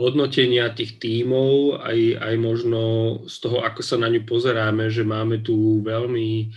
hodnotenia 0.00 0.72
tých 0.72 1.00
tímov, 1.00 1.80
aj, 1.80 1.98
aj 2.20 2.34
možno 2.40 2.82
z 3.28 3.36
toho, 3.42 3.64
ako 3.64 3.80
sa 3.84 3.96
na 4.00 4.08
ňu 4.08 4.24
pozeráme, 4.24 4.88
že 4.88 5.04
máme 5.04 5.44
tu 5.44 5.84
veľmi 5.84 6.48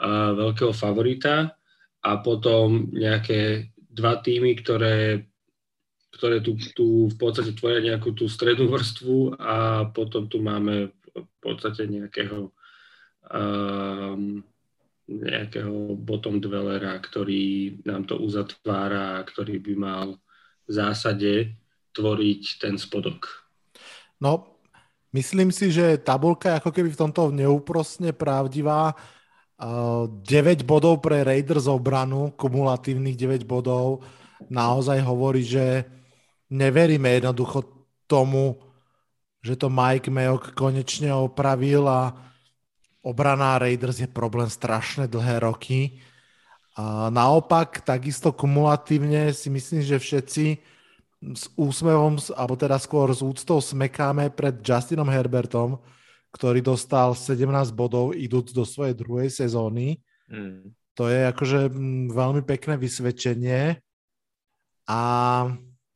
uh, 0.00 0.30
veľkého 0.36 0.72
favorita 0.72 1.56
a 2.00 2.10
potom 2.24 2.88
nejaké 2.92 3.72
dva 3.76 4.16
týmy, 4.20 4.56
ktoré, 4.60 5.28
ktoré 6.16 6.40
tu, 6.40 6.56
tu 6.72 7.12
v 7.12 7.16
podstate 7.20 7.52
tvoria 7.52 7.84
nejakú 7.84 8.16
tú 8.16 8.30
strednú 8.30 8.72
vrstvu 8.72 9.36
a 9.36 9.84
potom 9.92 10.30
tu 10.30 10.40
máme 10.40 10.94
v 11.10 11.26
podstate 11.42 11.84
nejakého 11.84 12.48
um, 13.28 14.40
nejakého 15.10 15.98
bottom 15.98 16.38
dwellera, 16.38 16.94
ktorý 17.02 17.82
nám 17.82 18.06
to 18.06 18.22
uzatvára, 18.22 19.18
ktorý 19.26 19.58
by 19.58 19.74
mal 19.74 20.06
v 20.64 20.70
zásade 20.70 21.58
tvoriť 21.90 22.42
ten 22.62 22.78
spodok? 22.78 23.26
No, 24.22 24.54
myslím 25.10 25.50
si, 25.50 25.74
že 25.74 25.98
tabulka 25.98 26.54
je 26.54 26.58
ako 26.62 26.70
keby 26.70 26.88
v 26.94 27.00
tomto 27.02 27.34
neúprostne 27.34 28.14
pravdivá. 28.14 28.94
9 29.60 30.22
bodov 30.64 31.04
pre 31.04 31.20
Raiders 31.20 31.68
obranu, 31.68 32.32
kumulatívnych 32.32 33.18
9 33.18 33.44
bodov, 33.44 34.00
naozaj 34.48 35.04
hovorí, 35.04 35.44
že 35.44 35.84
neveríme 36.48 37.20
jednoducho 37.20 37.68
tomu, 38.08 38.56
že 39.44 39.60
to 39.60 39.68
Mike 39.68 40.08
Mayock 40.08 40.56
konečne 40.56 41.12
opravil 41.12 41.84
a 41.84 42.29
obraná 43.00 43.56
Raiders 43.60 44.00
je 44.00 44.08
problém 44.08 44.48
strašne 44.48 45.08
dlhé 45.08 45.44
roky. 45.44 46.00
A 46.78 47.10
naopak, 47.12 47.82
takisto 47.82 48.32
kumulatívne 48.32 49.34
si 49.34 49.50
myslím, 49.50 49.82
že 49.82 50.00
všetci 50.00 50.46
s 51.20 51.44
úsmevom, 51.52 52.16
alebo 52.32 52.56
teda 52.56 52.80
skôr 52.80 53.12
s 53.12 53.20
úctou 53.20 53.60
smekáme 53.60 54.32
pred 54.32 54.64
Justinom 54.64 55.08
Herbertom, 55.08 55.76
ktorý 56.32 56.64
dostal 56.64 57.12
17 57.12 57.76
bodov 57.76 58.16
idúc 58.16 58.56
do 58.56 58.64
svojej 58.64 58.96
druhej 58.96 59.28
sezóny. 59.28 60.00
Mm. 60.30 60.72
To 60.96 61.10
je 61.10 61.20
akože 61.28 61.68
mm, 61.68 62.14
veľmi 62.14 62.42
pekné 62.46 62.80
vysvedčenie. 62.80 63.76
A 64.88 65.00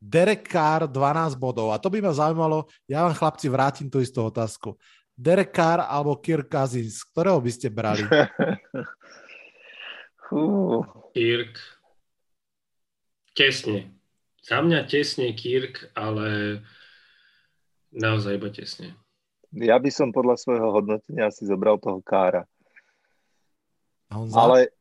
Derek 0.05 0.45
Carr 0.53 0.85
12 0.85 1.41
bodov. 1.41 1.73
A 1.73 1.81
to 1.81 1.89
by 1.89 2.05
ma 2.05 2.13
zaujímalo, 2.13 2.69
ja 2.85 3.09
vám 3.09 3.17
chlapci 3.17 3.49
vrátim 3.49 3.89
tú 3.89 4.05
istú 4.05 4.29
otázku. 4.29 4.77
Derek 5.15 5.55
Carr 5.55 5.87
alebo 5.87 6.19
Kirk 6.19 6.51
Cousins, 6.51 7.07
ktorého 7.07 7.39
by 7.39 7.51
ste 7.55 7.71
brali? 7.71 8.03
Kirk. 11.15 11.55
Tesne. 13.35 13.95
Za 14.43 14.59
mňa 14.61 14.91
tesne 14.91 15.31
Kirk, 15.33 15.95
ale 15.95 16.59
naozaj 17.95 18.35
iba 18.35 18.51
tesne. 18.51 18.99
Ja 19.55 19.79
by 19.79 19.91
som 19.95 20.11
podľa 20.11 20.35
svojho 20.35 20.75
hodnotenia 20.75 21.31
asi 21.31 21.47
zobral 21.47 21.79
toho 21.79 22.03
Kára. 22.03 22.43
Ale, 24.11 24.75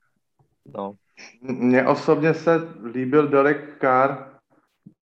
no, 0.66 0.98
Mně 1.42 1.88
osobně 1.88 2.34
se 2.34 2.52
líbil 2.84 3.28
Derek 3.28 3.78
Carr 3.82 4.40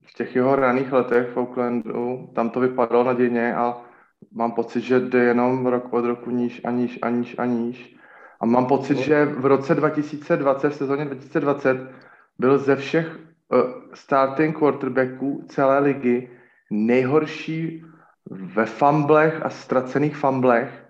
v 0.04 0.14
těch 0.14 0.36
jeho 0.36 0.56
raných 0.56 0.92
letech 0.92 1.28
v 1.28 1.36
Oaklandu. 1.36 2.30
Tam 2.34 2.50
to 2.50 2.60
vypadalo 2.60 3.04
nadějně 3.04 3.54
a 3.54 3.84
mám 4.32 4.52
pocit, 4.52 4.80
že 4.80 5.00
jde 5.00 5.24
jenom 5.24 5.66
rok 5.66 5.92
od 5.92 6.04
roku 6.04 6.30
níž 6.30 6.60
a 6.64 6.70
níž 6.70 6.98
a 7.02 7.10
níž 7.10 7.34
a 7.38 7.44
níž. 7.44 7.96
A 8.40 8.46
mám 8.46 8.66
pocit, 8.66 8.98
že 8.98 9.24
v 9.24 9.46
roce 9.46 9.74
2020, 9.74 10.68
v 10.68 10.74
sezóně 10.74 11.04
2020, 11.04 11.90
byl 12.38 12.58
ze 12.58 12.76
všech 12.76 13.16
uh, 13.16 13.60
starting 13.94 14.58
quarterbacků 14.58 15.44
celé 15.48 15.78
ligy 15.78 16.30
nejhorší 16.70 17.84
ve 18.30 18.66
famblech 18.66 19.42
a 19.42 19.50
ztracených 19.50 20.16
famblech, 20.16 20.84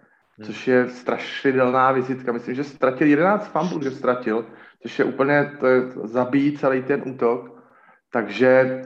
což 0.45 0.69
je 0.69 0.89
strašidelná 0.89 1.93
vizitka. 1.93 2.33
Myslím, 2.33 2.55
že 2.55 2.65
ztratil 2.65 3.07
11 3.07 3.53
famblů, 3.53 3.83
že 3.83 3.91
ztratil, 3.91 4.47
což 4.83 4.99
je 4.99 5.05
úplně, 5.05 5.53
to 5.61 5.67
je, 5.67 5.83
zabíjí 6.05 6.59
celý 6.59 6.83
ten 6.83 7.03
útok. 7.07 7.63
Takže 8.11 8.83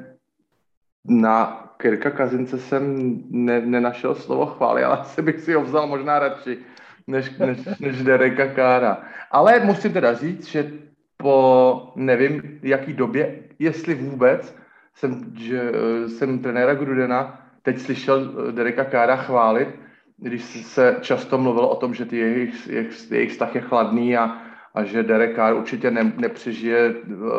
na 1.04 1.65
Kirka 1.76 2.10
Kazince 2.10 2.58
jsem 2.58 3.14
ne, 3.30 3.60
nenašel 3.60 4.14
slovo 4.14 4.46
chvály, 4.46 4.84
ale 4.84 4.98
asi 4.98 5.22
bych 5.22 5.40
si 5.40 5.54
ho 5.54 5.62
vzal 5.62 5.86
možná 5.86 6.18
radši 6.18 6.58
než, 7.06 7.38
než, 7.38 7.58
než 7.80 8.02
Dereka 8.02 8.46
Kára. 8.46 9.02
Ale 9.30 9.60
musím 9.60 9.92
teda 9.92 10.14
říct, 10.14 10.46
že 10.46 10.70
po 11.16 11.92
nevím 11.96 12.58
jaký 12.62 12.92
době, 12.92 13.38
jestli 13.58 13.94
vůbec, 13.94 14.56
jsem, 14.94 15.32
že, 15.36 15.72
jsem 16.06 16.38
trenéra 16.38 16.74
Grudena 16.74 17.40
teď 17.62 17.78
slyšel 17.78 18.32
Dereka 18.52 18.84
Kára 18.84 19.16
chválit, 19.16 19.68
když 20.16 20.42
se 20.44 20.96
často 21.00 21.38
mluvilo 21.38 21.68
o 21.68 21.76
tom, 21.76 21.94
že 21.94 22.04
ty 22.04 22.16
jejich, 22.18 22.66
jejich, 22.68 23.10
jejich 23.10 23.30
vztah 23.30 23.54
je 23.54 23.60
chladný 23.60 24.16
a, 24.16 24.42
a 24.76 24.84
že 24.84 25.02
Derek 25.02 25.36
Carr 25.36 25.56
určitě 25.56 25.90
ne, 25.90 26.12
nepřežije 26.16 26.90
uh, 26.90 27.32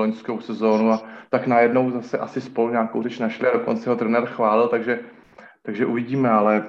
loňskou 0.00 0.40
sezónu, 0.40 0.92
a 0.92 1.02
tak 1.30 1.46
najednou 1.46 1.90
zase 1.90 2.18
asi 2.18 2.40
spolu 2.40 2.70
nějakou 2.70 3.02
řeč 3.02 3.18
našli 3.18 3.48
a 3.48 3.58
dokonce 3.58 3.90
ho 3.90 3.96
trenér 3.96 4.26
chválil, 4.26 4.68
takže, 4.68 5.00
takže 5.62 5.86
uvidíme, 5.86 6.30
ale 6.30 6.64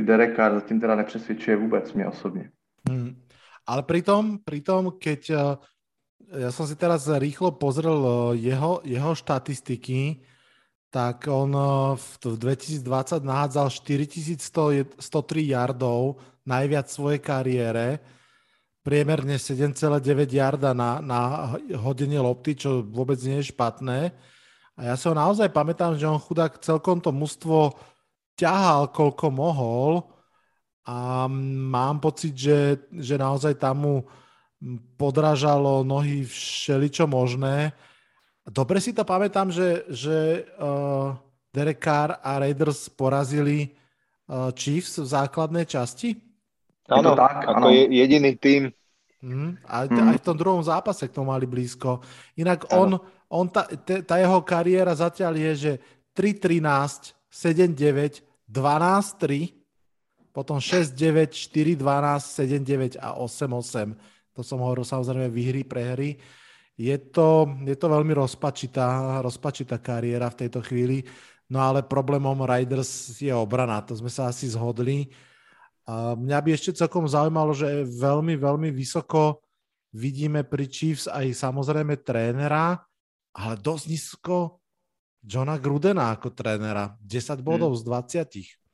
Derek 0.00 0.36
Carr 0.36 0.54
zatím 0.54 0.80
teda 0.80 0.94
nepřesvědčuje 0.94 1.56
vůbec 1.56 1.92
mě 1.92 2.06
osobně. 2.06 2.50
Hmm. 2.90 3.22
Ale 3.66 3.82
pritom, 3.82 4.38
pritom, 4.44 4.90
keď 4.98 5.30
uh, 5.30 5.38
ja 6.26 6.50
som 6.50 6.66
si 6.66 6.74
teraz 6.74 7.06
rýchlo 7.06 7.54
pozrel 7.54 7.98
uh, 7.98 8.34
jeho, 8.34 8.82
jeho 8.82 9.14
štatistiky, 9.14 10.22
tak 10.90 11.26
on 11.30 11.50
v 11.94 12.34
2020 12.38 13.22
nahádzal 13.26 13.68
4103 13.70 14.96
yardov, 15.42 16.18
najviac 16.46 16.86
v 16.86 16.94
svojej 16.94 17.20
kariére, 17.20 17.86
priemerne 18.86 19.34
7,9 19.34 19.98
yarda 20.30 20.70
na, 20.70 21.02
na 21.02 21.20
hodenie 21.74 22.22
lopty, 22.22 22.54
čo 22.54 22.86
vôbec 22.86 23.18
nie 23.26 23.42
je 23.42 23.50
špatné. 23.50 24.14
A 24.78 24.80
ja 24.86 24.94
sa 24.94 25.10
ho 25.10 25.14
naozaj 25.18 25.50
pamätám, 25.50 25.98
že 25.98 26.06
on 26.06 26.22
chudák 26.22 26.62
celkom 26.62 27.02
to 27.02 27.10
mužstvo 27.10 27.74
ťahal, 28.38 28.94
koľko 28.94 29.26
mohol 29.34 30.06
a 30.86 31.26
mám 31.26 31.98
pocit, 31.98 32.38
že, 32.38 32.86
že 32.94 33.18
naozaj 33.18 33.58
tam 33.58 33.76
mu 33.82 33.96
podrážalo 34.94 35.82
nohy 35.82 36.22
všeličo 36.22 37.10
možné. 37.10 37.74
Dobre 38.46 38.78
si 38.78 38.94
to 38.94 39.02
pamätám, 39.02 39.50
že, 39.50 39.82
že 39.90 40.46
uh, 40.62 41.18
Derek 41.50 41.82
Carr 41.82 42.22
a 42.22 42.38
Raiders 42.38 42.86
porazili 42.86 43.74
uh, 44.30 44.54
Chiefs 44.54 45.02
v 45.02 45.10
základnej 45.10 45.66
časti? 45.66 46.25
Áno, 46.86 47.18
tak, 47.18 47.46
ako 47.46 47.66
je 47.70 47.82
jediný 47.90 48.32
tým. 48.38 48.62
Mm, 49.26 49.58
aj, 49.64 49.86
mm. 49.90 50.06
aj 50.12 50.16
v 50.22 50.26
tom 50.26 50.36
druhom 50.38 50.62
zápase 50.62 51.08
k 51.08 51.14
tomu 51.14 51.34
mali 51.34 51.48
blízko. 51.48 51.98
Inak 52.38 52.70
on, 52.70 53.00
on 53.26 53.46
tá, 53.50 53.66
tá 53.82 54.22
jeho 54.22 54.38
kariéra 54.46 54.94
zatiaľ 54.94 55.34
je, 55.34 55.52
že 55.56 55.72
3-13, 56.14 57.16
7-9, 57.26 58.22
12-3, 58.46 59.50
potom 60.30 60.60
6-9, 60.60 61.32
4-12, 61.32 63.00
7-9 63.00 63.02
a 63.02 63.16
8-8. 63.18 64.36
To 64.36 64.44
som 64.44 64.60
hovoril 64.60 64.84
samozrejme 64.84 65.32
výhry, 65.32 65.64
prehry. 65.64 66.20
Je 66.76 66.92
to, 67.08 67.56
je 67.64 67.72
to 67.72 67.88
veľmi 67.88 68.12
rozpačitá, 68.12 69.18
rozpačitá 69.24 69.80
kariéra 69.80 70.28
v 70.28 70.44
tejto 70.44 70.60
chvíli, 70.60 71.00
no 71.48 71.64
ale 71.64 71.80
problémom 71.80 72.44
Riders 72.44 73.16
je 73.16 73.32
obrana, 73.32 73.80
to 73.80 73.96
sme 73.96 74.12
sa 74.12 74.28
asi 74.28 74.52
zhodli. 74.52 75.08
A 75.86 76.18
mňa 76.18 76.38
by 76.42 76.50
ešte 76.50 76.74
celkom 76.74 77.06
zaujímalo, 77.06 77.54
že 77.54 77.86
veľmi, 77.86 78.34
veľmi 78.34 78.74
vysoko 78.74 79.38
vidíme 79.94 80.42
pri 80.42 80.66
Chiefs 80.66 81.06
aj 81.06 81.30
samozrejme 81.30 82.02
trénera, 82.02 82.82
ale 83.38 83.54
dosť 83.54 83.84
nízko 83.86 84.58
Johna 85.22 85.58
Grudena 85.62 86.10
ako 86.10 86.34
trénera. 86.34 86.98
10 87.02 87.38
bodov 87.42 87.74
hmm. 87.74 87.80
z 87.80 87.82
20. 88.26 88.66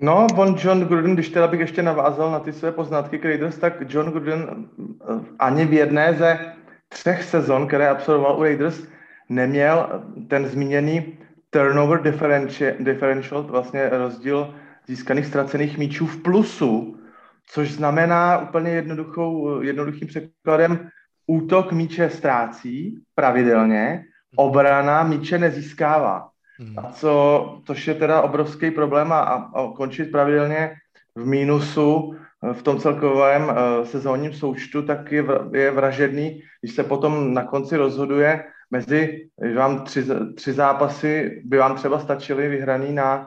No, 0.00 0.26
on 0.38 0.54
John 0.58 0.86
Gruden, 0.86 1.14
když 1.14 1.28
teda 1.28 1.46
bych 1.46 1.60
ještě 1.60 1.82
navázal 1.82 2.30
na 2.30 2.40
ty 2.40 2.52
své 2.52 2.72
poznatky 2.72 3.20
Raiders, 3.22 3.58
tak 3.58 3.82
John 3.88 4.10
Gruden 4.10 4.68
eh, 4.78 5.20
ani 5.38 5.66
v 5.66 5.72
jedné 5.72 6.14
ze 6.14 6.54
třech 6.88 7.24
sezon, 7.24 7.66
které 7.66 7.88
absolvoval 7.88 8.38
u 8.38 8.42
Raiders, 8.42 8.82
neměl 9.28 10.04
ten 10.28 10.48
zmíněný 10.48 11.18
turnover 11.50 12.02
differential, 12.02 12.72
differential 12.80 13.42
vlastně 13.42 13.88
rozdíl 13.88 14.54
získaných 14.88 15.26
ztracených 15.26 15.78
míčů 15.78 16.06
v 16.06 16.22
plusu, 16.22 16.98
což 17.46 17.72
znamená 17.72 18.38
úplně 18.38 18.70
jednoduchou, 18.70 19.60
jednoduchým 19.60 20.08
překladem 20.08 20.88
útok 21.26 21.72
míče 21.72 22.10
ztrácí 22.10 22.98
pravidelně, 23.14 24.04
obrana 24.36 25.02
míče 25.02 25.38
nezískává. 25.38 26.28
Hmm. 26.58 26.78
A 26.78 26.92
co, 26.92 27.62
což 27.66 27.86
je 27.86 27.94
teda 27.94 28.22
obrovský 28.22 28.70
problém 28.70 29.12
a, 29.12 29.18
a 29.18 29.72
končit 29.76 30.12
pravidelně 30.12 30.74
v 31.14 31.26
mínusu 31.26 32.14
eh, 32.14 32.54
v 32.54 32.62
tom 32.62 32.78
celkovém 32.78 33.44
uh, 33.44 33.84
sezónním 33.84 34.32
součtu, 34.32 34.82
tak 34.82 35.12
je, 35.12 35.24
je 35.52 35.70
vražedný, 35.70 36.42
když 36.60 36.74
se 36.74 36.84
potom 36.84 37.34
na 37.34 37.44
konci 37.44 37.76
rozhoduje 37.76 38.44
mezi, 38.70 39.28
když 39.40 39.56
vám 39.56 39.84
tři, 39.84 40.04
tři 40.34 40.52
zápasy 40.52 41.42
by 41.44 41.58
vám 41.58 41.76
třeba 41.76 41.98
stačily 41.98 42.48
vyhraný 42.48 42.92
na, 42.92 43.26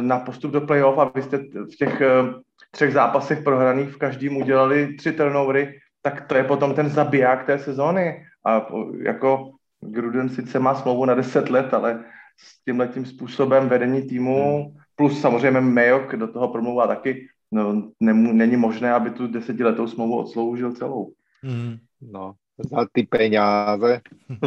na 0.00 0.18
postup 0.18 0.50
do 0.50 0.60
playoff 0.60 0.98
a 0.98 1.12
vy 1.14 1.22
jste 1.22 1.38
v 1.38 1.76
těch 1.78 2.00
uh, 2.00 2.40
třech 2.70 2.92
zápasech 2.92 3.42
prohraných 3.42 3.88
v 3.88 3.96
každém 3.96 4.36
udělali 4.36 4.94
tři 4.94 5.12
turnovery, 5.12 5.78
tak 6.02 6.26
to 6.26 6.34
je 6.34 6.44
potom 6.44 6.74
ten 6.74 6.88
zabiják 6.88 7.46
té 7.46 7.58
sezóny. 7.58 8.24
A 8.46 8.66
jako 9.02 9.52
Gruden 9.80 10.28
sice 10.28 10.58
má 10.58 10.74
smlouvu 10.74 11.04
na 11.04 11.14
10 11.14 11.50
let, 11.50 11.74
ale 11.74 12.04
s 12.38 12.64
tímhle 12.64 12.88
tím 12.88 13.06
způsobem 13.06 13.68
vedení 13.68 14.02
týmu, 14.02 14.64
hmm. 14.64 14.78
plus 14.96 15.20
samozřejmě 15.20 15.60
Mayok 15.60 16.16
do 16.16 16.28
toho 16.28 16.48
promluvá 16.48 16.86
taky, 16.86 17.28
no, 17.52 17.90
nemů, 18.00 18.32
není 18.32 18.56
možné, 18.56 18.92
aby 18.92 19.10
tu 19.10 19.26
desetiletou 19.26 19.86
smlouvu 19.86 20.18
odsloužil 20.18 20.72
celou. 20.72 21.12
Mm. 21.42 21.76
No, 22.00 22.34
za 22.70 22.86
ty 22.92 23.02
peňáze. 23.02 24.00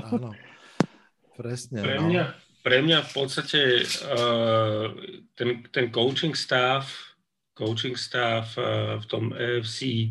Áno, 0.03 0.31
presne. 1.37 1.81
Pre 1.81 1.99
no. 1.99 2.09
Pre 2.65 2.81
mňa 2.81 3.05
v 3.05 3.11
podstate 3.13 3.61
uh, 3.85 4.89
ten, 5.37 5.61
ten 5.69 5.93
coaching 5.93 6.33
staff, 6.33 6.89
coaching 7.53 7.93
staff 7.93 8.57
uh, 8.57 8.97
v 8.97 9.05
tom 9.05 9.29
AFC 9.37 10.09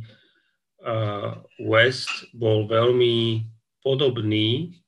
uh, 0.86 1.42
West 1.66 2.30
bol 2.30 2.70
veľmi 2.70 3.42
podobný 3.82 4.78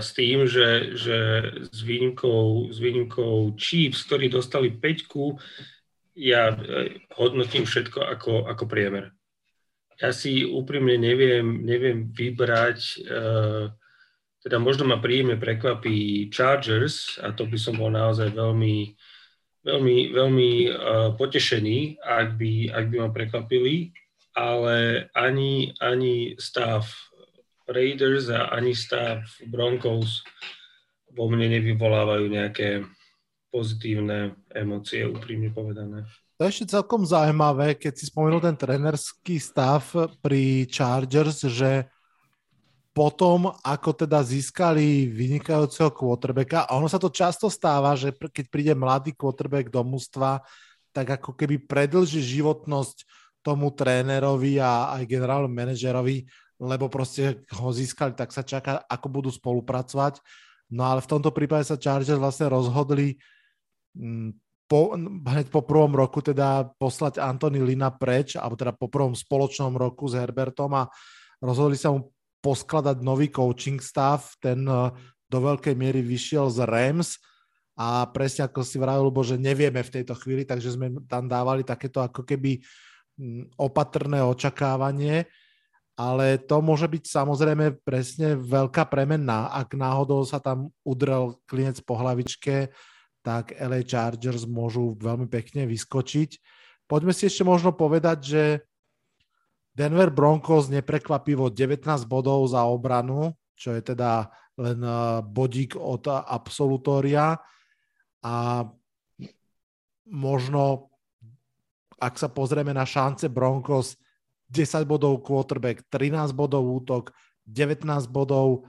s 0.00 0.16
tým, 0.16 0.48
že, 0.48 0.96
že 0.96 1.18
s, 1.70 1.80
výnimkou, 1.84 2.72
s 2.72 2.80
výnimkou 2.80 3.52
Chiefs, 3.60 4.08
ktorí 4.08 4.32
dostali 4.32 4.72
5 4.72 5.12
ja 6.16 6.52
e, 6.52 7.00
hodnotím 7.16 7.64
všetko 7.64 8.00
ako, 8.16 8.32
ako 8.48 8.64
priemer. 8.68 9.12
Ja 10.00 10.12
si 10.12 10.44
úprimne 10.44 10.96
neviem, 10.96 11.62
neviem 11.62 12.10
vybrať, 12.10 12.80
uh, 13.06 13.70
teda 14.42 14.58
možno 14.58 14.90
ma 14.90 14.98
príjemne 14.98 15.38
prekvapí 15.38 16.26
Chargers 16.34 17.16
a 17.22 17.30
to 17.30 17.46
by 17.46 17.58
som 17.58 17.78
bol 17.78 17.94
naozaj 17.94 18.34
veľmi, 18.34 18.98
veľmi, 19.62 19.96
veľmi 20.10 20.50
uh, 20.66 21.10
potešený, 21.14 22.02
ak 22.02 22.34
by, 22.34 22.74
ak 22.74 22.84
by 22.90 22.96
ma 23.06 23.10
prekvapili, 23.14 23.94
ale 24.34 25.06
ani, 25.14 25.70
ani 25.78 26.34
stav 26.42 26.90
Raiders 27.70 28.26
a 28.34 28.50
ani 28.50 28.74
stav 28.74 29.22
Broncos 29.46 30.26
vo 31.14 31.30
mne 31.30 31.54
nevyvolávajú 31.60 32.26
nejaké 32.26 32.82
pozitívne 33.52 34.34
emócie, 34.50 35.04
úprimne 35.04 35.52
povedané. 35.52 36.08
To 36.40 36.48
je 36.48 36.58
ešte 36.58 36.74
celkom 36.74 37.04
zaujímavé, 37.06 37.78
keď 37.78 37.92
si 37.94 38.10
spomenul 38.10 38.42
ten 38.42 38.56
trenerský 38.56 39.38
stav 39.38 39.86
pri 40.24 40.66
Chargers, 40.66 41.46
že 41.46 41.86
potom, 42.92 43.48
ako 43.64 44.04
teda 44.04 44.20
získali 44.20 45.08
vynikajúceho 45.08 45.88
quarterbacka, 45.96 46.68
a 46.68 46.76
ono 46.76 46.92
sa 46.92 47.00
to 47.00 47.08
často 47.08 47.48
stáva, 47.48 47.96
že 47.96 48.12
keď 48.12 48.44
príde 48.52 48.72
mladý 48.76 49.16
quarterback 49.16 49.72
do 49.72 49.80
mústva, 49.80 50.44
tak 50.92 51.16
ako 51.16 51.32
keby 51.32 51.64
predlží 51.64 52.20
životnosť 52.20 53.08
tomu 53.40 53.72
trénerovi 53.72 54.60
a 54.60 54.92
aj 54.92 55.08
generálnom 55.08 55.50
manažerovi, 55.50 56.28
lebo 56.62 56.86
proste 56.92 57.42
ho 57.56 57.72
získali, 57.72 58.12
tak 58.12 58.30
sa 58.30 58.44
čaká, 58.44 58.84
ako 58.86 59.06
budú 59.08 59.30
spolupracovať. 59.32 60.20
No 60.70 60.86
ale 60.86 61.00
v 61.00 61.10
tomto 61.10 61.32
prípade 61.32 61.66
sa 61.66 61.80
Chargers 61.80 62.20
vlastne 62.20 62.52
rozhodli 62.52 63.18
mm, 63.96 64.36
po, 64.68 64.94
hneď 65.00 65.48
po 65.48 65.64
prvom 65.64 65.92
roku 65.96 66.20
teda 66.20 66.70
poslať 66.76 67.18
Antony 67.18 67.60
Lina 67.60 67.92
preč, 67.92 68.36
alebo 68.36 68.56
teda 68.56 68.72
po 68.76 68.86
prvom 68.88 69.16
spoločnom 69.16 69.74
roku 69.74 70.06
s 70.06 70.16
Herbertom 70.16 70.72
a 70.76 70.88
rozhodli 71.42 71.76
sa 71.76 71.92
mu 71.92 72.12
poskladať 72.42 73.00
nový 73.00 73.30
coaching 73.30 73.78
stav. 73.78 74.26
Ten 74.42 74.66
eh, 74.66 74.90
do 75.32 75.38
veľkej 75.40 75.72
miery 75.72 76.04
vyšiel 76.04 76.52
z 76.52 76.68
Rams 76.68 77.16
a 77.72 78.04
presne 78.12 78.44
ako 78.44 78.60
si 78.60 78.76
vravil, 78.76 79.08
že 79.24 79.40
nevieme 79.40 79.80
v 79.80 79.94
tejto 80.00 80.12
chvíli, 80.20 80.44
takže 80.44 80.76
sme 80.76 80.92
tam 81.08 81.24
dávali 81.24 81.64
takéto 81.64 82.04
ako 82.04 82.20
keby 82.28 82.60
hm, 83.16 83.56
opatrné 83.56 84.20
očakávanie, 84.20 85.24
ale 85.96 86.36
to 86.36 86.60
môže 86.60 86.84
byť 86.84 87.04
samozrejme 87.08 87.80
presne 87.80 88.36
veľká 88.36 88.84
premena. 88.92 89.48
Ak 89.48 89.72
náhodou 89.72 90.20
sa 90.28 90.36
tam 90.36 90.68
udrel 90.84 91.40
klinec 91.48 91.80
po 91.80 91.96
hlavičke, 91.96 92.68
tak 93.22 93.54
LA 93.56 93.86
Chargers 93.86 94.44
môžu 94.44 94.98
veľmi 94.98 95.30
pekne 95.30 95.64
vyskočiť. 95.64 96.30
Poďme 96.90 97.14
si 97.14 97.30
ešte 97.30 97.46
možno 97.46 97.72
povedať, 97.72 98.18
že 98.20 98.42
Denver 99.72 100.12
Broncos 100.12 100.68
neprekvapivo 100.68 101.48
19 101.48 102.04
bodov 102.04 102.44
za 102.52 102.68
obranu, 102.68 103.32
čo 103.56 103.72
je 103.72 103.80
teda 103.80 104.28
len 104.60 104.80
eh, 104.84 105.20
bodík 105.24 105.80
od 105.80 106.08
absolutória 106.08 107.40
a 108.22 108.34
možno 110.12 110.92
ak 112.02 112.18
sa 112.18 112.26
pozrieme 112.26 112.74
na 112.74 112.82
šance 112.82 113.30
Broncos 113.30 113.94
10 114.50 114.84
bodov 114.84 115.22
quarterback, 115.22 115.86
13 115.86 116.34
bodov 116.34 116.66
útok, 116.66 117.14
19 117.46 117.86
bodov 118.10 118.66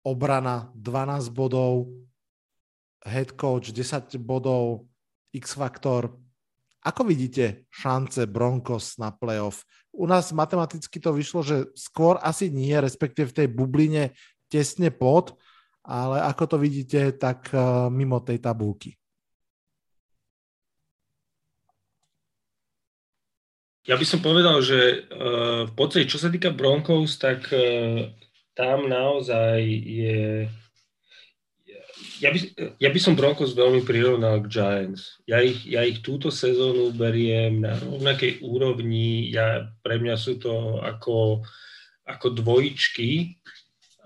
obrana, 0.00 0.72
12 0.72 1.30
bodov 1.36 1.92
head 3.04 3.36
coach, 3.36 3.70
10 3.70 4.16
bodov 4.18 4.88
X-faktor. 5.36 6.10
Ako 6.86 7.02
vidíte 7.02 7.66
šance 7.66 8.30
Broncos 8.30 8.94
na 8.94 9.10
playoff? 9.10 9.66
u 9.96 10.06
nás 10.06 10.32
matematicky 10.32 11.00
to 11.00 11.10
vyšlo, 11.16 11.40
že 11.40 11.56
skôr 11.72 12.20
asi 12.20 12.52
nie, 12.52 12.76
respektíve 12.76 13.32
v 13.32 13.36
tej 13.42 13.48
bubline 13.48 14.12
tesne 14.52 14.92
pod, 14.92 15.34
ale 15.82 16.20
ako 16.22 16.44
to 16.54 16.56
vidíte, 16.60 17.16
tak 17.16 17.48
uh, 17.50 17.88
mimo 17.88 18.20
tej 18.20 18.38
tabulky. 18.38 18.94
Ja 23.86 23.94
by 23.94 24.02
som 24.02 24.20
povedal, 24.20 24.58
že 24.60 25.08
uh, 25.08 25.64
v 25.70 25.72
podstate, 25.72 26.10
čo 26.10 26.18
sa 26.18 26.28
týka 26.28 26.52
Broncos, 26.52 27.16
tak 27.16 27.48
uh, 27.54 28.10
tam 28.52 28.90
naozaj 28.90 29.62
je 29.86 30.50
ja 32.20 32.30
by, 32.32 32.38
ja 32.80 32.90
by 32.90 33.00
som 33.00 33.18
Broncos 33.18 33.52
veľmi 33.52 33.84
prirovnal 33.84 34.40
k 34.44 34.50
Giants. 34.50 35.20
Ja 35.28 35.40
ich, 35.44 35.64
ja 35.68 35.84
ich 35.84 36.00
túto 36.00 36.32
sezónu 36.32 36.92
beriem 36.92 37.60
na 37.64 37.76
rovnakej 37.76 38.40
úrovni. 38.40 39.28
Ja, 39.28 39.68
pre 39.84 40.00
mňa 40.00 40.16
sú 40.16 40.40
to 40.40 40.80
ako, 40.80 41.44
ako 42.08 42.26
dvojičky. 42.32 43.36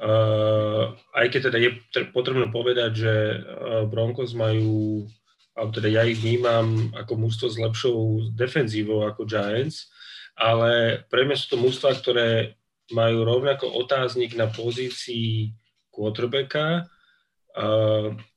Uh, 0.01 0.97
aj 1.13 1.27
keď 1.29 1.41
teda 1.53 1.59
je 1.61 1.71
potrebné 2.11 2.49
povedať, 2.49 2.91
že 2.97 3.15
uh, 3.37 3.85
Broncos 3.85 4.33
majú, 4.33 5.05
alebo 5.53 5.71
teda 5.77 5.89
ja 5.93 6.03
ich 6.09 6.19
vnímam 6.25 6.89
ako 6.97 7.21
mústvo 7.21 7.53
s 7.53 7.61
lepšou 7.61 8.33
defenzívou 8.33 9.05
ako 9.05 9.29
Giants, 9.29 9.93
ale 10.41 11.05
pre 11.13 11.29
mňa 11.29 11.37
sú 11.37 11.47
to 11.53 11.59
mústva, 11.61 11.93
ktoré 11.93 12.57
majú 12.97 13.29
rovnako 13.29 13.69
otáznik 13.77 14.35
na 14.35 14.49
pozícii 14.49 15.53
quarterbacka, 15.93 16.89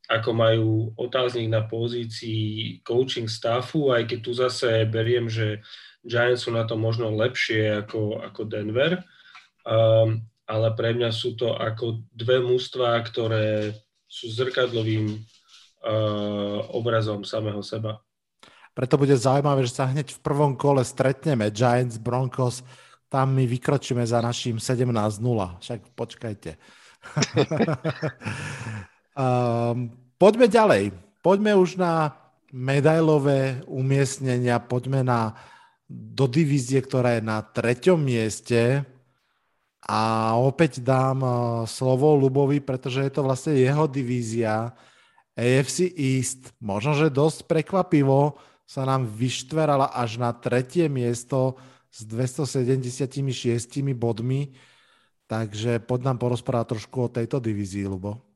ako 0.10 0.30
majú 0.36 0.92
otáznik 1.00 1.48
na 1.48 1.64
pozícii 1.64 2.80
coaching 2.84 3.32
staffu, 3.32 3.96
aj 3.96 4.12
keď 4.12 4.20
tu 4.20 4.32
zase 4.36 4.84
beriem, 4.86 5.32
že 5.32 5.64
Giants 6.04 6.44
sú 6.44 6.52
na 6.52 6.68
to 6.68 6.76
možno 6.76 7.08
lepšie 7.16 7.88
ako, 7.88 8.20
ako 8.20 8.42
Denver, 8.44 9.00
um, 9.64 10.20
ale 10.44 10.68
pre 10.76 10.92
mňa 10.92 11.10
sú 11.16 11.40
to 11.40 11.56
ako 11.56 12.04
dve 12.12 12.44
mužstva, 12.44 13.00
ktoré 13.08 13.72
sú 14.04 14.28
zrkadlovým 14.28 15.16
uh, 15.16 16.68
obrazom 16.76 17.24
samého 17.24 17.64
seba. 17.64 18.04
Preto 18.76 19.00
bude 19.00 19.16
zaujímavé, 19.16 19.64
že 19.64 19.80
sa 19.80 19.88
hneď 19.88 20.12
v 20.12 20.20
prvom 20.20 20.60
kole 20.60 20.84
stretneme 20.84 21.48
Giants, 21.54 21.96
Broncos, 21.96 22.60
tam 23.08 23.38
my 23.38 23.46
vykročíme 23.46 24.02
za 24.04 24.20
našim 24.20 24.58
17-0. 24.58 25.22
Však 25.62 25.80
počkajte. 25.94 26.58
Um, 29.14 29.94
poďme 30.18 30.50
ďalej. 30.50 30.84
Poďme 31.22 31.54
už 31.56 31.78
na 31.78 32.18
medailové 32.54 33.62
umiestnenia, 33.70 34.62
poďme 34.62 35.06
na, 35.06 35.38
do 35.90 36.26
divízie, 36.30 36.82
ktorá 36.82 37.18
je 37.18 37.24
na 37.26 37.42
treťom 37.42 37.98
mieste. 37.98 38.86
A 39.84 40.34
opäť 40.40 40.80
dám 40.80 41.20
uh, 41.22 41.34
slovo 41.70 42.16
Lubovi, 42.16 42.64
pretože 42.64 43.04
je 43.04 43.12
to 43.12 43.22
vlastne 43.22 43.54
jeho 43.54 43.86
divízia 43.86 44.72
AFC 45.38 45.92
East. 45.94 46.56
Možno, 46.64 46.96
že 46.98 47.14
dosť 47.14 47.46
prekvapivo 47.46 48.38
sa 48.64 48.88
nám 48.88 49.06
vyštverala 49.06 49.92
až 49.92 50.18
na 50.18 50.32
tretie 50.32 50.88
miesto 50.88 51.60
s 51.94 52.08
276 52.10 53.14
bodmi. 53.94 54.56
Takže 55.28 55.84
poď 55.84 56.00
nám 56.10 56.18
porozprávať 56.18 56.78
trošku 56.78 56.98
o 57.06 57.14
tejto 57.14 57.38
divízii, 57.44 57.86
Lubo. 57.86 58.33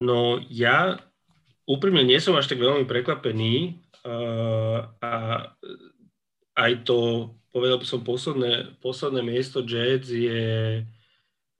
No 0.00 0.40
ja 0.48 0.96
úprimne 1.68 2.02
nie 2.02 2.16
som 2.18 2.32
až 2.34 2.48
tak 2.48 2.58
veľmi 2.58 2.88
prekvapený 2.88 3.84
uh, 4.02 4.88
a 4.98 5.12
aj 6.56 6.72
to, 6.88 7.30
povedal 7.52 7.78
by 7.78 7.86
som, 7.86 8.00
posledné, 8.00 8.80
posledné 8.80 9.20
miesto 9.20 9.60
Jets 9.60 10.08
je 10.08 10.82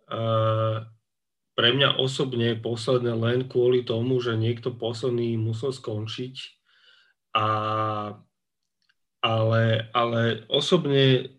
uh, 0.09 0.77
pre 1.53 1.69
mňa 1.77 2.01
osobne 2.01 2.57
posledné 2.57 3.13
len 3.13 3.45
kvôli 3.45 3.85
tomu, 3.85 4.17
že 4.25 4.41
niekto 4.41 4.73
posledný 4.73 5.37
musel 5.37 5.77
skončiť. 5.77 6.35
A, 7.37 7.47
ale, 9.21 9.65
ale 9.93 10.49
osobne 10.49 11.37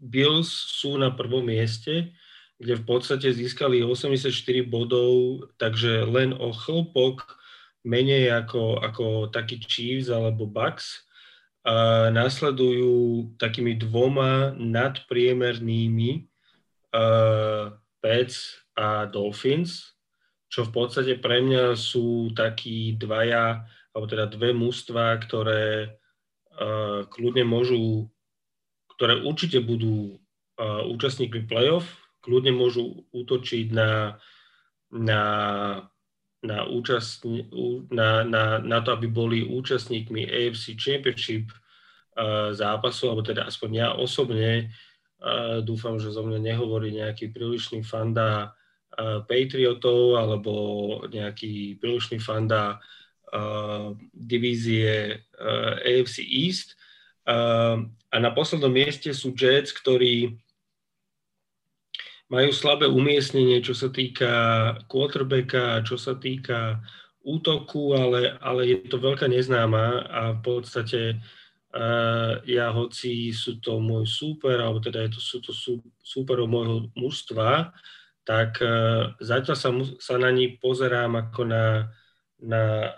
Bills 0.00 0.48
sú 0.50 0.96
na 0.96 1.12
prvom 1.12 1.44
mieste 1.44 2.16
kde 2.56 2.74
v 2.80 2.84
podstate 2.88 3.28
získali 3.28 3.84
84 3.84 4.32
bodov, 4.64 5.44
takže 5.60 6.08
len 6.08 6.32
o 6.32 6.56
chlpok 6.56 7.36
menej 7.84 8.32
ako, 8.32 8.80
ako 8.80 9.06
taký 9.28 9.60
Chiefs 9.60 10.08
alebo 10.08 10.48
Bucks. 10.48 11.04
A 11.66 12.08
následujú 12.14 13.34
takými 13.42 13.74
dvoma 13.74 14.54
nadpriemernými 14.54 16.30
uh, 16.94 17.74
Pets 17.98 18.62
a 18.78 19.10
Dolphins, 19.10 19.98
čo 20.46 20.62
v 20.62 20.70
podstate 20.70 21.18
pre 21.18 21.42
mňa 21.42 21.74
sú 21.74 22.30
takí 22.38 22.94
dvaja, 22.94 23.66
alebo 23.90 24.06
teda 24.06 24.30
dve 24.30 24.54
mužstva, 24.54 25.18
ktoré 25.26 25.98
uh, 26.54 27.02
kľudne 27.10 27.42
môžu, 27.42 28.06
ktoré 28.94 29.18
určite 29.26 29.58
budú 29.58 30.22
uh, 30.62 30.86
účastníkmi 30.86 31.50
playoff, 31.50 32.05
kľudne 32.26 32.50
môžu 32.50 33.06
útočiť 33.14 33.70
na, 33.70 34.18
na, 34.90 35.22
na, 36.42 36.58
účastni, 36.66 37.46
na, 37.94 38.26
na, 38.26 38.58
na 38.58 38.78
to, 38.82 38.98
aby 38.98 39.06
boli 39.06 39.46
účastníkmi 39.46 40.26
AFC 40.26 40.74
Championship 40.74 41.54
uh, 41.54 42.50
zápasu, 42.50 43.14
alebo 43.14 43.22
teda 43.22 43.46
aspoň 43.46 43.70
ja 43.70 43.88
osobne 43.94 44.74
uh, 45.22 45.62
dúfam, 45.62 46.02
že 46.02 46.10
zo 46.10 46.26
mňa 46.26 46.42
nehovorí 46.42 46.90
nejaký 46.98 47.30
prílišný 47.30 47.86
fanda 47.86 48.50
uh, 48.98 49.22
Patriotov 49.22 50.18
alebo 50.18 50.52
nejaký 51.06 51.78
prílišný 51.78 52.18
fanda 52.18 52.82
divízie 54.14 55.18
AFC 55.82 56.22
East. 56.22 56.78
A 57.26 58.16
na 58.22 58.30
poslednom 58.30 58.70
mieste 58.70 59.10
sú 59.10 59.34
Jets, 59.34 59.74
ktorí 59.74 60.38
majú 62.26 62.50
slabé 62.50 62.90
umiestnenie, 62.90 63.62
čo 63.62 63.74
sa 63.74 63.90
týka 63.90 64.32
quarterbacka, 64.90 65.86
čo 65.86 65.94
sa 65.94 66.18
týka 66.18 66.82
útoku, 67.26 67.94
ale, 67.94 68.38
ale 68.38 68.60
je 68.70 68.76
to 68.86 68.98
veľká 69.02 69.26
neznáma 69.26 70.06
a 70.06 70.22
v 70.34 70.40
podstate 70.42 71.18
uh, 71.74 72.38
ja, 72.46 72.70
hoci 72.70 73.34
sú 73.34 73.58
to 73.58 73.78
môj 73.82 74.06
súper, 74.06 74.58
alebo 74.58 74.78
teda 74.78 75.06
je 75.06 75.10
to, 75.18 75.20
sú 75.22 75.38
to 75.42 75.52
sú, 75.54 75.82
súperov 76.02 76.46
môjho 76.46 76.90
mužstva, 76.94 77.74
tak 78.26 78.58
uh, 78.62 79.14
zatiaľ 79.22 79.56
sa, 79.58 79.70
sa 79.98 80.14
na 80.18 80.30
ní 80.30 80.58
pozerám 80.58 81.14
ako 81.18 81.46
na, 81.46 81.90
na 82.42 82.94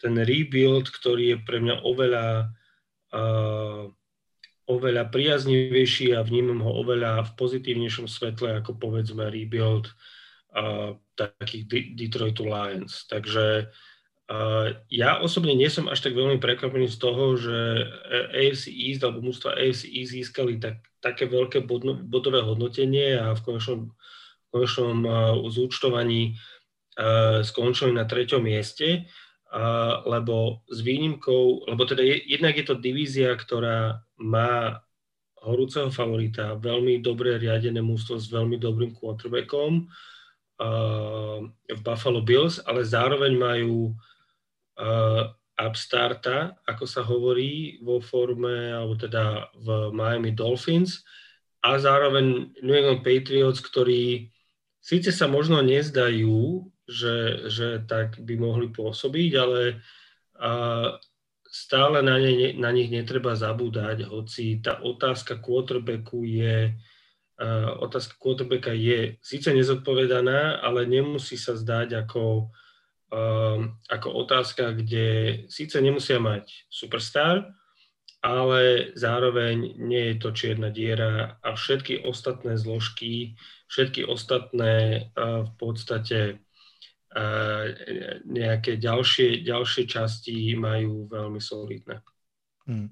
ten 0.00 0.16
rebuild, 0.20 0.88
ktorý 0.88 1.36
je 1.36 1.38
pre 1.40 1.60
mňa 1.64 1.84
oveľa 1.84 2.52
uh, 3.12 3.88
oveľa 4.64 5.12
priaznivejší 5.12 6.16
a 6.16 6.24
vnímam 6.24 6.64
ho 6.64 6.80
oveľa 6.80 7.28
v 7.28 7.30
pozitívnejšom 7.36 8.08
svetle 8.08 8.64
ako 8.64 8.80
povedzme 8.80 9.28
rebuild 9.28 9.92
uh, 10.56 10.96
takých 11.16 11.64
D- 11.68 11.90
Detroit 11.92 12.40
Lions. 12.40 13.04
Takže 13.04 13.68
uh, 14.32 14.66
ja 14.88 15.20
osobne 15.20 15.52
nie 15.52 15.68
som 15.68 15.92
až 15.92 16.08
tak 16.08 16.16
veľmi 16.16 16.40
prekvapený 16.40 16.88
z 16.88 16.96
toho, 16.96 17.36
že 17.36 17.56
AFC 18.32 18.72
East 18.72 19.04
alebo 19.04 19.20
mústva 19.20 19.52
AFC 19.52 19.84
East 19.84 20.16
získali 20.16 20.56
tak, 20.56 20.80
také 21.04 21.28
veľké 21.28 21.68
bodno, 21.68 22.00
bodové 22.00 22.40
hodnotenie 22.40 23.20
a 23.20 23.36
v 23.36 23.40
konečnom, 23.44 23.92
v 23.92 24.48
konečnom 24.48 24.98
uh, 25.04 25.36
zúčtovaní 25.52 26.40
uh, 26.96 27.44
skončili 27.44 27.92
na 27.92 28.08
treťom 28.08 28.40
mieste. 28.40 29.04
Uh, 29.54 30.02
lebo 30.10 30.66
s 30.66 30.82
výnimkou, 30.82 31.70
lebo 31.70 31.86
teda 31.86 32.02
je, 32.02 32.26
jednak 32.26 32.58
je 32.58 32.66
to 32.66 32.74
divízia, 32.74 33.38
ktorá 33.38 34.02
má 34.20 34.78
horúceho 35.44 35.92
favorita, 35.92 36.56
veľmi 36.56 37.04
dobre 37.04 37.36
riadené 37.36 37.84
mústvo 37.84 38.16
s 38.16 38.32
veľmi 38.32 38.56
dobrým 38.56 38.96
quarterbackom 38.96 39.84
uh, 39.84 41.38
v 41.68 41.80
Buffalo 41.84 42.24
Bills, 42.24 42.64
ale 42.64 42.80
zároveň 42.80 43.36
majú 43.36 43.92
uh, 44.80 45.28
upstarta, 45.54 46.56
ako 46.66 46.84
sa 46.88 47.04
hovorí, 47.04 47.78
vo 47.84 48.00
forme, 48.00 48.72
alebo 48.72 48.96
teda 48.98 49.52
v 49.54 49.94
Miami 49.94 50.34
Dolphins. 50.34 51.04
A 51.62 51.78
zároveň 51.78 52.50
New 52.64 52.76
England 52.76 53.06
Patriots, 53.06 53.62
ktorí 53.62 54.32
síce 54.82 55.14
sa 55.14 55.30
možno 55.30 55.62
nezdajú, 55.62 56.66
že, 56.84 57.48
že 57.48 57.68
tak 57.88 58.20
by 58.20 58.34
mohli 58.36 58.68
pôsobiť, 58.68 59.30
ale 59.38 59.80
uh, 60.36 60.98
stále 61.54 62.02
na, 62.02 62.18
ne, 62.18 62.50
na 62.58 62.74
nich 62.74 62.90
netreba 62.90 63.38
zabúdať, 63.38 64.10
hoci 64.10 64.58
tá 64.58 64.82
otázka 64.82 65.38
quarterbacku 65.38 66.26
je, 66.26 66.74
uh, 66.74 67.70
otázka 67.78 68.18
quarterbacka 68.18 68.74
je 68.74 69.14
síce 69.22 69.54
nezodpovedaná, 69.54 70.58
ale 70.58 70.82
nemusí 70.90 71.38
sa 71.38 71.54
zdať 71.54 72.02
ako, 72.02 72.50
uh, 73.14 73.70
ako 73.86 74.08
otázka, 74.26 74.74
kde 74.74 75.06
síce 75.46 75.78
nemusia 75.78 76.18
mať 76.18 76.66
superstar, 76.66 77.54
ale 78.18 78.90
zároveň 78.98 79.78
nie 79.78 80.10
je 80.10 80.16
to 80.18 80.34
čierna 80.34 80.74
diera 80.74 81.38
a 81.38 81.54
všetky 81.54 82.02
ostatné 82.02 82.58
zložky, 82.58 83.38
všetky 83.70 84.10
ostatné 84.10 85.06
uh, 85.14 85.46
v 85.46 85.52
podstate 85.54 86.42
nejaké 88.26 88.76
ďalšie, 88.76 89.46
ďalšie 89.46 89.84
časti 89.86 90.58
majú 90.58 91.06
veľmi 91.06 91.38
solidné. 91.38 92.02
Hmm. 92.66 92.90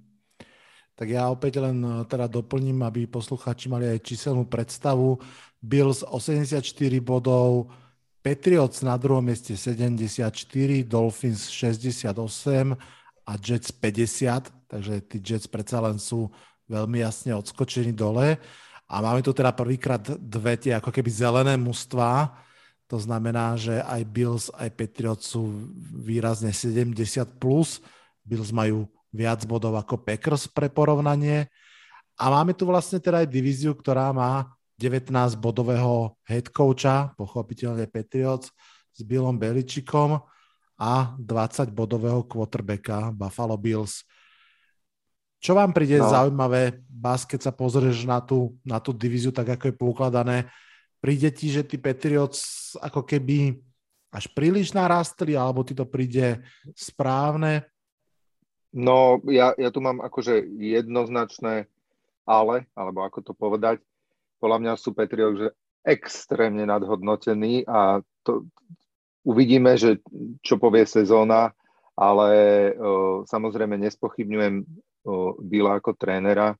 Tak 0.92 1.08
ja 1.08 1.26
opäť 1.32 1.58
len 1.58 1.82
e, 1.82 2.04
teda 2.06 2.28
doplním, 2.28 2.84
aby 2.84 3.08
posluchači 3.08 3.66
mali 3.66 3.88
aj 3.88 4.04
číselnú 4.04 4.46
predstavu. 4.46 5.18
Bills 5.58 6.04
84 6.06 6.62
bodov, 7.02 7.72
Patriots 8.22 8.86
na 8.86 8.94
druhom 8.94 9.24
mieste 9.24 9.58
74, 9.58 10.30
Dolphins 10.86 11.50
68 11.50 12.14
a 13.26 13.32
Jets 13.34 13.74
50, 13.74 14.70
takže 14.70 14.94
tí 15.10 15.18
Jets 15.18 15.50
predsa 15.50 15.82
len 15.82 15.98
sú 15.98 16.30
veľmi 16.70 17.02
jasne 17.02 17.34
odskočení 17.34 17.90
dole. 17.90 18.38
A 18.86 18.94
máme 19.02 19.24
tu 19.24 19.34
teda 19.34 19.50
prvýkrát 19.56 20.04
dve 20.20 20.54
tie 20.60 20.78
ako 20.78 20.94
keby 20.94 21.10
zelené 21.10 21.54
mužstva, 21.58 22.30
to 22.92 23.00
znamená, 23.00 23.56
že 23.56 23.80
aj 23.88 24.02
Bills, 24.04 24.44
aj 24.52 24.68
Patriots 24.76 25.32
sú 25.32 25.48
výrazne 25.96 26.52
70+. 26.52 26.92
Plus. 27.40 27.80
Bills 28.20 28.52
majú 28.52 28.84
viac 29.08 29.48
bodov 29.48 29.80
ako 29.80 29.96
Packers 29.96 30.44
pre 30.44 30.68
porovnanie. 30.68 31.48
A 32.20 32.28
máme 32.28 32.52
tu 32.52 32.68
vlastne 32.68 33.00
teda 33.00 33.24
aj 33.24 33.32
divíziu, 33.32 33.72
ktorá 33.72 34.12
má 34.12 34.52
19 34.76 35.08
bodového 35.40 36.12
head 36.28 36.52
coacha, 36.52 37.16
pochopiteľne 37.16 37.88
Patriots, 37.88 38.52
s 38.92 39.00
Billom 39.00 39.40
Beličikom 39.40 40.20
a 40.76 41.16
20 41.16 41.72
bodového 41.72 42.28
quarterbacka 42.28 43.08
Buffalo 43.16 43.56
Bills. 43.56 44.04
Čo 45.40 45.56
vám 45.56 45.72
príde 45.72 45.96
no. 45.96 46.12
zaujímavé, 46.12 46.84
Bas, 46.92 47.24
keď 47.24 47.48
sa 47.48 47.52
pozrieš 47.56 48.04
na 48.04 48.20
tú, 48.20 48.60
na 48.60 48.76
tú 48.84 48.92
divíziu, 48.92 49.32
tak 49.32 49.56
ako 49.56 49.72
je 49.72 49.80
poukladané, 49.80 50.38
príde 51.02 51.34
ti, 51.34 51.50
že 51.50 51.66
tí 51.66 51.76
Patriots 51.82 52.72
ako 52.78 53.02
keby 53.02 53.58
až 54.14 54.30
príliš 54.30 54.70
narastli, 54.70 55.34
alebo 55.34 55.66
ti 55.66 55.74
to 55.74 55.82
príde 55.82 56.46
správne? 56.78 57.66
No, 58.70 59.18
ja, 59.28 59.52
ja 59.58 59.68
tu 59.74 59.82
mám 59.82 60.00
akože 60.00 60.46
jednoznačné 60.56 61.66
ale, 62.22 62.70
alebo 62.78 63.02
ako 63.02 63.18
to 63.20 63.32
povedať. 63.34 63.82
Podľa 64.38 64.58
mňa 64.62 64.72
sú 64.78 64.94
Patriots 64.94 65.42
že 65.42 65.48
extrémne 65.82 66.62
nadhodnotení 66.62 67.66
a 67.66 67.98
to, 68.22 68.46
uvidíme, 69.26 69.74
že 69.74 69.98
čo 70.38 70.54
povie 70.54 70.86
sezóna, 70.86 71.50
ale 71.98 72.30
o, 72.78 73.26
samozrejme 73.26 73.74
nespochybňujem 73.82 74.62
Bila 75.42 75.82
ako 75.82 75.98
trénera, 75.98 76.54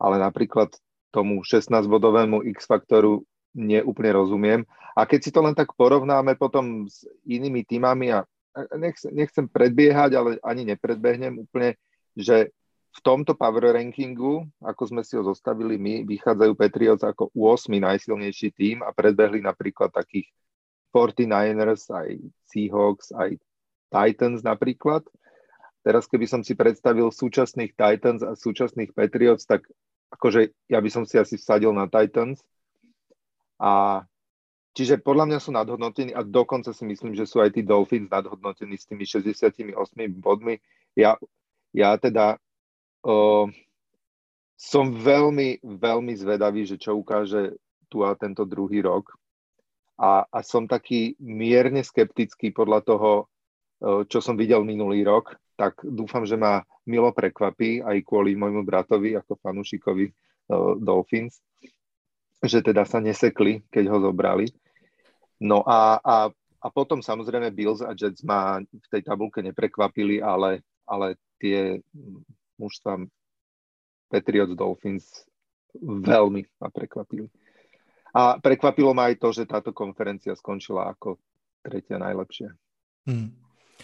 ale 0.00 0.16
napríklad 0.16 0.72
tomu 1.12 1.44
16-bodovému 1.44 2.40
X-faktoru 2.56 3.20
neúplne 3.54 4.10
rozumiem. 4.12 4.60
A 4.94 5.06
keď 5.06 5.20
si 5.26 5.30
to 5.34 5.42
len 5.42 5.54
tak 5.54 5.74
porovnáme 5.74 6.38
potom 6.38 6.86
s 6.86 7.06
inými 7.26 7.66
týmami 7.66 8.14
a 8.14 8.26
nechcem, 8.78 9.10
nechcem 9.10 9.46
predbiehať, 9.50 10.10
ale 10.14 10.30
ani 10.42 10.74
nepredbehnem 10.74 11.42
úplne, 11.42 11.74
že 12.14 12.54
v 12.94 13.00
tomto 13.02 13.34
power 13.34 13.74
rankingu, 13.74 14.46
ako 14.62 14.82
sme 14.86 15.02
si 15.02 15.18
ho 15.18 15.26
zostavili 15.26 15.74
my, 15.74 16.06
vychádzajú 16.06 16.52
Patriots 16.54 17.02
ako 17.02 17.34
8 17.34 17.74
najsilnejší 17.82 18.54
tým 18.54 18.86
a 18.86 18.94
predbehli 18.94 19.42
napríklad 19.42 19.90
takých 19.90 20.30
49ers, 20.94 21.90
aj 21.90 22.22
Seahawks, 22.46 23.10
aj 23.10 23.34
Titans 23.90 24.46
napríklad. 24.46 25.02
Teraz 25.82 26.06
keby 26.06 26.30
som 26.30 26.46
si 26.46 26.54
predstavil 26.54 27.10
súčasných 27.10 27.74
Titans 27.74 28.22
a 28.22 28.38
súčasných 28.38 28.94
Patriots, 28.94 29.42
tak 29.42 29.66
akože 30.14 30.54
ja 30.70 30.78
by 30.78 30.90
som 30.94 31.02
si 31.02 31.18
asi 31.18 31.34
vsadil 31.34 31.74
na 31.74 31.90
Titans, 31.90 32.38
a 33.64 34.04
čiže 34.76 35.00
podľa 35.00 35.24
mňa 35.32 35.38
sú 35.40 35.50
nadhodnotení 35.56 36.12
a 36.12 36.20
dokonca 36.20 36.76
si 36.76 36.84
myslím, 36.84 37.16
že 37.16 37.24
sú 37.24 37.40
aj 37.40 37.56
tí 37.56 37.64
Dolphins 37.64 38.12
nadhodnotení 38.12 38.76
s 38.76 38.84
tými 38.84 39.08
68 39.08 39.72
bodmi. 40.20 40.60
Ja, 40.92 41.16
ja 41.72 41.96
teda 41.96 42.36
uh, 43.08 43.48
som 44.60 44.84
veľmi, 44.92 45.64
veľmi 45.64 46.12
zvedavý, 46.12 46.68
že 46.68 46.76
čo 46.76 47.00
ukáže 47.00 47.56
tu 47.88 48.04
a 48.04 48.12
tento 48.20 48.44
druhý 48.44 48.84
rok. 48.84 49.16
A, 49.96 50.28
a 50.28 50.38
som 50.44 50.68
taký 50.68 51.16
mierne 51.22 51.80
skeptický 51.80 52.52
podľa 52.52 52.80
toho, 52.84 53.10
uh, 53.80 54.04
čo 54.04 54.20
som 54.20 54.36
videl 54.36 54.60
minulý 54.60 55.08
rok, 55.08 55.40
tak 55.56 55.80
dúfam, 55.80 56.28
že 56.28 56.36
ma 56.36 56.60
milo 56.84 57.16
prekvapí 57.16 57.80
aj 57.80 57.96
kvôli 58.04 58.36
môjmu 58.36 58.60
bratovi 58.60 59.16
ako 59.16 59.40
fanúšikovi 59.40 60.12
uh, 60.12 60.76
Dolphins 60.76 61.40
že 62.44 62.60
teda 62.60 62.84
sa 62.84 63.00
nesekli, 63.00 63.64
keď 63.72 63.84
ho 63.88 63.98
zobrali. 64.00 64.52
No 65.40 65.64
a, 65.66 65.98
a, 66.00 66.16
a 66.60 66.66
potom 66.70 67.00
samozrejme 67.00 67.50
Bills 67.50 67.80
a 67.80 67.96
Jets 67.96 68.22
ma 68.22 68.60
v 68.60 68.86
tej 68.92 69.02
tabulke 69.02 69.42
neprekvapili, 69.42 70.22
ale, 70.22 70.62
ale 70.86 71.16
tie 71.40 71.80
mužstva 72.60 73.02
Patriots 74.08 74.54
Dolphins 74.54 75.26
veľmi 75.82 76.46
ma 76.62 76.68
prekvapili. 76.70 77.26
A 78.14 78.38
prekvapilo 78.38 78.94
ma 78.94 79.10
aj 79.10 79.18
to, 79.18 79.28
že 79.34 79.50
táto 79.50 79.74
konferencia 79.74 80.38
skončila 80.38 80.86
ako 80.86 81.18
tretia 81.66 81.98
najlepšia. 81.98 82.54
Hmm. 83.10 83.34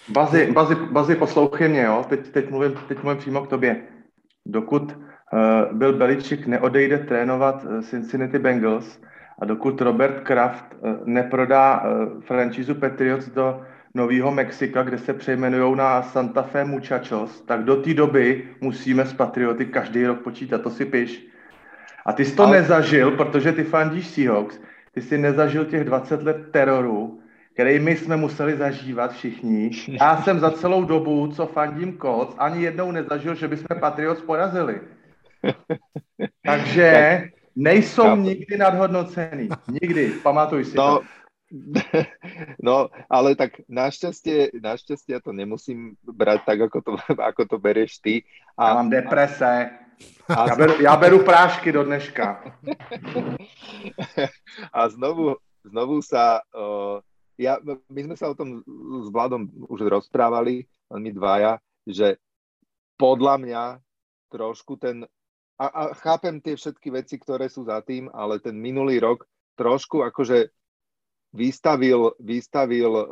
Bazi, 0.08 0.54
bazi, 0.54 0.74
bazi, 0.74 1.14
poslouchej 1.16 1.68
mě, 1.68 1.82
jo? 1.82 2.04
Teď, 2.08 2.30
teď, 2.30 2.50
mluvím, 2.50 2.72
teď 2.88 3.02
mluvím 3.02 3.18
přímo 3.18 3.42
k 3.42 3.48
tobě. 3.48 3.88
Dokud 4.46 4.94
Bill 5.72 5.92
Belichick 5.92 6.46
neodejde 6.46 6.98
trénovat 6.98 7.64
uh, 7.64 7.80
Cincinnati 7.80 8.38
Bengals 8.38 9.00
a 9.38 9.44
dokud 9.44 9.80
Robert 9.80 10.20
Kraft 10.20 10.64
uh, 10.80 10.90
neprodá 11.04 11.82
franchízu 12.20 12.74
Patriots 12.74 13.28
do 13.28 13.60
Nového 13.94 14.30
Mexika, 14.30 14.82
kde 14.82 14.98
se 14.98 15.14
přejmenují 15.14 15.76
na 15.76 16.02
Santa 16.02 16.42
Fe 16.42 16.64
Muchachos, 16.64 17.40
tak 17.40 17.64
do 17.64 17.76
té 17.76 17.94
doby 17.94 18.48
musíme 18.60 19.06
s 19.06 19.12
Patrioty 19.12 19.66
každý 19.66 20.06
rok 20.06 20.20
počítat, 20.20 20.62
to 20.62 20.70
si 20.70 20.84
piš. 20.84 21.26
A 22.06 22.12
ty 22.12 22.24
jsi 22.24 22.36
to 22.36 22.42
Ale... 22.42 22.56
nezažil, 22.56 23.10
protože 23.10 23.52
ty 23.52 23.64
fandíš 23.64 24.06
Seahawks, 24.06 24.60
ty 24.92 25.00
jsi 25.00 25.18
nezažil 25.18 25.64
těch 25.64 25.84
20 25.84 26.22
let 26.22 26.36
teroru, 26.50 27.20
který 27.54 27.78
my 27.78 27.96
jsme 27.96 28.16
museli 28.16 28.56
zažívat 28.56 29.12
všichni. 29.12 29.70
Já 30.00 30.22
jsem 30.22 30.40
za 30.40 30.50
celou 30.50 30.84
dobu, 30.84 31.26
co 31.26 31.46
fandím 31.46 31.98
Colts, 31.98 32.34
ani 32.38 32.62
jednou 32.62 32.90
nezažil, 32.90 33.34
že 33.34 33.48
bychom 33.48 33.80
Patriots 33.80 34.22
porazili. 34.22 34.80
Takže 36.46 36.88
nejsou 37.56 38.02
Chápu. 38.02 38.22
nikdy 38.22 38.56
nadhodnocený. 38.56 39.48
Nikdy, 39.68 40.10
pamatuj 40.22 40.64
si 40.64 40.76
no, 40.76 41.00
to. 41.00 41.04
No, 42.62 42.88
ale 43.10 43.34
tak 43.34 43.58
našťastie, 43.66 44.54
našťastie 44.62 45.18
ja 45.18 45.20
to 45.20 45.34
nemusím 45.34 45.98
brať 46.06 46.46
tak, 46.46 46.58
ako 46.70 46.78
to, 46.78 46.92
ako 47.30 47.42
to 47.50 47.56
bereš 47.58 47.98
ty. 47.98 48.22
A, 48.54 48.70
ja 48.70 48.74
mám 48.78 48.90
deprese. 48.90 49.74
A, 50.30 50.46
ja, 50.46 50.54
beru, 50.54 50.74
ja 50.78 50.94
beru 50.96 51.18
prášky 51.26 51.74
do 51.74 51.84
dneška. 51.84 52.54
A 54.72 54.80
znovu, 54.88 55.36
znovu 55.66 56.00
sa... 56.00 56.40
Uh, 56.54 57.02
ja, 57.40 57.56
my 57.88 58.00
sme 58.04 58.16
sa 58.16 58.28
o 58.32 58.36
tom 58.36 58.60
s 59.04 59.08
Vladom 59.08 59.48
už 59.68 59.88
rozprávali, 59.88 60.68
my 60.92 61.08
dvaja, 61.08 61.56
že 61.88 62.20
podľa 63.00 63.34
mňa 63.40 63.62
trošku 64.28 64.76
ten... 64.76 65.08
A, 65.60 65.66
a 65.68 65.82
chápem 65.92 66.40
tie 66.40 66.56
všetky 66.56 66.88
veci, 66.88 67.20
ktoré 67.20 67.52
sú 67.52 67.68
za 67.68 67.84
tým, 67.84 68.08
ale 68.16 68.40
ten 68.40 68.56
minulý 68.56 68.96
rok 68.96 69.28
trošku 69.60 70.00
akože 70.00 70.48
vystavil, 71.36 72.16
vystavil 72.16 72.92
uh, 72.96 73.06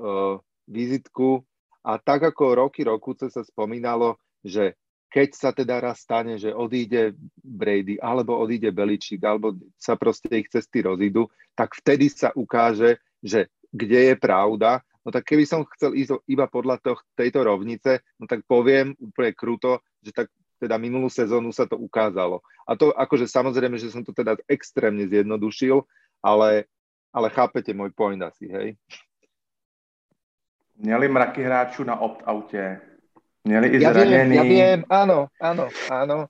vizitku 0.65 1.45
a 1.85 2.01
tak 2.01 2.33
ako 2.33 2.65
roky 2.65 2.89
rokuce 2.89 3.29
sa 3.29 3.45
spomínalo, 3.45 4.16
že 4.41 4.81
keď 5.09 5.29
sa 5.33 5.51
teda 5.53 5.81
raz 5.81 6.05
stane, 6.05 6.37
že 6.37 6.53
odíde 6.53 7.16
Brady 7.37 7.97
alebo 8.01 8.37
odíde 8.37 8.73
Beličík 8.73 9.25
alebo 9.25 9.57
sa 9.81 9.97
proste 9.97 10.29
ich 10.37 10.53
cesty 10.53 10.85
rozídu, 10.85 11.33
tak 11.57 11.73
vtedy 11.77 12.12
sa 12.12 12.29
ukáže, 12.37 13.01
že 13.25 13.49
kde 13.73 14.12
je 14.12 14.15
pravda. 14.16 14.85
No 15.05 15.09
tak 15.09 15.25
keby 15.33 15.49
som 15.49 15.65
chcel 15.77 15.97
ísť 15.97 16.20
iba 16.29 16.45
podľa 16.45 16.81
toh, 16.85 17.01
tejto 17.16 17.41
rovnice, 17.41 18.05
no 18.20 18.29
tak 18.29 18.45
poviem 18.45 18.93
úplne 19.01 19.33
kruto, 19.33 19.81
že 20.05 20.12
tak 20.12 20.29
teda 20.59 20.76
minulú 20.76 21.06
sezónu 21.06 21.55
sa 21.55 21.64
to 21.64 21.78
ukázalo. 21.78 22.43
A 22.66 22.74
to 22.74 22.90
akože 22.93 23.30
samozrejme, 23.30 23.78
že 23.78 23.94
som 23.94 24.02
to 24.02 24.10
teda 24.10 24.35
extrémne 24.51 25.06
zjednodušil, 25.06 25.86
ale 26.20 26.66
ale 27.09 27.32
chápete 27.32 27.72
môj 27.72 27.90
point 27.97 28.20
asi, 28.22 28.47
hej? 28.52 28.76
Měli 30.76 31.09
mraky 31.09 31.43
hráčů 31.43 31.85
na 31.85 32.01
opt-autě. 32.01 32.80
Měli 33.44 33.68
i 33.68 33.82
ja 33.82 33.93
zraněný. 33.93 34.30
Viem, 34.30 34.32
ja 34.32 34.43
viem, 34.43 34.80
áno, 34.90 35.26
áno, 35.40 35.64
áno. 35.90 36.28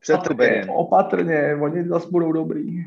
Všetko 0.00 0.34
beriem. 0.34 0.70
Opatrne, 0.70 1.54
oni 1.58 1.84
zase 1.84 2.06
budú 2.08 2.32
dobrí. 2.32 2.86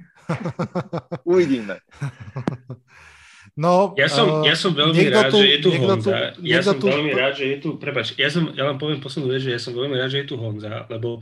Uvidíme. 1.24 1.78
No, 3.60 3.92
ja 4.00 4.08
som, 4.08 4.40
ja 4.48 4.56
som 4.56 4.72
veľmi 4.72 5.12
rád, 5.12 5.36
tu, 5.36 5.44
že 5.44 5.48
je 5.52 5.60
tu 5.60 5.72
Honza. 5.76 6.32
Tu, 6.32 6.48
ja 6.48 6.64
som 6.64 6.80
tu... 6.80 6.88
veľmi 6.88 7.12
rád, 7.12 7.36
že 7.36 7.46
je 7.52 7.58
tu, 7.60 7.76
prepač, 7.76 8.16
ja, 8.16 8.32
som, 8.32 8.56
ja 8.56 8.64
vám 8.64 8.80
poviem 8.80 9.04
poslednú 9.04 9.36
vec, 9.36 9.44
že 9.44 9.52
ja 9.52 9.60
som 9.60 9.76
veľmi 9.76 10.00
rád, 10.00 10.16
že 10.16 10.24
je 10.24 10.28
tu 10.32 10.40
Honza, 10.40 10.88
lebo 10.88 11.20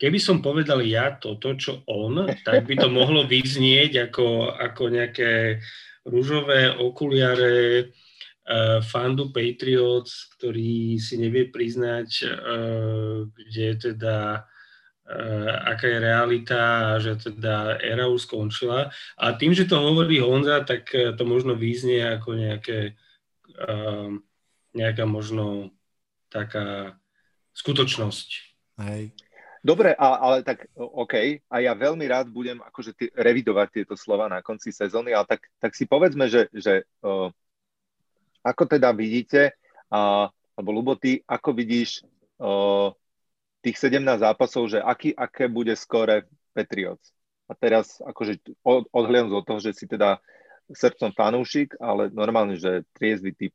keby 0.00 0.16
som 0.16 0.40
povedal 0.40 0.80
ja 0.80 1.12
toto, 1.20 1.52
čo 1.60 1.84
on, 1.84 2.24
tak 2.40 2.64
by 2.64 2.72
to 2.72 2.88
mohlo 2.98 3.28
vyznieť 3.28 4.08
ako, 4.08 4.56
ako 4.56 4.82
nejaké 4.88 5.60
rúžové 6.08 6.72
okuliare 6.72 7.84
uh, 7.84 8.80
fandu 8.80 9.28
Patriots, 9.28 10.32
ktorý 10.40 10.96
si 10.96 11.20
nevie 11.20 11.52
priznať, 11.52 12.08
uh, 12.32 13.28
kde 13.28 13.62
je 13.76 13.76
teda 13.92 14.40
aká 15.64 15.88
je 15.88 15.98
realita 16.04 16.60
a 16.60 17.00
že 17.00 17.16
teda 17.16 17.80
éra 17.80 18.12
už 18.12 18.28
skončila. 18.28 18.92
A 19.16 19.32
tým, 19.32 19.56
že 19.56 19.64
to 19.64 19.80
hovorí 19.80 20.20
Honza, 20.20 20.60
tak 20.68 20.92
to 20.92 21.22
možno 21.24 21.56
vyznie 21.56 22.04
ako 22.04 22.36
nejaké, 22.36 22.92
uh, 23.56 24.12
nejaká 24.76 25.08
možno 25.08 25.72
taká 26.28 27.00
skutočnosť. 27.56 28.28
Hej. 28.84 29.16
Dobre, 29.58 29.90
a, 29.90 30.06
ale 30.22 30.46
tak 30.46 30.70
OK, 30.76 31.42
a 31.50 31.56
ja 31.58 31.74
veľmi 31.74 32.06
rád 32.06 32.30
budem 32.30 32.62
akože 32.62 32.94
ty, 32.94 33.04
revidovať 33.10 33.68
tieto 33.74 33.98
slova 33.98 34.30
na 34.30 34.38
konci 34.38 34.70
sezóny, 34.70 35.10
ale 35.10 35.26
tak, 35.26 35.50
tak 35.58 35.74
si 35.74 35.82
povedzme, 35.90 36.30
že, 36.30 36.46
že 36.54 36.86
uh, 37.02 37.26
ako 38.46 38.62
teda 38.70 38.94
vidíte, 38.94 39.58
uh, 39.90 40.30
alebo 40.54 40.70
Lubo, 40.70 40.94
ty 40.94 41.18
ako 41.26 41.58
vidíš 41.58 42.06
uh, 42.38 42.94
tých 43.64 43.76
17 43.80 44.22
zápasov, 44.22 44.70
že 44.70 44.78
aký, 44.78 45.14
aké 45.14 45.50
bude 45.50 45.74
skore 45.74 46.26
Patriots? 46.54 47.14
A 47.48 47.56
teraz 47.56 47.98
akože 48.04 48.38
od, 48.60 48.86
odhľadom 48.92 49.32
od 49.32 49.44
toho, 49.46 49.60
že 49.60 49.72
si 49.72 49.88
teda 49.88 50.20
srdcom 50.68 51.16
fanúšik, 51.16 51.80
ale 51.80 52.12
normálne, 52.12 52.60
že 52.60 52.84
triezvy 52.92 53.32
typ. 53.32 53.52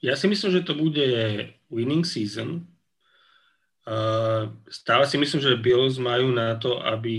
Ja 0.00 0.16
si 0.16 0.28
myslím, 0.28 0.50
že 0.52 0.64
to 0.64 0.76
bude 0.76 1.04
winning 1.68 2.04
season, 2.04 2.64
stále 4.66 5.06
si 5.06 5.14
myslím, 5.14 5.38
že 5.38 5.62
Bills 5.62 6.02
majú 6.02 6.34
na 6.34 6.58
to, 6.58 6.82
aby 6.82 7.14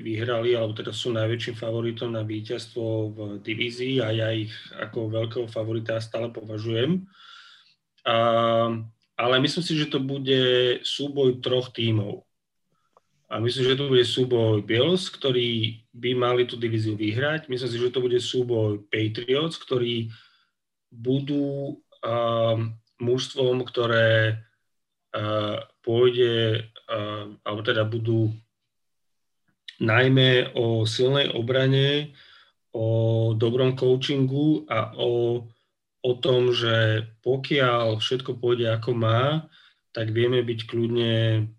vyhrali, 0.00 0.56
alebo 0.56 0.72
teda 0.72 0.88
sú 0.88 1.12
najväčším 1.12 1.60
favoritom 1.60 2.08
na 2.08 2.24
víťazstvo 2.24 2.84
v 3.12 3.18
divízii 3.44 4.00
a 4.00 4.08
ja 4.16 4.32
ich 4.32 4.52
ako 4.80 5.12
veľkého 5.12 5.44
favorita 5.44 6.00
stále 6.00 6.32
považujem. 6.32 7.04
A, 8.08 8.16
ale 9.16 9.40
myslím 9.40 9.64
si, 9.64 9.72
že 9.74 9.88
to 9.88 9.98
bude 9.98 10.40
súboj 10.84 11.40
troch 11.40 11.72
tímov. 11.72 12.22
A 13.26 13.42
myslím, 13.42 13.74
že 13.74 13.78
to 13.80 13.90
bude 13.90 14.04
súboj 14.06 14.62
Bills, 14.62 15.10
ktorí 15.10 15.82
by 15.90 16.14
mali 16.14 16.46
tú 16.46 16.54
divíziu 16.54 16.94
vyhrať. 16.94 17.50
Myslím 17.50 17.70
si, 17.72 17.78
že 17.80 17.90
to 17.90 17.98
bude 17.98 18.20
súboj 18.22 18.86
Patriots, 18.86 19.58
ktorí 19.58 20.14
budú 20.94 21.74
um, 22.06 22.70
mužstvom, 23.02 23.66
ktoré 23.66 24.46
pôjde, 25.80 26.66
alebo 27.40 27.60
teda 27.64 27.88
budú 27.88 28.28
najmä 29.80 30.52
o 30.56 30.84
silnej 30.84 31.32
obrane, 31.32 32.12
o 32.76 33.32
dobrom 33.32 33.72
coachingu 33.72 34.68
a 34.68 34.92
o, 34.92 35.40
o 36.06 36.12
tom, 36.14 36.54
že 36.54 37.02
pokiaľ 37.26 37.98
všetko 37.98 38.38
pôjde 38.38 38.70
ako 38.70 38.94
má, 38.94 39.50
tak 39.90 40.14
vieme 40.14 40.38
byť 40.46 40.60
kľudne 40.70 41.50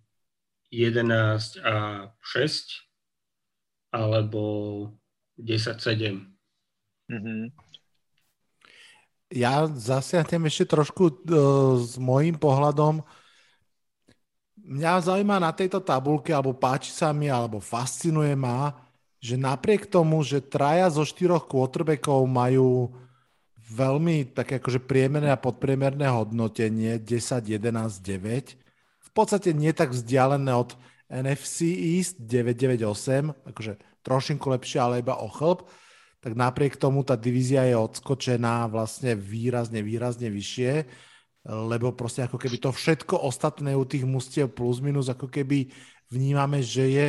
11 0.71 1.59
a 1.67 2.07
6 2.23 3.91
alebo 3.91 4.43
10-7. 5.35 6.23
Mm-hmm. 7.11 7.41
Ja 9.35 9.67
zasiahnem 9.67 10.47
ešte 10.47 10.71
trošku 10.71 11.03
uh, 11.11 11.83
s 11.83 11.99
môjim 11.99 12.39
pohľadom 12.39 13.03
mňa 14.67 14.99
zaujíma 14.99 15.39
na 15.39 15.55
tejto 15.55 15.79
tabulke, 15.79 16.35
alebo 16.35 16.51
páči 16.51 16.91
sa 16.91 17.15
mi, 17.15 17.31
alebo 17.31 17.63
fascinuje 17.63 18.35
ma, 18.35 18.75
že 19.23 19.39
napriek 19.39 19.87
tomu, 19.87 20.19
že 20.21 20.43
traja 20.43 20.91
zo 20.91 21.07
štyroch 21.07 21.47
quarterbackov 21.47 22.27
majú 22.27 22.91
veľmi 23.67 24.31
také 24.31 24.63
akože 24.63 24.83
priemerné 24.83 25.31
a 25.31 25.39
podpriemerné 25.39 26.07
hodnotenie 26.07 26.99
10, 27.03 27.47
11, 27.47 27.99
9, 27.99 28.55
v 28.99 29.09
podstate 29.11 29.51
nie 29.51 29.71
tak 29.75 29.91
vzdialené 29.91 30.53
od 30.55 30.75
NFC 31.11 31.71
East 31.99 32.19
998, 32.23 33.33
akože 33.47 33.79
trošinku 34.03 34.47
lepšie, 34.51 34.79
ale 34.79 35.03
iba 35.03 35.19
o 35.19 35.27
chlb, 35.27 35.67
tak 36.23 36.35
napriek 36.35 36.79
tomu 36.79 37.03
tá 37.03 37.15
divízia 37.15 37.63
je 37.67 37.75
odskočená 37.75 38.67
vlastne 38.67 39.15
výrazne, 39.15 39.83
výrazne 39.83 40.27
vyššie 40.31 40.87
lebo 41.47 41.95
proste 41.95 42.27
ako 42.27 42.35
keby 42.35 42.59
to 42.59 42.75
všetko 42.75 43.23
ostatné 43.23 43.71
u 43.71 43.87
tých 43.87 44.03
mustiev 44.03 44.51
plus 44.51 44.83
minus 44.83 45.07
ako 45.07 45.31
keby 45.31 45.71
vnímame, 46.11 46.59
že 46.59 46.85
je 46.91 47.07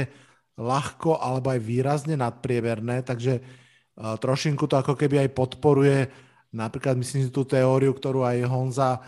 ľahko 0.54 1.18
alebo 1.18 1.50
aj 1.50 1.60
výrazne 1.62 2.14
nadpriemerné, 2.14 3.02
takže 3.02 3.42
uh, 3.42 4.14
trošinku 4.14 4.70
to 4.70 4.78
ako 4.78 4.94
keby 4.94 5.26
aj 5.26 5.30
podporuje 5.34 5.98
napríklad 6.54 6.96
myslím 6.96 7.26
si 7.26 7.30
tú 7.32 7.44
teóriu, 7.44 7.92
ktorú 7.92 8.24
aj 8.24 8.48
Honza 8.48 9.00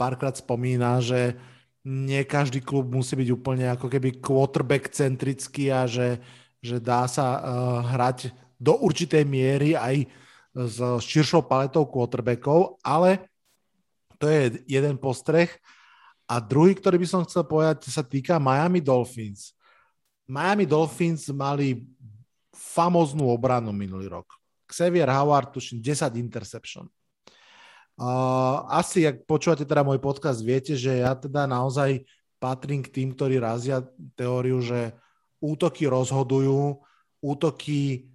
párkrát 0.00 0.32
spomína, 0.36 1.02
že 1.02 1.36
nie 1.86 2.26
každý 2.26 2.62
klub 2.64 2.90
musí 2.90 3.14
byť 3.14 3.28
úplne 3.30 3.70
ako 3.70 3.86
keby 3.86 4.18
quarterback 4.18 4.90
centrický 4.90 5.70
a 5.70 5.86
že, 5.86 6.18
že 6.58 6.82
dá 6.82 7.06
sa 7.06 7.38
hrať 7.94 8.34
do 8.58 8.74
určitej 8.80 9.22
miery 9.22 9.78
aj 9.78 10.08
s 10.56 10.80
širšou 10.80 11.44
paletou 11.44 11.84
quarterbackov, 11.84 12.80
ale 12.80 13.28
to 14.16 14.26
je 14.26 14.64
jeden 14.64 14.96
postreh. 14.96 15.52
A 16.26 16.40
druhý, 16.40 16.74
ktorý 16.74 16.96
by 16.98 17.06
som 17.06 17.22
chcel 17.22 17.44
povedať, 17.44 17.86
sa 17.92 18.02
týka 18.02 18.40
Miami 18.40 18.80
Dolphins. 18.80 19.54
Miami 20.26 20.66
Dolphins 20.66 21.30
mali 21.30 21.86
famoznú 22.50 23.30
obranu 23.30 23.70
minulý 23.70 24.10
rok. 24.10 24.35
Xavier 24.66 25.08
Howard, 25.08 25.54
tuším, 25.54 25.80
10 25.80 26.18
interception. 26.18 26.86
Uh, 27.96 28.68
asi, 28.68 29.08
ak 29.08 29.24
počúvate 29.24 29.64
teda 29.64 29.80
môj 29.80 29.96
podcast, 29.96 30.44
viete, 30.44 30.76
že 30.76 31.00
ja 31.00 31.16
teda 31.16 31.48
naozaj 31.48 32.04
patrím 32.36 32.84
k 32.84 32.92
tým, 32.92 33.08
ktorí 33.16 33.40
razia 33.40 33.80
teóriu, 34.12 34.60
že 34.60 34.92
útoky 35.40 35.88
rozhodujú, 35.88 36.76
útoky 37.24 38.12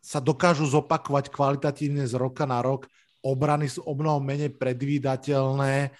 sa 0.00 0.22
dokážu 0.22 0.64
zopakovať 0.64 1.28
kvalitatívne 1.28 2.08
z 2.08 2.14
roka 2.16 2.48
na 2.48 2.64
rok, 2.64 2.88
obrany 3.20 3.68
sú 3.68 3.84
o 3.84 3.92
mnoho 3.92 4.18
menej 4.22 4.56
predvídateľné, 4.56 5.92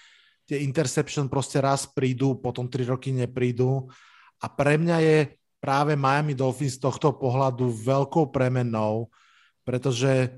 tie 0.43 0.57
interception 0.59 1.31
proste 1.31 1.61
raz 1.61 1.87
prídu, 1.87 2.35
potom 2.39 2.67
tri 2.67 2.83
roky 2.83 3.13
neprídu 3.15 3.87
a 4.43 4.49
pre 4.51 4.75
mňa 4.75 4.97
je 4.99 5.17
práve 5.63 5.95
Miami 5.95 6.35
Dolphins 6.35 6.75
z 6.75 6.83
tohto 6.83 7.15
pohľadu 7.15 7.71
veľkou 7.71 8.27
premenou, 8.35 9.07
pretože 9.63 10.31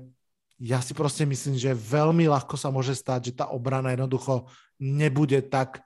ja 0.56 0.80
si 0.80 0.96
proste 0.96 1.28
myslím, 1.28 1.60
že 1.60 1.76
veľmi 1.76 2.26
ľahko 2.32 2.56
sa 2.56 2.72
môže 2.72 2.96
stať, 2.96 3.30
že 3.30 3.36
tá 3.36 3.52
obrana 3.52 3.92
jednoducho 3.92 4.48
nebude 4.80 5.44
tak 5.46 5.84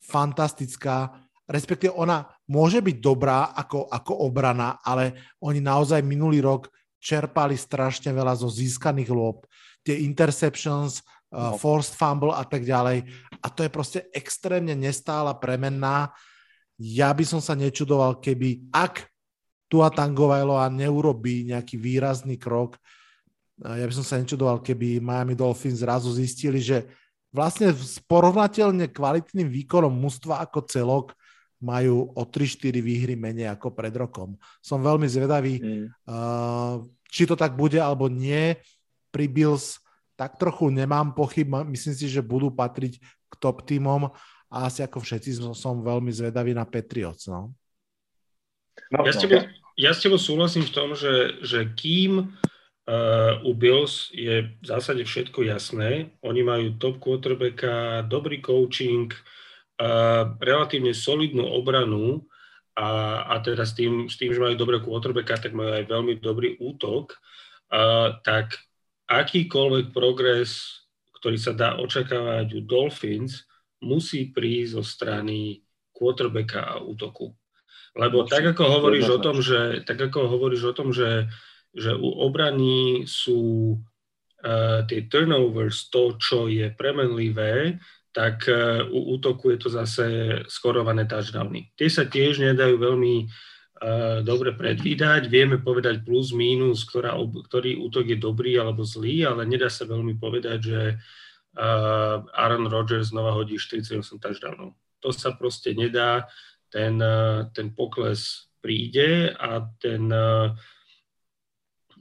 fantastická, 0.00 1.12
respektíve 1.48 1.92
ona 1.96 2.28
môže 2.48 2.84
byť 2.84 2.96
dobrá 3.00 3.52
ako, 3.56 3.88
ako 3.88 4.12
obrana, 4.28 4.76
ale 4.84 5.16
oni 5.40 5.64
naozaj 5.64 6.04
minulý 6.04 6.44
rok 6.44 6.68
čerpali 7.00 7.56
strašne 7.56 8.12
veľa 8.12 8.36
zo 8.36 8.52
získaných 8.52 9.08
lôb. 9.08 9.48
Tie 9.80 10.04
interceptions, 10.04 11.00
uh, 11.32 11.56
forced 11.56 11.96
fumble 11.96 12.36
a 12.36 12.44
tak 12.44 12.62
ďalej. 12.62 13.08
A 13.40 13.46
to 13.48 13.64
je 13.64 13.70
proste 13.72 13.98
extrémne 14.12 14.76
nestála 14.76 15.32
premenná. 15.40 16.12
Ja 16.76 17.12
by 17.16 17.24
som 17.24 17.40
sa 17.40 17.56
nečudoval, 17.56 18.20
keby 18.20 18.68
ak 18.72 19.09
Tua 19.70 19.88
Tangovailoa 19.94 20.66
neurobí 20.66 21.46
nejaký 21.46 21.78
výrazný 21.78 22.34
krok, 22.34 22.74
ja 23.60 23.84
by 23.84 23.92
som 23.92 24.06
sa 24.06 24.16
nečudoval, 24.16 24.64
keby 24.64 25.04
Miami 25.04 25.36
Dolphins 25.36 25.84
zrazu 25.84 26.08
zistili, 26.16 26.64
že 26.64 26.88
vlastne 27.28 27.76
s 27.76 28.00
porovnateľne 28.08 28.88
kvalitným 28.88 29.52
výkonom 29.52 29.92
mužstva 29.92 30.40
ako 30.48 30.64
celok 30.64 31.06
majú 31.60 32.08
o 32.16 32.22
3-4 32.24 32.80
výhry 32.80 33.14
menej 33.20 33.52
ako 33.52 33.76
pred 33.76 33.92
rokom. 33.92 34.40
Som 34.64 34.80
veľmi 34.80 35.04
zvedavý, 35.04 35.60
mm. 35.60 35.86
uh, 36.08 36.80
či 37.04 37.28
to 37.28 37.36
tak 37.36 37.52
bude 37.52 37.76
alebo 37.76 38.08
nie. 38.08 38.56
Pri 39.12 39.28
Bills 39.28 39.76
tak 40.16 40.40
trochu 40.40 40.72
nemám 40.72 41.12
pochyb, 41.12 41.44
myslím 41.68 41.94
si, 41.96 42.08
že 42.08 42.24
budú 42.24 42.48
patriť 42.48 42.96
k 43.00 43.34
top 43.36 43.68
týmom 43.68 44.08
a 44.48 44.56
asi 44.68 44.80
ako 44.80 45.04
všetci 45.04 45.36
som, 45.36 45.52
som 45.52 45.84
veľmi 45.84 46.08
zvedavý 46.08 46.56
na 46.56 46.64
Patriots. 46.64 47.28
No. 47.28 47.52
No, 48.88 49.04
ja, 49.04 49.12
s 49.12 49.20
tebou, 49.20 49.44
ja 49.80 49.96
s 49.96 50.04
tebou 50.04 50.20
súhlasím 50.20 50.68
v 50.68 50.74
tom, 50.76 50.92
že, 50.92 51.40
že 51.40 51.64
kým 51.72 52.20
uh, 52.20 53.40
u 53.48 53.56
Bills 53.56 54.12
je 54.12 54.52
v 54.60 54.64
zásade 54.64 55.00
všetko 55.08 55.48
jasné, 55.48 56.12
oni 56.20 56.44
majú 56.44 56.76
top 56.76 57.00
quarterbacka, 57.00 58.04
dobrý 58.04 58.44
coaching, 58.44 59.08
uh, 59.08 60.36
relatívne 60.36 60.92
solidnú 60.92 61.48
obranu 61.48 62.28
a, 62.76 63.24
a 63.24 63.34
teda 63.40 63.64
s 63.64 63.72
tým, 63.72 64.04
s 64.12 64.20
tým, 64.20 64.36
že 64.36 64.44
majú 64.44 64.54
dobré 64.60 64.84
quarterbacka, 64.84 65.48
tak 65.48 65.56
majú 65.56 65.72
aj 65.72 65.84
veľmi 65.88 66.20
dobrý 66.20 66.60
útok, 66.60 67.16
a, 67.72 68.14
tak 68.20 68.56
akýkoľvek 69.10 69.90
progres, 69.90 70.84
ktorý 71.18 71.36
sa 71.36 71.52
dá 71.52 71.76
očakávať 71.80 72.56
u 72.56 72.60
Dolphins, 72.62 73.44
musí 73.82 74.30
prísť 74.30 74.80
zo 74.80 74.84
strany 74.86 75.60
quarterbacka 75.90 76.62
a 76.62 76.74
útoku. 76.80 77.39
Lebo 77.98 78.22
tak 78.26 78.54
ako 78.54 78.80
hovoríš 78.80 79.06
o 79.10 79.18
tom, 79.18 79.42
že, 79.42 79.82
tak 79.82 79.98
ako 79.98 80.30
hovoríš 80.30 80.70
o 80.70 80.76
tom, 80.76 80.94
že, 80.94 81.26
že 81.74 81.90
u 81.94 82.22
obrany 82.22 83.02
sú 83.06 83.74
uh, 83.76 84.86
tie 84.86 85.10
turnovers 85.10 85.90
to, 85.90 86.14
čo 86.18 86.46
je 86.46 86.70
premenlivé, 86.74 87.82
tak 88.10 88.50
e, 88.50 88.82
u 88.90 89.14
útoku 89.14 89.54
je 89.54 89.58
to 89.62 89.68
zase 89.70 90.06
skorované 90.50 91.06
touchdowny. 91.06 91.70
Tie 91.78 91.86
sa 91.86 92.02
tiež 92.02 92.42
nedajú 92.42 92.74
veľmi 92.74 93.14
uh, 93.22 94.18
dobre 94.26 94.50
predvídať. 94.50 95.30
Vieme 95.30 95.62
povedať 95.62 96.02
plus, 96.02 96.34
mínus, 96.34 96.82
ktorá, 96.90 97.14
ktorý 97.14 97.78
útok 97.78 98.10
je 98.10 98.18
dobrý 98.18 98.58
alebo 98.58 98.82
zlý, 98.82 99.30
ale 99.30 99.46
nedá 99.46 99.70
sa 99.70 99.86
veľmi 99.86 100.18
povedať, 100.18 100.58
že 100.58 100.80
uh, 100.98 102.34
Aaron 102.34 102.66
Rodgers 102.66 103.14
znova 103.14 103.30
hodí 103.38 103.62
48 103.62 104.02
touchdownov. 104.18 104.74
To 105.06 105.14
sa 105.14 105.30
proste 105.32 105.72
nedá. 105.72 106.26
Ten, 106.70 107.02
uh, 107.02 107.50
ten 107.50 107.74
pokles 107.74 108.50
príde 108.62 109.34
a 109.34 109.66
ten, 109.82 110.06
uh, 110.06 110.54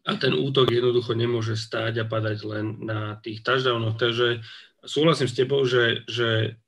a 0.05 0.11
ten 0.15 0.33
útok 0.33 0.69
jednoducho 0.69 1.13
nemôže 1.13 1.57
stáť 1.57 2.01
a 2.01 2.09
padať 2.09 2.37
len 2.45 2.65
na 2.85 3.17
tých 3.21 3.41
touchdownoch. 3.41 3.97
Takže 3.97 4.41
súhlasím 4.85 5.27
s 5.27 5.37
tebou, 5.37 5.65
že, 5.65 6.05
že 6.07 6.61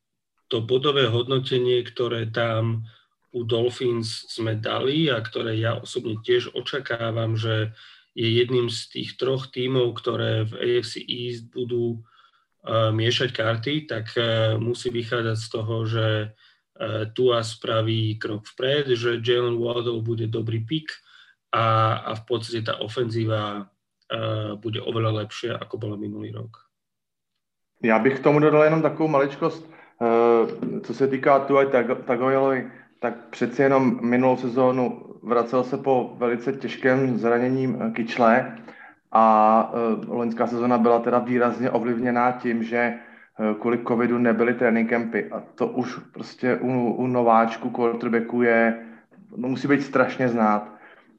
to 0.52 0.60
bodové 0.60 1.08
hodnotenie, 1.08 1.80
ktoré 1.88 2.28
tam 2.28 2.84
u 3.32 3.48
Dolphins 3.48 4.28
sme 4.28 4.60
dali 4.60 5.08
a 5.08 5.24
ktoré 5.24 5.56
ja 5.56 5.80
osobne 5.80 6.20
tiež 6.20 6.52
očakávam, 6.52 7.40
že 7.40 7.72
je 8.12 8.28
jedným 8.28 8.68
z 8.68 8.80
tých 8.92 9.10
troch 9.16 9.48
tímov, 9.48 9.96
ktoré 9.96 10.44
v 10.44 10.54
AFC 10.60 11.00
East 11.00 11.48
budú 11.48 12.04
uh, 12.68 12.92
miešať 12.92 13.32
karty, 13.32 13.88
tak 13.88 14.12
uh, 14.20 14.60
musí 14.60 14.92
vychádzať 14.92 15.38
z 15.40 15.48
toho, 15.48 15.76
že 15.88 16.36
uh, 16.82 17.06
Tua 17.14 17.44
spraví 17.44 18.18
krok 18.18 18.50
vpred, 18.50 18.98
že 18.98 19.22
Jalen 19.22 19.62
Waddle 19.62 20.02
bude 20.02 20.28
dobrý 20.28 20.66
pik 20.66 20.90
a, 21.54 21.94
a 21.94 22.12
v 22.16 22.24
podstate 22.26 22.66
tá 22.66 22.82
ofenzíva 22.82 23.70
uh, 23.70 24.58
bude 24.58 24.82
oveľa 24.82 25.24
lepšia, 25.24 25.62
ako 25.62 25.78
bola 25.78 25.96
minulý 25.96 26.34
rok. 26.34 26.72
Já 27.84 28.00
bych 28.00 28.20
k 28.20 28.24
tomu 28.24 28.40
dodal 28.40 28.64
jenom 28.64 28.82
takovou 28.82 29.10
maličkost, 29.10 29.72
eh, 30.02 30.82
co 30.82 30.94
se 30.94 31.08
týká 31.08 31.40
Tuaj 31.40 31.68
Tagojelovi, 32.06 32.72
tak 33.00 33.14
přeci 33.30 33.62
jenom 33.62 34.00
minulou 34.10 34.38
sezónu 34.38 35.04
vracel 35.24 35.64
se 35.64 35.78
po 35.78 36.14
velice 36.18 36.54
těžkém 36.54 37.18
zraněním 37.18 37.78
eh, 37.82 37.92
kyčle 37.92 38.58
a 39.12 39.74
loňská 40.08 40.48
sezóna 40.48 40.78
byla 40.78 41.00
teda 41.00 41.20
výrazně 41.20 41.70
ovlivněná 41.70 42.32
tím, 42.32 42.64
že 42.64 42.94
kvůli 43.60 43.80
covidu 43.88 44.18
nebyly 44.18 44.54
trénink 44.54 44.90
campy 44.90 45.26
a 45.32 45.44
to 45.56 45.68
už 45.68 46.00
prostě 46.14 46.56
u, 46.56 46.94
u 46.94 47.08
nováčku 47.08 47.70
quarterbacku 47.70 48.42
je, 48.42 48.78
no 49.38 49.48
musí 49.48 49.68
být 49.68 49.84
strašně 49.84 50.30
znát. 50.30 50.74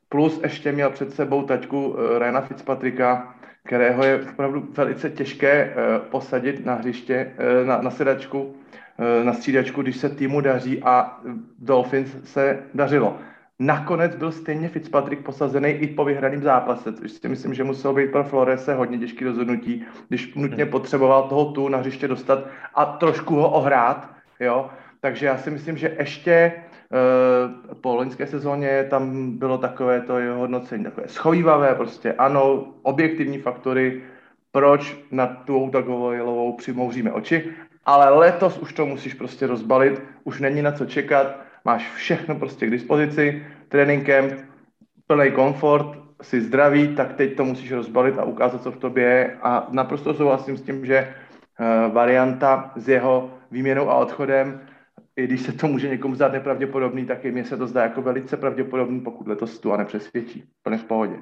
Plus 0.09 0.41
ještě 0.43 0.73
měl 0.73 0.91
před 0.91 1.13
sebou 1.13 1.43
taťku 1.43 1.97
Ryana 2.19 2.41
Fitzpatricka, 2.41 3.35
kterého 3.65 4.05
je 4.05 4.21
opravdu 4.33 4.69
velice 4.77 5.11
těžké 5.11 5.51
eh, 5.51 5.75
posadit 6.11 6.67
na 6.67 6.75
hřiště, 6.75 7.33
eh, 7.39 7.65
na, 7.65 7.83
na 7.83 7.91
sedačku, 7.91 8.55
eh, 8.99 9.25
na 9.25 9.33
střídačku, 9.33 9.83
když 9.83 9.97
se 9.97 10.09
týmu 10.09 10.41
daří 10.41 10.83
a 10.83 11.21
Dolphins 11.59 12.17
se 12.25 12.63
dařilo. 12.75 13.19
Nakonec 13.65 14.15
byl 14.15 14.33
stejně 14.33 14.69
Fitzpatrick 14.69 15.23
posazený 15.23 15.69
i 15.69 15.87
po 15.87 16.05
vyhraném 16.05 16.43
zápase, 16.43 16.93
což 16.93 17.13
si 17.13 17.29
myslím, 17.29 17.55
že 17.55 17.65
muselo 17.65 17.95
být 17.95 18.13
pro 18.13 18.25
Florese 18.25 18.75
hodně 18.75 18.99
těžké 18.99 19.25
rozhodnutí, 19.25 19.85
když 20.09 20.35
nutně 20.35 20.65
hmm. 20.65 20.71
potřeboval 20.71 21.29
toho 21.29 21.53
tu 21.53 21.69
na 21.69 21.79
hřiště 21.79 22.09
dostat 22.09 22.47
a 22.75 22.85
trošku 22.85 23.35
ho 23.35 23.51
ohrát, 23.51 24.11
jo. 24.41 24.71
Takže 25.01 25.27
já 25.27 25.39
si 25.39 25.51
myslím, 25.51 25.77
že 25.77 25.97
ještě 25.99 26.53
Eh, 26.93 27.75
po 27.75 27.95
loňské 27.95 28.27
sezóně 28.27 28.87
tam 28.91 29.31
bylo 29.31 29.59
takové 29.59 30.01
to 30.01 30.19
jeho 30.19 30.39
hodnocení, 30.39 30.85
takové 30.85 31.09
schovývavé, 31.09 31.75
prostě 31.75 32.13
ano, 32.13 32.67
objektivní 32.83 33.39
faktory, 33.39 34.03
proč 34.51 34.97
na 35.11 35.27
tu 35.27 35.71
Dagovojelovou 35.73 36.53
přimouříme 36.53 37.13
oči, 37.13 37.45
ale 37.85 38.11
letos 38.11 38.59
už 38.59 38.73
to 38.73 38.87
musíš 38.87 39.15
prostě 39.15 39.47
rozbalit, 39.47 40.03
už 40.25 40.41
není 40.41 40.63
na 40.63 40.73
co 40.73 40.87
čekat, 40.87 41.37
máš 41.65 41.93
všechno 41.93 42.35
prostě 42.35 42.67
k 42.67 42.71
dispozici, 42.71 43.47
trénink 43.69 44.07
camp, 44.07 44.33
plný 45.07 45.31
komfort, 45.31 45.99
jsi 46.23 46.41
zdravý, 46.41 46.95
tak 46.97 47.13
teď 47.17 47.37
to 47.37 47.45
musíš 47.45 47.73
rozbalit 47.73 48.19
a 48.19 48.25
ukázat, 48.25 48.63
co 48.63 48.71
v 48.73 48.77
tobě 48.77 49.05
je 49.05 49.39
a 49.43 49.69
naprosto 49.71 50.15
souhlasím 50.15 50.57
s 50.57 50.63
tím, 50.63 50.87
že 50.87 50.97
eh, 50.97 51.15
varianta 51.93 52.73
s 52.77 52.89
jeho 52.89 53.31
výměnou 53.51 53.91
a 53.91 53.95
odchodem 53.95 54.61
i 55.17 55.27
když 55.27 55.43
se 55.43 55.53
to 55.53 55.69
může 55.69 55.89
někomu 55.89 56.15
zdát 56.15 56.33
nepravděpodobný, 56.33 57.07
tak 57.07 57.25
i 57.25 57.33
mně 57.33 57.45
se 57.45 57.57
to 57.57 57.67
zdá 57.67 57.83
jako 57.83 58.03
velice 58.03 58.37
pravděpodobný, 58.37 59.01
pokud 59.01 59.29
letos 59.29 59.59
tu 59.59 59.73
a 59.73 59.77
nepřesvědčí. 59.77 60.45
Plně 60.63 60.79
v 60.79 60.85
pohodě. 60.85 61.17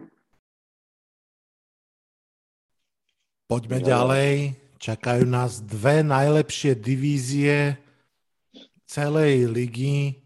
Poďme 3.51 3.83
ďalej. 3.83 4.55
Čakajú 4.79 5.27
nás 5.27 5.59
dve 5.61 6.07
najlepšie 6.07 6.79
divízie 6.79 7.77
celej 8.87 9.51
ligy. 9.51 10.19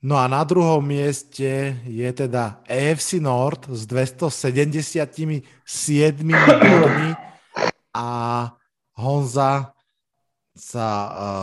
No 0.00 0.16
a 0.16 0.24
na 0.32 0.40
druhom 0.48 0.80
mieste 0.80 1.76
je 1.84 2.08
teda 2.08 2.64
AFC 2.64 3.20
North 3.20 3.68
s 3.68 3.84
277 3.84 5.44
bodmi 6.56 7.12
a 7.92 8.08
Honza 8.96 9.76
sa 10.56 10.88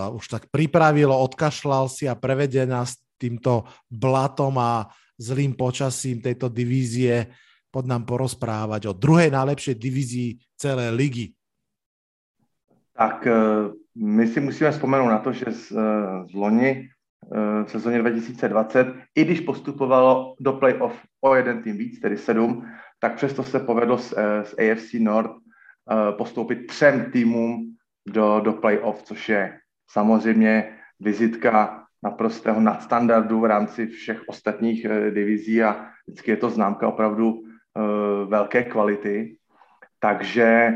uh, 0.09 0.17
už 0.17 0.25
tak 0.25 0.43
pripravilo, 0.49 1.13
odkašľal 1.13 1.85
si 1.85 2.09
a 2.09 2.17
prevedie 2.17 2.65
nás 2.65 2.97
týmto 3.21 3.69
blatom 3.93 4.57
a 4.57 4.89
zlým 5.21 5.53
počasím 5.53 6.25
tejto 6.25 6.49
divízie. 6.49 7.29
Pod 7.69 7.85
nám 7.85 8.09
porozprávať 8.09 8.89
o 8.89 8.97
druhej 8.97 9.29
najlepšej 9.38 9.75
divízii 9.77 10.29
celé 10.57 10.89
ligy. 10.89 11.29
Tak 12.97 13.21
uh, 13.21 13.69
my 13.93 14.25
si 14.25 14.41
musíme 14.41 14.73
vzpomenout 14.73 15.13
na 15.13 15.21
to, 15.21 15.29
že 15.29 15.45
z, 15.45 15.63
uh, 15.77 16.25
z 16.25 16.34
loni 16.34 16.89
v 17.64 17.72
sezóně 17.72 17.99
2020, 17.99 18.88
i 19.15 19.26
když 19.26 19.39
postupovalo 19.39 20.35
do 20.39 20.53
playoff 20.53 21.06
o 21.22 21.35
jeden 21.35 21.64
tým 21.64 21.77
víc, 21.77 21.99
tedy 21.99 22.18
sedm, 22.18 22.65
tak 22.99 23.15
přesto 23.15 23.44
se 23.44 23.60
povedlo 23.60 23.98
z, 23.98 24.14
z 24.44 24.56
AFC 24.60 24.94
North 24.99 25.31
postoupit 26.18 26.68
třem 26.68 27.11
týmům 27.11 27.76
do, 28.07 28.39
do 28.39 28.53
playoff, 28.53 29.03
což 29.03 29.30
je 29.30 29.60
samozřejmě 29.89 30.77
vizitka 30.99 31.84
naprostého 32.03 32.61
nadstandardu 32.61 33.39
v 33.39 33.45
rámci 33.45 33.88
všech 33.88 34.22
ostatních 34.27 34.85
uh, 34.85 35.14
divizí 35.14 35.64
a 35.64 35.89
vždycky 36.07 36.31
je 36.31 36.38
to 36.38 36.49
známka 36.49 36.88
opravdu 36.88 37.44
velké 38.26 38.64
kvality. 38.64 39.38
Takže 39.99 40.73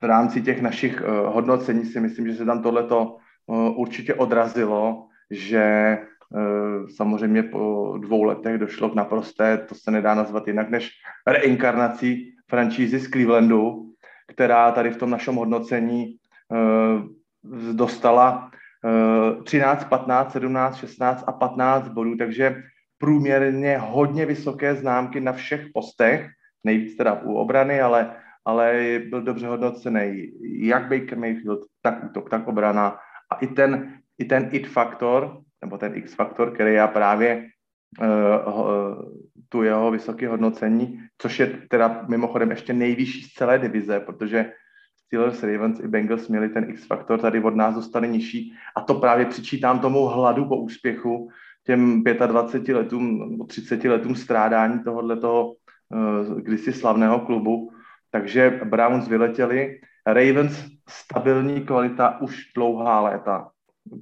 v 0.00 0.04
rámci 0.04 0.42
těch 0.42 0.62
našich 0.62 1.02
hodnocení 1.26 1.84
si 1.84 2.00
myslím, 2.00 2.26
že 2.26 2.34
se 2.34 2.44
tam 2.44 2.62
tohleto 2.62 3.16
určitě 3.76 4.14
odrazilo, 4.14 5.07
že 5.30 5.98
uh, 6.30 6.86
samozřejmě 6.96 7.42
po 7.42 7.94
dvou 7.98 8.22
letech 8.22 8.58
došlo 8.58 8.90
k 8.90 8.94
naprosté, 8.94 9.58
to 9.58 9.74
se 9.74 9.90
nedá 9.90 10.14
nazvat 10.14 10.46
jinak 10.46 10.70
než 10.70 10.90
reinkarnací 11.26 12.34
franšízy 12.50 12.98
z 12.98 13.10
Clevelandu, 13.10 13.92
která 14.28 14.72
tady 14.72 14.90
v 14.90 14.96
tom 14.96 15.10
našem 15.10 15.34
hodnocení 15.34 16.16
uh, 16.48 17.02
dostala 17.72 18.50
13, 19.44 19.84
15, 19.84 20.32
17, 20.32 20.76
16 20.76 21.24
a 21.26 21.32
15 21.32 21.88
bodů, 21.88 22.16
takže 22.16 22.62
průměrně 22.98 23.78
hodně 23.78 24.26
vysoké 24.26 24.74
známky 24.74 25.20
na 25.20 25.32
všech 25.32 25.66
postech, 25.74 26.30
nejvíc 26.64 26.96
teda 26.96 27.20
u 27.22 27.34
obrany, 27.34 27.80
ale, 27.80 28.16
ale 28.44 29.00
byl 29.10 29.22
dobře 29.22 29.46
hodnocený 29.46 30.32
jak 30.60 30.82
Baker 30.82 31.18
Mayfield, 31.18 31.60
tak 31.82 32.04
útok, 32.04 32.30
tak 32.30 32.48
obrana. 32.48 32.98
A 33.30 33.36
i 33.36 33.46
ten, 33.46 33.98
i 34.18 34.24
ten 34.24 34.48
it 34.52 34.68
faktor, 34.68 35.40
nebo 35.62 35.78
ten 35.78 35.94
x 35.94 36.14
faktor, 36.14 36.50
který 36.54 36.74
já 36.74 36.86
právě 36.86 37.48
uh, 38.00 39.02
tu 39.48 39.62
jeho 39.62 39.90
vysoké 39.90 40.28
hodnocení, 40.28 41.00
což 41.18 41.40
je 41.40 41.46
teda 41.70 42.04
mimochodem 42.08 42.50
ještě 42.50 42.72
nejvyšší 42.72 43.22
z 43.22 43.32
celé 43.32 43.58
divize, 43.58 44.00
protože 44.00 44.52
Steelers, 45.06 45.42
Ravens 45.42 45.80
i 45.80 45.88
Bengals 45.88 46.28
měli 46.28 46.48
ten 46.48 46.70
X-faktor, 46.70 47.20
tady 47.20 47.42
od 47.42 47.56
nás 47.56 47.74
dostali 47.74 48.08
nižší 48.08 48.52
a 48.76 48.80
to 48.80 48.94
právě 48.94 49.26
přičítám 49.26 49.80
tomu 49.80 50.04
hladu 50.04 50.44
po 50.44 50.56
úspěchu, 50.56 51.30
těm 51.64 52.04
25 52.04 52.74
letům 52.74 53.30
nebo 53.30 53.44
30 53.44 53.84
letům 53.84 54.14
strádání 54.14 54.84
tohohle 54.84 55.16
toho 55.16 55.52
uh, 55.52 56.40
kdysi 56.40 56.72
slavného 56.72 57.20
klubu. 57.20 57.72
Takže 58.10 58.60
Browns 58.64 59.08
vyletěli, 59.08 59.80
Ravens 60.06 60.64
stabilní 60.88 61.60
kvalita 61.60 62.20
už 62.20 62.52
dlouhá 62.56 63.00
léta. 63.00 63.50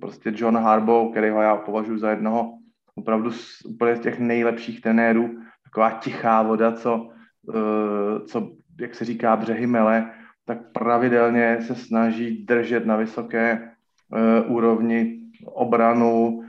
Prostě 0.00 0.32
John 0.34 0.56
Harbaugh, 0.56 1.10
kterého 1.10 1.42
já 1.42 1.56
považuji 1.56 1.98
za 1.98 2.10
jednoho 2.10 2.58
opravdu 2.94 3.30
z, 3.30 3.64
úplně 3.64 3.96
z 3.96 4.00
těch 4.00 4.18
nejlepších 4.18 4.80
trenérů, 4.80 5.38
taková 5.64 5.90
tichá 5.90 6.42
voda, 6.42 6.72
co, 6.72 7.08
uh, 7.42 8.26
co 8.26 8.50
jak 8.80 8.94
se 8.94 9.04
říká, 9.04 9.36
břehy 9.36 9.66
mele, 9.66 10.10
tak 10.44 10.58
pravidelně 10.72 11.58
se 11.60 11.74
snaží 11.74 12.44
držet 12.44 12.86
na 12.86 12.96
vysoké 12.96 13.72
uh, 14.42 14.56
úrovni 14.56 15.20
obranu, 15.44 16.28
uh, 16.28 16.42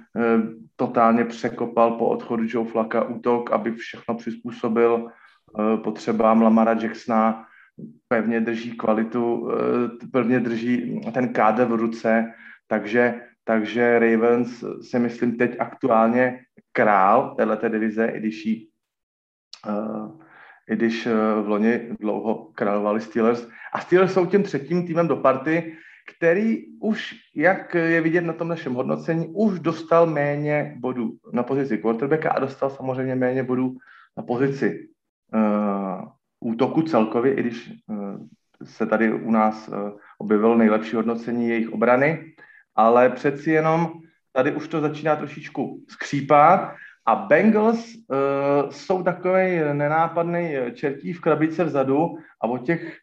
totálně 0.76 1.26
překopal 1.26 1.91
po 1.91 2.07
odchodu 2.07 2.43
Joe 2.47 2.68
Flaka 2.68 3.03
útok, 3.03 3.51
aby 3.51 3.72
všechno 3.72 4.15
přizpůsobil 4.15 5.07
potřebám 5.84 6.41
Lamara 6.41 6.73
Jacksona, 6.81 7.45
pevně 8.07 8.41
drží 8.41 8.77
kvalitu, 8.77 9.49
pevně 10.11 10.39
drží 10.39 11.01
ten 11.14 11.34
kádr 11.34 11.65
v 11.65 11.72
ruce, 11.72 12.34
takže, 12.68 13.22
takže 13.44 13.99
Ravens 13.99 14.64
si 14.81 14.99
myslím 14.99 15.38
teď 15.38 15.56
aktuálně 15.60 16.39
král 16.72 17.35
této 17.35 17.69
divize, 17.69 18.06
i 18.06 18.19
když 18.19 18.45
jí 18.45 18.69
uh, 19.68 20.22
i 20.69 20.76
když 20.76 21.06
eh, 21.06 21.14
v 21.41 21.48
loni 21.48 21.80
dlouho 21.99 22.52
královali 22.56 23.02
Steelers. 23.02 23.48
A 23.73 23.80
Steelers 23.80 24.14
jsou 24.14 24.26
tím 24.26 24.44
třetím 24.44 24.88
týmem 24.88 25.07
do 25.07 25.15
party, 25.15 25.76
který 26.15 26.65
už, 26.80 27.15
jak 27.35 27.76
je 27.76 28.02
vidět 28.02 28.22
na 28.22 28.34
tom 28.34 28.48
našem 28.48 28.73
hodnocení, 28.73 29.27
už 29.27 29.60
dostal 29.60 30.06
méně 30.06 30.76
bodů 30.80 31.18
na 31.34 31.44
pozici 31.44 31.77
quarterbacka 31.77 32.31
a 32.31 32.39
dostal 32.39 32.69
samozřejmě 32.69 33.15
méně 33.15 33.44
bodů 33.44 33.76
na 34.18 34.23
pozici 34.23 34.88
uh, 35.34 36.06
útoku 36.39 36.81
celkově, 36.81 37.34
i 37.34 37.41
když 37.41 37.72
uh, 37.88 38.27
se 38.64 38.85
tady 38.85 39.14
u 39.14 39.31
nás 39.31 39.68
uh, 39.68 39.76
objevilo 40.18 40.57
nejlepší 40.57 40.95
hodnocení 40.95 41.49
jejich 41.49 41.73
obrany, 41.73 42.34
ale 42.78 43.10
přeci 43.10 43.52
jenom 43.52 43.91
tady 44.34 44.52
už 44.52 44.68
to 44.68 44.82
začíná 44.82 45.16
trošičku 45.16 45.86
skřípat 45.90 46.76
a 47.06 47.16
Bengals 47.16 47.95
uh, 47.95 48.70
jsou 48.70 49.04
takový 49.04 49.60
nenápadný 49.74 50.56
čertí 50.74 51.14
v 51.14 51.22
krabice 51.22 51.64
vzadu 51.64 52.18
a 52.41 52.48
o 52.48 52.58
těch 52.58 52.98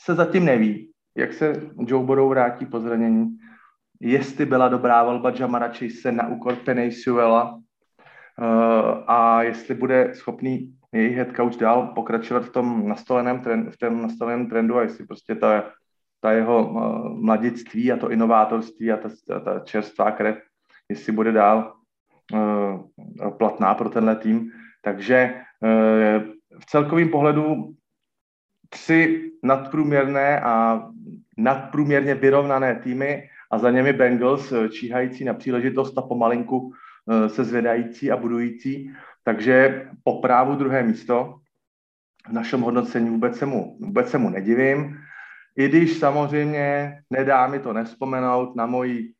se 0.00 0.14
zatím 0.14 0.44
neví, 0.44 0.90
jak 1.16 1.32
se 1.32 1.52
Joe 1.86 2.06
Burrow 2.06 2.28
vrátí 2.28 2.66
po 2.66 2.80
zranění, 2.80 3.38
jestli 4.00 4.46
byla 4.46 4.68
dobrá 4.68 5.04
volba 5.04 5.32
Jamara 5.38 5.68
Chase 5.68 6.12
na 6.12 6.28
úkor 6.28 6.56
Penny 6.56 6.92
Sewella 6.92 7.54
uh, 7.54 7.60
a 9.06 9.42
jestli 9.42 9.74
bude 9.74 10.14
schopný 10.14 10.74
jejich 10.92 11.16
head 11.16 11.36
coach 11.36 11.56
dál 11.56 11.92
pokračovat 11.94 12.44
v 12.44 12.50
tom 12.50 12.88
nastoleném, 12.88 13.40
trend, 13.40 13.70
v 13.70 13.78
tom 13.78 14.02
nastoleném 14.02 14.48
trendu 14.48 14.76
a 14.76 14.82
jestli 14.82 15.06
prostě 15.06 15.34
ta, 15.34 15.64
ta 16.24 16.32
jeho 16.32 16.56
uh, 16.64 17.20
mladictví 17.20 17.92
a 17.92 17.96
to 17.96 18.10
inovátorství 18.10 18.92
a 18.92 18.96
ta, 18.96 19.08
ta 19.40 19.60
čerstvá 19.60 20.10
krev, 20.10 20.40
jestli 20.88 21.12
bude 21.12 21.32
dál 21.32 21.74
Eh, 22.32 23.30
platná 23.38 23.74
pro 23.74 23.88
tenhle 23.88 24.16
tým. 24.16 24.52
Takže 24.82 25.14
eh, 25.14 26.24
v 26.58 26.66
celkovém 26.66 27.08
pohledu 27.08 27.74
tři 28.68 29.32
nadprůměrné 29.42 30.40
a 30.40 30.86
nadprůměrně 31.36 32.14
vyrovnané 32.14 32.74
týmy 32.74 33.28
a 33.50 33.58
za 33.58 33.70
němi 33.70 33.92
Bengals 33.92 34.52
eh, 34.52 34.68
číhající 34.68 35.24
na 35.24 35.34
příležitost 35.34 35.98
a 35.98 36.02
pomalinku 36.02 36.72
se 37.26 37.44
zvedající 37.44 38.10
a 38.10 38.16
budující. 38.16 38.92
Takže 39.24 39.88
po 40.04 40.20
právu 40.20 40.54
druhé 40.54 40.82
místo 40.82 41.36
v 42.28 42.32
našem 42.32 42.60
hodnocení 42.60 43.10
vůbec 43.10 43.38
se 43.38 43.46
mu, 43.46 43.76
vůbec 43.80 44.10
se 44.10 44.18
mu 44.18 44.30
nedivím. 44.30 44.98
I 45.56 45.68
když 45.68 45.98
samozřejmě 45.98 46.98
nedá 47.10 47.46
mi 47.46 47.58
to 47.58 47.72
nespomenout 47.72 48.56
na 48.56 48.66
moji 48.66 49.14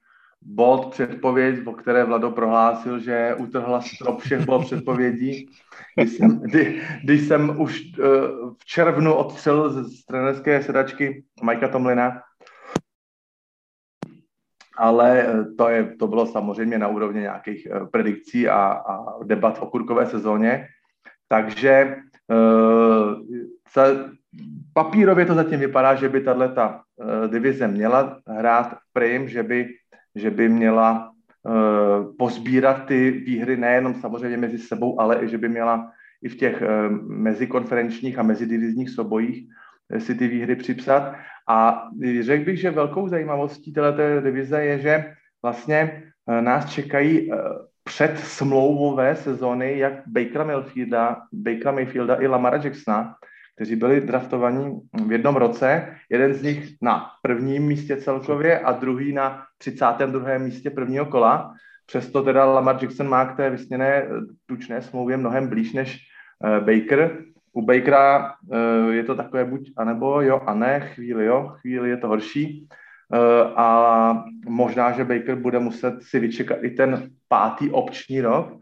bod 0.45 0.91
předpověď, 0.91 1.67
o 1.67 1.73
které 1.73 2.05
Vlado 2.05 2.31
prohlásil, 2.31 2.99
že 2.99 3.35
utrhla 3.39 3.81
strop 3.81 4.21
všech 4.21 4.47
bod 4.47 4.65
předpovědí. 4.65 5.49
Když 5.97 6.13
jsem, 6.13 6.41
kdy, 6.41 6.83
když 7.05 7.29
jsem 7.29 7.61
už 7.61 7.81
uh, 7.99 8.05
v 8.59 8.65
červnu 8.65 9.15
odstřel 9.15 9.85
z 9.85 10.05
trenerské 10.05 10.63
sedačky 10.63 11.25
Majka 11.43 11.69
Tomlina, 11.69 12.23
ale 14.77 15.23
eh, 15.23 15.45
to, 15.59 15.69
je, 15.69 15.97
to 15.99 16.07
bylo 16.07 16.27
samozřejmě 16.27 16.79
na 16.79 16.89
úrovni 16.89 17.21
nějakých 17.21 17.69
uh, 17.71 17.89
predikcí 17.89 18.49
a, 18.49 18.63
a 18.73 19.25
debat 19.25 19.59
o 19.63 19.67
kurkové 19.67 20.07
sezóně. 20.07 20.67
Takže 21.29 21.97
uh, 22.29 23.15
se, 23.69 24.11
papírově 24.73 25.27
to 25.27 25.35
zatím 25.35 25.61
vypadá, 25.61 25.95
že 25.95 26.09
by 26.09 26.21
tato 26.21 26.75
uh, 26.97 27.31
divize 27.31 27.69
měla 27.69 28.21
hrát 28.27 28.77
prim, 28.93 29.29
že 29.29 29.43
by 29.43 29.69
že 30.17 30.31
by 30.31 30.49
měla 30.49 31.11
uh, 31.43 32.17
pozbírat 32.19 32.87
ty 32.87 33.11
výhry 33.11 33.57
nejenom 33.57 33.95
samozřejmě 33.95 34.37
mezi 34.37 34.59
sebou, 34.59 35.01
ale 35.01 35.25
i 35.25 35.29
že 35.29 35.39
by 35.39 35.49
měla 35.49 35.91
i 36.23 36.29
v 36.29 36.37
těch 36.37 36.63
uh, 36.63 36.97
mezikonferenčních 37.09 38.19
a 38.19 38.23
mezidivizních 38.23 38.91
sobojích 38.91 39.47
si 39.99 40.15
ty 40.15 40.29
výhry 40.29 40.57
připsat. 40.57 41.15
A 41.49 41.89
řekl 42.21 42.45
bych, 42.45 42.61
že 42.61 42.71
velkou 42.71 43.09
zajímavostí 43.09 43.73
této 43.73 44.21
divize 44.21 44.65
je, 44.65 44.79
že 44.79 45.15
vlastně 45.43 46.03
nás 46.41 46.73
čekají 46.73 47.31
před 47.85 48.19
smlouvové 48.19 49.17
sezóny 49.17 49.79
jak 49.79 49.93
Bakera 50.07 50.45
Mayfielda, 50.45 51.17
Bakera 51.33 51.73
Mayfielda 51.73 52.15
i 52.21 52.27
Lamara 52.27 52.57
Jacksona, 52.65 53.15
kteří 53.55 53.77
byli 53.77 54.01
draftovaní 54.01 54.81
v 55.07 55.13
jednom 55.13 55.37
roce. 55.37 55.97
Jeden 56.11 56.35
z 56.35 56.43
nich 56.43 56.75
na 56.83 57.07
prvním 57.23 57.63
místě 57.63 57.97
celkově 57.97 58.59
a 58.61 58.73
druhý 58.73 59.13
na 59.13 59.43
32. 59.59 60.39
místě 60.39 60.71
prvního 60.71 61.07
kola. 61.07 61.55
Přesto 61.87 62.23
teda 62.23 62.45
Lamar 62.45 62.79
Jackson 62.83 63.09
má 63.09 63.25
k 63.25 63.37
té 63.37 63.51
vysněné 63.51 63.95
eh, 63.95 64.09
tučné 64.47 64.83
smlouvě 64.83 65.17
mnohem 65.17 65.49
blíž 65.49 65.73
než 65.73 65.99
uh, 66.45 66.67
Baker. 66.67 67.19
U 67.53 67.63
Bakera 67.63 68.35
uh, 68.47 68.91
je 68.91 69.05
to 69.05 69.15
takové 69.15 69.45
buď 69.45 69.73
anebo 69.77 70.21
jo 70.21 70.41
a 70.47 70.55
ne, 70.55 70.81
chvíli 70.81 71.25
jo, 71.25 71.53
chvíli 71.61 71.91
je 71.91 71.97
to 71.97 72.09
horší. 72.09 72.69
A 73.57 74.25
možná, 74.49 74.93
že 74.93 75.05
Baker 75.05 75.37
bude 75.37 75.59
muset 75.59 76.03
si 76.03 76.19
vyčekat 76.19 76.59
i 76.63 76.71
ten 76.71 77.11
pátý 77.29 77.71
obční 77.71 78.21
rok, 78.21 78.57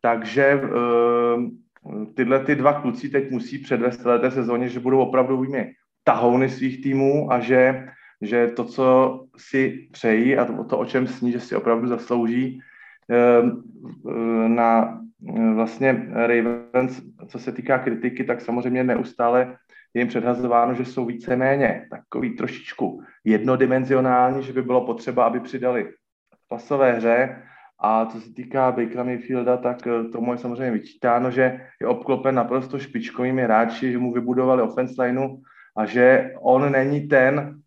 takže 0.00 0.60
tyhle 2.14 2.44
ty 2.44 2.54
dva 2.54 2.72
kluci 2.72 3.08
teď 3.08 3.30
musí 3.30 3.58
předvést 3.58 4.02
té 4.20 4.30
sezóně, 4.30 4.68
že 4.68 4.80
budou 4.80 4.98
opravdovými 4.98 5.72
tahouny 6.04 6.48
svých 6.48 6.82
týmů 6.82 7.32
a 7.32 7.40
že, 7.40 7.88
že 8.20 8.48
to, 8.48 8.64
co 8.64 9.20
si 9.36 9.88
přejí 9.92 10.36
a 10.36 10.44
to, 10.44 10.64
to, 10.64 10.78
o 10.78 10.84
čem 10.84 11.06
sní, 11.06 11.32
že 11.32 11.40
si 11.40 11.56
opravdu 11.56 11.88
zaslouží, 11.88 12.60
na 14.46 15.00
vlastně 15.54 16.06
Ravens, 16.12 17.02
co 17.26 17.38
se 17.38 17.52
týká 17.52 17.78
kritiky, 17.78 18.24
tak 18.24 18.40
samozřejmě 18.40 18.84
neustále 18.84 19.56
je 19.94 20.00
jim 20.00 20.08
předhazováno, 20.08 20.74
že 20.74 20.84
jsou 20.84 21.04
víceméně 21.04 21.86
takový 21.90 22.36
trošičku 22.36 23.02
jednodimenzionální, 23.24 24.42
že 24.42 24.52
by 24.52 24.62
bylo 24.62 24.86
potřeba, 24.86 25.24
aby 25.24 25.40
přidali 25.40 25.92
pasové 26.48 26.92
hře. 26.92 27.42
A 27.80 28.06
co 28.06 28.20
se 28.20 28.34
týká 28.34 28.72
Bakera 28.72 29.04
Mayfielda, 29.04 29.56
tak 29.56 29.86
eh, 29.86 30.08
tomu 30.08 30.32
je 30.32 30.38
samozřejmě 30.38 30.70
vyčítáno, 30.70 31.30
že 31.30 31.60
je 31.80 31.86
obklopen 31.86 32.34
naprosto 32.34 32.78
špičkovými 32.78 33.42
hráči, 33.42 33.92
že 33.92 33.98
mu 33.98 34.12
vybudovali 34.12 34.62
offense 34.62 35.02
lineu 35.02 35.40
a 35.76 35.86
že 35.86 36.34
on 36.40 36.72
není 36.72 37.08
ten, 37.08 37.60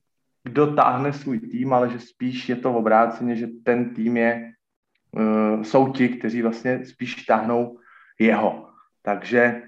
kdo 0.43 0.75
táhne 0.75 1.13
svůj 1.13 1.39
tým, 1.39 1.73
ale 1.73 1.89
že 1.89 1.99
spíš 1.99 2.49
je 2.49 2.55
to 2.55 2.73
v 2.73 2.75
obráceně, 2.75 3.35
že 3.35 3.47
ten 3.63 3.95
tým 3.95 4.17
je, 4.17 4.51
uh, 5.11 5.63
jsou 5.63 5.91
ti, 5.91 6.09
kteří 6.09 6.41
vlastně 6.41 6.85
spíš 6.85 7.15
táhnou 7.15 7.79
jeho. 8.19 8.69
Takže 9.01 9.61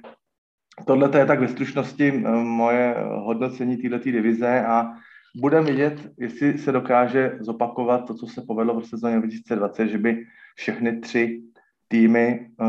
tohle 0.86 1.20
je 1.20 1.26
tak 1.26 1.40
ve 1.40 1.48
stručnosti 1.48 2.08
eh, 2.08 2.30
moje 2.44 2.96
hodnocení 3.00 3.78
této 3.78 3.98
divize 3.98 4.66
a 4.66 4.92
budeme 5.36 5.66
vidět, 5.72 6.12
jestli 6.18 6.58
se 6.58 6.72
dokáže 6.72 7.38
zopakovat 7.40 8.08
to, 8.08 8.14
co 8.14 8.28
se 8.28 8.42
povedlo 8.42 8.80
v 8.80 8.88
sezóně 8.88 9.20
2020, 9.20 9.88
že 9.88 9.98
by 9.98 10.26
všechny 10.56 11.00
tři 11.00 11.42
týmy 11.88 12.50
uh, 12.60 12.68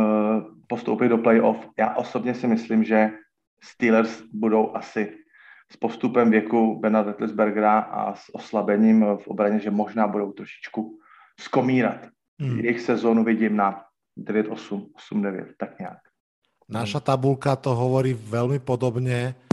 postoupily 0.66 1.08
do 1.08 1.18
playoff. 1.18 1.68
Já 1.78 1.94
osobně 1.94 2.34
si 2.34 2.46
myslím, 2.46 2.84
že 2.84 3.10
Steelers 3.62 4.22
budou 4.32 4.76
asi 4.76 5.12
s 5.72 5.76
postupem 5.76 6.30
věku 6.30 6.78
Bena 6.80 7.02
Roethlisbergera 7.02 7.78
a 7.78 8.14
s 8.14 8.34
oslabením 8.34 9.04
v 9.16 9.28
obraně, 9.28 9.58
že 9.60 9.70
možná 9.70 10.06
budou 10.06 10.32
trošičku 10.32 10.98
skomírat. 11.40 12.06
Hmm. 12.40 12.60
Jejich 12.60 12.80
sezónu 12.80 13.24
vidím 13.24 13.56
na 13.56 13.82
9-8, 14.18 14.86
8-9, 15.12 15.46
tak 15.58 15.78
nějak. 15.78 15.98
Naša 16.66 16.98
tabulka 16.98 17.54
to 17.54 17.78
hovorí 17.78 18.10
veľmi 18.10 18.58
podobne. 18.58 19.45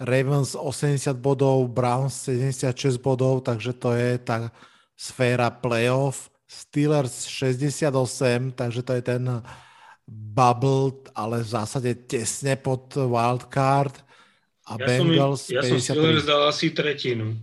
Ravens 0.00 0.56
80 0.56 1.20
bodov, 1.20 1.68
Browns 1.68 2.16
76 2.24 2.96
bodov, 2.96 3.44
takže 3.44 3.76
to 3.76 3.92
je 3.92 4.16
tá 4.16 4.48
sféra 4.96 5.52
playoff. 5.52 6.32
Steelers 6.50 7.28
68, 7.28 8.56
takže 8.56 8.80
to 8.82 8.92
je 8.96 9.02
ten 9.04 9.22
bubble, 10.10 11.06
ale 11.14 11.44
v 11.44 11.48
zásade 11.52 11.94
tesne 12.08 12.56
pod 12.56 12.96
wildcard. 12.96 13.94
A 14.66 14.74
ja 14.80 14.86
Bengals 14.88 15.46
som, 15.46 15.54
ja 15.54 15.62
53. 15.62 15.70
som 15.70 15.78
Steelers 15.94 16.24
dal 16.26 16.42
asi 16.48 16.72
tretinu. 16.74 17.38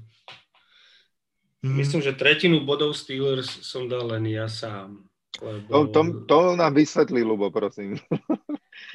Hmm. 1.63 1.77
Myslím, 1.77 2.01
že 2.03 2.17
tretinu 2.17 2.65
bodov 2.67 2.97
Steelers 2.97 3.47
som 3.63 3.85
dal 3.87 4.11
len 4.11 4.27
ja 4.27 4.49
sám. 4.51 5.07
Lebo... 5.39 5.69
To, 5.69 5.79
to, 5.93 6.01
to 6.25 6.37
nám 6.57 6.73
vysvetlí, 6.73 7.21
Lubo, 7.21 7.53
prosím. 7.53 8.01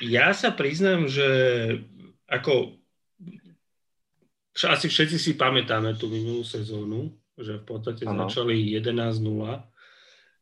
Ja 0.02 0.34
sa 0.34 0.51
priznám, 0.51 1.06
že 1.06 1.26
ako 2.26 2.81
asi 4.52 4.86
všetci 4.88 5.16
si 5.16 5.32
pamätáme 5.34 5.96
tú 5.96 6.12
minulú 6.12 6.44
sezónu, 6.44 7.12
že 7.38 7.60
v 7.60 7.64
podstate 7.64 8.04
ano. 8.04 8.28
začali 8.28 8.76
11-0. 8.76 9.24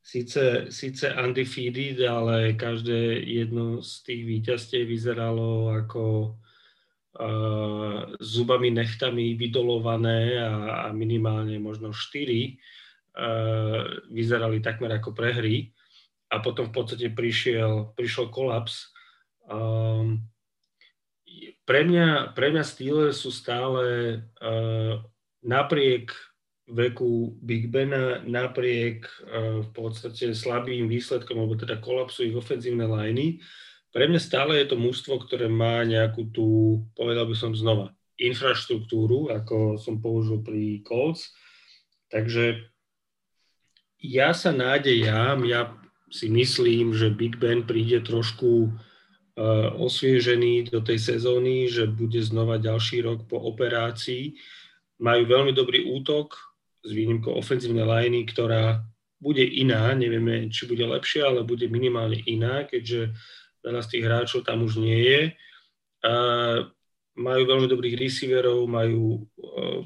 Sice, 0.00 0.72
sice 0.72 1.12
undefeated, 1.12 2.00
ale 2.08 2.56
každé 2.56 3.20
jedno 3.22 3.84
z 3.84 3.90
tých 4.02 4.22
víťazstiev 4.24 4.88
vyzeralo 4.88 5.76
ako 5.76 6.34
uh, 7.20 8.16
zubami, 8.18 8.72
nechtami 8.72 9.36
vydolované 9.36 10.40
a, 10.40 10.88
a 10.88 10.96
minimálne 10.96 11.60
možno 11.60 11.92
4 11.92 12.00
uh, 12.00 12.56
vyzerali 14.08 14.64
takmer 14.64 14.96
ako 14.96 15.12
prehry. 15.12 15.70
A 16.30 16.40
potom 16.40 16.70
v 16.70 16.74
podstate 16.74 17.12
prišiel, 17.12 17.92
prišiel 17.94 18.32
kolaps 18.32 18.90
Um, 19.50 20.30
pre, 21.70 21.86
mňa, 21.86 22.34
pre 22.34 22.51
mňa 22.51 22.66
Steelers 22.66 23.22
sú 23.22 23.30
stále 23.30 24.18
uh, 24.42 24.98
napriek 25.47 26.10
veku 26.66 27.38
Big 27.38 27.70
Bena, 27.70 28.18
napriek 28.26 29.06
uh, 29.06 29.62
v 29.62 29.70
podstate 29.70 30.34
slabým 30.34 30.90
výsledkom, 30.90 31.38
alebo 31.38 31.55
teda 31.55 31.78
kolapsu 31.78 32.26
ich 32.26 32.34
ofenzívne 32.34 32.90
liney, 32.90 33.38
pre 33.94 34.10
mňa 34.10 34.18
stále 34.18 34.59
je 34.59 34.74
to 34.74 34.82
mužstvo, 34.82 35.22
ktoré 35.22 35.47
má 35.47 35.86
nejakú 35.86 36.34
tú, 36.34 36.82
povedal 36.98 37.30
by 37.30 37.38
som 37.38 37.55
znova, 37.55 37.94
infraštruktúru, 38.18 39.30
ako 39.30 39.78
som 39.78 40.02
použil 40.02 40.42
pri 40.42 40.82
Colts. 40.82 41.30
Takže 42.10 42.66
ja 44.02 44.34
sa 44.34 44.51
nádejam, 44.51 45.47
ja 45.47 45.70
si 46.10 46.26
myslím, 46.26 46.98
že 46.98 47.14
Big 47.14 47.38
Ben 47.38 47.62
príde 47.62 48.02
trošku 48.02 48.74
osviežený 49.78 50.73
do 50.73 50.81
tej 50.82 50.98
sezóny, 50.98 51.70
že 51.70 51.86
bude 51.86 52.19
znova 52.20 52.59
ďalší 52.59 53.05
rok 53.05 53.24
po 53.31 53.39
operácii. 53.39 54.35
Majú 55.01 55.23
veľmi 55.27 55.52
dobrý 55.57 55.86
útok 55.89 56.36
s 56.85 56.90
výnimkou 56.93 57.32
ofenzívnej 57.36 57.85
liney, 57.85 58.24
ktorá 58.28 58.85
bude 59.20 59.44
iná, 59.44 59.93
nevieme, 59.93 60.48
či 60.48 60.65
bude 60.65 60.81
lepšia, 60.81 61.28
ale 61.28 61.44
bude 61.44 61.69
minimálne 61.69 62.24
iná, 62.24 62.65
keďže 62.65 63.12
veľa 63.61 63.81
z 63.85 63.90
tých 63.93 64.05
hráčov 64.09 64.40
tam 64.48 64.65
už 64.65 64.81
nie 64.81 64.97
je. 64.97 65.20
A 66.09 66.15
majú 67.20 67.43
veľmi 67.44 67.69
dobrých 67.69 68.01
receiverov, 68.01 68.65
majú 68.65 69.28
uh, 69.36 69.85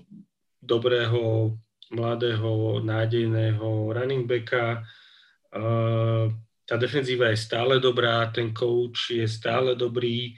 dobrého, 0.62 1.58
mladého, 1.90 2.78
nádejného 2.82 3.90
running 3.90 4.26
backa, 4.26 4.86
tá 6.64 6.80
defenzíva 6.80 7.28
je 7.32 7.38
stále 7.38 7.76
dobrá, 7.76 8.24
ten 8.32 8.56
coach 8.56 9.12
je 9.12 9.28
stále 9.28 9.76
dobrý. 9.76 10.32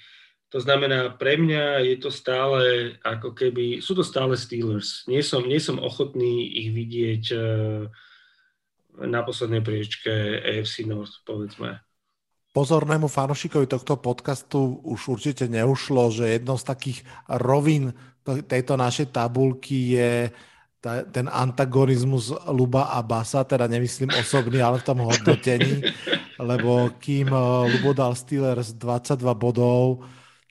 To 0.50 0.58
znamená, 0.62 1.14
pre 1.14 1.38
mňa 1.38 1.82
je 1.86 1.96
to 2.02 2.10
stále 2.10 2.94
ako 3.02 3.34
keby, 3.34 3.82
sú 3.82 3.94
to 3.94 4.02
stále 4.06 4.34
Steelers. 4.38 5.06
Nie 5.10 5.22
som, 5.22 5.46
nie 5.46 5.58
som 5.62 5.78
ochotný 5.78 6.46
ich 6.50 6.70
vidieť 6.74 7.24
eh, 7.34 7.42
na 9.06 9.20
poslednej 9.22 9.62
priečke 9.62 10.10
AFC 10.42 10.86
North, 10.86 11.22
povedzme. 11.26 11.82
Pozornému 12.56 13.12
fanošikovi 13.12 13.68
tohto 13.68 14.00
podcastu 14.00 14.80
už 14.80 15.20
určite 15.20 15.44
neušlo, 15.44 16.08
že 16.08 16.40
jednou 16.40 16.56
z 16.56 16.64
takých 16.64 16.98
rovín 17.28 17.92
tejto 18.24 18.80
našej 18.80 19.12
tabulky 19.12 19.92
je 19.92 20.32
ten 21.12 21.26
antagonizmus 21.32 22.32
Luba 22.46 22.94
a 22.94 23.02
Basa, 23.02 23.44
teda 23.44 23.66
nemyslím 23.66 24.08
osobný, 24.20 24.62
ale 24.62 24.78
v 24.78 24.86
tom 24.86 24.98
hodnotení, 25.02 25.82
lebo 26.40 26.92
kým 27.00 27.28
eh, 27.28 27.64
Lubo 27.76 27.92
dal 27.96 28.12
Steelers 28.16 28.76
22 28.76 29.22
bodov, 29.36 30.04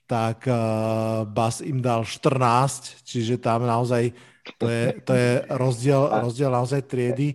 tak 0.06 0.46
uh, 0.46 1.26
Bas 1.26 1.58
im 1.58 1.82
dal 1.82 2.06
14, 2.06 3.02
čiže 3.02 3.42
tam 3.42 3.66
naozaj 3.66 4.14
to 4.54 4.70
je, 4.70 5.02
to 5.02 5.10
je 5.10 5.42
rozdiel, 5.50 6.06
rozdiel 6.22 6.54
naozaj 6.54 6.86
triedy. 6.86 7.34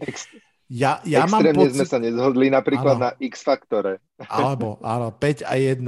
Ja, 0.71 1.03
ja 1.03 1.27
Extrémne 1.27 1.51
mám 1.51 1.67
pocit... 1.67 1.75
sme 1.75 1.87
sa 1.91 1.99
nezhodli 1.99 2.47
napríklad 2.47 2.95
áno. 2.95 3.03
na 3.03 3.09
X-faktore. 3.19 3.99
Alebo, 4.31 4.79
áno, 4.79 5.11
5 5.11 5.43
a 5.43 5.59
1. 5.59 5.83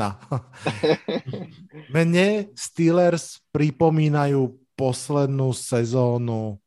Mne 1.95 2.52
Steelers 2.52 3.40
pripomínajú 3.56 4.52
poslednú 4.76 5.56
sezónu 5.56 6.60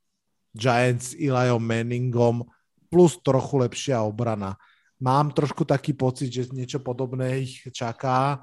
Giants 0.56 1.12
s 1.12 1.20
Eliom 1.20 1.60
Manningom 1.60 2.48
plus 2.88 3.20
trochu 3.20 3.60
lepšia 3.60 4.00
obrana. 4.00 4.56
Mám 4.96 5.36
trošku 5.36 5.68
taký 5.68 5.92
pocit, 5.92 6.32
že 6.32 6.48
niečo 6.56 6.80
podobné 6.80 7.44
ich 7.44 7.68
čaká, 7.68 8.40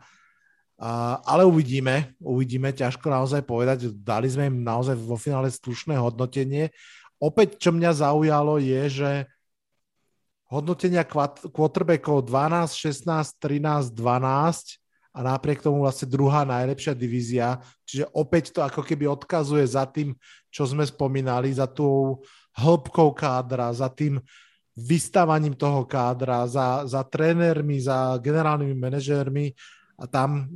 ale 1.24 1.48
uvidíme, 1.48 2.14
uvidíme, 2.22 2.70
ťažko 2.70 3.10
naozaj 3.10 3.42
povedať. 3.42 3.90
Dali 3.90 4.30
sme 4.30 4.54
im 4.54 4.62
naozaj 4.62 4.94
vo 5.00 5.18
finále 5.18 5.50
slušné 5.50 5.98
hodnotenie. 5.98 6.70
Opäť, 7.18 7.58
čo 7.58 7.72
mňa 7.72 8.04
zaujalo, 8.04 8.60
je, 8.62 8.82
že 8.92 9.12
hodnotenia 10.52 11.02
quarterbackov 11.50 12.28
12, 12.28 12.70
16, 12.70 13.42
13, 13.42 13.96
12 13.96 14.78
a 15.14 15.20
napriek 15.22 15.62
tomu 15.62 15.86
vlastne 15.86 16.10
druhá 16.10 16.46
najlepšia 16.46 16.94
divízia. 16.94 17.58
Čiže 17.90 18.10
opäť 18.14 18.54
to 18.54 18.62
ako 18.66 18.86
keby 18.86 19.10
odkazuje 19.10 19.66
za 19.66 19.90
tým, 19.90 20.14
čo 20.54 20.70
sme 20.70 20.86
spomínali, 20.86 21.54
za 21.54 21.66
tou 21.66 22.22
hĺbkou 22.54 23.14
kádra, 23.18 23.74
za 23.74 23.90
tým 23.90 24.22
vystávaním 24.74 25.54
toho 25.54 25.86
kádra, 25.86 26.48
za, 26.50 26.88
za 26.90 27.02
trénermi, 27.06 27.78
za 27.78 28.18
generálnymi 28.18 28.74
manažérmi 28.74 29.54
a 29.98 30.10
tam, 30.10 30.50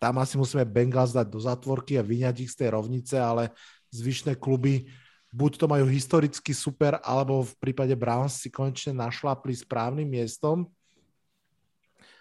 tam 0.00 0.14
asi 0.18 0.40
musíme 0.40 0.64
Bengals 0.64 1.12
dať 1.12 1.28
do 1.28 1.40
zatvorky 1.40 2.00
a 2.00 2.06
vyňať 2.06 2.36
ich 2.48 2.50
z 2.50 2.64
tej 2.64 2.68
rovnice, 2.72 3.20
ale 3.20 3.52
zvyšné 3.92 4.40
kluby 4.40 4.88
buď 5.30 5.52
to 5.60 5.66
majú 5.68 5.86
historicky 5.86 6.56
super, 6.56 6.98
alebo 7.04 7.44
v 7.46 7.54
prípade 7.60 7.94
Browns 7.94 8.40
si 8.40 8.48
konečne 8.50 8.96
našlapli 8.96 9.52
správnym 9.54 10.08
miestom 10.08 10.66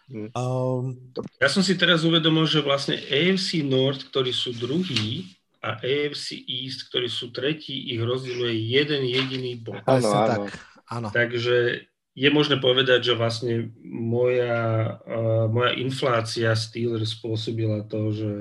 Um, 0.10 0.98
ja 1.38 1.45
som 1.53 1.61
si 1.61 1.78
teraz 1.78 2.02
uvedomil, 2.02 2.49
že 2.49 2.66
vlastne 2.66 2.98
AFC 2.98 3.61
North, 3.61 4.10
ktorí 4.10 4.34
sú 4.34 4.57
druhí, 4.57 5.38
a 5.60 5.76
AFC 5.84 6.40
East, 6.48 6.88
ktorí 6.88 7.11
sú 7.11 7.36
tretí, 7.36 7.91
ich 7.91 7.99
rozdieluje 7.99 8.56
jeden 8.80 9.03
jediný 9.03 9.60
bod. 9.60 9.84
Áno, 9.84 10.07
áno. 10.07 10.48
Tak, 10.48 10.56
áno. 10.90 11.07
Takže 11.14 11.88
je 12.20 12.30
možné 12.34 12.60
povedať, 12.60 13.14
že 13.14 13.14
vlastne 13.16 13.72
moja, 13.86 14.99
uh, 15.07 15.48
moja 15.48 15.72
inflácia 15.80 16.52
Steelers 16.52 17.16
spôsobila 17.16 17.88
to, 17.88 18.11
že 18.11 18.32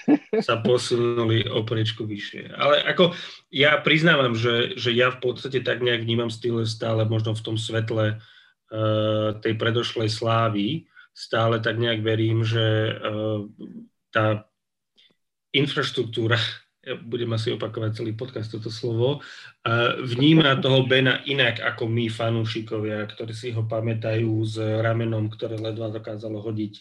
sa 0.46 0.58
posunuli 0.58 1.46
o 1.46 1.62
prečku 1.62 2.02
vyššie. 2.02 2.50
Ale 2.56 2.82
ako 2.82 3.14
ja 3.54 3.78
priznávam, 3.78 4.34
že, 4.34 4.74
že 4.74 4.90
ja 4.90 5.14
v 5.14 5.22
podstate 5.22 5.62
tak 5.62 5.84
nejak 5.84 6.02
vnímam 6.02 6.32
Steelers 6.32 6.74
stále 6.74 7.06
možno 7.06 7.36
v 7.36 7.44
tom 7.44 7.56
svetle 7.60 8.18
uh, 8.18 9.28
tej 9.38 9.54
predošlej 9.54 10.10
slávy. 10.10 10.90
Stále 11.14 11.62
tak 11.62 11.78
nejak 11.78 12.02
verím, 12.02 12.42
že 12.42 12.94
uh, 12.96 13.46
tá 14.10 14.48
infraštruktúra 15.54 16.38
ja 16.88 16.96
budem 16.96 17.28
asi 17.36 17.52
opakovať 17.52 18.00
celý 18.00 18.16
podcast 18.16 18.48
toto 18.48 18.72
slovo, 18.72 19.20
vníma 20.08 20.56
toho 20.64 20.88
Bena 20.88 21.20
inak 21.28 21.60
ako 21.60 21.84
my, 21.84 22.08
fanúšikovia, 22.08 23.04
ktorí 23.04 23.36
si 23.36 23.52
ho 23.52 23.68
pamätajú 23.68 24.32
s 24.40 24.56
ramenom, 24.56 25.28
ktoré 25.28 25.60
ledva 25.60 25.92
dokázalo 25.92 26.40
hodiť 26.40 26.80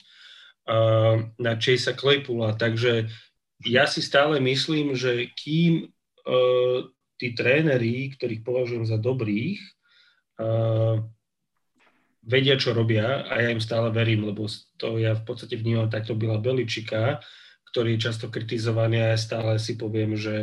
na 1.35 1.59
Chasea 1.59 1.91
Claypoola. 1.91 2.55
Takže 2.55 3.11
ja 3.67 3.83
si 3.83 3.99
stále 3.99 4.39
myslím, 4.39 4.95
že 4.95 5.27
kým 5.35 5.91
tí 7.19 7.27
tréneri, 7.35 8.15
ktorých 8.15 8.47
považujem 8.47 8.87
za 8.87 8.95
dobrých, 8.95 9.59
vedia, 12.27 12.55
čo 12.59 12.75
robia 12.75 13.27
a 13.27 13.43
ja 13.43 13.49
im 13.51 13.63
stále 13.63 13.91
verím, 13.91 14.27
lebo 14.27 14.47
to 14.79 14.99
ja 14.99 15.15
v 15.15 15.23
podstate 15.23 15.55
vnímam 15.59 15.91
takto 15.91 16.15
byla 16.15 16.39
Beličika, 16.39 17.19
ktorý 17.77 17.93
je 17.93 18.05
často 18.09 18.33
kritizovaný 18.33 19.05
a 19.05 19.13
ja 19.13 19.21
stále 19.21 19.61
si 19.61 19.77
poviem, 19.77 20.17
že 20.17 20.33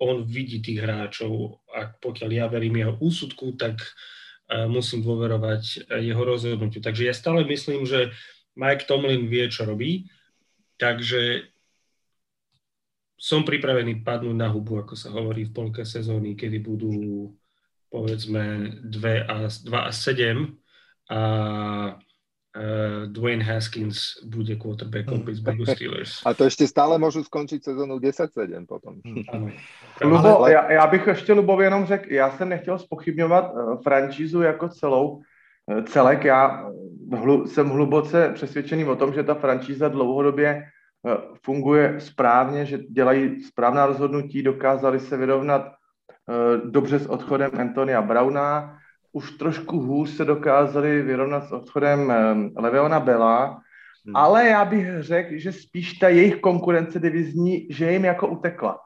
on 0.00 0.24
vidí 0.24 0.64
tých 0.64 0.80
hráčov 0.80 1.60
a 1.76 1.92
pokiaľ 1.92 2.30
ja 2.32 2.48
verím 2.48 2.80
jeho 2.80 2.96
úsudku, 2.96 3.52
tak 3.60 3.84
e, 3.84 4.64
musím 4.64 5.04
dôverovať 5.04 5.92
jeho 6.00 6.22
rozhodnutiu. 6.24 6.80
Takže 6.80 7.04
ja 7.04 7.12
stále 7.12 7.44
myslím, 7.44 7.84
že 7.84 8.16
Mike 8.56 8.88
Tomlin 8.88 9.28
vie, 9.28 9.44
čo 9.52 9.68
robí, 9.68 10.08
takže 10.80 11.52
som 13.20 13.44
pripravený 13.44 14.00
padnúť 14.00 14.36
na 14.40 14.48
hubu, 14.48 14.80
ako 14.80 14.96
sa 14.96 15.12
hovorí 15.12 15.52
v 15.52 15.52
polke 15.52 15.84
sezóny, 15.84 16.32
kedy 16.32 16.64
budú 16.64 17.28
povedzme 17.92 18.72
2 18.88 19.28
a, 19.28 19.52
2 19.52 19.68
a 19.68 19.92
7 19.92 20.48
a 21.12 21.20
uh, 22.56 23.12
Dwayne 23.12 23.44
Haskins 23.44 24.18
bude 24.24 24.56
quarterbackom 24.56 25.18
mm. 25.18 25.24
Pittsburgh 25.24 25.62
Steelers. 25.68 26.22
A 26.26 26.34
to 26.34 26.44
ešte 26.46 26.66
stále 26.66 26.98
môžu 26.98 27.22
skončiť 27.22 27.62
sezónu 27.62 28.02
10-7 28.02 28.66
potom. 28.66 28.98
Mm. 29.06 29.54
Lubo, 30.02 30.46
já, 30.48 30.72
já 30.72 30.86
bych 30.86 31.06
ještě 31.06 31.32
Lubovi 31.32 31.64
jenom 31.64 31.86
řekl, 31.86 32.12
já 32.12 32.30
jsem 32.30 32.48
nechtěl 32.48 32.78
spochybňovat 32.78 33.52
uh, 33.52 33.82
franšízu 33.82 34.42
jako 34.42 34.68
celou, 34.68 35.22
uh, 35.66 35.84
celek. 35.84 36.24
Já 36.24 36.70
hlu, 37.12 37.46
jsem 37.46 37.68
hluboce 37.68 38.30
přesvědčený 38.34 38.84
o 38.84 38.96
tom, 38.96 39.14
že 39.14 39.22
ta 39.22 39.34
franšíza 39.34 39.88
dlouhodobě 39.88 40.62
uh, 41.02 41.12
funguje 41.44 42.00
správně, 42.00 42.64
že 42.66 42.78
dělají 42.78 43.42
správná 43.42 43.86
rozhodnutí, 43.86 44.42
dokázali 44.42 45.00
se 45.00 45.16
vyrovnat 45.16 45.72
dobře 46.64 46.98
s 46.98 47.06
odchodem 47.06 47.50
Antonia 47.58 48.02
Brauna, 48.02 48.79
už 49.12 49.30
trošku 49.30 49.80
hůř 49.80 50.10
se 50.10 50.24
dokázali 50.24 51.02
vyrovnat 51.02 51.44
s 51.44 51.52
odchodem 51.52 52.10
eh, 52.10 52.60
Leveona 52.60 53.00
Bela, 53.00 53.60
hmm. 54.06 54.16
ale 54.16 54.46
já 54.46 54.64
bych 54.64 54.86
řekl, 55.00 55.30
že 55.32 55.52
spíš 55.52 55.92
ta 55.92 56.08
jejich 56.08 56.36
konkurence 56.36 57.00
divizní, 57.00 57.66
že 57.70 57.92
jim 57.92 58.04
jako 58.04 58.28
utekla. 58.28 58.78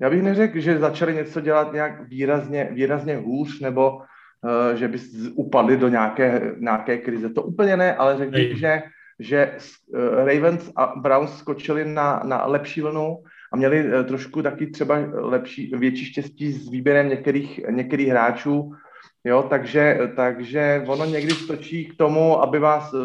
Já 0.00 0.10
bych 0.10 0.22
neřekl, 0.22 0.60
že 0.60 0.78
začali 0.78 1.14
něco 1.14 1.40
dělat 1.40 1.72
nějak 1.72 2.08
výrazně, 2.08 2.68
výrazně 2.72 3.16
hůř, 3.16 3.60
nebo 3.60 3.90
uh, 3.96 4.74
že 4.74 4.88
by 4.88 4.98
upadli 5.34 5.76
do 5.76 5.88
nějaké, 5.88 6.54
nějaké 6.58 6.98
krize. 6.98 7.28
To 7.30 7.42
úplně 7.42 7.76
ne, 7.76 7.94
ale 7.94 8.18
řekl 8.18 8.32
bych, 8.32 8.58
že, 8.58 8.82
že 9.18 9.56
uh, 9.86 10.00
Ravens 10.26 10.70
a 10.76 10.92
Browns 10.96 11.38
skočili 11.38 11.84
na, 11.84 12.22
na 12.24 12.46
lepší 12.46 12.80
vlnu 12.80 13.22
a 13.52 13.56
měli 13.56 13.84
uh, 13.84 14.02
trošku 14.04 14.42
taky 14.42 14.66
třeba 14.66 14.98
lepší, 15.12 15.72
větší 15.76 16.04
štěstí 16.04 16.52
s 16.52 16.70
výběrem 16.70 17.08
některých, 17.08 17.60
některých 17.70 18.08
hráčů, 18.08 18.72
Jo, 19.24 19.46
takže, 19.50 19.98
takže 20.16 20.84
ono 20.86 21.04
někdy 21.04 21.30
stočí 21.30 21.84
k 21.84 21.96
tomu, 21.96 22.42
aby 22.42 22.58
vás 22.58 22.94
uh, 22.94 23.02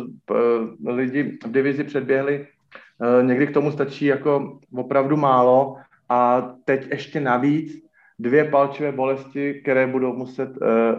lidi 0.85 1.37
v 1.43 1.51
divizi 1.51 1.83
předběhli, 1.83 2.47
uh, 3.19 3.27
někdy 3.27 3.47
k 3.47 3.53
tomu 3.53 3.71
stačí 3.71 4.05
jako 4.05 4.59
opravdu 4.73 5.17
málo 5.17 5.75
a 6.09 6.41
teď 6.65 6.87
ještě 6.91 7.19
navíc 7.19 7.83
dvě 8.19 8.43
palčivé 8.43 8.91
bolesti, 8.91 9.53
které 9.53 9.87
budou 9.87 10.13
muset 10.13 10.49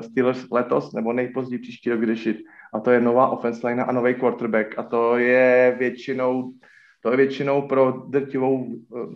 Steelers 0.01 0.51
letos 0.51 0.93
nebo 0.93 1.13
nejpozději 1.13 1.59
příští 1.59 1.91
rok 1.91 2.05
řešit. 2.05 2.37
A 2.73 2.81
to 2.81 2.91
je 2.91 3.01
nová 3.01 3.29
offense 3.29 3.67
line 3.67 3.85
a 3.85 3.93
nový 3.93 4.15
quarterback. 4.15 4.79
A 4.79 4.83
to 4.83 5.19
je 5.19 5.77
většinou 5.79 6.53
to 7.03 7.11
je 7.11 7.17
většinou 7.17 7.63
pro 7.63 7.93
drtivou 8.09 8.67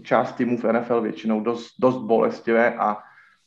část 0.02 0.32
týmů 0.32 0.56
v 0.56 0.72
NFL 0.72 1.00
většinou 1.00 1.40
dost, 1.40 1.74
dost 1.80 1.98
bolestivé 1.98 2.74
a, 2.74 2.96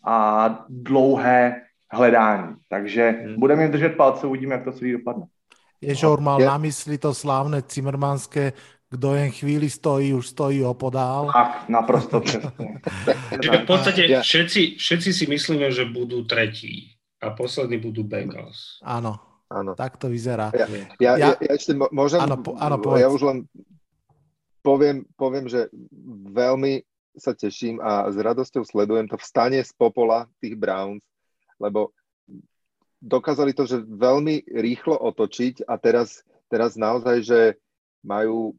a 0.06 0.50
dlouhé 0.70 1.62
hledání. 1.96 2.56
Takže 2.70 3.10
hmm. 3.10 3.40
budeme 3.40 3.64
jim 3.64 3.72
držet 3.72 3.96
palce, 3.96 4.28
uvidíme, 4.28 4.56
jak 4.56 4.64
to 4.64 4.72
celý 4.72 4.92
dopadne. 4.92 5.26
Ježor 5.82 6.22
mal 6.22 6.40
je... 6.42 6.48
na 6.48 6.58
mysli 6.58 6.98
to 6.98 7.14
slávne 7.14 7.62
Cimrmanské, 7.62 8.54
kdo 8.90 9.14
jen 9.14 9.32
chvíli 9.32 9.70
stojí, 9.70 10.14
už 10.14 10.28
stojí 10.28 10.64
opodál. 10.64 11.30
Tak, 11.34 11.70
naprosto 11.70 12.20
přesně. 12.20 12.80
v 13.62 13.66
podstate 13.66 14.22
všetci, 14.22 14.76
všetci 14.80 15.10
si 15.14 15.26
myslíme, 15.28 15.72
že 15.72 15.86
budú 15.86 16.24
tretí 16.24 16.96
a 17.22 17.30
poslední 17.30 17.78
budú 17.78 18.04
Bengals. 18.04 18.80
Áno, 18.84 19.20
áno. 19.50 19.76
tak 19.76 19.98
to 19.98 20.08
vyzerá. 20.08 20.52
Ja, 20.54 20.68
ja, 21.00 21.12
ja, 21.18 21.30
ja 21.42 21.52
ešte 21.58 21.74
môžem, 21.74 22.22
áno, 22.22 22.38
po, 22.40 22.54
áno, 22.56 22.78
ja 22.96 23.10
už 23.10 23.22
len 23.26 23.38
poviem, 24.62 25.06
poviem, 25.18 25.50
že 25.50 25.68
veľmi 26.32 26.86
sa 27.18 27.34
teším 27.34 27.80
a 27.80 28.12
s 28.12 28.18
radosťou 28.20 28.68
sledujem 28.68 29.08
to 29.08 29.18
vstanie 29.18 29.64
z 29.64 29.72
popola 29.74 30.28
tých 30.44 30.54
Browns, 30.60 31.02
lebo 31.66 31.90
dokázali 33.02 33.54
to, 33.58 33.66
že 33.66 33.82
veľmi 33.82 34.46
rýchlo 34.50 34.98
otočiť 34.98 35.66
a 35.66 35.78
teraz, 35.82 36.22
teraz 36.50 36.78
naozaj, 36.78 37.18
že 37.26 37.40
majú 38.06 38.54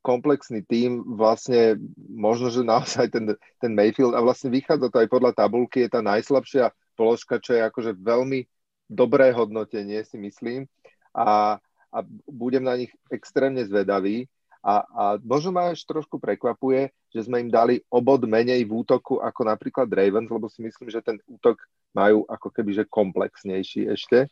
komplexný 0.00 0.62
tím, 0.62 1.02
vlastne 1.18 1.74
možno, 1.98 2.54
že 2.54 2.62
naozaj 2.62 3.10
ten, 3.10 3.34
ten 3.58 3.72
Mayfield 3.74 4.14
a 4.14 4.22
vlastne 4.22 4.54
vychádza 4.54 4.88
to 4.94 5.02
aj 5.02 5.08
podľa 5.10 5.34
tabulky, 5.34 5.84
je 5.84 5.90
tá 5.90 6.00
najslabšia 6.00 6.70
položka, 6.94 7.42
čo 7.42 7.58
je 7.58 7.66
akože 7.66 7.98
veľmi 7.98 8.46
dobré 8.86 9.34
hodnotenie, 9.34 10.06
si 10.06 10.20
myslím. 10.22 10.70
A, 11.10 11.58
a 11.90 11.98
budem 12.30 12.62
na 12.62 12.78
nich 12.78 12.92
extrémne 13.10 13.64
zvedavý. 13.66 14.30
A, 14.62 14.86
a 14.86 15.04
možno 15.18 15.50
ma 15.50 15.74
až 15.74 15.82
trošku 15.82 16.22
prekvapuje, 16.22 16.94
že 17.10 17.26
sme 17.26 17.42
im 17.42 17.50
dali 17.50 17.82
obod 17.90 18.22
menej 18.22 18.62
v 18.62 18.86
útoku 18.86 19.18
ako 19.18 19.42
napríklad 19.50 19.90
Ravens, 19.90 20.30
lebo 20.30 20.46
si 20.46 20.62
myslím, 20.62 20.86
že 20.86 21.02
ten 21.02 21.18
útok 21.26 21.58
majú 21.92 22.24
ako 22.28 22.48
keby 22.48 22.82
že 22.82 22.84
komplexnejší 22.88 23.88
ešte. 23.92 24.28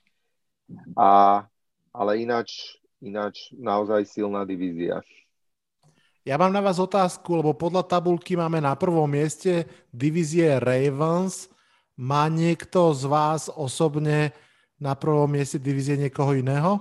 A, 0.97 1.45
ale 1.93 2.13
ináč, 2.21 2.81
ináč 3.01 3.53
naozaj 3.57 4.09
silná 4.09 4.45
divízia. 4.49 5.05
Ja 6.21 6.37
mám 6.37 6.53
na 6.53 6.61
vás 6.61 6.77
otázku, 6.77 7.41
lebo 7.41 7.57
podľa 7.57 7.85
tabulky 7.89 8.37
máme 8.37 8.61
na 8.61 8.77
prvom 8.77 9.09
mieste 9.09 9.65
divízie 9.89 10.61
Ravens. 10.61 11.49
Má 11.97 12.29
niekto 12.29 12.93
z 12.97 13.09
vás 13.09 13.49
osobne 13.53 14.33
na 14.81 14.97
prvom 14.97 15.29
mieste 15.29 15.61
divízie 15.61 15.97
niekoho 15.97 16.33
iného? 16.37 16.81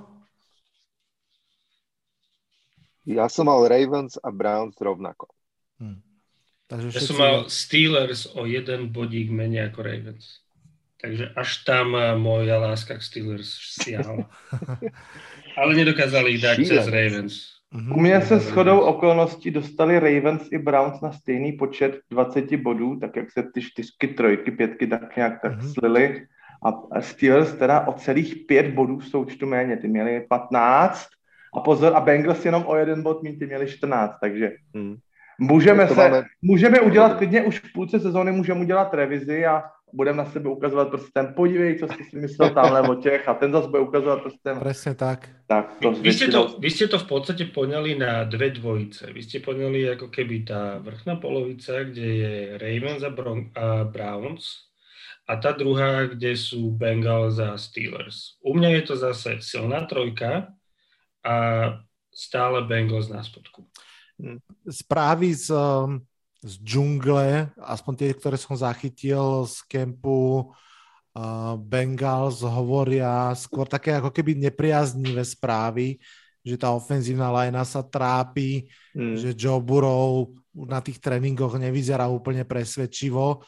Ja 3.10 3.26
som 3.32 3.50
mal 3.50 3.66
Ravens 3.66 4.22
a 4.22 4.30
Browns 4.30 4.78
rovnako. 4.78 5.32
Hm. 5.82 6.00
Takže 6.70 6.88
všetci... 6.94 7.02
Ja 7.02 7.10
som 7.10 7.18
mal 7.18 7.38
Steelers 7.50 8.22
o 8.38 8.46
jeden 8.46 8.94
bodík 8.94 9.34
menej 9.34 9.74
ako 9.74 9.80
Ravens. 9.82 10.46
Takže 11.02 11.30
až 11.36 11.58
tam 11.58 11.96
moja 12.18 12.60
láska 12.60 12.98
k 12.98 13.02
Steelers 13.02 13.50
siahala. 13.82 14.30
Ale 15.58 15.76
nedokázali 15.76 16.32
ich 16.32 16.42
dať 16.42 16.68
cez 16.68 16.88
Ravens. 16.88 17.60
U 17.72 18.00
mě 18.00 18.22
se 18.22 18.40
shodou 18.40 18.80
okolností 18.80 19.52
dostali 19.52 20.00
Ravens 20.00 20.48
i 20.52 20.58
Browns 20.58 21.02
na 21.02 21.12
stejný 21.12 21.52
počet 21.52 22.00
20 22.12 22.56
bodů, 22.56 23.00
tak 23.00 23.16
jak 23.16 23.32
se 23.32 23.44
ty 23.54 23.62
čtyřky, 23.62 24.08
trojky, 24.08 24.52
pětky 24.52 24.88
tak 24.88 25.16
nějak 25.16 25.42
tak 25.42 25.52
mm-hmm. 25.52 25.74
slily. 25.74 26.28
A 26.66 27.02
Steelers 27.02 27.54
teda 27.54 27.88
o 27.88 27.94
celých 27.94 28.36
pět 28.48 28.68
bodů 28.74 28.98
v 28.98 29.08
součtu 29.08 29.46
méně. 29.46 29.78
Ty 29.78 29.88
měli 29.88 30.26
15 30.30 31.08
a 31.56 31.60
pozor, 31.60 31.96
a 31.96 32.00
Bengals 32.00 32.46
jenom 32.46 32.64
o 32.68 32.76
jeden 32.76 33.04
bod 33.04 33.24
míň, 33.24 33.40
ty 33.40 33.46
měli 33.46 33.68
14, 33.68 34.14
takže 34.22 34.52
hmm. 34.76 34.96
můžeme 35.40 35.88
se, 35.88 35.96
máme... 35.96 36.24
můžeme 36.42 36.80
udělat 36.80 37.18
klidně 37.18 37.42
už 37.42 37.60
v 37.60 37.74
půlce 37.74 38.00
sezóny, 38.00 38.32
můžeme 38.32 38.62
udělat 38.62 38.94
revizi 38.94 39.46
a 39.46 39.64
budeme 39.94 40.18
na 40.18 40.26
sebe 40.26 40.50
ukazovat 40.50 40.90
prstem, 40.90 41.34
podívej, 41.34 41.80
co 41.80 41.88
jsi 41.88 42.04
si 42.04 42.16
myslel 42.18 42.50
tamhle 42.50 42.82
o 42.82 42.96
těch 42.96 43.28
a 43.28 43.34
ten 43.34 43.52
zase 43.52 43.68
bude 43.68 43.80
ukazovat 43.80 44.24
prstem. 44.24 44.60
Presne 44.60 44.96
tak. 44.96 45.30
tak 45.48 45.78
to 45.82 45.92
vy, 45.92 46.02
vy, 46.02 46.12
ste 46.14 46.28
to, 46.28 46.42
vy 46.60 46.70
ste 46.70 46.86
to 46.88 46.98
v 47.00 47.08
podstate 47.08 47.46
poňali 47.50 47.98
na 47.98 48.24
dve 48.24 48.50
dvojice. 48.50 49.14
Vy 49.14 49.22
ste 49.24 49.38
poňali 49.40 49.98
ako 49.98 50.08
keby 50.14 50.46
tá 50.46 50.78
vrchná 50.78 51.16
polovica, 51.18 51.84
kde 51.84 52.08
je 52.08 52.34
Ravens 52.58 53.02
a, 53.04 53.10
Bron- 53.10 53.50
a 53.58 53.84
Browns 53.84 54.70
a 55.30 55.38
tá 55.38 55.54
druhá, 55.54 56.10
kde 56.10 56.34
sú 56.34 56.74
Bengals 56.74 57.38
a 57.38 57.54
Steelers. 57.54 58.42
U 58.42 58.58
mňa 58.58 58.70
je 58.82 58.84
to 58.90 58.96
zase 58.98 59.42
silná 59.46 59.86
trojka 59.86 60.54
a 61.22 61.36
stále 62.10 62.66
Bengals 62.66 63.10
na 63.14 63.22
spodku. 63.22 63.70
Správy 64.68 65.32
z, 65.38 65.54
um, 65.54 66.04
z 66.40 66.54
džungle, 66.64 67.52
aspoň 67.60 67.94
tie, 68.00 68.10
ktoré 68.16 68.38
som 68.40 68.56
zachytil 68.56 69.44
z 69.44 69.60
kempu 69.68 70.48
uh, 70.48 71.60
Bengals, 71.60 72.40
hovoria 72.42 73.36
skôr 73.36 73.68
také 73.68 74.00
ako 74.00 74.10
keby 74.16 74.40
nepriaznivé 74.40 75.22
správy, 75.28 76.00
že 76.40 76.56
tá 76.56 76.72
ofenzívna 76.72 77.28
lajna 77.28 77.68
sa 77.68 77.84
trápi, 77.84 78.72
mm. 78.96 79.16
že 79.20 79.30
Joe 79.36 79.60
Burrow 79.60 80.32
na 80.56 80.80
tých 80.80 81.04
tréningoch 81.04 81.60
nevyzerá 81.60 82.08
úplne 82.08 82.48
presvedčivo 82.48 83.44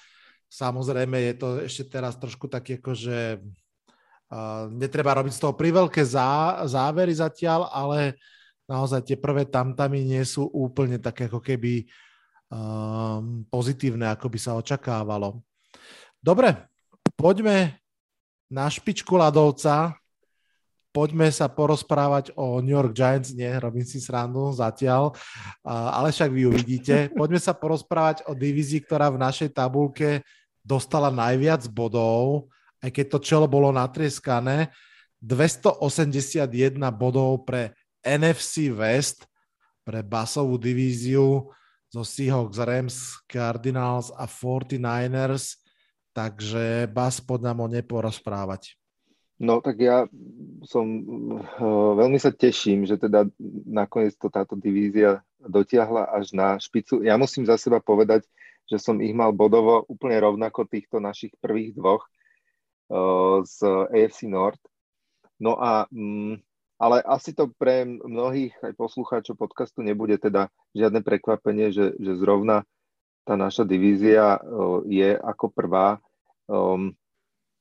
Samozrejme 0.51 1.31
je 1.31 1.33
to 1.39 1.47
ešte 1.63 1.87
teraz 1.87 2.19
trošku 2.19 2.51
také, 2.51 2.75
ako, 2.75 2.91
že 2.91 3.39
uh, 3.39 4.67
netreba 4.67 5.15
robiť 5.15 5.39
z 5.39 5.41
toho 5.47 5.55
priveľké 5.55 6.03
zá, 6.03 6.59
závery 6.67 7.15
zatiaľ, 7.15 7.71
ale 7.71 8.19
naozaj 8.67 9.07
tie 9.07 9.15
prvé 9.15 9.47
tamtamy 9.47 10.03
nie 10.03 10.19
sú 10.27 10.51
úplne 10.51 10.99
také 10.99 11.31
ako 11.31 11.39
keby 11.39 11.87
um, 12.51 13.47
pozitívne, 13.47 14.11
ako 14.11 14.27
by 14.27 14.39
sa 14.39 14.59
očakávalo. 14.59 15.39
Dobre, 16.21 16.53
poďme 17.15 17.81
na 18.51 18.67
špičku 18.67 19.15
ľadovca. 19.15 19.95
Poďme 20.91 21.31
sa 21.31 21.47
porozprávať 21.47 22.35
o 22.35 22.59
New 22.59 22.75
York 22.75 22.91
Giants. 22.91 23.31
Nie, 23.31 23.63
robím 23.63 23.87
si 23.87 24.03
srandu 24.03 24.51
zatiaľ, 24.51 25.15
ale 25.63 26.11
však 26.11 26.27
vy 26.27 26.51
uvidíte. 26.51 26.95
Poďme 27.19 27.39
sa 27.39 27.55
porozprávať 27.55 28.27
o 28.27 28.35
divízii, 28.35 28.83
ktorá 28.83 29.07
v 29.07 29.23
našej 29.23 29.55
tabulke 29.55 30.19
dostala 30.59 31.07
najviac 31.07 31.63
bodov, 31.71 32.51
aj 32.83 32.91
keď 32.91 33.05
to 33.07 33.17
čelo 33.23 33.47
bolo 33.47 33.71
natrieskané. 33.71 34.67
281 35.23 36.75
bodov 36.91 37.47
pre 37.47 37.71
NFC 38.03 38.67
West, 38.75 39.23
pre 39.87 40.03
basovú 40.03 40.59
divíziu 40.59 41.55
zo 41.91 42.07
Seahawks, 42.07 42.57
Rams, 42.63 43.19
Cardinals 43.27 44.15
a 44.15 44.23
49ers, 44.23 45.59
takže 46.15 46.87
Bas, 46.87 47.19
poď 47.19 47.51
nám 47.51 47.59
o 47.59 47.67
neporozprávať. 47.67 48.79
No 49.41 49.57
tak 49.57 49.81
ja 49.81 50.05
som, 50.69 50.85
uh, 51.41 51.91
veľmi 51.97 52.21
sa 52.21 52.29
teším, 52.29 52.85
že 52.85 52.95
teda 53.01 53.25
nakoniec 53.65 54.13
to 54.15 54.29
táto 54.29 54.53
divízia 54.53 55.25
dotiahla 55.41 56.13
až 56.13 56.37
na 56.37 56.61
špicu. 56.61 57.01
Ja 57.01 57.17
musím 57.17 57.49
za 57.49 57.57
seba 57.57 57.81
povedať, 57.81 58.23
že 58.69 58.77
som 58.77 59.01
ich 59.01 59.11
mal 59.17 59.33
bodovo 59.33 59.81
úplne 59.89 60.21
rovnako 60.21 60.69
týchto 60.69 61.01
našich 61.01 61.33
prvých 61.41 61.73
dvoch 61.73 62.05
uh, 62.93 63.41
z 63.41 63.65
AFC 63.89 64.29
North. 64.29 64.61
No 65.41 65.57
a, 65.57 65.89
um, 65.89 66.37
ale 66.81 67.05
asi 67.05 67.37
to 67.37 67.53
pre 67.61 67.85
mnohých 67.85 68.57
aj 68.65 68.73
poslucháčov 68.73 69.37
podcastu 69.37 69.85
nebude 69.85 70.17
teda 70.17 70.49
žiadne 70.73 71.05
prekvapenie, 71.05 71.69
že, 71.69 71.93
že 72.01 72.17
zrovna 72.17 72.65
tá 73.21 73.37
naša 73.37 73.69
divízia 73.69 74.41
uh, 74.41 74.81
je 74.89 75.13
ako 75.13 75.53
prvá. 75.53 76.01
Um, 76.49 76.97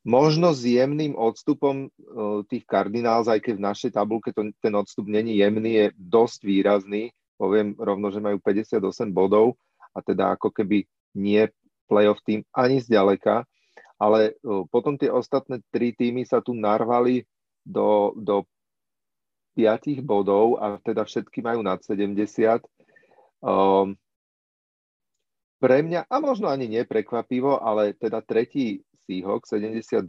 možno 0.09 0.56
s 0.56 0.64
jemným 0.64 1.12
odstupom 1.20 1.92
uh, 1.92 2.40
tých 2.48 2.64
Cardinals, 2.64 3.28
aj 3.28 3.44
keď 3.44 3.55
v 3.60 3.66
našej 3.68 3.90
tabulke 3.92 4.32
to, 4.32 4.48
ten 4.56 4.72
odstup 4.72 5.05
není 5.05 5.36
jemný, 5.36 5.84
je 5.84 5.86
dosť 6.01 6.40
výrazný. 6.40 7.12
Poviem 7.36 7.76
rovno, 7.76 8.09
že 8.09 8.24
majú 8.24 8.40
58 8.40 8.80
bodov 9.12 9.60
a 9.92 10.01
teda 10.01 10.32
ako 10.32 10.48
keby 10.48 10.88
nie 11.12 11.44
playoff 11.92 12.24
tým 12.24 12.40
ani 12.56 12.80
zďaleka, 12.80 13.44
ale 14.01 14.32
potom 14.72 14.97
tie 14.97 15.12
ostatné 15.12 15.60
tri 15.68 15.92
týmy 15.92 16.24
sa 16.24 16.40
tu 16.40 16.56
narvali 16.56 17.26
do, 17.66 18.16
do 18.16 18.48
5 19.55 20.02
bodov 20.02 20.59
a 20.62 20.78
teda 20.82 21.05
všetky 21.05 21.43
majú 21.43 21.60
nad 21.64 21.82
70. 21.82 22.62
Um, 23.40 23.98
pre 25.60 25.85
mňa, 25.85 26.09
a 26.09 26.16
možno 26.24 26.48
ani 26.48 26.72
neprekvapivo, 26.72 27.60
ale 27.60 27.93
teda 27.93 28.24
tretí 28.24 28.81
Seahawk 29.05 29.44
72, 29.44 30.09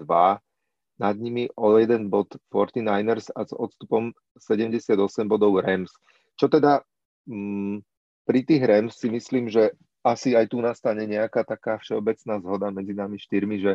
nad 1.01 1.15
nimi 1.18 1.49
o 1.57 1.76
jeden 1.81 2.13
bod 2.13 2.38
49ers 2.53 3.34
a 3.34 3.43
s 3.43 3.51
odstupom 3.51 4.13
78 4.38 4.95
bodov 5.26 5.57
Rams. 5.59 5.89
Čo 6.38 6.47
teda 6.47 6.85
mm, 7.26 7.81
pri 8.23 8.39
tých 8.45 8.61
Rams 8.61 8.93
si 8.95 9.09
myslím, 9.09 9.49
že 9.49 9.73
asi 10.05 10.38
aj 10.38 10.49
tu 10.49 10.61
nastane 10.61 11.05
nejaká 11.05 11.45
taká 11.45 11.77
všeobecná 11.81 12.41
zhoda 12.41 12.69
medzi 12.73 12.93
nami 12.93 13.18
štyrmi, 13.22 13.61
že, 13.61 13.73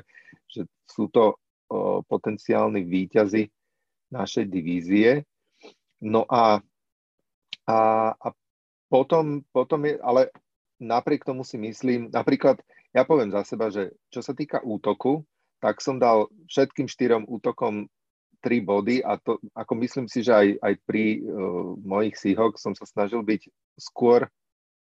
že 0.51 0.67
sú 0.87 1.07
to 1.11 1.39
o, 1.71 2.03
potenciálni 2.03 2.83
výťazi 2.83 3.47
našej 4.11 4.45
divízie. 4.47 5.23
No 6.01 6.29
a, 6.29 6.61
a, 7.65 7.79
a 8.13 8.29
potom, 8.93 9.43
potom 9.51 9.81
je, 9.89 9.97
ale 10.01 10.29
napriek 10.81 11.25
tomu 11.25 11.43
si 11.43 11.57
myslím, 11.57 12.13
napríklad 12.13 12.61
ja 12.93 13.05
poviem 13.05 13.33
za 13.33 13.45
seba, 13.45 13.73
že 13.73 13.93
čo 14.13 14.21
sa 14.21 14.33
týka 14.33 14.61
útoku, 14.65 15.25
tak 15.61 15.81
som 15.81 15.97
dal 15.97 16.29
všetkým 16.49 16.89
štyrom 16.89 17.25
útokom 17.25 17.89
tri 18.45 18.61
body 18.61 19.01
a 19.01 19.17
to, 19.17 19.41
ako 19.57 19.73
myslím 19.81 20.07
si, 20.07 20.21
že 20.21 20.33
aj, 20.33 20.49
aj 20.61 20.75
pri 20.85 21.25
uh, 21.25 21.75
mojich 21.81 22.17
Seahawks 22.21 22.63
som 22.63 22.77
sa 22.77 22.85
snažil 22.85 23.25
byť 23.25 23.49
skôr 23.81 24.29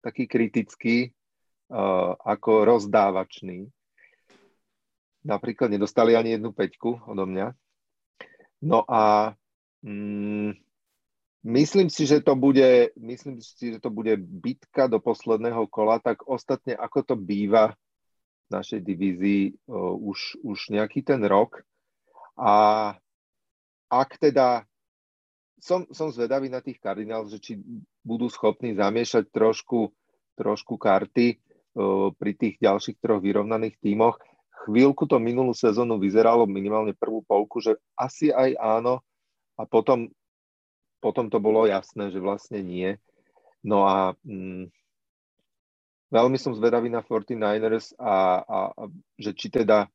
taký 0.02 0.26
kritický 0.26 1.14
uh, 1.69 2.18
ako 2.26 2.65
rozdávačný. 2.65 3.69
Napríklad 5.26 5.73
nedostali 5.73 6.14
ani 6.14 6.38
jednu 6.38 6.53
peťku 6.53 7.06
odo 7.10 7.26
mňa. 7.26 7.53
No 8.65 8.86
a 8.86 9.34
mm, 9.82 10.65
myslím 11.45 11.93
si, 11.93 12.09
že 12.09 12.26
to 12.26 12.34
bude, 12.34 12.89
myslím 12.97 13.38
si, 13.38 13.77
že 13.77 13.80
to 13.80 13.93
bude 13.93 14.17
bitka 14.17 14.89
do 14.89 14.97
posledného 14.97 15.69
kola, 15.69 16.01
tak 16.01 16.26
ostatne 16.26 16.73
ako 16.73 17.13
to 17.13 17.15
býva 17.15 17.77
v 18.45 18.49
našej 18.49 18.81
divízii 18.81 19.43
uh, 19.69 19.93
už, 19.93 20.41
už 20.41 20.73
nejaký 20.73 21.05
ten 21.05 21.22
rok. 21.22 21.61
A 22.35 22.93
ak 23.88 24.09
teda 24.17 24.65
som, 25.61 25.85
som 25.93 26.11
zvedavý 26.11 26.49
na 26.49 26.59
tých 26.59 26.77
Cardinals, 26.77 27.31
že 27.31 27.39
či 27.41 27.53
budú 28.05 28.30
schopní 28.30 28.76
zamiešať 28.77 29.30
trošku, 29.34 29.89
trošku 30.38 30.77
karty 30.77 31.41
pri 32.15 32.31
tých 32.39 32.55
ďalších 32.63 33.03
troch 33.03 33.19
vyrovnaných 33.19 33.76
tímoch. 33.84 34.15
Chvíľku 34.63 35.05
to 35.05 35.19
minulú 35.19 35.51
sezónu 35.51 35.99
vyzeralo 35.99 36.47
minimálne 36.47 36.95
prvú 36.95 37.22
polku, 37.27 37.59
že 37.59 37.76
asi 37.99 38.31
aj 38.31 38.55
áno 38.55 39.03
a 39.59 39.67
potom, 39.67 40.07
potom 41.06 41.30
to 41.30 41.38
bolo 41.38 41.69
jasné, 41.69 42.10
že 42.10 42.18
vlastne 42.18 42.65
nie. 42.65 42.98
No 43.61 43.86
a 43.86 44.18
mm, 44.26 44.73
veľmi 46.10 46.38
som 46.41 46.57
zvedavý 46.57 46.90
na 46.90 47.06
49ers 47.06 47.94
a, 48.02 48.41
a, 48.41 48.60
a 48.73 48.84
že 49.22 49.38
či 49.38 49.53
teda, 49.53 49.86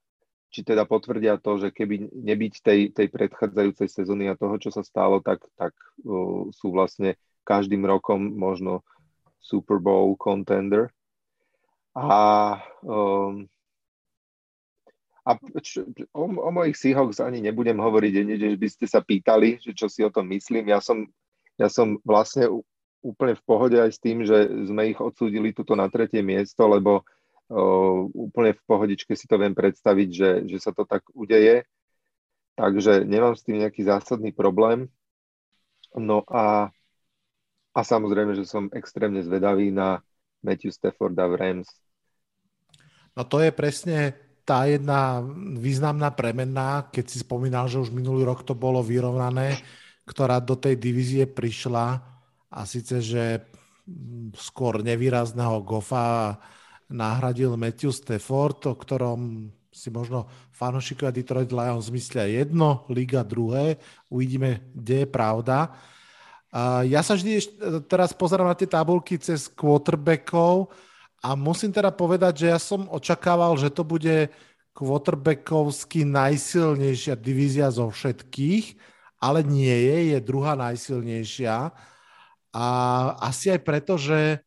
či 0.55 0.63
teda 0.63 0.87
potvrdia 0.87 1.35
to, 1.43 1.59
že 1.59 1.75
keby 1.75 2.15
nebyť 2.15 2.53
tej, 2.63 2.81
tej 2.95 3.11
predchádzajúcej 3.11 3.91
sezóny 3.91 4.31
a 4.31 4.39
toho, 4.39 4.55
čo 4.63 4.71
sa 4.71 4.87
stalo, 4.87 5.19
tak, 5.19 5.43
tak 5.59 5.75
uh, 6.07 6.47
sú 6.55 6.71
vlastne 6.71 7.19
každým 7.43 7.83
rokom 7.83 8.23
možno 8.39 8.87
Super 9.43 9.83
Bowl 9.83 10.15
contender. 10.15 10.95
A, 11.99 12.63
um, 12.87 13.51
a 15.27 15.37
čo, 15.61 15.85
o, 16.13 16.25
o 16.27 16.51
mojich 16.51 16.77
Seahawks 16.77 17.21
ani 17.21 17.45
nebudem 17.45 17.77
hovoriť, 17.77 18.13
že 18.41 18.49
by 18.57 18.69
ste 18.69 18.87
sa 18.89 19.01
pýtali, 19.05 19.61
že 19.61 19.77
čo 19.77 19.87
si 19.87 20.01
o 20.01 20.11
tom 20.13 20.29
myslím. 20.33 20.73
Ja 20.73 20.81
som, 20.81 21.07
ja 21.61 21.69
som 21.69 22.01
vlastne 22.05 22.49
úplne 23.01 23.37
v 23.37 23.43
pohode 23.45 23.77
aj 23.77 23.97
s 23.97 24.01
tým, 24.01 24.25
že 24.25 24.49
sme 24.69 24.93
ich 24.93 24.99
odsúdili 25.01 25.53
tuto 25.53 25.77
na 25.77 25.89
tretie 25.89 26.21
miesto, 26.21 26.65
lebo 26.69 27.03
uh, 27.03 28.01
úplne 28.13 28.57
v 28.57 28.63
pohodičke 28.65 29.13
si 29.17 29.29
to 29.29 29.41
viem 29.41 29.53
predstaviť, 29.57 30.09
že, 30.09 30.31
že 30.49 30.59
sa 30.61 30.73
to 30.73 30.85
tak 30.85 31.05
udeje. 31.13 31.65
Takže 32.57 33.09
nemám 33.09 33.37
s 33.37 33.45
tým 33.45 33.65
nejaký 33.65 33.89
zásadný 33.89 34.37
problém. 34.37 34.89
No 35.97 36.25
a, 36.29 36.69
a 37.73 37.81
samozrejme, 37.81 38.37
že 38.37 38.45
som 38.45 38.69
extrémne 38.73 39.25
zvedavý 39.25 39.73
na, 39.73 40.05
Matthew 40.43 40.73
Stafforda 40.73 41.29
v 41.29 41.35
Rams. 41.37 41.69
No 43.17 43.23
to 43.29 43.45
je 43.45 43.53
presne 43.53 44.17
tá 44.51 44.67
jedna 44.67 45.23
významná 45.63 46.11
premenná, 46.11 46.91
keď 46.91 47.07
si 47.07 47.23
spomínal, 47.23 47.71
že 47.71 47.79
už 47.79 47.95
minulý 47.95 48.27
rok 48.27 48.43
to 48.43 48.59
bolo 48.59 48.83
vyrovnané, 48.83 49.63
ktorá 50.11 50.43
do 50.43 50.59
tej 50.59 50.75
divízie 50.75 51.31
prišla 51.31 52.03
a 52.51 52.61
síce, 52.67 52.99
že 52.99 53.47
skôr 54.35 54.83
nevýrazného 54.83 55.63
Goffa 55.63 56.35
nahradil 56.91 57.55
Matthew 57.55 57.95
Stafford, 57.95 58.59
o 58.67 58.75
ktorom 58.75 59.55
si 59.71 59.87
možno 59.95 60.27
fanúšikovia 60.51 61.15
Detroit 61.15 61.55
Lions 61.55 61.87
myslia 61.95 62.27
jedno, 62.27 62.83
Liga 62.91 63.23
druhé, 63.23 63.79
uvidíme, 64.11 64.67
kde 64.75 65.07
je 65.07 65.09
pravda. 65.09 65.71
Ja 66.83 67.07
sa 67.07 67.15
vždy 67.15 67.39
teraz 67.87 68.11
pozerám 68.11 68.51
na 68.51 68.59
tie 68.59 68.67
tabulky 68.67 69.15
cez 69.23 69.47
quarterbackov 69.47 70.75
a 71.21 71.37
musím 71.37 71.69
teda 71.69 71.93
povedať, 71.93 72.45
že 72.45 72.47
ja 72.49 72.57
som 72.57 72.89
očakával, 72.89 73.53
že 73.61 73.69
to 73.69 73.85
bude 73.85 74.33
quarterbackovsky 74.73 76.09
najsilnejšia 76.09 77.13
divízia 77.21 77.69
zo 77.69 77.93
všetkých, 77.93 78.81
ale 79.21 79.45
nie 79.45 79.69
je, 79.69 80.17
je 80.17 80.19
druhá 80.25 80.57
najsilnejšia. 80.57 81.69
A 82.57 82.67
asi 83.21 83.53
aj 83.53 83.61
preto, 83.61 84.01
že 84.01 84.41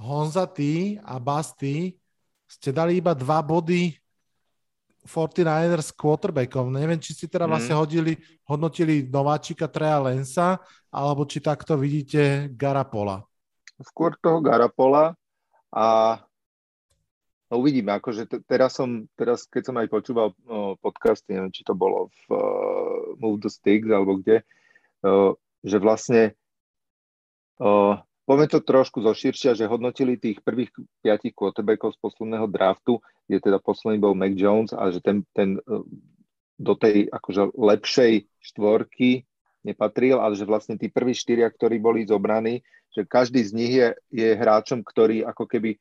Honza, 0.00 0.48
ty 0.48 0.96
a 1.04 1.20
Basty 1.20 2.00
ste 2.48 2.72
dali 2.72 3.04
iba 3.04 3.12
dva 3.12 3.44
body 3.44 4.00
49ers 5.04 5.92
quarterbackom. 5.92 6.72
Neviem, 6.72 6.96
či 7.04 7.12
si 7.12 7.28
teda 7.28 7.44
mm. 7.44 7.50
vlastne 7.52 7.76
hodili, 7.76 8.16
hodnotili 8.48 9.04
nováčika 9.04 9.68
Trea 9.68 10.00
Lensa, 10.00 10.56
alebo 10.88 11.28
či 11.28 11.44
takto 11.44 11.76
vidíte 11.76 12.48
Garapola. 12.56 13.20
Skôr 13.80 14.16
toho 14.20 14.40
Garapola 14.40 15.19
a 15.70 16.18
no 17.50 17.54
uvidíme, 17.58 17.94
akože 17.94 18.26
t- 18.26 18.42
teraz 18.46 18.78
som, 18.78 19.06
teraz 19.14 19.46
keď 19.46 19.62
som 19.70 19.76
aj 19.78 19.88
počúval 19.90 20.34
no, 20.46 20.74
podcasty, 20.78 21.34
neviem, 21.34 21.54
či 21.54 21.62
to 21.62 21.74
bolo 21.74 22.10
v 22.10 22.22
uh, 22.34 22.40
Move 23.18 23.42
the 23.42 23.50
Sticks 23.50 23.90
alebo 23.90 24.18
kde, 24.18 24.42
uh, 25.06 25.34
že 25.62 25.76
vlastne 25.78 26.22
uh, 27.62 27.98
Poďme 28.30 28.46
to 28.46 28.62
trošku 28.62 29.02
zoširšia, 29.02 29.58
že 29.58 29.66
hodnotili 29.66 30.14
tých 30.14 30.38
prvých 30.46 30.70
piatich 31.02 31.34
quarterbackov 31.34 31.90
z 31.90 31.98
posledného 31.98 32.46
draftu, 32.46 33.02
kde 33.26 33.42
teda 33.42 33.58
posledný 33.58 33.98
bol 33.98 34.14
Mac 34.14 34.38
Jones 34.38 34.70
a 34.70 34.86
že 34.94 35.02
ten, 35.02 35.26
ten 35.34 35.58
do 36.60 36.74
tej 36.78 37.10
akože 37.10 37.56
lepšej 37.58 38.30
štvorky 38.38 39.26
nepatril, 39.64 40.18
ale 40.20 40.36
že 40.36 40.48
vlastne 40.48 40.76
tí 40.80 40.88
prví 40.88 41.12
štyria, 41.12 41.48
ktorí 41.48 41.76
boli 41.76 42.08
zobraní, 42.08 42.64
že 42.90 43.04
každý 43.04 43.44
z 43.44 43.52
nich 43.52 43.72
je, 43.76 43.88
je 44.10 44.28
hráčom, 44.34 44.80
ktorý 44.80 45.22
ako 45.28 45.44
keby 45.46 45.76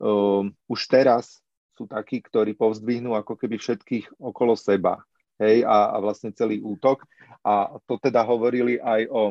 um, 0.00 0.50
už 0.66 0.80
teraz 0.88 1.40
sú 1.76 1.88
takí, 1.88 2.20
ktorí 2.20 2.56
povzdvihnú 2.56 3.16
ako 3.16 3.36
keby 3.36 3.56
všetkých 3.56 4.20
okolo 4.20 4.56
seba. 4.56 5.00
Hej, 5.40 5.66
a, 5.66 5.96
a 5.96 5.96
vlastne 5.98 6.30
celý 6.30 6.62
útok. 6.62 7.02
A 7.42 7.74
to 7.88 7.98
teda 7.98 8.22
hovorili 8.22 8.78
aj 8.78 9.08
o 9.10 9.22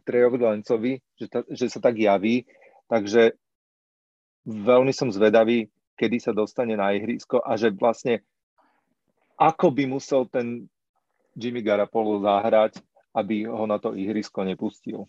Trejovi 0.00 0.38
Lencovi, 0.40 0.92
že, 1.18 1.26
ta, 1.28 1.44
že 1.44 1.68
sa 1.68 1.82
tak 1.82 2.00
javí, 2.00 2.48
takže 2.88 3.36
veľmi 4.48 4.96
som 4.96 5.12
zvedavý, 5.12 5.68
kedy 6.00 6.16
sa 6.16 6.32
dostane 6.32 6.72
na 6.72 6.96
ihrisko 6.96 7.44
a 7.44 7.60
že 7.60 7.68
vlastne 7.76 8.24
ako 9.36 9.72
by 9.72 9.84
musel 9.88 10.24
ten 10.24 10.68
Jimmy 11.36 11.62
Garapolo 11.62 12.20
zahrať, 12.20 12.72
aby 13.14 13.44
ho 13.44 13.66
na 13.66 13.78
to 13.78 13.94
ihrisko 13.94 14.44
nepustil. 14.44 15.04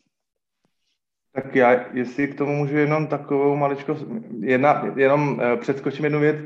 Tak 1.34 1.56
já, 1.56 1.94
jestli 1.94 2.28
k 2.28 2.38
tomu 2.38 2.56
můžu 2.56 2.78
jenom 2.78 3.08
takovou 3.08 3.56
maličko, 3.56 3.98
jedna, 4.40 4.84
jenom 4.96 5.34
uh, 5.34 5.60
předskočím 5.60 6.06
jednu 6.06 6.20
věc. 6.20 6.38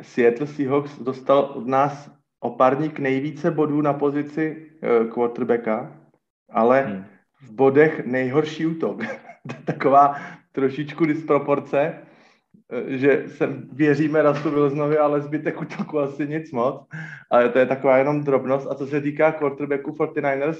Seattle 0.00 0.46
Seahawks 0.46 0.98
dostal 0.98 1.38
od 1.38 1.66
nás 1.66 2.10
opárník 2.40 2.98
nejvíce 2.98 3.50
bodů 3.50 3.80
na 3.80 3.92
pozici 3.92 4.70
uh, 4.82 5.12
quarterbacka, 5.12 6.00
ale 6.50 6.82
hmm 6.82 7.04
v 7.40 7.50
bodech 7.52 8.06
nejhorší 8.06 8.66
útok. 8.66 9.02
Taková 9.64 10.16
trošičku 10.52 11.04
disproporce, 11.04 11.80
eh, 11.80 12.09
že 12.86 13.24
se 13.28 13.46
věříme 13.72 14.22
Rastu 14.22 14.50
Wilsonovi, 14.50 14.98
ale 14.98 15.20
zbytek 15.20 15.60
útoku 15.60 15.98
asi 15.98 16.28
nic 16.28 16.52
moc. 16.52 16.86
Ale 17.30 17.48
to 17.48 17.58
je 17.58 17.66
taková 17.66 17.98
jenom 17.98 18.24
drobnost. 18.24 18.66
A 18.70 18.74
co 18.74 18.86
se 18.86 19.00
týká 19.00 19.32
quarterbacku 19.32 19.90
49ers, 19.90 20.58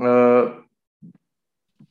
eh, 0.00 0.62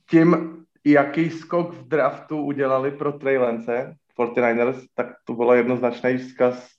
tím, 0.09 0.57
jaký 0.85 1.29
skok 1.29 1.73
v 1.73 1.87
draftu 1.87 2.41
udělali 2.41 2.91
pro 2.91 3.11
Trey 3.11 3.37
Lance, 3.37 3.95
49ers, 4.17 4.85
tak 4.95 5.07
to 5.25 5.33
bylo 5.33 5.53
jednoznačný 5.53 6.17
vzkaz, 6.17 6.69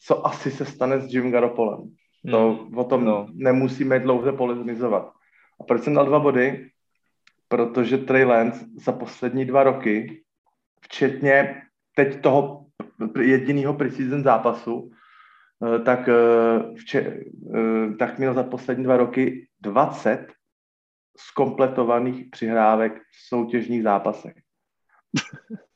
co 0.00 0.26
asi 0.26 0.50
se 0.50 0.64
stane 0.64 1.00
s 1.00 1.14
Jim 1.14 1.32
Garoppolem. 1.32 1.94
To 2.30 2.52
hmm. 2.52 2.78
o 2.78 2.84
tom 2.84 3.04
no. 3.04 3.26
nemusíme 3.32 3.98
dlouze 3.98 4.32
polemizovat. 4.32 5.12
A 5.60 5.64
proč 5.64 5.82
jsem 5.82 5.94
dal 5.94 6.06
dva 6.06 6.18
body? 6.18 6.70
Protože 7.48 7.98
Trey 7.98 8.24
Lance 8.24 8.66
za 8.84 8.92
poslední 8.92 9.44
dva 9.44 9.62
roky, 9.62 10.22
včetně 10.86 11.62
teď 11.96 12.20
toho 12.20 12.66
jediného 13.20 13.74
preseason 13.74 14.22
zápasu, 14.22 14.90
eh, 14.90 15.78
tak, 15.78 16.08
eh, 16.08 16.14
vče, 16.74 17.00
eh, 17.00 17.94
tak 17.98 18.18
měl 18.18 18.34
za 18.34 18.42
poslední 18.42 18.84
dva 18.84 18.96
roky 18.96 19.48
20 19.60 20.32
skompletovaných 21.16 22.30
přihrávek 22.30 22.92
v 22.92 23.28
soutěžních 23.28 23.82
zápasech. 23.82 24.34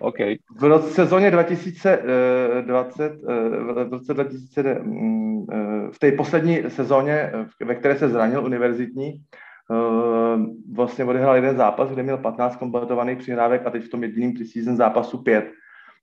OK. 0.00 0.18
V 0.58 0.62
roce, 0.62 0.94
sezóně 0.94 1.30
2020, 1.30 3.12
v 3.22 3.88
roce 3.90 4.14
2000, 4.14 4.74
mm, 4.74 5.46
v 5.92 5.98
té 5.98 6.12
poslední 6.12 6.70
sezóně, 6.70 7.32
ve 7.64 7.74
které 7.74 7.98
se 7.98 8.08
zranil 8.08 8.44
univerzitní, 8.44 9.22
vlastně 10.72 11.04
odehrál 11.04 11.34
jeden 11.34 11.56
zápas, 11.56 11.90
kde 11.90 12.02
měl 12.02 12.18
15 12.18 12.56
kompletovaných 12.56 13.18
přihrávek 13.18 13.66
a 13.66 13.70
teď 13.70 13.84
v 13.84 13.88
tom 13.88 14.02
jediným 14.02 14.34
preseason 14.34 14.76
zápasu 14.76 15.22
5. 15.22 15.52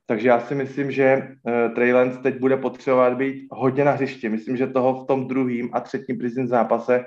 Takže 0.08 0.28
já 0.28 0.40
si 0.40 0.56
myslím, 0.56 0.92
že 0.92 1.28
Trey 1.76 1.94
Lance 1.94 2.20
teď 2.20 2.40
bude 2.40 2.58
potřebovat 2.58 3.14
být 3.14 3.48
hodně 3.52 3.86
na 3.86 3.92
hřišti. 3.92 4.30
Myslím, 4.30 4.58
že 4.58 4.68
toho 4.68 5.04
v 5.04 5.08
tom 5.08 5.28
druhém 5.28 5.70
a 5.74 5.80
třetím 5.80 6.18
preseason 6.18 6.48
zápase 6.48 7.06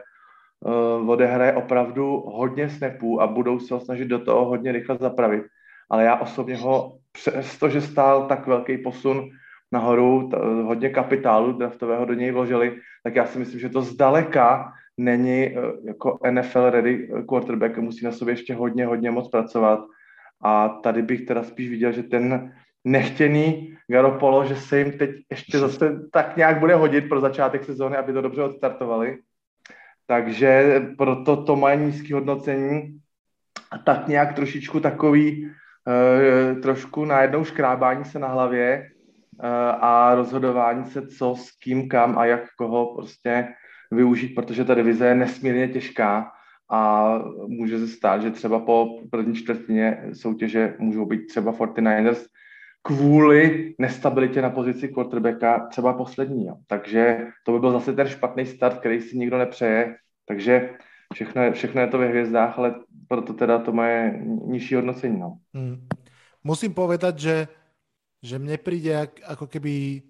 odehraje 1.07 1.53
opravdu 1.53 2.23
hodně 2.27 2.71
snapů 2.71 3.23
a 3.23 3.27
budou 3.27 3.59
se 3.59 3.75
ho 3.75 3.81
snažit 3.81 4.09
do 4.09 4.19
toho 4.19 4.45
hodně 4.45 4.73
rychle 4.73 4.97
zapravit 4.97 5.45
ale 5.91 6.05
já 6.05 6.17
osobně 6.17 6.57
ho, 6.57 6.99
přesto, 7.13 7.69
že 7.69 7.81
stál 7.81 8.27
tak 8.27 8.47
velký 8.47 8.79
posun 8.79 9.31
nahoru, 9.73 10.29
t- 10.29 10.37
hodně 10.63 10.91
kapitálu 10.91 11.53
draftového 11.53 12.05
do 12.05 12.15
něj 12.15 12.31
vložili, 12.31 12.81
tak 13.03 13.17
já 13.17 13.27
si 13.27 13.39
myslím, 13.39 13.61
že 13.61 13.69
to 13.69 13.83
zdaleka 13.83 14.73
není 14.99 15.45
eh, 15.45 15.55
jako 15.85 16.19
NFL 16.31 16.71
ready 16.71 17.09
quarterback, 17.29 17.79
musí 17.79 18.05
na 18.05 18.13
sobě 18.13 18.33
ještě 18.33 18.55
hodně, 18.55 18.87
hodně 18.87 19.11
moc 19.11 19.29
pracovat. 19.31 19.81
A 20.43 20.69
tady 20.69 21.03
bych 21.03 21.27
teda 21.27 21.43
spíš 21.43 21.69
viděl, 21.69 21.93
že 21.93 22.03
ten 22.03 22.53
nechtěný 22.85 23.75
Garopolo, 23.91 24.45
že 24.45 24.57
se 24.57 24.79
jim 24.79 24.93
teď 24.93 25.11
ještě 25.31 25.59
zase 25.59 26.01
tak 26.13 26.37
nějak 26.37 26.59
bude 26.59 26.75
hodit 26.75 27.09
pro 27.09 27.21
začátek 27.21 27.65
sezóny, 27.65 27.97
aby 27.97 28.13
to 28.13 28.21
dobře 28.21 28.43
odstartovali. 28.43 29.19
Takže 30.07 30.83
proto 30.99 31.45
to 31.45 31.57
mají 31.57 31.81
nízké 31.81 32.15
hodnocení 32.15 32.99
a 33.71 33.79
tak 33.79 34.09
nějak 34.09 34.35
trošičku 34.35 34.81
takový 34.81 35.51
Eh, 35.89 36.55
trošku 36.55 37.05
najednou 37.05 37.45
škrábání 37.45 38.05
se 38.05 38.19
na 38.19 38.29
hlavě 38.29 38.91
eh, 39.43 39.49
a 39.81 40.15
rozhodování 40.15 40.85
se, 40.85 41.07
co 41.07 41.37
s 41.37 41.51
kým, 41.51 41.89
kam 41.89 42.19
a 42.19 42.25
jak 42.25 42.41
koho 42.59 42.95
prostě 42.95 43.49
využít, 43.91 44.29
protože 44.29 44.65
ta 44.65 44.75
divize 44.75 45.07
je 45.07 45.15
nesmírně 45.15 45.69
těžká 45.69 46.33
a 46.71 47.13
může 47.47 47.79
se 47.79 47.89
stát, 47.89 48.23
že 48.23 48.31
třeba 48.31 48.59
po 48.59 49.01
první 49.11 49.35
čtvrtině 49.35 50.05
soutěže 50.13 50.75
můžou 50.79 51.07
být 51.07 51.27
třeba 51.27 51.53
49ers 51.53 52.27
kvůli 52.83 53.75
nestabilitě 53.79 54.43
na 54.43 54.51
pozici 54.51 54.89
quarterbacka 54.89 55.67
třeba 55.71 55.93
poslední. 55.93 56.47
Jo. 56.47 56.55
Takže 56.67 57.27
to 57.45 57.53
by 57.53 57.59
byl 57.59 57.73
zase 57.73 57.93
ten 57.93 58.09
špatný 58.09 58.47
start, 58.47 58.79
který 58.79 59.01
si 59.01 59.19
nikdo 59.19 59.39
nepřeje. 59.39 59.97
Takže 60.27 60.71
všechno 61.15 61.43
je, 61.43 61.53
všechno 61.53 61.81
je 61.81 61.87
to 61.87 61.99
ve 61.99 62.07
hvězdách, 62.09 62.59
ale 62.59 62.75
proto 63.09 63.33
teda 63.33 63.59
to 63.59 63.73
moje 63.73 64.21
nižší 64.45 64.75
hodnocení. 64.75 65.21
No. 65.21 65.39
Hmm. 65.55 65.89
Musím 66.45 66.73
povedať, 66.75 67.19
že, 67.19 67.37
že 68.23 68.39
mne 68.39 68.57
príde 68.63 68.95
ako 69.27 69.51
keby 69.51 70.01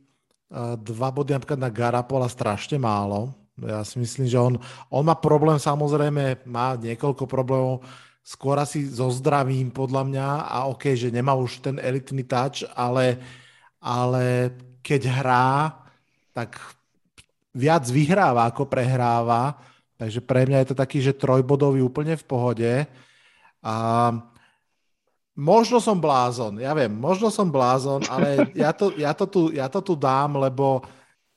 dva 0.80 1.08
body 1.10 1.34
napríklad 1.34 1.60
na 1.60 1.72
Garapola 1.72 2.28
strašne 2.28 2.78
málo. 2.80 3.32
Ja 3.66 3.82
si 3.82 3.98
myslím, 3.98 4.30
že 4.30 4.38
on, 4.38 4.54
on 4.92 5.02
má 5.02 5.18
problém, 5.18 5.58
samozrejme, 5.58 6.46
má 6.46 6.78
niekoľko 6.78 7.24
problémov, 7.26 7.82
skôr 8.22 8.60
asi 8.60 8.84
so 8.86 9.08
zdravím 9.08 9.72
podľa 9.72 10.02
mňa. 10.04 10.28
A 10.46 10.56
OK, 10.70 10.94
že 10.94 11.08
nemá 11.08 11.34
už 11.34 11.64
ten 11.64 11.80
elitný 11.80 12.22
touch, 12.22 12.62
ale, 12.76 13.18
ale 13.82 14.52
keď 14.84 15.02
hrá, 15.08 15.74
tak 16.36 16.60
viac 17.56 17.88
vyhráva 17.90 18.46
ako 18.46 18.68
prehráva. 18.68 19.58
Takže 19.98 20.22
pre 20.22 20.46
mňa 20.46 20.62
je 20.62 20.68
to 20.70 20.76
taký, 20.78 21.02
že 21.02 21.18
trojbodový 21.18 21.82
úplne 21.82 22.14
v 22.14 22.24
pohode. 22.28 22.72
A 23.64 23.74
možno 25.34 25.82
som 25.82 25.98
blázon, 25.98 26.62
ja 26.62 26.70
viem, 26.74 26.90
možno 26.90 27.30
som 27.30 27.50
blázon, 27.50 28.06
ale 28.06 28.46
ja 28.62 28.70
to, 28.70 28.94
ja 28.94 29.10
to, 29.10 29.26
tu, 29.26 29.42
ja 29.50 29.66
to 29.66 29.82
tu 29.82 29.98
dám, 29.98 30.38
lebo 30.38 30.82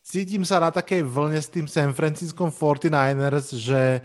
cítim 0.01 0.43
sa 0.43 0.59
na 0.61 0.69
takej 0.73 1.05
vlne 1.05 1.39
s 1.39 1.49
tým 1.49 1.69
San 1.69 1.93
Francisco 1.93 2.49
49ers, 2.49 3.55
že 3.57 4.01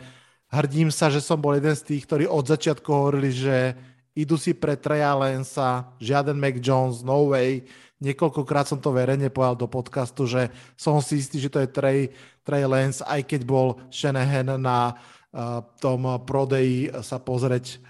hrdím 0.52 0.93
sa, 0.93 1.10
že 1.10 1.24
som 1.24 1.40
bol 1.40 1.56
jeden 1.56 1.74
z 1.74 1.82
tých, 1.82 2.05
ktorí 2.06 2.24
od 2.28 2.44
začiatku 2.47 2.86
hovorili, 2.86 3.32
že 3.32 3.74
idú 4.16 4.40
si 4.40 4.56
pre 4.56 4.81
Treja 4.81 5.12
Lensa, 5.12 5.93
žiaden 6.01 6.40
Mac 6.40 6.56
Jones, 6.60 7.05
no 7.05 7.32
way. 7.32 7.68
Niekoľkokrát 8.01 8.68
som 8.68 8.81
to 8.81 8.93
verejne 8.93 9.32
povedal 9.32 9.56
do 9.56 9.68
podcastu, 9.68 10.28
že 10.28 10.52
som 10.77 11.01
si 11.01 11.20
istý, 11.20 11.40
že 11.40 11.52
to 11.52 11.60
je 11.64 11.68
Trey, 11.68 12.01
Trey 12.44 12.64
Lance, 12.68 13.05
aj 13.05 13.24
keď 13.24 13.40
bol 13.48 13.81
Shanahan 13.89 14.60
na 14.60 14.93
uh, 14.93 15.64
tom 15.81 16.05
prodeji 16.24 16.93
sa 17.01 17.16
pozrieť 17.16 17.81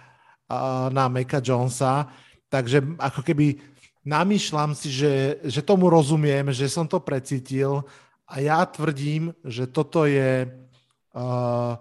uh, 0.47 0.91
na 0.95 1.11
Meka 1.11 1.43
Jonesa. 1.43 2.07
Takže 2.47 2.99
ako 3.03 3.27
keby 3.27 3.59
namýšľam 4.07 4.73
si, 4.79 4.89
že, 4.95 5.43
že 5.43 5.61
tomu 5.67 5.91
rozumiem, 5.91 6.55
že 6.55 6.71
som 6.71 6.87
to 6.87 7.03
precítil 7.03 7.83
a 8.31 8.39
ja 8.39 8.63
tvrdím, 8.63 9.35
že 9.43 9.67
toto 9.67 10.07
je 10.07 10.47
uh, 10.47 11.75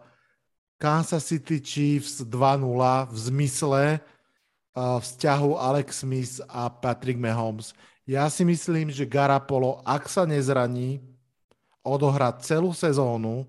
Kansas 0.82 1.22
City 1.22 1.62
Chiefs 1.62 2.26
2-0 2.26 2.34
v 3.14 3.18
zmysle 3.18 3.84
uh, 4.02 4.98
vzťahu 4.98 5.52
Alex 5.54 6.02
Smith 6.02 6.42
a 6.50 6.66
Patrick 6.74 7.22
Mahomes. 7.22 7.78
Ja 8.10 8.26
si 8.30 8.42
myslím, 8.46 8.90
že 8.90 9.06
Garapolo, 9.10 9.86
ak 9.86 10.10
sa 10.10 10.26
nezraní, 10.26 11.02
odohrá 11.86 12.34
celú 12.42 12.74
sezónu, 12.74 13.46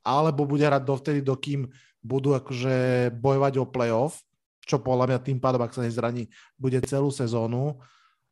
alebo 0.00 0.48
bude 0.48 0.64
hrať 0.64 0.82
dovtedy, 0.84 1.20
dokým 1.20 1.68
budú 2.00 2.32
akože 2.32 3.08
bojovať 3.12 3.52
o 3.60 3.68
playoff, 3.68 4.24
čo 4.64 4.80
podľa 4.80 5.12
mňa 5.12 5.18
tým 5.20 5.38
pádom, 5.40 5.60
ak 5.60 5.76
sa 5.76 5.84
nezraní, 5.84 6.28
bude 6.56 6.80
celú 6.84 7.12
sezónu. 7.12 7.76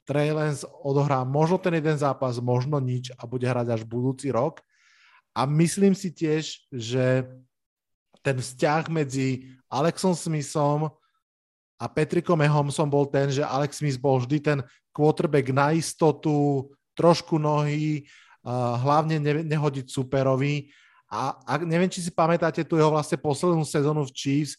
Trey 0.04 0.30
Lance 0.32 0.68
odohrá 0.84 1.24
možno 1.24 1.56
ten 1.56 1.74
jeden 1.80 1.96
zápas, 1.96 2.36
možno 2.36 2.76
nič 2.76 3.08
a 3.16 3.24
bude 3.24 3.48
hrať 3.48 3.80
až 3.80 3.82
budúci 3.88 4.28
rok. 4.28 4.60
A 5.32 5.48
myslím 5.48 5.96
si 5.96 6.12
tiež, 6.12 6.68
že 6.70 7.26
ten 8.22 8.36
vzťah 8.38 8.88
medzi 8.92 9.52
Alexom 9.68 10.14
Smithom 10.14 10.92
a 11.80 11.84
Petrikom 11.90 12.38
Mahomesom 12.38 12.86
bol 12.86 13.08
ten, 13.10 13.28
že 13.28 13.42
Alex 13.42 13.82
Smith 13.82 13.98
bol 13.98 14.22
vždy 14.22 14.38
ten 14.40 14.58
quarterback 14.94 15.50
na 15.50 15.74
istotu, 15.74 16.70
trošku 16.94 17.36
nohy, 17.36 18.06
hlavne 18.80 19.18
nehodiť 19.42 19.90
superovi. 19.90 20.70
A, 21.10 21.34
a 21.42 21.52
neviem, 21.60 21.90
či 21.90 22.04
si 22.04 22.14
pamätáte 22.14 22.62
tu 22.62 22.78
jeho 22.78 22.94
vlastne 22.94 23.18
poslednú 23.18 23.66
sezónu 23.66 24.06
v 24.06 24.14
Chiefs, 24.14 24.54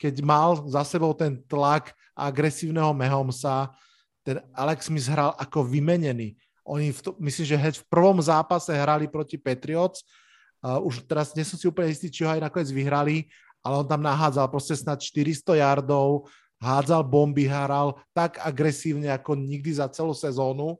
keď 0.00 0.14
mal 0.24 0.62
za 0.70 0.86
sebou 0.86 1.12
ten 1.12 1.42
tlak 1.44 1.92
agresívneho 2.14 2.94
Mahomesa, 2.94 3.68
ten 4.30 4.38
Alex 4.54 4.86
Smith 4.86 5.10
hral 5.10 5.34
ako 5.34 5.66
vymenený. 5.66 6.38
Oni, 6.62 6.94
v 6.94 7.00
to, 7.02 7.18
myslím, 7.18 7.44
že 7.50 7.82
v 7.82 7.88
prvom 7.90 8.22
zápase 8.22 8.70
hrali 8.70 9.10
proti 9.10 9.34
Patriots, 9.34 10.06
uh, 10.62 10.78
už 10.78 11.02
teraz 11.02 11.34
nie 11.34 11.42
som 11.42 11.58
si 11.58 11.66
úplne 11.66 11.90
istý, 11.90 12.06
či 12.06 12.22
ho 12.22 12.30
aj 12.30 12.38
nakoniec 12.38 12.70
vyhrali, 12.70 13.26
ale 13.58 13.82
on 13.82 13.86
tam 13.90 14.06
nahádzal 14.06 14.46
proste 14.46 14.78
snad 14.78 15.02
400 15.02 15.58
yardov, 15.58 16.30
hádzal 16.62 17.02
bomby, 17.02 17.50
hral 17.50 17.98
tak 18.14 18.38
agresívne 18.38 19.10
ako 19.10 19.34
nikdy 19.34 19.74
za 19.74 19.90
celú 19.90 20.14
sezónu. 20.14 20.78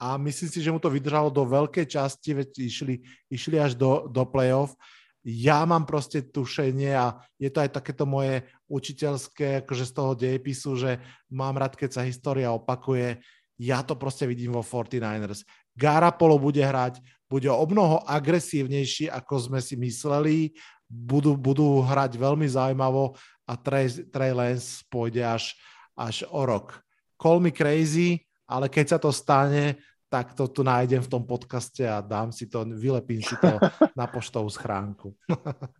A 0.00 0.16
myslím 0.16 0.48
si, 0.48 0.58
že 0.64 0.72
mu 0.72 0.80
to 0.80 0.88
vydržalo 0.88 1.28
do 1.28 1.44
veľkej 1.44 1.84
časti, 1.84 2.32
veď 2.32 2.50
išli, 2.56 2.94
išli 3.28 3.56
až 3.60 3.76
do, 3.76 4.08
do 4.08 4.24
play-off 4.24 4.72
ja 5.20 5.68
mám 5.68 5.84
proste 5.84 6.24
tušenie 6.24 6.96
a 6.96 7.20
je 7.36 7.52
to 7.52 7.60
aj 7.60 7.76
takéto 7.76 8.08
moje 8.08 8.40
učiteľské, 8.72 9.64
akože 9.64 9.84
z 9.84 9.92
toho 9.92 10.12
dejepisu, 10.16 10.70
že 10.80 10.90
mám 11.28 11.60
rád, 11.60 11.76
keď 11.76 12.00
sa 12.00 12.08
história 12.08 12.48
opakuje. 12.48 13.20
Ja 13.60 13.84
to 13.84 14.00
proste 14.00 14.24
vidím 14.24 14.56
vo 14.56 14.64
49ers. 14.64 15.44
Garapolo 15.76 16.40
bude 16.40 16.64
hrať, 16.64 17.04
bude 17.28 17.52
o 17.52 17.64
mnoho 17.68 18.00
agresívnejší, 18.08 19.12
ako 19.12 19.52
sme 19.52 19.60
si 19.60 19.76
mysleli, 19.76 20.56
budú, 20.88 21.36
budú 21.36 21.84
hrať 21.84 22.16
veľmi 22.16 22.48
zaujímavo 22.48 23.14
a 23.44 23.52
Trey, 23.60 23.86
Trey 24.08 24.32
Lance 24.32 24.82
pôjde 24.88 25.22
až, 25.22 25.54
až 25.94 26.24
o 26.32 26.42
rok. 26.48 26.80
Call 27.20 27.44
me 27.44 27.52
crazy, 27.52 28.24
ale 28.48 28.72
keď 28.72 28.96
sa 28.96 28.98
to 28.98 29.12
stane, 29.12 29.78
tak 30.10 30.34
to 30.34 30.50
tu 30.50 30.66
nájdem 30.66 30.98
v 30.98 31.08
tom 31.08 31.22
podcaste 31.22 31.86
a 31.86 32.02
dám 32.02 32.34
si 32.34 32.50
to, 32.50 32.66
vylepím 32.66 33.22
si 33.22 33.38
to 33.38 33.46
na 34.00 34.10
poštovú 34.10 34.50
schránku. 34.50 35.14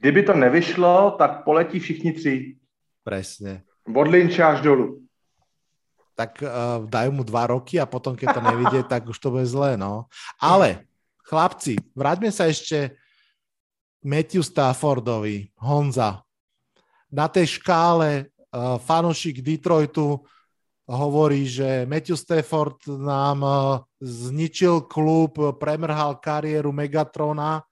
Kdyby 0.00 0.22
to 0.22 0.34
nevyšlo, 0.34 1.10
tak 1.18 1.44
poletí 1.44 1.78
všichni 1.78 2.12
tři. 2.12 2.56
Presne. 3.04 3.62
Od 3.86 4.08
Lynča 4.08 4.48
až 4.48 4.60
dolu. 4.60 5.04
Tak 6.16 6.42
uh, 6.42 6.84
dajú 6.88 7.10
mu 7.12 7.22
dva 7.24 7.46
roky 7.46 7.80
a 7.80 7.86
potom, 7.86 8.16
keď 8.16 8.28
to 8.34 8.42
nevidie, 8.44 8.82
tak 8.92 9.06
už 9.08 9.18
to 9.20 9.30
bude 9.30 9.46
zlé, 9.46 9.76
no. 9.76 10.08
Ale, 10.40 10.88
chlapci, 11.22 11.76
vráťme 11.92 12.32
sa 12.32 12.48
ešte 12.48 12.96
Matthew 14.00 14.42
Staffordovi, 14.42 15.52
Honza. 15.60 16.24
Na 17.12 17.28
tej 17.28 17.60
škále 17.60 18.26
uh, 18.26 18.80
fanošik 18.80 19.44
Detroitu 19.44 20.24
hovorí, 20.90 21.46
že 21.46 21.86
Matthew 21.86 22.18
Stafford 22.18 22.82
nám 22.90 23.38
eh, 23.46 23.54
zničil 24.02 24.90
klub, 24.90 25.38
premrhal 25.62 26.18
kariéru 26.18 26.74
Megatrona 26.74 27.62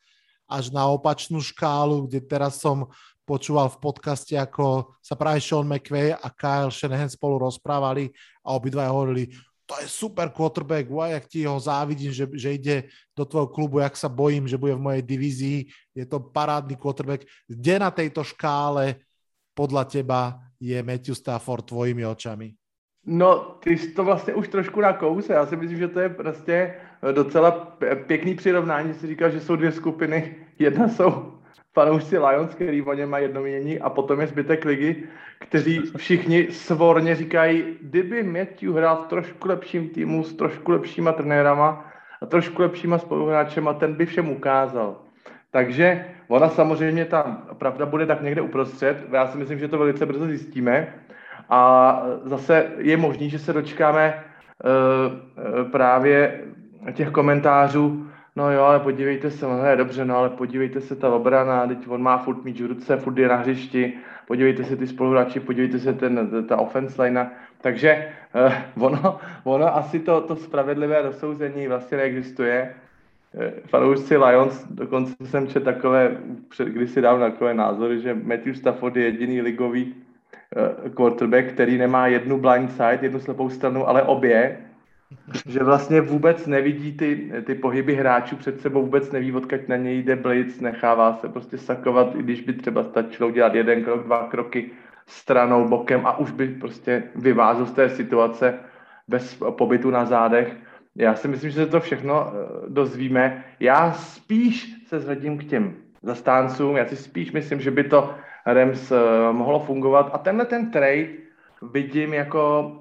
až 0.49 0.71
na 0.71 0.87
opačnú 0.89 1.43
škálu, 1.43 2.07
kde 2.07 2.25
teraz 2.25 2.63
som 2.63 2.89
počúval 3.29 3.69
v 3.69 3.81
podcaste, 3.85 4.33
ako 4.33 4.97
sa 5.05 5.13
práve 5.13 5.45
Sean 5.45 5.69
McVay 5.69 6.17
a 6.17 6.33
Kyle 6.33 6.73
Shanahan 6.73 7.13
spolu 7.13 7.45
rozprávali 7.45 8.09
a 8.41 8.57
obidva 8.57 8.89
hovorili, 8.89 9.29
to 9.69 9.77
je 9.85 9.87
super 9.93 10.33
quarterback, 10.33 10.89
wow, 10.89 11.13
jak 11.13 11.29
ti 11.29 11.45
ho 11.45 11.61
závidím, 11.61 12.09
že, 12.09 12.25
že 12.33 12.57
ide 12.57 12.77
do 13.13 13.29
tvojho 13.29 13.53
klubu, 13.53 13.85
jak 13.85 14.01
sa 14.01 14.09
bojím, 14.09 14.49
že 14.49 14.57
bude 14.57 14.73
v 14.73 14.81
mojej 14.81 15.05
divízii, 15.05 15.59
je 15.93 16.09
to 16.09 16.25
parádny 16.33 16.73
quarterback. 16.81 17.29
Kde 17.45 17.75
na 17.77 17.93
tejto 17.93 18.25
škále 18.25 19.05
podľa 19.53 19.85
teba 19.85 20.41
je 20.57 20.81
Matthew 20.81 21.21
Stafford 21.21 21.69
tvojimi 21.69 22.01
očami? 22.01 22.58
No, 23.11 23.57
ty 23.61 23.79
jsi 23.79 23.91
to 23.91 24.05
vlastně 24.05 24.35
už 24.35 24.49
trošku 24.49 24.81
na 24.81 24.93
kouse. 24.93 25.33
Já 25.33 25.47
si 25.47 25.57
myslím, 25.57 25.79
že 25.79 25.89
to 25.89 26.01
je 26.01 26.09
prostě 26.09 26.75
docela 27.13 27.51
pěkný 28.07 28.35
přirovnání. 28.35 28.95
Si 28.95 29.07
říkal, 29.07 29.31
že 29.31 29.41
jsou 29.41 29.57
dvě 29.57 29.73
skupiny. 29.73 30.37
Jedna 30.59 30.89
jsou 30.89 31.33
fanoušci 31.75 32.19
Lions, 32.19 32.55
který 32.55 32.83
o 32.83 32.95
něm 32.95 33.11
má 33.11 33.19
jedno 33.19 33.41
mění, 33.43 33.79
a 33.81 33.91
potom 33.91 34.21
je 34.21 34.27
zbytek 34.27 34.65
ligy, 34.65 35.03
kteří 35.41 35.83
všichni 35.97 36.47
svorně 36.51 37.17
říkají, 37.17 37.77
kdyby 37.81 38.23
Matthew 38.23 38.73
hrál 38.73 38.97
v 38.97 39.09
trošku 39.09 39.49
lepším 39.49 39.89
týmu 39.89 40.25
s 40.25 40.35
trošku 40.35 40.73
lepšíma 40.73 41.13
trenérama 41.13 41.91
a 42.23 42.27
trošku 42.27 42.63
lepšíma 42.63 42.99
spoluhráčema, 42.99 43.75
ten 43.75 43.95
by 43.95 44.07
všem 44.07 44.31
ukázal. 44.31 45.01
Takže 45.51 46.05
ona 46.29 46.49
samozřejmě, 46.49 47.05
ta 47.05 47.23
pravda 47.59 47.87
bude 47.87 48.07
tak 48.07 48.23
někde 48.23 48.43
uprostřed. 48.43 49.05
Já 49.13 49.27
si 49.27 49.39
myslím, 49.39 49.59
že 49.59 49.69
to 49.69 49.79
velice 49.79 50.07
brzo 50.07 50.27
zjistíme. 50.27 50.95
A 51.49 52.03
zase 52.25 52.67
je 52.79 52.97
možný, 52.97 53.31
že 53.31 53.39
se 53.39 53.53
dočkáme 53.53 54.15
uh, 54.15 55.71
právě 55.71 56.45
těch 56.93 57.11
komentářů, 57.11 58.07
no 58.37 58.53
jo, 58.53 58.63
ale 58.63 58.81
podívejte 58.81 59.31
se, 59.31 59.47
no 59.47 59.65
je 59.65 59.77
dobře, 59.77 60.05
no 60.05 60.17
ale 60.17 60.31
podívejte 60.31 60.81
se, 60.81 60.97
ta 60.97 61.11
obrana, 61.15 61.67
teď 61.67 61.79
on 61.89 62.03
má 62.03 62.19
furt 62.19 62.45
míč 62.45 62.61
v 62.61 62.67
ruce, 62.67 62.97
furt 62.97 63.19
je 63.19 63.29
na 63.29 63.37
hřišti, 63.37 63.93
podívejte 64.27 64.65
se 64.65 64.77
ty 64.77 64.87
spoluhráči, 64.87 65.41
podívejte 65.41 65.79
se 65.79 65.93
ten, 65.93 66.45
ta 66.49 66.57
offense 66.57 67.03
line, 67.03 67.31
takže 67.61 68.09
uh, 68.77 68.85
ono, 68.87 69.21
ono 69.45 69.77
asi 69.77 70.01
to, 70.01 70.21
to 70.21 70.37
spravedlivé 70.37 71.03
rozsouzení 71.03 71.69
vlastně 71.69 71.97
neexistuje. 71.97 72.75
Fanoušci 73.67 74.17
Lions, 74.17 74.67
dokonce 74.71 75.27
jsem 75.27 75.49
četl 75.49 75.65
takové, 75.65 76.17
kdysi 76.65 77.01
dávno 77.01 77.31
takové 77.31 77.55
názory, 77.55 78.01
že 78.01 78.15
Matthew 78.15 78.55
Stafford 78.55 78.97
je 78.97 79.05
jediný 79.05 79.41
ligový 79.41 79.95
Eh, 79.95 80.08
quarterback, 80.95 81.47
který 81.47 81.79
nemá 81.79 82.07
jednu 82.07 82.39
blind 82.39 82.73
side, 82.73 82.99
jednu 83.03 83.21
slepou 83.21 83.51
stranu, 83.51 83.89
ale 83.89 84.03
obě, 84.03 84.59
že 85.47 85.65
vlastně 85.65 86.01
vůbec 86.01 86.47
nevidí 86.47 86.97
ty, 86.97 87.33
ty 87.47 87.55
pohyby 87.55 87.95
hráčů 87.95 88.37
před 88.37 88.61
sebou, 88.61 88.83
vůbec 88.83 89.13
neví, 89.13 89.33
odkud 89.33 89.69
na 89.69 89.77
něj 89.77 90.03
jde 90.03 90.17
blitz, 90.17 90.61
nechává 90.61 91.15
se 91.15 91.29
prostě 91.29 91.59
sakovat, 91.59 92.15
i 92.15 92.23
když 92.23 92.41
by 92.41 92.53
třeba 92.53 92.85
stačilo 92.85 93.31
dělat 93.31 93.55
jeden 93.55 93.85
krok, 93.85 94.05
dva 94.05 94.29
kroky 94.29 94.71
stranou, 95.07 95.69
bokem 95.69 96.07
a 96.07 96.19
už 96.19 96.31
by 96.31 96.49
prostě 96.49 97.03
vyvázl 97.15 97.67
z 97.67 97.73
té 97.73 97.89
situace 97.89 98.55
bez 99.09 99.43
pobytu 99.51 99.91
na 99.91 100.05
zádech. 100.05 100.57
Já 100.97 101.15
si 101.15 101.29
myslím, 101.29 101.51
že 101.51 101.65
se 101.65 101.67
to 101.67 101.81
všechno 101.81 102.33
eh, 102.33 102.47
dozvíme. 102.69 103.45
Já 103.61 103.93
spíš 103.93 104.75
se 104.87 105.01
zhledím 105.01 105.39
k 105.39 105.45
těm 105.45 105.75
zastáncům, 106.03 106.77
já 106.77 106.87
si 106.87 106.97
spíš 106.97 107.33
myslím, 107.33 107.61
že 107.61 107.71
by 107.71 107.85
to 107.85 108.15
Rams 108.53 108.93
eh, 108.93 108.97
mohlo 109.33 109.61
fungovat. 109.61 110.11
A 110.13 110.19
tenhle 110.19 110.47
ten 110.47 110.71
trade 110.71 111.09
vidím 111.73 112.15
jako 112.15 112.73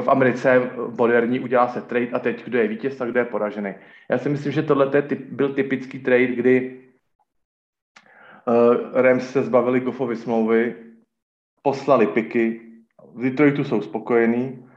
v 0.00 0.08
Americe 0.08 0.70
moderní 0.98 1.40
udělá 1.40 1.68
se 1.68 1.82
trade 1.82 2.10
a 2.10 2.18
teď 2.18 2.44
kdo 2.44 2.58
je 2.58 2.68
vítěz 2.68 3.00
a 3.00 3.04
kdo 3.06 3.18
je 3.18 3.24
poražený. 3.24 3.74
Já 4.08 4.18
si 4.18 4.28
myslím, 4.28 4.52
že 4.52 4.62
tohle 4.62 4.90
byl 5.30 5.54
typický 5.54 5.98
trade, 5.98 6.26
kdy 6.26 6.80
uh, 8.46 9.02
Rams 9.02 9.30
se 9.30 9.42
zbavili 9.42 9.80
Goffovy 9.80 10.16
smlouvy, 10.16 10.74
poslali 11.62 12.06
piky, 12.06 12.60
v 13.14 13.22
Detroitu 13.22 13.64
jsou 13.64 13.82
spokojení, 13.82 14.67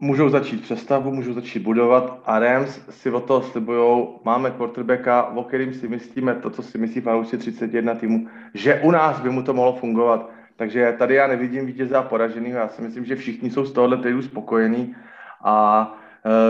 můžou 0.00 0.28
začít 0.28 0.62
přestavbu, 0.62 1.10
můžou 1.10 1.32
začít 1.32 1.58
budovat 1.58 2.22
a 2.24 2.38
Rams 2.38 2.80
si 2.90 3.10
od 3.10 3.24
toho 3.24 3.42
slibují, 3.42 4.06
máme 4.24 4.50
quarterbacka, 4.50 5.24
o 5.24 5.44
kterým 5.44 5.74
si 5.74 5.88
myslíme 5.88 6.34
to, 6.34 6.50
co 6.50 6.62
si 6.62 6.78
myslí 6.78 7.00
fanoušci 7.00 7.38
31 7.38 7.94
týmu, 7.94 8.28
že 8.54 8.80
u 8.80 8.90
nás 8.90 9.20
by 9.20 9.30
mu 9.30 9.42
to 9.42 9.54
mohlo 9.54 9.72
fungovat. 9.72 10.30
Takže 10.56 10.94
tady 10.98 11.14
já 11.14 11.26
nevidím 11.26 11.66
vítěze 11.66 11.96
a 11.96 12.02
poraženého, 12.02 12.58
já 12.58 12.68
si 12.68 12.82
myslím, 12.82 13.04
že 13.04 13.16
všichni 13.16 13.50
jsou 13.50 13.64
z 13.64 13.72
tohohle 13.72 13.96
tradu 13.96 14.22
spokojení. 14.22 14.96
A 15.44 15.98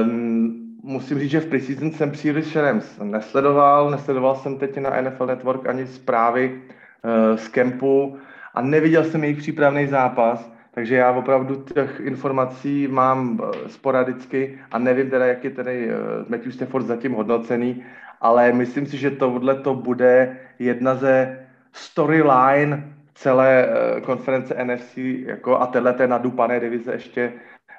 um, 0.02 0.64
musím 0.82 1.18
říct, 1.18 1.30
že 1.30 1.40
v 1.40 1.46
preseason 1.46 1.90
jsem 1.90 2.10
příliš 2.10 2.56
Rams 2.56 2.98
nesledoval, 3.02 3.90
nesledoval 3.90 4.34
jsem 4.34 4.58
teď 4.58 4.78
na 4.78 5.00
NFL 5.00 5.26
Network 5.26 5.66
ani 5.66 5.86
zprávy 5.86 6.62
uh, 6.62 7.36
z 7.36 7.48
kempu 7.48 8.16
a 8.54 8.62
neviděl 8.62 9.04
jsem 9.04 9.24
jejich 9.24 9.38
přípravný 9.38 9.86
zápas, 9.86 10.53
takže 10.74 10.96
já 10.96 11.12
opravdu 11.12 11.56
těch 11.56 12.00
informací 12.00 12.88
mám 12.88 13.40
eh, 13.40 13.68
sporadicky 13.68 14.58
a 14.70 14.78
nevím 14.78 15.10
teda, 15.10 15.26
jak 15.26 15.44
je 15.44 15.50
tady 15.50 15.90
eh, 15.90 15.94
Matthew 16.28 16.52
Stafford 16.52 16.86
zatím 16.86 17.12
hodnocený, 17.12 17.84
ale 18.20 18.52
myslím 18.52 18.86
si, 18.86 18.96
že 18.96 19.10
tohle 19.10 19.54
to 19.54 19.74
bude 19.74 20.36
jedna 20.58 20.94
ze 20.94 21.46
storyline 21.72 22.94
celé 23.14 23.66
eh, 23.66 24.00
konference 24.00 24.64
NFC 24.64 24.96
jako 25.26 25.60
a 25.60 25.66
tenhle 25.66 25.92
té 25.92 26.06
nadupané 26.06 26.60
divize 26.60 26.92
ještě, 26.92 27.32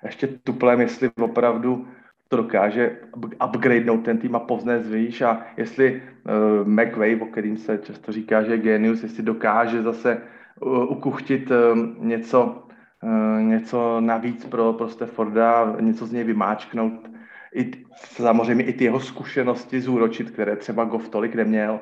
ještě 0.03 0.27
tuplem, 0.27 0.81
jestli 0.81 1.09
opravdu 1.21 1.87
to 2.27 2.37
dokáže 2.37 2.97
upgradenout 3.45 4.05
ten 4.05 4.17
tým 4.17 4.35
a 4.35 4.39
povznést 4.39 4.89
výš 4.89 5.21
a 5.21 5.41
jestli 5.57 6.01
uh, 6.01 6.67
McVay, 6.67 7.15
o 7.15 7.25
kterým 7.25 7.57
se 7.57 7.77
často 7.77 8.11
říká, 8.11 8.43
že 8.43 8.51
je 8.51 8.57
genius, 8.57 9.03
jestli 9.03 9.23
dokáže 9.23 9.83
zase 9.83 10.21
uh, 10.61 10.91
ukuchtit 10.91 11.51
uh, 11.51 11.77
něco, 11.99 12.65
něco 13.41 14.01
navíc 14.01 14.45
pro, 14.45 14.73
pro 14.73 14.89
Stafforda, 14.89 15.75
něco 15.79 16.05
z 16.05 16.11
něj 16.11 16.23
vymáčknout. 16.23 17.09
I, 17.55 17.71
samozřejmě 17.95 18.63
i 18.63 18.73
ty 18.73 18.83
jeho 18.83 18.99
zkušenosti 18.99 19.81
zúročit, 19.81 20.31
které 20.31 20.55
třeba 20.55 20.83
Goff 20.83 21.09
tolik 21.09 21.35
neměl 21.35 21.79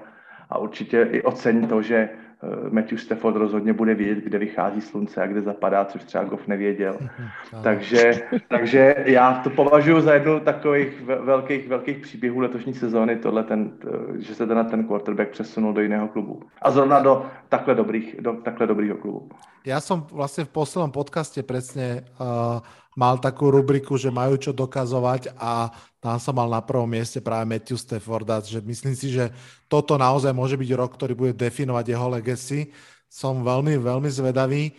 a 0.50 0.58
určitě 0.58 1.10
i 1.12 1.22
ocení 1.22 1.68
to, 1.68 1.82
že 1.82 2.10
Eh, 2.10 2.23
Matthew 2.70 3.00
Stafford 3.00 3.36
rozhodně 3.36 3.74
bude 3.74 3.96
vědět, 3.96 4.24
kde 4.24 4.38
vychází 4.38 4.82
slunce 4.82 5.24
a 5.24 5.28
kde 5.28 5.42
zapadá, 5.42 5.86
což 5.86 6.04
třeba 6.04 6.24
Goff 6.24 6.48
nevěděl. 6.48 6.98
takže, 7.64 8.14
takže 8.48 8.96
já 9.06 9.34
to 9.44 9.50
považuji 9.50 10.02
za 10.02 10.14
jednu 10.14 10.40
takových 10.40 11.02
velkých, 11.02 11.68
velkých 11.68 11.98
příběhů 11.98 12.40
letošní 12.40 12.74
sezóny, 12.74 13.16
tohle 13.16 13.44
ten, 13.44 13.72
že 14.20 14.36
se 14.36 14.48
ten, 14.48 14.66
ten 14.66 14.84
quarterback 14.84 15.30
přesunul 15.30 15.74
do 15.74 15.82
jiného 15.82 16.08
klubu. 16.08 16.42
A 16.62 16.72
zrovna 16.72 17.00
do 17.00 17.26
takhle, 17.50 17.76
dobrých, 17.76 18.16
do 18.22 18.34
takhle 18.34 18.68
dobrýho 18.68 18.98
klubu. 18.98 19.30
Ja 19.64 19.80
som 19.80 20.04
vlastne 20.12 20.44
v 20.44 20.52
poslednom 20.60 20.92
podcaste 20.92 21.40
presne 21.40 22.04
uh, 22.20 22.60
mal 23.00 23.16
takú 23.24 23.48
rubriku, 23.48 23.96
že 23.96 24.12
majú 24.12 24.36
čo 24.36 24.52
dokazovať 24.52 25.40
a 25.40 25.72
tam 26.04 26.20
som 26.20 26.36
mal 26.36 26.52
na 26.52 26.60
prvom 26.60 26.84
mieste 26.84 27.24
práve 27.24 27.48
Matthew 27.48 27.80
Stafforda, 27.80 28.44
že 28.44 28.60
myslím 28.60 28.92
si, 28.92 29.16
že 29.16 29.32
toto 29.72 29.96
naozaj 29.96 30.36
môže 30.36 30.60
byť 30.60 30.70
rok, 30.76 31.00
ktorý 31.00 31.16
bude 31.16 31.32
definovať 31.32 31.86
jeho 31.96 32.08
legacy. 32.12 32.60
Som 33.08 33.40
veľmi, 33.48 33.80
veľmi 33.80 34.12
zvedavý 34.12 34.76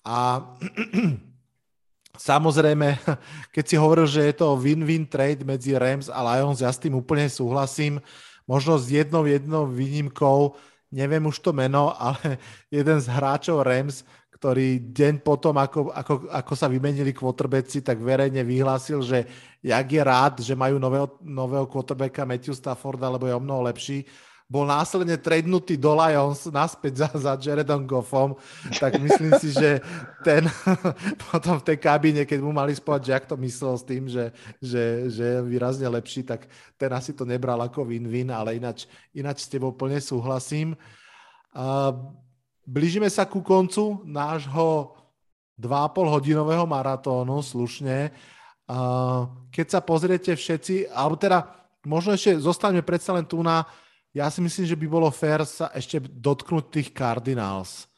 a 0.00 0.40
samozrejme, 2.32 2.88
keď 3.54 3.64
si 3.68 3.76
hovoril, 3.76 4.08
že 4.08 4.32
je 4.32 4.34
to 4.40 4.56
win-win 4.56 5.04
trade 5.04 5.44
medzi 5.44 5.76
Rams 5.76 6.08
a 6.08 6.24
Lions, 6.24 6.64
ja 6.64 6.72
s 6.72 6.80
tým 6.80 6.96
úplne 6.96 7.28
súhlasím. 7.28 8.00
Možno 8.48 8.80
s 8.80 8.88
jednou 8.88 9.28
jednou 9.28 9.68
výnimkou, 9.68 10.56
neviem 10.88 11.20
už 11.28 11.36
to 11.44 11.52
meno, 11.52 11.92
ale 12.00 12.40
jeden 12.72 12.96
z 12.96 13.12
hráčov 13.12 13.60
Rams 13.60 14.08
ktorý 14.42 14.90
deň 14.90 15.22
potom, 15.22 15.54
ako, 15.54 15.94
ako, 15.94 16.26
ako 16.26 16.52
sa 16.58 16.66
vymenili 16.66 17.14
quarterbacki, 17.14 17.78
tak 17.78 18.02
verejne 18.02 18.42
vyhlásil, 18.42 18.98
že 18.98 19.22
jak 19.62 19.86
je 19.86 20.02
rád, 20.02 20.42
že 20.42 20.58
majú 20.58 20.82
nového, 20.82 21.14
nového 21.22 21.62
quarterbacka 21.70 22.26
Matthew 22.26 22.58
Stafforda, 22.58 23.06
lebo 23.06 23.30
je 23.30 23.38
o 23.38 23.44
mnoho 23.46 23.70
lepší. 23.70 24.02
Bol 24.50 24.66
následne 24.66 25.14
tradnutý 25.14 25.78
do 25.78 25.94
Lions 25.94 26.50
naspäť 26.50 27.06
za, 27.06 27.08
za 27.14 27.32
Jaredom 27.38 27.86
Goffom, 27.86 28.34
tak 28.82 28.98
myslím 28.98 29.38
si, 29.38 29.54
že 29.54 29.78
ten 30.26 30.42
potom 31.30 31.62
v 31.62 31.66
tej 31.70 31.78
kabíne, 31.78 32.26
keď 32.26 32.42
mu 32.42 32.50
mali 32.50 32.74
spať, 32.74 33.00
že 33.06 33.12
ak 33.14 33.30
to 33.30 33.38
myslel 33.38 33.78
s 33.78 33.86
tým, 33.86 34.10
že, 34.10 34.34
že, 34.58 35.06
že 35.06 35.22
je 35.22 35.46
výrazne 35.46 35.86
lepší, 35.86 36.26
tak 36.26 36.50
ten 36.74 36.90
asi 36.90 37.14
to 37.14 37.22
nebral 37.22 37.62
ako 37.62 37.86
win-win, 37.86 38.34
ale 38.34 38.58
ináč, 38.58 38.90
ináč 39.14 39.46
s 39.46 39.52
tebou 39.54 39.70
plne 39.70 40.02
súhlasím. 40.02 40.74
Uh, 41.54 42.10
Blížime 42.62 43.10
sa 43.10 43.26
ku 43.26 43.42
koncu 43.42 44.06
nášho 44.06 44.94
2,5 45.58 46.14
hodinového 46.14 46.62
maratónu 46.62 47.42
slušne. 47.42 48.14
Keď 49.50 49.66
sa 49.66 49.82
pozriete 49.82 50.30
všetci, 50.30 50.94
alebo 50.94 51.18
teda 51.18 51.50
možno 51.82 52.14
ešte 52.14 52.38
zostaňme 52.38 52.86
predsa 52.86 53.18
len 53.18 53.26
tu 53.26 53.42
na, 53.42 53.66
ja 54.14 54.30
si 54.30 54.38
myslím, 54.38 54.62
že 54.70 54.78
by 54.78 54.86
bolo 54.86 55.10
fér 55.10 55.42
sa 55.42 55.74
ešte 55.74 55.98
dotknúť 55.98 56.64
tých 56.70 56.88
Cardinals. 56.94 57.90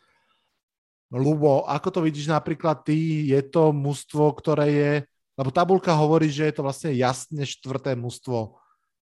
Lubo, 1.13 1.69
ako 1.69 1.89
to 1.95 2.01
vidíš 2.01 2.33
napríklad 2.33 2.89
ty? 2.89 3.29
Je 3.31 3.41
to 3.45 3.69
mužstvo, 3.71 4.33
ktoré 4.41 4.67
je, 4.73 4.93
lebo 5.37 5.53
tabulka 5.53 5.93
hovorí, 5.93 6.33
že 6.33 6.49
je 6.49 6.55
to 6.57 6.65
vlastne 6.65 6.91
jasne 6.97 7.45
štvrté 7.45 7.93
mužstvo 7.95 8.57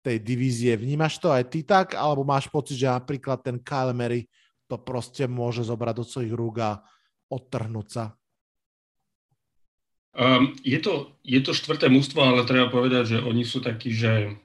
tej 0.01 0.17
divízie. 0.17 0.73
Vnímaš 0.75 1.21
to 1.21 1.29
aj 1.29 1.45
ty 1.47 1.61
tak, 1.61 1.93
alebo 1.93 2.25
máš 2.25 2.49
pocit, 2.49 2.75
že 2.75 2.89
napríklad 2.89 3.39
ten 3.45 3.61
Kyle 3.61 3.93
Mary 3.93 4.25
to 4.67 4.75
proste 4.79 5.27
môže 5.27 5.67
zobrať 5.67 5.95
do 5.99 6.05
svojich 6.05 6.33
rúk 6.33 6.55
a 6.63 6.71
odtrhnúť 7.31 7.87
sa? 7.89 8.05
Um, 10.13 10.53
je, 10.61 10.77
to, 10.77 11.17
je 11.25 11.41
to 11.41 11.57
štvrté 11.57 11.89
mústvo, 11.89 12.21
ale 12.21 12.45
treba 12.45 12.69
povedať, 12.69 13.17
že 13.17 13.25
oni 13.25 13.41
sú 13.41 13.65
takí, 13.65 13.89
že 13.89 14.37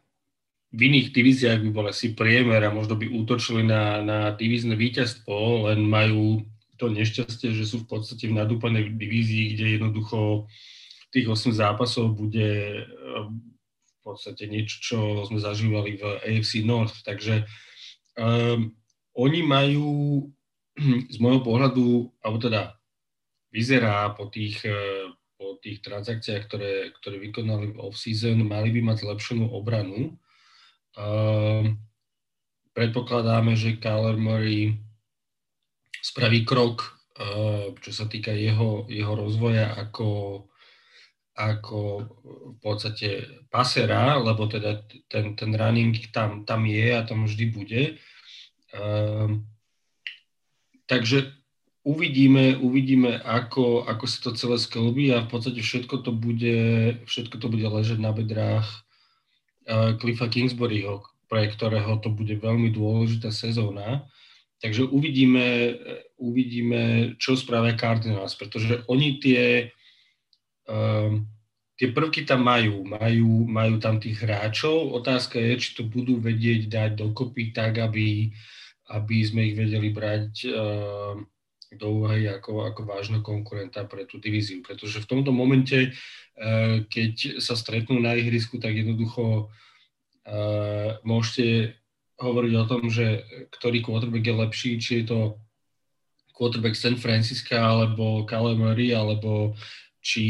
v 0.73 0.81
iných 0.81 1.13
divíziách 1.13 1.61
by 1.65 1.71
bol 1.73 1.87
asi 1.89 2.17
priemer 2.17 2.61
a 2.65 2.73
možno 2.73 2.97
by 2.97 3.09
útočili 3.09 3.65
na, 3.65 4.01
na 4.01 4.19
divízne 4.33 4.77
víťazstvo, 4.77 5.69
len 5.69 5.85
majú 5.85 6.45
to 6.81 6.89
nešťastie, 6.89 7.53
že 7.53 7.65
sú 7.69 7.85
v 7.85 7.89
podstate 7.89 8.29
v 8.31 8.39
nadúpanej 8.39 8.97
divízii, 8.97 9.57
kde 9.57 9.81
jednoducho 9.81 10.49
tých 11.13 11.27
8 11.29 11.57
zápasov 11.57 12.17
bude 12.17 12.85
ehm, 12.85 13.41
v 13.85 13.99
podstate 14.05 14.49
niečo, 14.49 14.77
čo 14.81 14.99
sme 15.29 15.41
zažívali 15.41 16.01
v 16.01 16.03
AFC 16.25 16.65
North. 16.65 17.01
Takže 17.05 17.45
um, 18.17 18.73
oni 19.19 19.41
majú 19.43 19.89
z 21.13 21.17
môjho 21.19 21.43
pohľadu, 21.43 22.15
alebo 22.23 22.39
teda 22.39 22.79
vyzerá 23.51 24.15
po 24.15 24.31
tých, 24.31 24.63
e, 24.63 25.11
po 25.35 25.59
tých 25.59 25.83
transakciách, 25.83 26.43
ktoré, 26.47 26.75
ktoré 27.03 27.17
vykonali 27.19 27.75
v 27.75 27.81
off-season, 27.83 28.39
mali 28.47 28.71
by 28.71 28.95
mať 28.95 29.07
zlepšenú 29.07 29.51
obranu. 29.55 30.19
Uh, 30.99 31.79
predpokladáme, 32.75 33.55
že 33.55 33.79
Kyler 33.79 34.19
Murray 34.19 34.83
spraví 36.03 36.43
krok, 36.43 36.91
uh, 37.23 37.71
čo 37.79 37.91
sa 37.95 38.11
týka 38.11 38.35
jeho, 38.35 38.83
jeho 38.91 39.15
rozvoja 39.15 39.79
ako, 39.79 40.43
ako 41.39 41.79
v 42.51 42.59
podstate 42.59 43.09
pasera, 43.47 44.19
lebo 44.19 44.51
teda 44.51 44.83
ten, 45.07 45.39
ten 45.39 45.55
running 45.55 45.95
tam, 46.11 46.43
tam 46.43 46.67
je 46.67 46.99
a 46.99 47.07
tam 47.07 47.23
vždy 47.23 47.45
bude. 47.55 47.83
Um, 48.75 49.49
takže 50.85 51.33
uvidíme, 51.89 52.61
uvidíme 52.61 53.17
ako, 53.25 53.89
ako 53.89 54.05
sa 54.05 54.19
to 54.29 54.31
celé 54.37 54.57
sklbí 54.61 55.09
a 55.17 55.25
v 55.25 55.29
podstate 55.33 55.65
všetko 55.65 56.05
to 56.05 56.13
bude, 56.13 56.61
všetko 57.09 57.37
to 57.41 57.47
bude 57.49 57.65
ležať 57.65 57.97
na 57.97 58.13
bedrách 58.13 58.69
uh, 59.69 59.97
Cliffa 59.97 60.29
Kingsburyho, 60.29 61.01
pre 61.33 61.49
ktorého 61.49 61.97
to 62.05 62.13
bude 62.13 62.37
veľmi 62.37 62.69
dôležitá 62.73 63.33
sezóna. 63.33 64.05
Takže 64.59 64.91
uvidíme, 64.91 65.79
uvidíme, 66.19 67.15
čo 67.15 67.39
spravia 67.39 67.79
Cardinals, 67.79 68.35
pretože 68.35 68.83
oni 68.91 69.23
tie, 69.23 69.71
um, 70.67 71.23
tie 71.79 71.95
prvky 71.95 72.27
tam 72.27 72.43
majú, 72.43 72.83
majú, 72.83 73.47
majú 73.47 73.79
tam 73.79 74.03
tých 74.03 74.19
hráčov. 74.19 74.99
Otázka 74.99 75.39
je, 75.39 75.63
či 75.63 75.79
to 75.79 75.87
budú 75.87 76.19
vedieť 76.19 76.67
dať 76.67 76.91
dokopy 76.99 77.55
tak, 77.55 77.79
aby, 77.79 78.35
aby 78.89 79.25
sme 79.25 79.53
ich 79.53 79.55
vedeli 79.57 79.93
brať 79.93 80.31
uh, 80.49 81.15
do 81.69 81.87
úvahy 82.01 82.25
ako, 82.25 82.65
ako 82.73 82.81
vážneho 82.89 83.21
konkurenta 83.21 83.85
pre 83.85 84.09
tú 84.09 84.17
divíziu. 84.17 84.65
Pretože 84.65 85.05
v 85.05 85.09
tomto 85.09 85.33
momente, 85.33 85.93
uh, 85.93 86.85
keď 86.89 87.41
sa 87.45 87.53
stretnú 87.53 88.01
na 88.01 88.17
ihrisku, 88.17 88.57
tak 88.57 88.73
jednoducho 88.73 89.49
uh, 90.27 90.91
môžete 91.05 91.77
hovoriť 92.19 92.53
o 92.59 92.65
tom, 92.67 92.83
že 92.91 93.23
ktorý 93.55 93.85
quarterback 93.85 94.25
je 94.27 94.35
lepší, 94.35 94.71
či 94.83 94.93
je 95.03 95.05
to 95.07 95.21
quarterback 96.35 96.75
San 96.75 96.99
Francisca, 96.99 97.59
alebo 97.59 98.27
Kyle 98.27 98.55
Murray, 98.55 98.95
alebo 98.95 99.55
či 99.99 100.25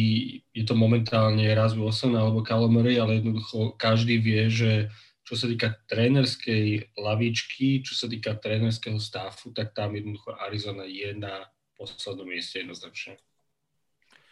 je 0.57 0.65
to 0.65 0.73
momentálne 0.73 1.45
raz 1.53 1.77
Wilson 1.77 2.17
alebo 2.17 2.41
Kyle 2.41 2.67
Murray, 2.67 2.97
ale 2.97 3.21
jednoducho 3.21 3.77
každý 3.77 4.17
vie, 4.19 4.49
že 4.49 4.89
čo 5.29 5.37
sa 5.37 5.45
týka 5.45 5.77
trénerskej 5.85 6.97
lavičky, 6.97 7.85
čo 7.85 7.93
sa 7.93 8.09
týka 8.09 8.33
trénerského 8.41 8.97
stáfu, 8.97 9.53
tak 9.53 9.77
tam 9.77 9.93
jednoducho 9.93 10.33
Arizona 10.41 10.89
je 10.89 11.13
na 11.13 11.45
poslednom 11.77 12.25
mieste 12.25 12.65
jednoznačne. 12.65 13.21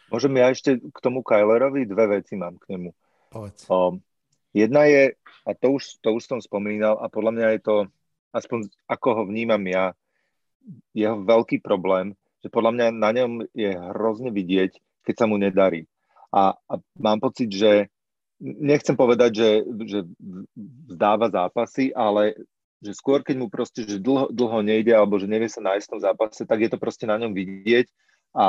Môžem 0.09 0.33
ja 0.41 0.49
ešte 0.49 0.81
k 0.81 0.97
tomu 0.97 1.21
Kylerovi 1.21 1.85
dve 1.85 2.17
veci 2.17 2.33
mám 2.33 2.57
k 2.57 2.73
nemu. 2.73 2.89
Povedz. 3.29 3.69
Um, 3.69 4.01
jedna 4.57 4.89
je, 4.89 5.13
a 5.45 5.53
to 5.53 5.77
už, 5.77 6.01
to 6.01 6.17
už 6.17 6.25
som 6.25 6.41
spomínal, 6.41 6.97
a 6.97 7.13
podľa 7.13 7.31
mňa 7.37 7.47
je 7.53 7.61
to, 7.61 7.75
aspoň 8.33 8.65
ako 8.89 9.09
ho 9.21 9.23
vnímam 9.29 9.61
ja, 9.69 9.93
jeho 10.97 11.21
veľký 11.21 11.61
problém, 11.61 12.17
že 12.41 12.49
podľa 12.49 12.73
mňa 12.73 12.87
na 12.89 13.09
ňom 13.13 13.31
je 13.53 13.69
hrozne 13.93 14.33
vidieť, 14.33 14.73
keď 15.05 15.13
sa 15.13 15.25
mu 15.29 15.37
nedarí. 15.37 15.85
A, 16.33 16.57
a 16.57 16.73
mám 16.97 17.21
pocit, 17.21 17.53
že 17.53 17.93
nechcem 18.41 18.93
povedať, 18.93 19.31
že, 19.33 19.49
že 19.85 19.99
vzdáva 20.89 21.29
zápasy, 21.33 21.89
ale 21.93 22.37
že 22.77 22.93
skôr, 22.93 23.25
keď 23.25 23.35
mu 23.41 23.47
proste, 23.49 23.83
že 23.83 23.97
dlho, 23.97 24.29
dlho 24.29 24.61
nejde 24.61 24.93
alebo 24.93 25.17
že 25.17 25.25
nevie 25.25 25.49
sa 25.49 25.65
nájsť 25.65 25.85
v 25.89 25.93
tom 25.97 26.01
zápase, 26.01 26.41
tak 26.45 26.59
je 26.61 26.69
to 26.69 26.77
proste 26.77 27.09
na 27.09 27.17
ňom 27.17 27.33
vidieť 27.33 27.89
a 28.37 28.45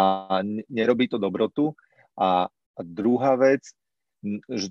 nerobí 0.69 1.09
to 1.09 1.17
dobrotu. 1.17 1.73
A, 2.21 2.53
a 2.53 2.81
druhá 2.85 3.41
vec, 3.41 3.65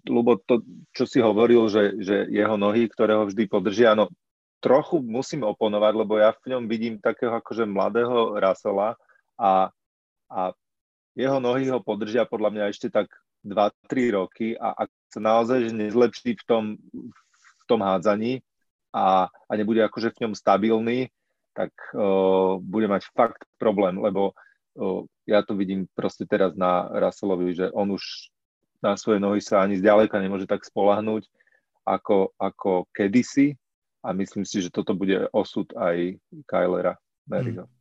lebo 0.06 0.38
to, 0.45 0.61
čo 0.94 1.10
si 1.10 1.18
hovoril, 1.18 1.72
že, 1.73 1.98
že 1.98 2.30
jeho 2.30 2.60
nohy, 2.60 2.85
ktoré 2.85 3.18
ho 3.18 3.26
vždy 3.26 3.49
podržia, 3.49 3.98
no 3.98 4.14
trochu 4.61 5.02
musím 5.02 5.45
oponovať, 5.45 5.94
lebo 5.95 6.18
ja 6.18 6.34
v 6.34 6.53
ňom 6.53 6.64
vidím 6.69 7.02
takého 7.02 7.34
akože 7.34 7.65
mladého 7.65 8.38
Rasela 8.38 8.98
a, 9.38 9.69
a 10.30 10.39
jeho 11.18 11.38
nohy 11.41 11.69
ho 11.69 11.81
podržia 11.81 12.30
podľa 12.30 12.49
mňa 12.53 12.64
ešte 12.69 12.94
tak 12.94 13.10
2-3 13.45 14.18
roky 14.18 14.53
a 14.57 14.85
ak 14.85 14.89
sa 15.18 15.19
naozaj 15.19 15.73
nezlepší 15.73 16.38
v 16.38 16.44
tom, 16.45 16.64
v 17.34 17.64
tom 17.65 17.81
hádzaní 17.81 18.45
a, 18.94 19.26
a 19.26 19.52
nebude 19.57 19.81
akože 19.81 20.14
v 20.14 20.30
ňom 20.30 20.34
stabilný, 20.38 21.10
tak 21.57 21.73
uh, 21.98 22.61
bude 22.61 22.85
mať 22.85 23.10
fakt 23.18 23.49
problém, 23.57 23.98
lebo 23.98 24.38
uh, 24.77 25.02
ja 25.26 25.41
to 25.41 25.57
vidím 25.57 25.89
proste 25.98 26.30
teraz 26.30 26.53
na 26.53 26.85
Russellovi, 26.94 27.57
že 27.57 27.65
on 27.73 27.98
už 27.98 28.30
na 28.77 28.94
svoje 28.94 29.18
nohy 29.18 29.41
sa 29.41 29.65
ani 29.65 29.81
zďaleka 29.81 30.22
nemôže 30.22 30.45
tak 30.45 30.61
spolahnúť 30.61 31.26
ako, 31.81 32.38
ako 32.38 32.85
kedysi 32.94 33.57
a 34.06 34.14
myslím 34.14 34.45
si, 34.45 34.61
že 34.61 34.69
toto 34.69 34.94
bude 34.94 35.26
osud 35.34 35.65
aj 35.73 36.14
Kylera 36.45 36.94
Maryho. 37.26 37.65
Hmm. 37.65 37.77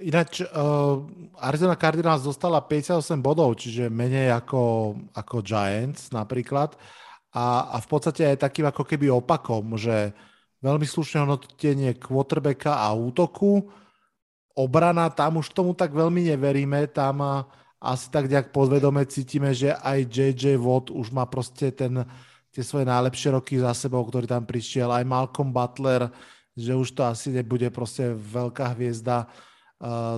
Ináč 0.00 0.40
uh, 0.40 1.04
Arizona 1.36 1.76
Cardinals 1.76 2.24
dostala 2.24 2.64
58 2.64 3.20
bodov, 3.20 3.60
čiže 3.60 3.92
menej 3.92 4.32
ako, 4.32 4.96
ako 5.12 5.44
Giants 5.44 6.08
napríklad. 6.08 6.72
A, 7.36 7.76
a 7.76 7.76
v 7.76 7.86
podstate 7.88 8.24
aj 8.24 8.40
takým 8.48 8.64
ako 8.68 8.88
keby 8.88 9.12
opakom, 9.12 9.76
že 9.76 10.16
veľmi 10.64 10.88
slušné 10.88 11.28
hodnotenie 11.28 11.92
quarterbacka 12.00 12.80
a 12.80 12.88
útoku. 12.96 13.68
Obrana, 14.56 15.12
tam 15.12 15.44
už 15.44 15.52
tomu 15.52 15.76
tak 15.76 15.92
veľmi 15.92 16.28
neveríme, 16.32 16.88
tam 16.88 17.44
asi 17.82 18.06
tak 18.08 18.32
nejak 18.32 18.54
podvedome 18.54 19.04
cítime, 19.08 19.52
že 19.52 19.76
aj 19.76 20.08
JJ 20.08 20.56
Watt 20.60 20.88
už 20.88 21.12
má 21.12 21.28
proste 21.28 21.72
ten, 21.72 22.04
tie 22.52 22.62
svoje 22.64 22.88
najlepšie 22.88 23.32
roky 23.32 23.60
za 23.60 23.74
sebou, 23.76 24.04
ktorý 24.04 24.24
tam 24.24 24.44
prišiel, 24.44 24.88
aj 24.92 25.04
Malcolm 25.04 25.50
Butler, 25.50 26.08
že 26.52 26.76
už 26.76 26.94
to 26.96 27.02
asi 27.04 27.32
nebude 27.32 27.68
proste 27.72 28.12
veľká 28.12 28.76
hviezda 28.76 29.28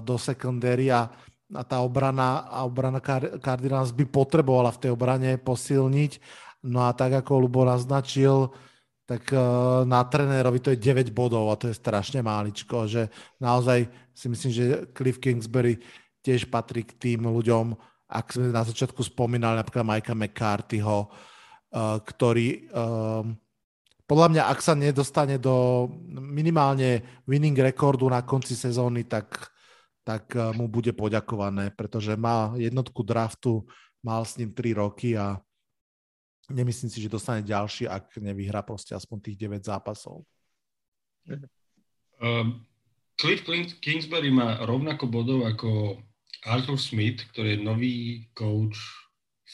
do 0.05 0.21
secondary 0.21 0.93
a, 0.93 1.09
a 1.57 1.63
tá 1.65 1.81
obrana, 1.81 2.45
a 2.45 2.69
obrana 2.69 3.01
Cardinals 3.41 3.97
by 3.97 4.05
potrebovala 4.05 4.69
v 4.77 4.81
tej 4.85 4.91
obrane 4.93 5.41
posilniť. 5.41 6.13
No 6.69 6.85
a 6.85 6.93
tak 6.93 7.25
ako 7.25 7.45
Lubo 7.45 7.65
naznačil, 7.65 8.53
tak 9.05 9.29
uh, 9.37 9.85
na 9.85 10.01
trenérovi 10.09 10.65
to 10.65 10.73
je 10.73 10.81
9 10.81 11.13
bodov 11.13 11.53
a 11.53 11.61
to 11.61 11.69
je 11.69 11.77
strašne 11.77 12.25
máličko, 12.25 12.89
že 12.89 13.13
naozaj 13.37 13.85
si 14.17 14.27
myslím, 14.33 14.51
že 14.53 14.65
Cliff 14.97 15.21
Kingsbury 15.21 15.77
tiež 16.25 16.49
patrí 16.49 16.89
k 16.89 16.97
tým 16.97 17.29
ľuďom, 17.29 17.77
ak 18.09 18.33
sme 18.33 18.49
na 18.49 18.65
začiatku 18.65 19.05
spomínali 19.05 19.61
napríklad 19.61 19.85
Mikea 19.85 20.17
McCarthyho, 20.17 21.13
Eh, 21.75 21.99
ktorý 22.07 22.71
um, 22.71 23.35
podľa 24.07 24.29
mňa, 24.31 24.43
ak 24.47 24.63
sa 24.63 24.79
nedostane 24.79 25.43
do 25.43 25.91
minimálne 26.07 27.03
winning 27.27 27.59
rekordu 27.59 28.07
na 28.07 28.23
konci 28.23 28.55
sezóny, 28.55 29.11
tak, 29.11 29.51
tak 30.05 30.37
eh, 30.37 30.53
mu 30.53 30.69
bude 30.69 30.93
poďakované, 30.93 31.73
pretože 31.73 32.15
má 32.15 32.53
jednotku 32.61 33.03
draftu, 33.03 33.65
mal 34.05 34.23
s 34.23 34.37
ním 34.37 34.53
3 34.53 34.77
roky 34.77 35.17
a 35.17 35.41
nemyslím 36.53 36.93
si, 36.93 37.01
že 37.01 37.09
dostane 37.09 37.41
ďalší, 37.41 37.89
ak 37.89 38.21
nevyhrá 38.21 38.61
proste 38.61 38.93
aspoň 38.93 39.33
tých 39.33 39.37
9 39.49 39.65
zápasov. 39.65 40.29
Um, 42.21 42.69
Cliff 43.17 43.41
Kingsbury 43.81 44.29
má 44.29 44.61
rovnako 44.69 45.09
bodov 45.09 45.49
ako 45.49 45.97
Arthur 46.45 46.77
Smith, 46.77 47.25
ktorý 47.33 47.57
je 47.57 47.65
nový 47.65 47.97
coach 48.37 48.77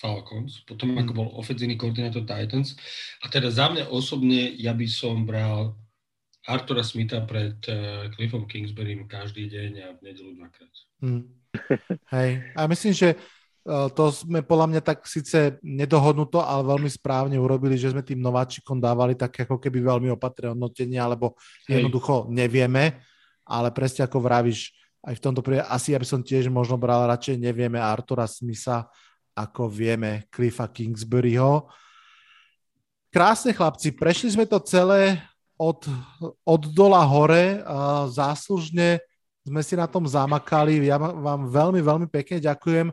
Falcons, 0.01 0.65
potom 0.67 0.97
ako 0.97 1.13
mm. 1.13 1.19
bol 1.19 1.29
ofenzívny 1.39 1.77
koordinátor 1.77 2.27
Titans. 2.27 2.75
A 3.23 3.31
teda 3.31 3.53
za 3.53 3.71
mňa 3.71 3.93
osobne 3.93 4.51
ja 4.57 4.75
by 4.75 4.87
som 4.89 5.23
bral 5.29 5.77
Artura 6.49 6.81
Smitha 6.81 7.21
pred 7.29 7.61
uh, 7.69 8.09
Cliffom 8.17 8.49
Kingsburym 8.49 9.05
každý 9.05 9.51
deň 9.53 9.71
a 9.85 9.89
v 9.97 10.01
nedelu 10.01 10.33
dvakrát. 10.41 10.75
Mm. 11.05 11.25
Hej, 12.15 12.31
a 12.57 12.61
myslím, 12.65 12.93
že 12.97 13.09
uh, 13.69 13.93
to 13.93 14.09
sme 14.09 14.41
podľa 14.41 14.67
mňa 14.73 14.81
tak 14.81 15.05
síce 15.05 15.61
nedohodnuto, 15.61 16.41
ale 16.41 16.65
veľmi 16.65 16.89
správne 16.89 17.37
urobili, 17.37 17.77
že 17.77 17.93
sme 17.93 18.01
tým 18.01 18.25
nováčikom 18.25 18.81
dávali 18.81 19.19
také 19.19 19.45
ako 19.45 19.61
keby 19.61 19.85
veľmi 19.85 20.09
opatré 20.17 20.49
hodnotenie, 20.49 20.97
alebo 20.97 21.37
Hej. 21.69 21.85
jednoducho 21.85 22.33
nevieme, 22.33 23.05
ale 23.45 23.69
presne 23.75 24.09
ako 24.09 24.23
vravíš, 24.25 24.73
aj 25.01 25.17
v 25.17 25.25
tomto 25.25 25.41
prípade, 25.41 25.69
asi 25.69 25.93
ja 25.93 26.01
by 26.01 26.07
som 26.09 26.21
tiež 26.21 26.53
možno 26.53 26.77
bral 26.77 27.09
radšej 27.09 27.37
nevieme 27.41 27.81
Artura 27.81 28.29
Smitha, 28.29 28.89
ako 29.37 29.69
vieme, 29.69 30.29
Cliffa 30.29 30.69
Kingsburyho. 30.69 31.69
Krásne 33.11 33.57
chlapci, 33.57 33.97
prešli 33.97 34.37
sme 34.37 34.45
to 34.45 34.61
celé 34.61 35.19
od, 35.61 35.85
od 36.49 36.63
dola 36.73 37.05
hore, 37.05 37.61
záslužne 38.09 39.05
sme 39.45 39.61
si 39.61 39.77
na 39.77 39.85
tom 39.85 40.09
zamakali. 40.09 40.81
Ja 40.89 40.97
vám 40.97 41.49
veľmi, 41.53 41.81
veľmi 41.85 42.07
pekne 42.09 42.41
ďakujem. 42.41 42.89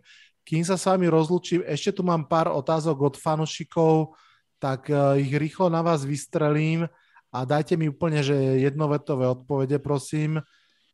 Kým 0.48 0.64
sa 0.64 0.80
s 0.80 0.88
vami 0.88 1.12
rozlučím, 1.12 1.64
ešte 1.68 1.92
tu 1.92 2.02
mám 2.08 2.24
pár 2.24 2.52
otázok 2.52 3.12
od 3.12 3.16
fanušikov, 3.20 4.16
tak 4.64 4.88
e, 4.88 5.20
ich 5.20 5.32
rýchlo 5.36 5.68
na 5.68 5.84
vás 5.84 6.08
vystrelím 6.08 6.88
a 7.36 7.44
dajte 7.44 7.76
mi 7.76 7.92
úplne, 7.92 8.24
že 8.24 8.34
jednovetové 8.64 9.28
odpovede, 9.28 9.76
prosím. 9.84 10.40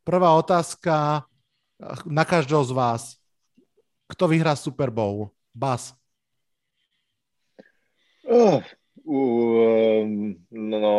Prvá 0.01 0.33
otázka 0.33 1.21
e, 1.21 1.21
na 2.09 2.25
každého 2.25 2.65
z 2.65 2.71
vás. 2.73 3.01
Kto 4.09 4.25
vyhrá 4.25 4.57
Super 4.57 4.89
Bowl? 4.89 5.29
Bas. 5.53 5.93
Uh, 8.25 8.57
uh, 9.05 10.03
no, 10.51 10.95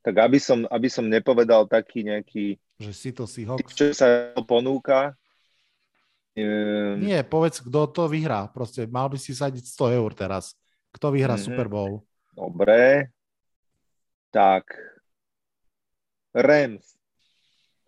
tak 0.00 0.14
aby 0.16 0.38
som, 0.40 0.64
aby 0.70 0.88
som 0.88 1.04
nepovedal 1.04 1.68
taký 1.68 2.08
nejaký... 2.08 2.56
Že 2.80 2.92
si 2.96 3.10
to 3.12 3.24
si 3.28 3.44
Hawks. 3.44 3.76
Čo 3.76 3.92
sa 3.92 4.32
ponúka. 4.48 5.12
Um, 6.32 7.04
Nie, 7.04 7.20
povedz, 7.26 7.60
kto 7.60 7.90
to 7.90 8.08
vyhrá. 8.08 8.48
Proste 8.48 8.88
mal 8.88 9.12
by 9.12 9.20
si 9.20 9.36
sadiť 9.36 9.66
100 9.66 9.98
eur 10.00 10.10
teraz. 10.16 10.56
Kto 10.94 11.12
vyhrá 11.12 11.36
uh-huh. 11.36 11.46
Super 11.52 11.68
Bowl? 11.68 12.02
Dobre. 12.32 13.12
Tak. 14.32 14.72
Rams. 16.32 16.96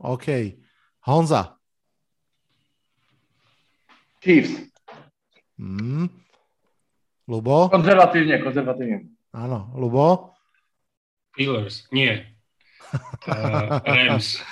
OK. 0.02 0.58
Honza. 1.06 1.56
Chiefs. 4.22 4.54
Hmm. 5.58 6.21
Lubo? 7.26 7.70
Konzervatívne, 7.70 8.42
konzervatívne. 8.42 8.98
Áno, 9.30 9.70
Lubo? 9.78 10.34
Steelers, 11.32 11.88
nie. 11.94 12.20
Uh, 13.24 13.80
Rams. 13.88 14.42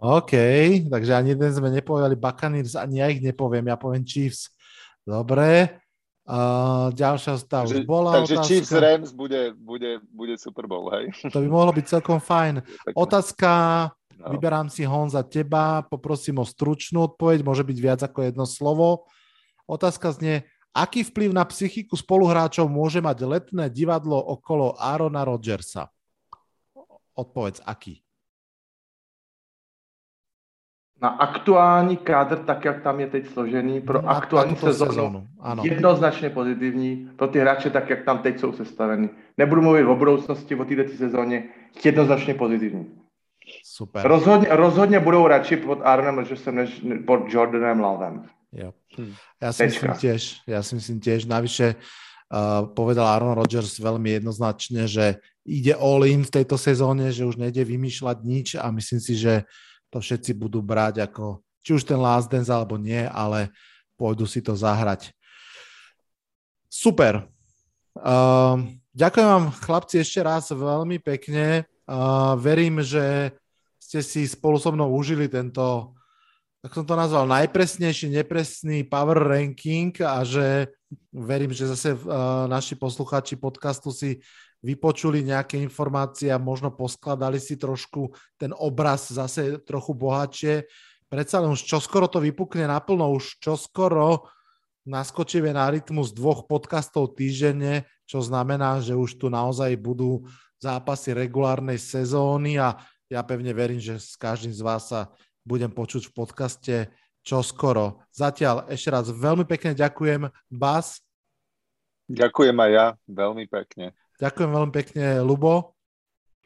OK, 0.00 0.32
takže 0.88 1.12
ani 1.12 1.36
jeden 1.36 1.52
sme 1.52 1.68
nepovedali 1.68 2.16
Buccaneers, 2.16 2.72
ani 2.72 3.04
ja 3.04 3.06
ich 3.12 3.20
nepoviem, 3.20 3.68
ja 3.68 3.76
poviem 3.76 4.04
Chiefs. 4.04 4.48
Dobre. 5.04 5.80
Uh, 6.30 6.94
ďalšia 6.94 7.42
už 7.42 7.82
bola 7.90 8.22
Takže 8.22 8.34
otázka. 8.38 8.46
Chiefs 8.46 8.70
Rams 8.70 9.10
bude, 9.10 9.50
bude, 9.58 9.98
bude 10.14 10.38
Super 10.38 10.70
Bowl, 10.70 10.86
hej? 10.94 11.10
To 11.26 11.42
by 11.42 11.48
mohlo 11.50 11.74
byť 11.74 11.84
celkom 11.98 12.22
fajn. 12.22 12.62
Otázka, 12.94 13.50
no. 14.14 14.38
vyberám 14.38 14.70
si 14.70 14.86
Honza 14.86 15.26
teba, 15.26 15.82
poprosím 15.82 16.38
o 16.38 16.46
stručnú 16.46 17.10
odpoveď, 17.10 17.42
môže 17.42 17.66
byť 17.66 17.78
viac 17.82 18.00
ako 18.06 18.30
jedno 18.30 18.46
slovo. 18.46 19.10
Otázka 19.66 20.14
znie, 20.14 20.46
aký 20.74 21.04
vplyv 21.04 21.30
na 21.34 21.44
psychiku 21.44 21.96
spoluhráčov 21.96 22.70
môže 22.70 23.02
mať 23.02 23.18
letné 23.26 23.66
divadlo 23.70 24.18
okolo 24.18 24.78
Arona 24.78 25.24
Rodgersa? 25.26 25.90
Odpovedz, 27.14 27.60
aký? 27.66 28.02
Na 31.00 31.08
aktuální 31.08 31.96
kádr, 31.96 32.44
tak 32.44 32.64
jak 32.64 32.82
tam 32.82 33.00
je 33.00 33.06
teď 33.06 33.26
složený, 33.26 33.80
pro 33.80 34.02
na 34.02 34.12
aktuální 34.12 34.56
sezónu, 34.56 34.92
sezónu 34.92 35.26
ano. 35.40 35.62
jednoznačně 35.64 36.30
pozitivní, 36.30 37.10
pro 37.16 37.28
ty 37.28 37.38
hráče, 37.38 37.70
tak 37.70 37.90
jak 37.90 38.04
tam 38.04 38.18
teď 38.18 38.38
jsou 38.38 38.52
sestaveny. 38.52 39.08
Nebudu 39.38 39.62
mluvit 39.62 39.84
o 39.84 39.96
budoucnosti, 39.96 40.54
o 40.54 40.64
této 40.64 40.96
sezóně, 40.96 41.48
jednoznačně 41.84 42.34
pozitivní. 42.34 43.00
Super. 43.64 44.08
Rozhodně, 44.08 44.48
rozhodně 44.50 45.00
budou 45.00 45.26
radši 45.26 45.56
pod 45.56 45.78
Aaronem 45.82 46.18
Rodgersem 46.18 46.54
než 46.54 46.84
pod 47.06 47.20
Jordanem 47.28 47.80
Lovem. 47.80 48.24
Jo. 48.50 48.74
Hm. 48.98 49.14
Ja 49.38 49.50
si 49.54 49.60
myslím 49.70 49.94
tiež, 49.94 50.22
ja 50.42 50.60
si 50.66 50.72
myslím 50.74 50.98
tiež, 50.98 51.30
navyše 51.30 51.78
uh, 51.78 52.66
povedal 52.74 53.06
Aaron 53.06 53.38
Rodgers 53.38 53.78
veľmi 53.78 54.18
jednoznačne, 54.18 54.90
že 54.90 55.22
ide 55.46 55.78
all 55.78 56.02
in 56.02 56.26
v 56.26 56.34
tejto 56.42 56.58
sezóne, 56.58 57.14
že 57.14 57.22
už 57.26 57.38
nejde 57.38 57.62
vymýšľať 57.62 58.18
nič 58.26 58.48
a 58.58 58.66
myslím 58.74 59.00
si, 59.00 59.14
že 59.14 59.46
to 59.90 60.02
všetci 60.02 60.34
budú 60.34 60.58
brať 60.62 61.06
ako, 61.06 61.42
či 61.62 61.78
už 61.78 61.86
ten 61.86 61.98
last 61.98 62.26
dance 62.26 62.50
alebo 62.50 62.74
nie, 62.74 63.06
ale 63.06 63.54
pôjdu 63.94 64.26
si 64.26 64.42
to 64.42 64.58
zahrať. 64.58 65.14
Super. 66.70 67.26
Uh, 67.98 68.66
ďakujem 68.94 69.26
vám 69.26 69.46
chlapci 69.62 70.02
ešte 70.02 70.22
raz 70.22 70.50
veľmi 70.50 71.02
pekne. 71.02 71.66
Uh, 71.86 72.38
verím, 72.38 72.82
že 72.82 73.34
ste 73.78 74.02
si 74.06 74.22
spolu 74.26 74.58
so 74.58 74.70
mnou 74.70 74.94
užili 74.94 75.26
tento 75.26 75.98
tak 76.60 76.76
som 76.76 76.84
to 76.84 76.92
nazval 76.92 77.24
najpresnejší, 77.24 78.12
nepresný 78.12 78.84
power 78.84 79.16
ranking 79.16 79.96
a 80.04 80.20
že 80.28 80.68
verím, 81.08 81.56
že 81.56 81.72
zase 81.72 81.96
uh, 81.96 82.44
naši 82.44 82.76
poslucháči 82.76 83.40
podcastu 83.40 83.88
si 83.88 84.20
vypočuli 84.60 85.24
nejaké 85.24 85.56
informácie 85.56 86.28
a 86.28 86.36
možno 86.36 86.68
poskladali 86.68 87.40
si 87.40 87.56
trošku 87.56 88.12
ten 88.36 88.52
obraz 88.52 89.08
zase 89.08 89.56
trochu 89.64 89.96
bohatšie. 89.96 90.68
Predsa 91.08 91.40
len 91.40 91.56
už 91.56 91.64
čoskoro 91.64 92.04
to 92.12 92.20
vypukne 92.20 92.68
naplno, 92.68 93.08
už 93.16 93.40
čoskoro 93.40 94.28
naskočíme 94.84 95.48
na 95.56 95.72
rytmus 95.72 96.12
dvoch 96.12 96.44
podcastov 96.44 97.16
týždenne, 97.16 97.88
čo 98.04 98.20
znamená, 98.20 98.84
že 98.84 98.92
už 98.92 99.16
tu 99.16 99.32
naozaj 99.32 99.80
budú 99.80 100.28
zápasy 100.60 101.16
regulárnej 101.16 101.80
sezóny 101.80 102.60
a 102.60 102.76
ja 103.08 103.24
pevne 103.24 103.56
verím, 103.56 103.80
že 103.80 103.96
s 103.96 104.12
každým 104.14 104.52
z 104.52 104.60
vás 104.60 104.92
sa 104.92 105.08
budem 105.44 105.70
počuť 105.72 106.10
v 106.10 106.14
podcaste 106.14 106.76
čo 107.20 107.44
skoro. 107.44 108.00
Zatiaľ 108.12 108.68
ešte 108.72 108.88
raz 108.88 109.06
veľmi 109.12 109.44
pekne 109.44 109.76
ďakujem. 109.76 110.28
Bas. 110.48 111.04
Ďakujem 112.10 112.56
aj 112.58 112.70
ja, 112.72 112.86
veľmi 113.06 113.44
pekne. 113.46 113.94
Ďakujem 114.18 114.50
veľmi 114.50 114.72
pekne, 114.74 115.04
Lubo. 115.22 115.78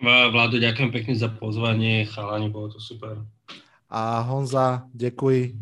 Vládo, 0.05 0.60
ďakujem 0.60 0.90
pekne 0.92 1.14
za 1.16 1.31
pozvanie, 1.32 2.05
chalani, 2.05 2.50
bolo 2.50 2.76
to 2.76 2.81
super. 2.82 3.24
A 3.89 4.20
Honza, 4.20 4.84
děkuji. 4.92 5.55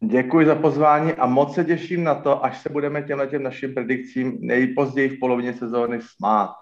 Děkuji 0.00 0.46
za 0.46 0.54
pozvání 0.54 1.12
a 1.12 1.26
moc 1.26 1.54
se 1.54 1.64
těším 1.64 2.04
na 2.04 2.14
to, 2.14 2.44
až 2.44 2.58
se 2.58 2.68
budeme 2.68 3.02
těmhle 3.02 3.26
těm 3.26 3.42
našim 3.42 3.74
predikcím 3.74 4.38
nejpozději 4.40 5.08
v 5.08 5.18
polovině 5.18 5.54
sezóny 5.54 5.98
smát. 6.02 6.61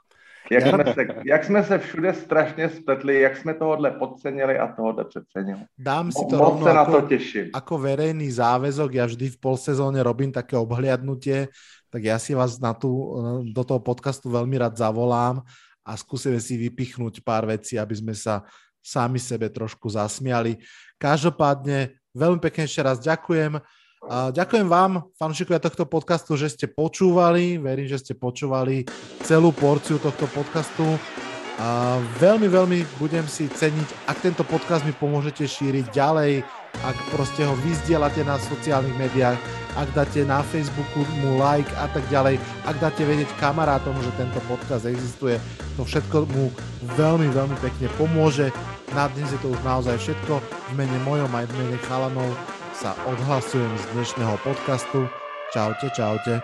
Jak 0.51 0.67
jsme, 0.67 0.85
se, 0.95 1.03
jak 1.25 1.43
jsme 1.45 1.61
se 1.65 1.77
všude 1.79 2.11
strašně 2.15 2.69
spletli, 2.69 3.21
jak 3.21 3.37
jsme 3.37 3.55
tohohle 3.55 3.91
podcenili 3.91 4.59
a 4.59 4.67
tohohle 4.75 5.05
přecenili. 5.05 5.63
Dám 5.79 6.13
si 6.13 6.27
to 6.27 6.37
Moc 6.37 6.43
rovno 6.43 6.67
se 6.67 6.75
na 6.75 6.83
ako, 6.83 6.93
to 6.93 7.01
těším. 7.07 7.47
ako 7.55 7.75
verejný 7.79 8.29
záväzok, 8.35 8.91
ja 8.91 9.07
vždy 9.07 9.31
v 9.31 9.39
polsezóne 9.39 10.03
robím 10.03 10.35
také 10.35 10.59
obhliadnutie, 10.59 11.47
tak 11.87 12.03
ja 12.03 12.19
si 12.19 12.35
vás 12.35 12.59
na 12.59 12.75
tú, 12.75 12.91
do 13.47 13.63
toho 13.63 13.79
podcastu 13.79 14.27
veľmi 14.27 14.59
rád 14.59 14.75
zavolám 14.75 15.43
a 15.87 15.95
skúsime 15.95 16.43
si 16.43 16.59
vypichnúť 16.59 17.23
pár 17.23 17.47
vecí, 17.47 17.79
aby 17.79 17.95
sme 17.95 18.15
sa 18.19 18.43
sami 18.83 19.23
sebe 19.23 19.47
trošku 19.53 19.87
zasmiali. 19.87 20.59
Každopádne 20.99 21.95
veľmi 22.11 22.43
pekne 22.43 22.67
ešte 22.67 22.83
raz 22.83 22.99
ďakujem. 22.99 23.63
Ďakujem 24.09 24.65
vám, 24.65 25.13
fanúšikovia 25.21 25.61
tohto 25.61 25.85
podcastu, 25.85 26.33
že 26.33 26.49
ste 26.49 26.67
počúvali. 26.73 27.61
Verím, 27.61 27.85
že 27.85 28.01
ste 28.01 28.13
počúvali 28.17 28.89
celú 29.29 29.53
porciu 29.53 30.01
tohto 30.01 30.25
podcastu. 30.33 30.97
A 31.61 32.01
veľmi, 32.17 32.49
veľmi 32.49 32.79
budem 32.97 33.29
si 33.29 33.45
ceniť, 33.45 34.09
ak 34.09 34.25
tento 34.25 34.41
podcast 34.49 34.81
mi 34.89 34.97
pomôžete 34.97 35.45
šíriť 35.45 35.93
ďalej, 35.93 36.41
ak 36.81 36.97
proste 37.13 37.45
ho 37.45 37.53
vyzdielate 37.61 38.25
na 38.25 38.41
sociálnych 38.41 38.97
médiách, 38.97 39.37
ak 39.77 39.93
dáte 39.93 40.25
na 40.25 40.41
Facebooku 40.41 41.05
mu 41.21 41.37
like 41.37 41.69
a 41.77 41.85
tak 41.93 42.01
ďalej, 42.09 42.41
ak 42.65 42.81
dáte 42.81 43.05
vedieť 43.05 43.29
kamarátom, 43.37 43.93
že 44.01 44.09
tento 44.17 44.41
podcast 44.49 44.89
existuje, 44.89 45.37
to 45.77 45.85
všetko 45.85 46.25
mu 46.33 46.49
veľmi, 46.97 47.29
veľmi 47.29 47.57
pekne 47.61 47.93
pomôže. 48.01 48.49
Na 48.97 49.13
dnes 49.13 49.29
je 49.29 49.39
to 49.45 49.53
už 49.53 49.61
naozaj 49.61 50.01
všetko. 50.01 50.41
V 50.41 50.73
mene 50.81 50.97
mojom 51.05 51.29
aj 51.29 51.45
v 51.45 51.55
mene 51.61 51.77
chalanov 51.85 52.33
sa 52.81 52.97
odhlasujem 53.05 53.77
z 53.77 53.85
dnešného 53.93 54.41
podcastu. 54.41 55.05
Čaute, 55.53 55.93
čaute. 55.93 56.41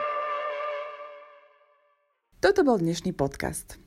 Toto 2.45 2.61
bol 2.61 2.77
dnešný 2.77 3.17
podcast. 3.17 3.81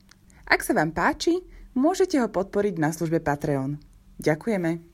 Ak 0.50 0.66
sa 0.66 0.74
vám 0.74 0.90
páči, 0.90 1.46
môžete 1.78 2.18
ho 2.18 2.26
podporiť 2.26 2.74
na 2.82 2.90
službe 2.90 3.22
Patreon. 3.22 3.78
Ďakujeme. 4.18 4.89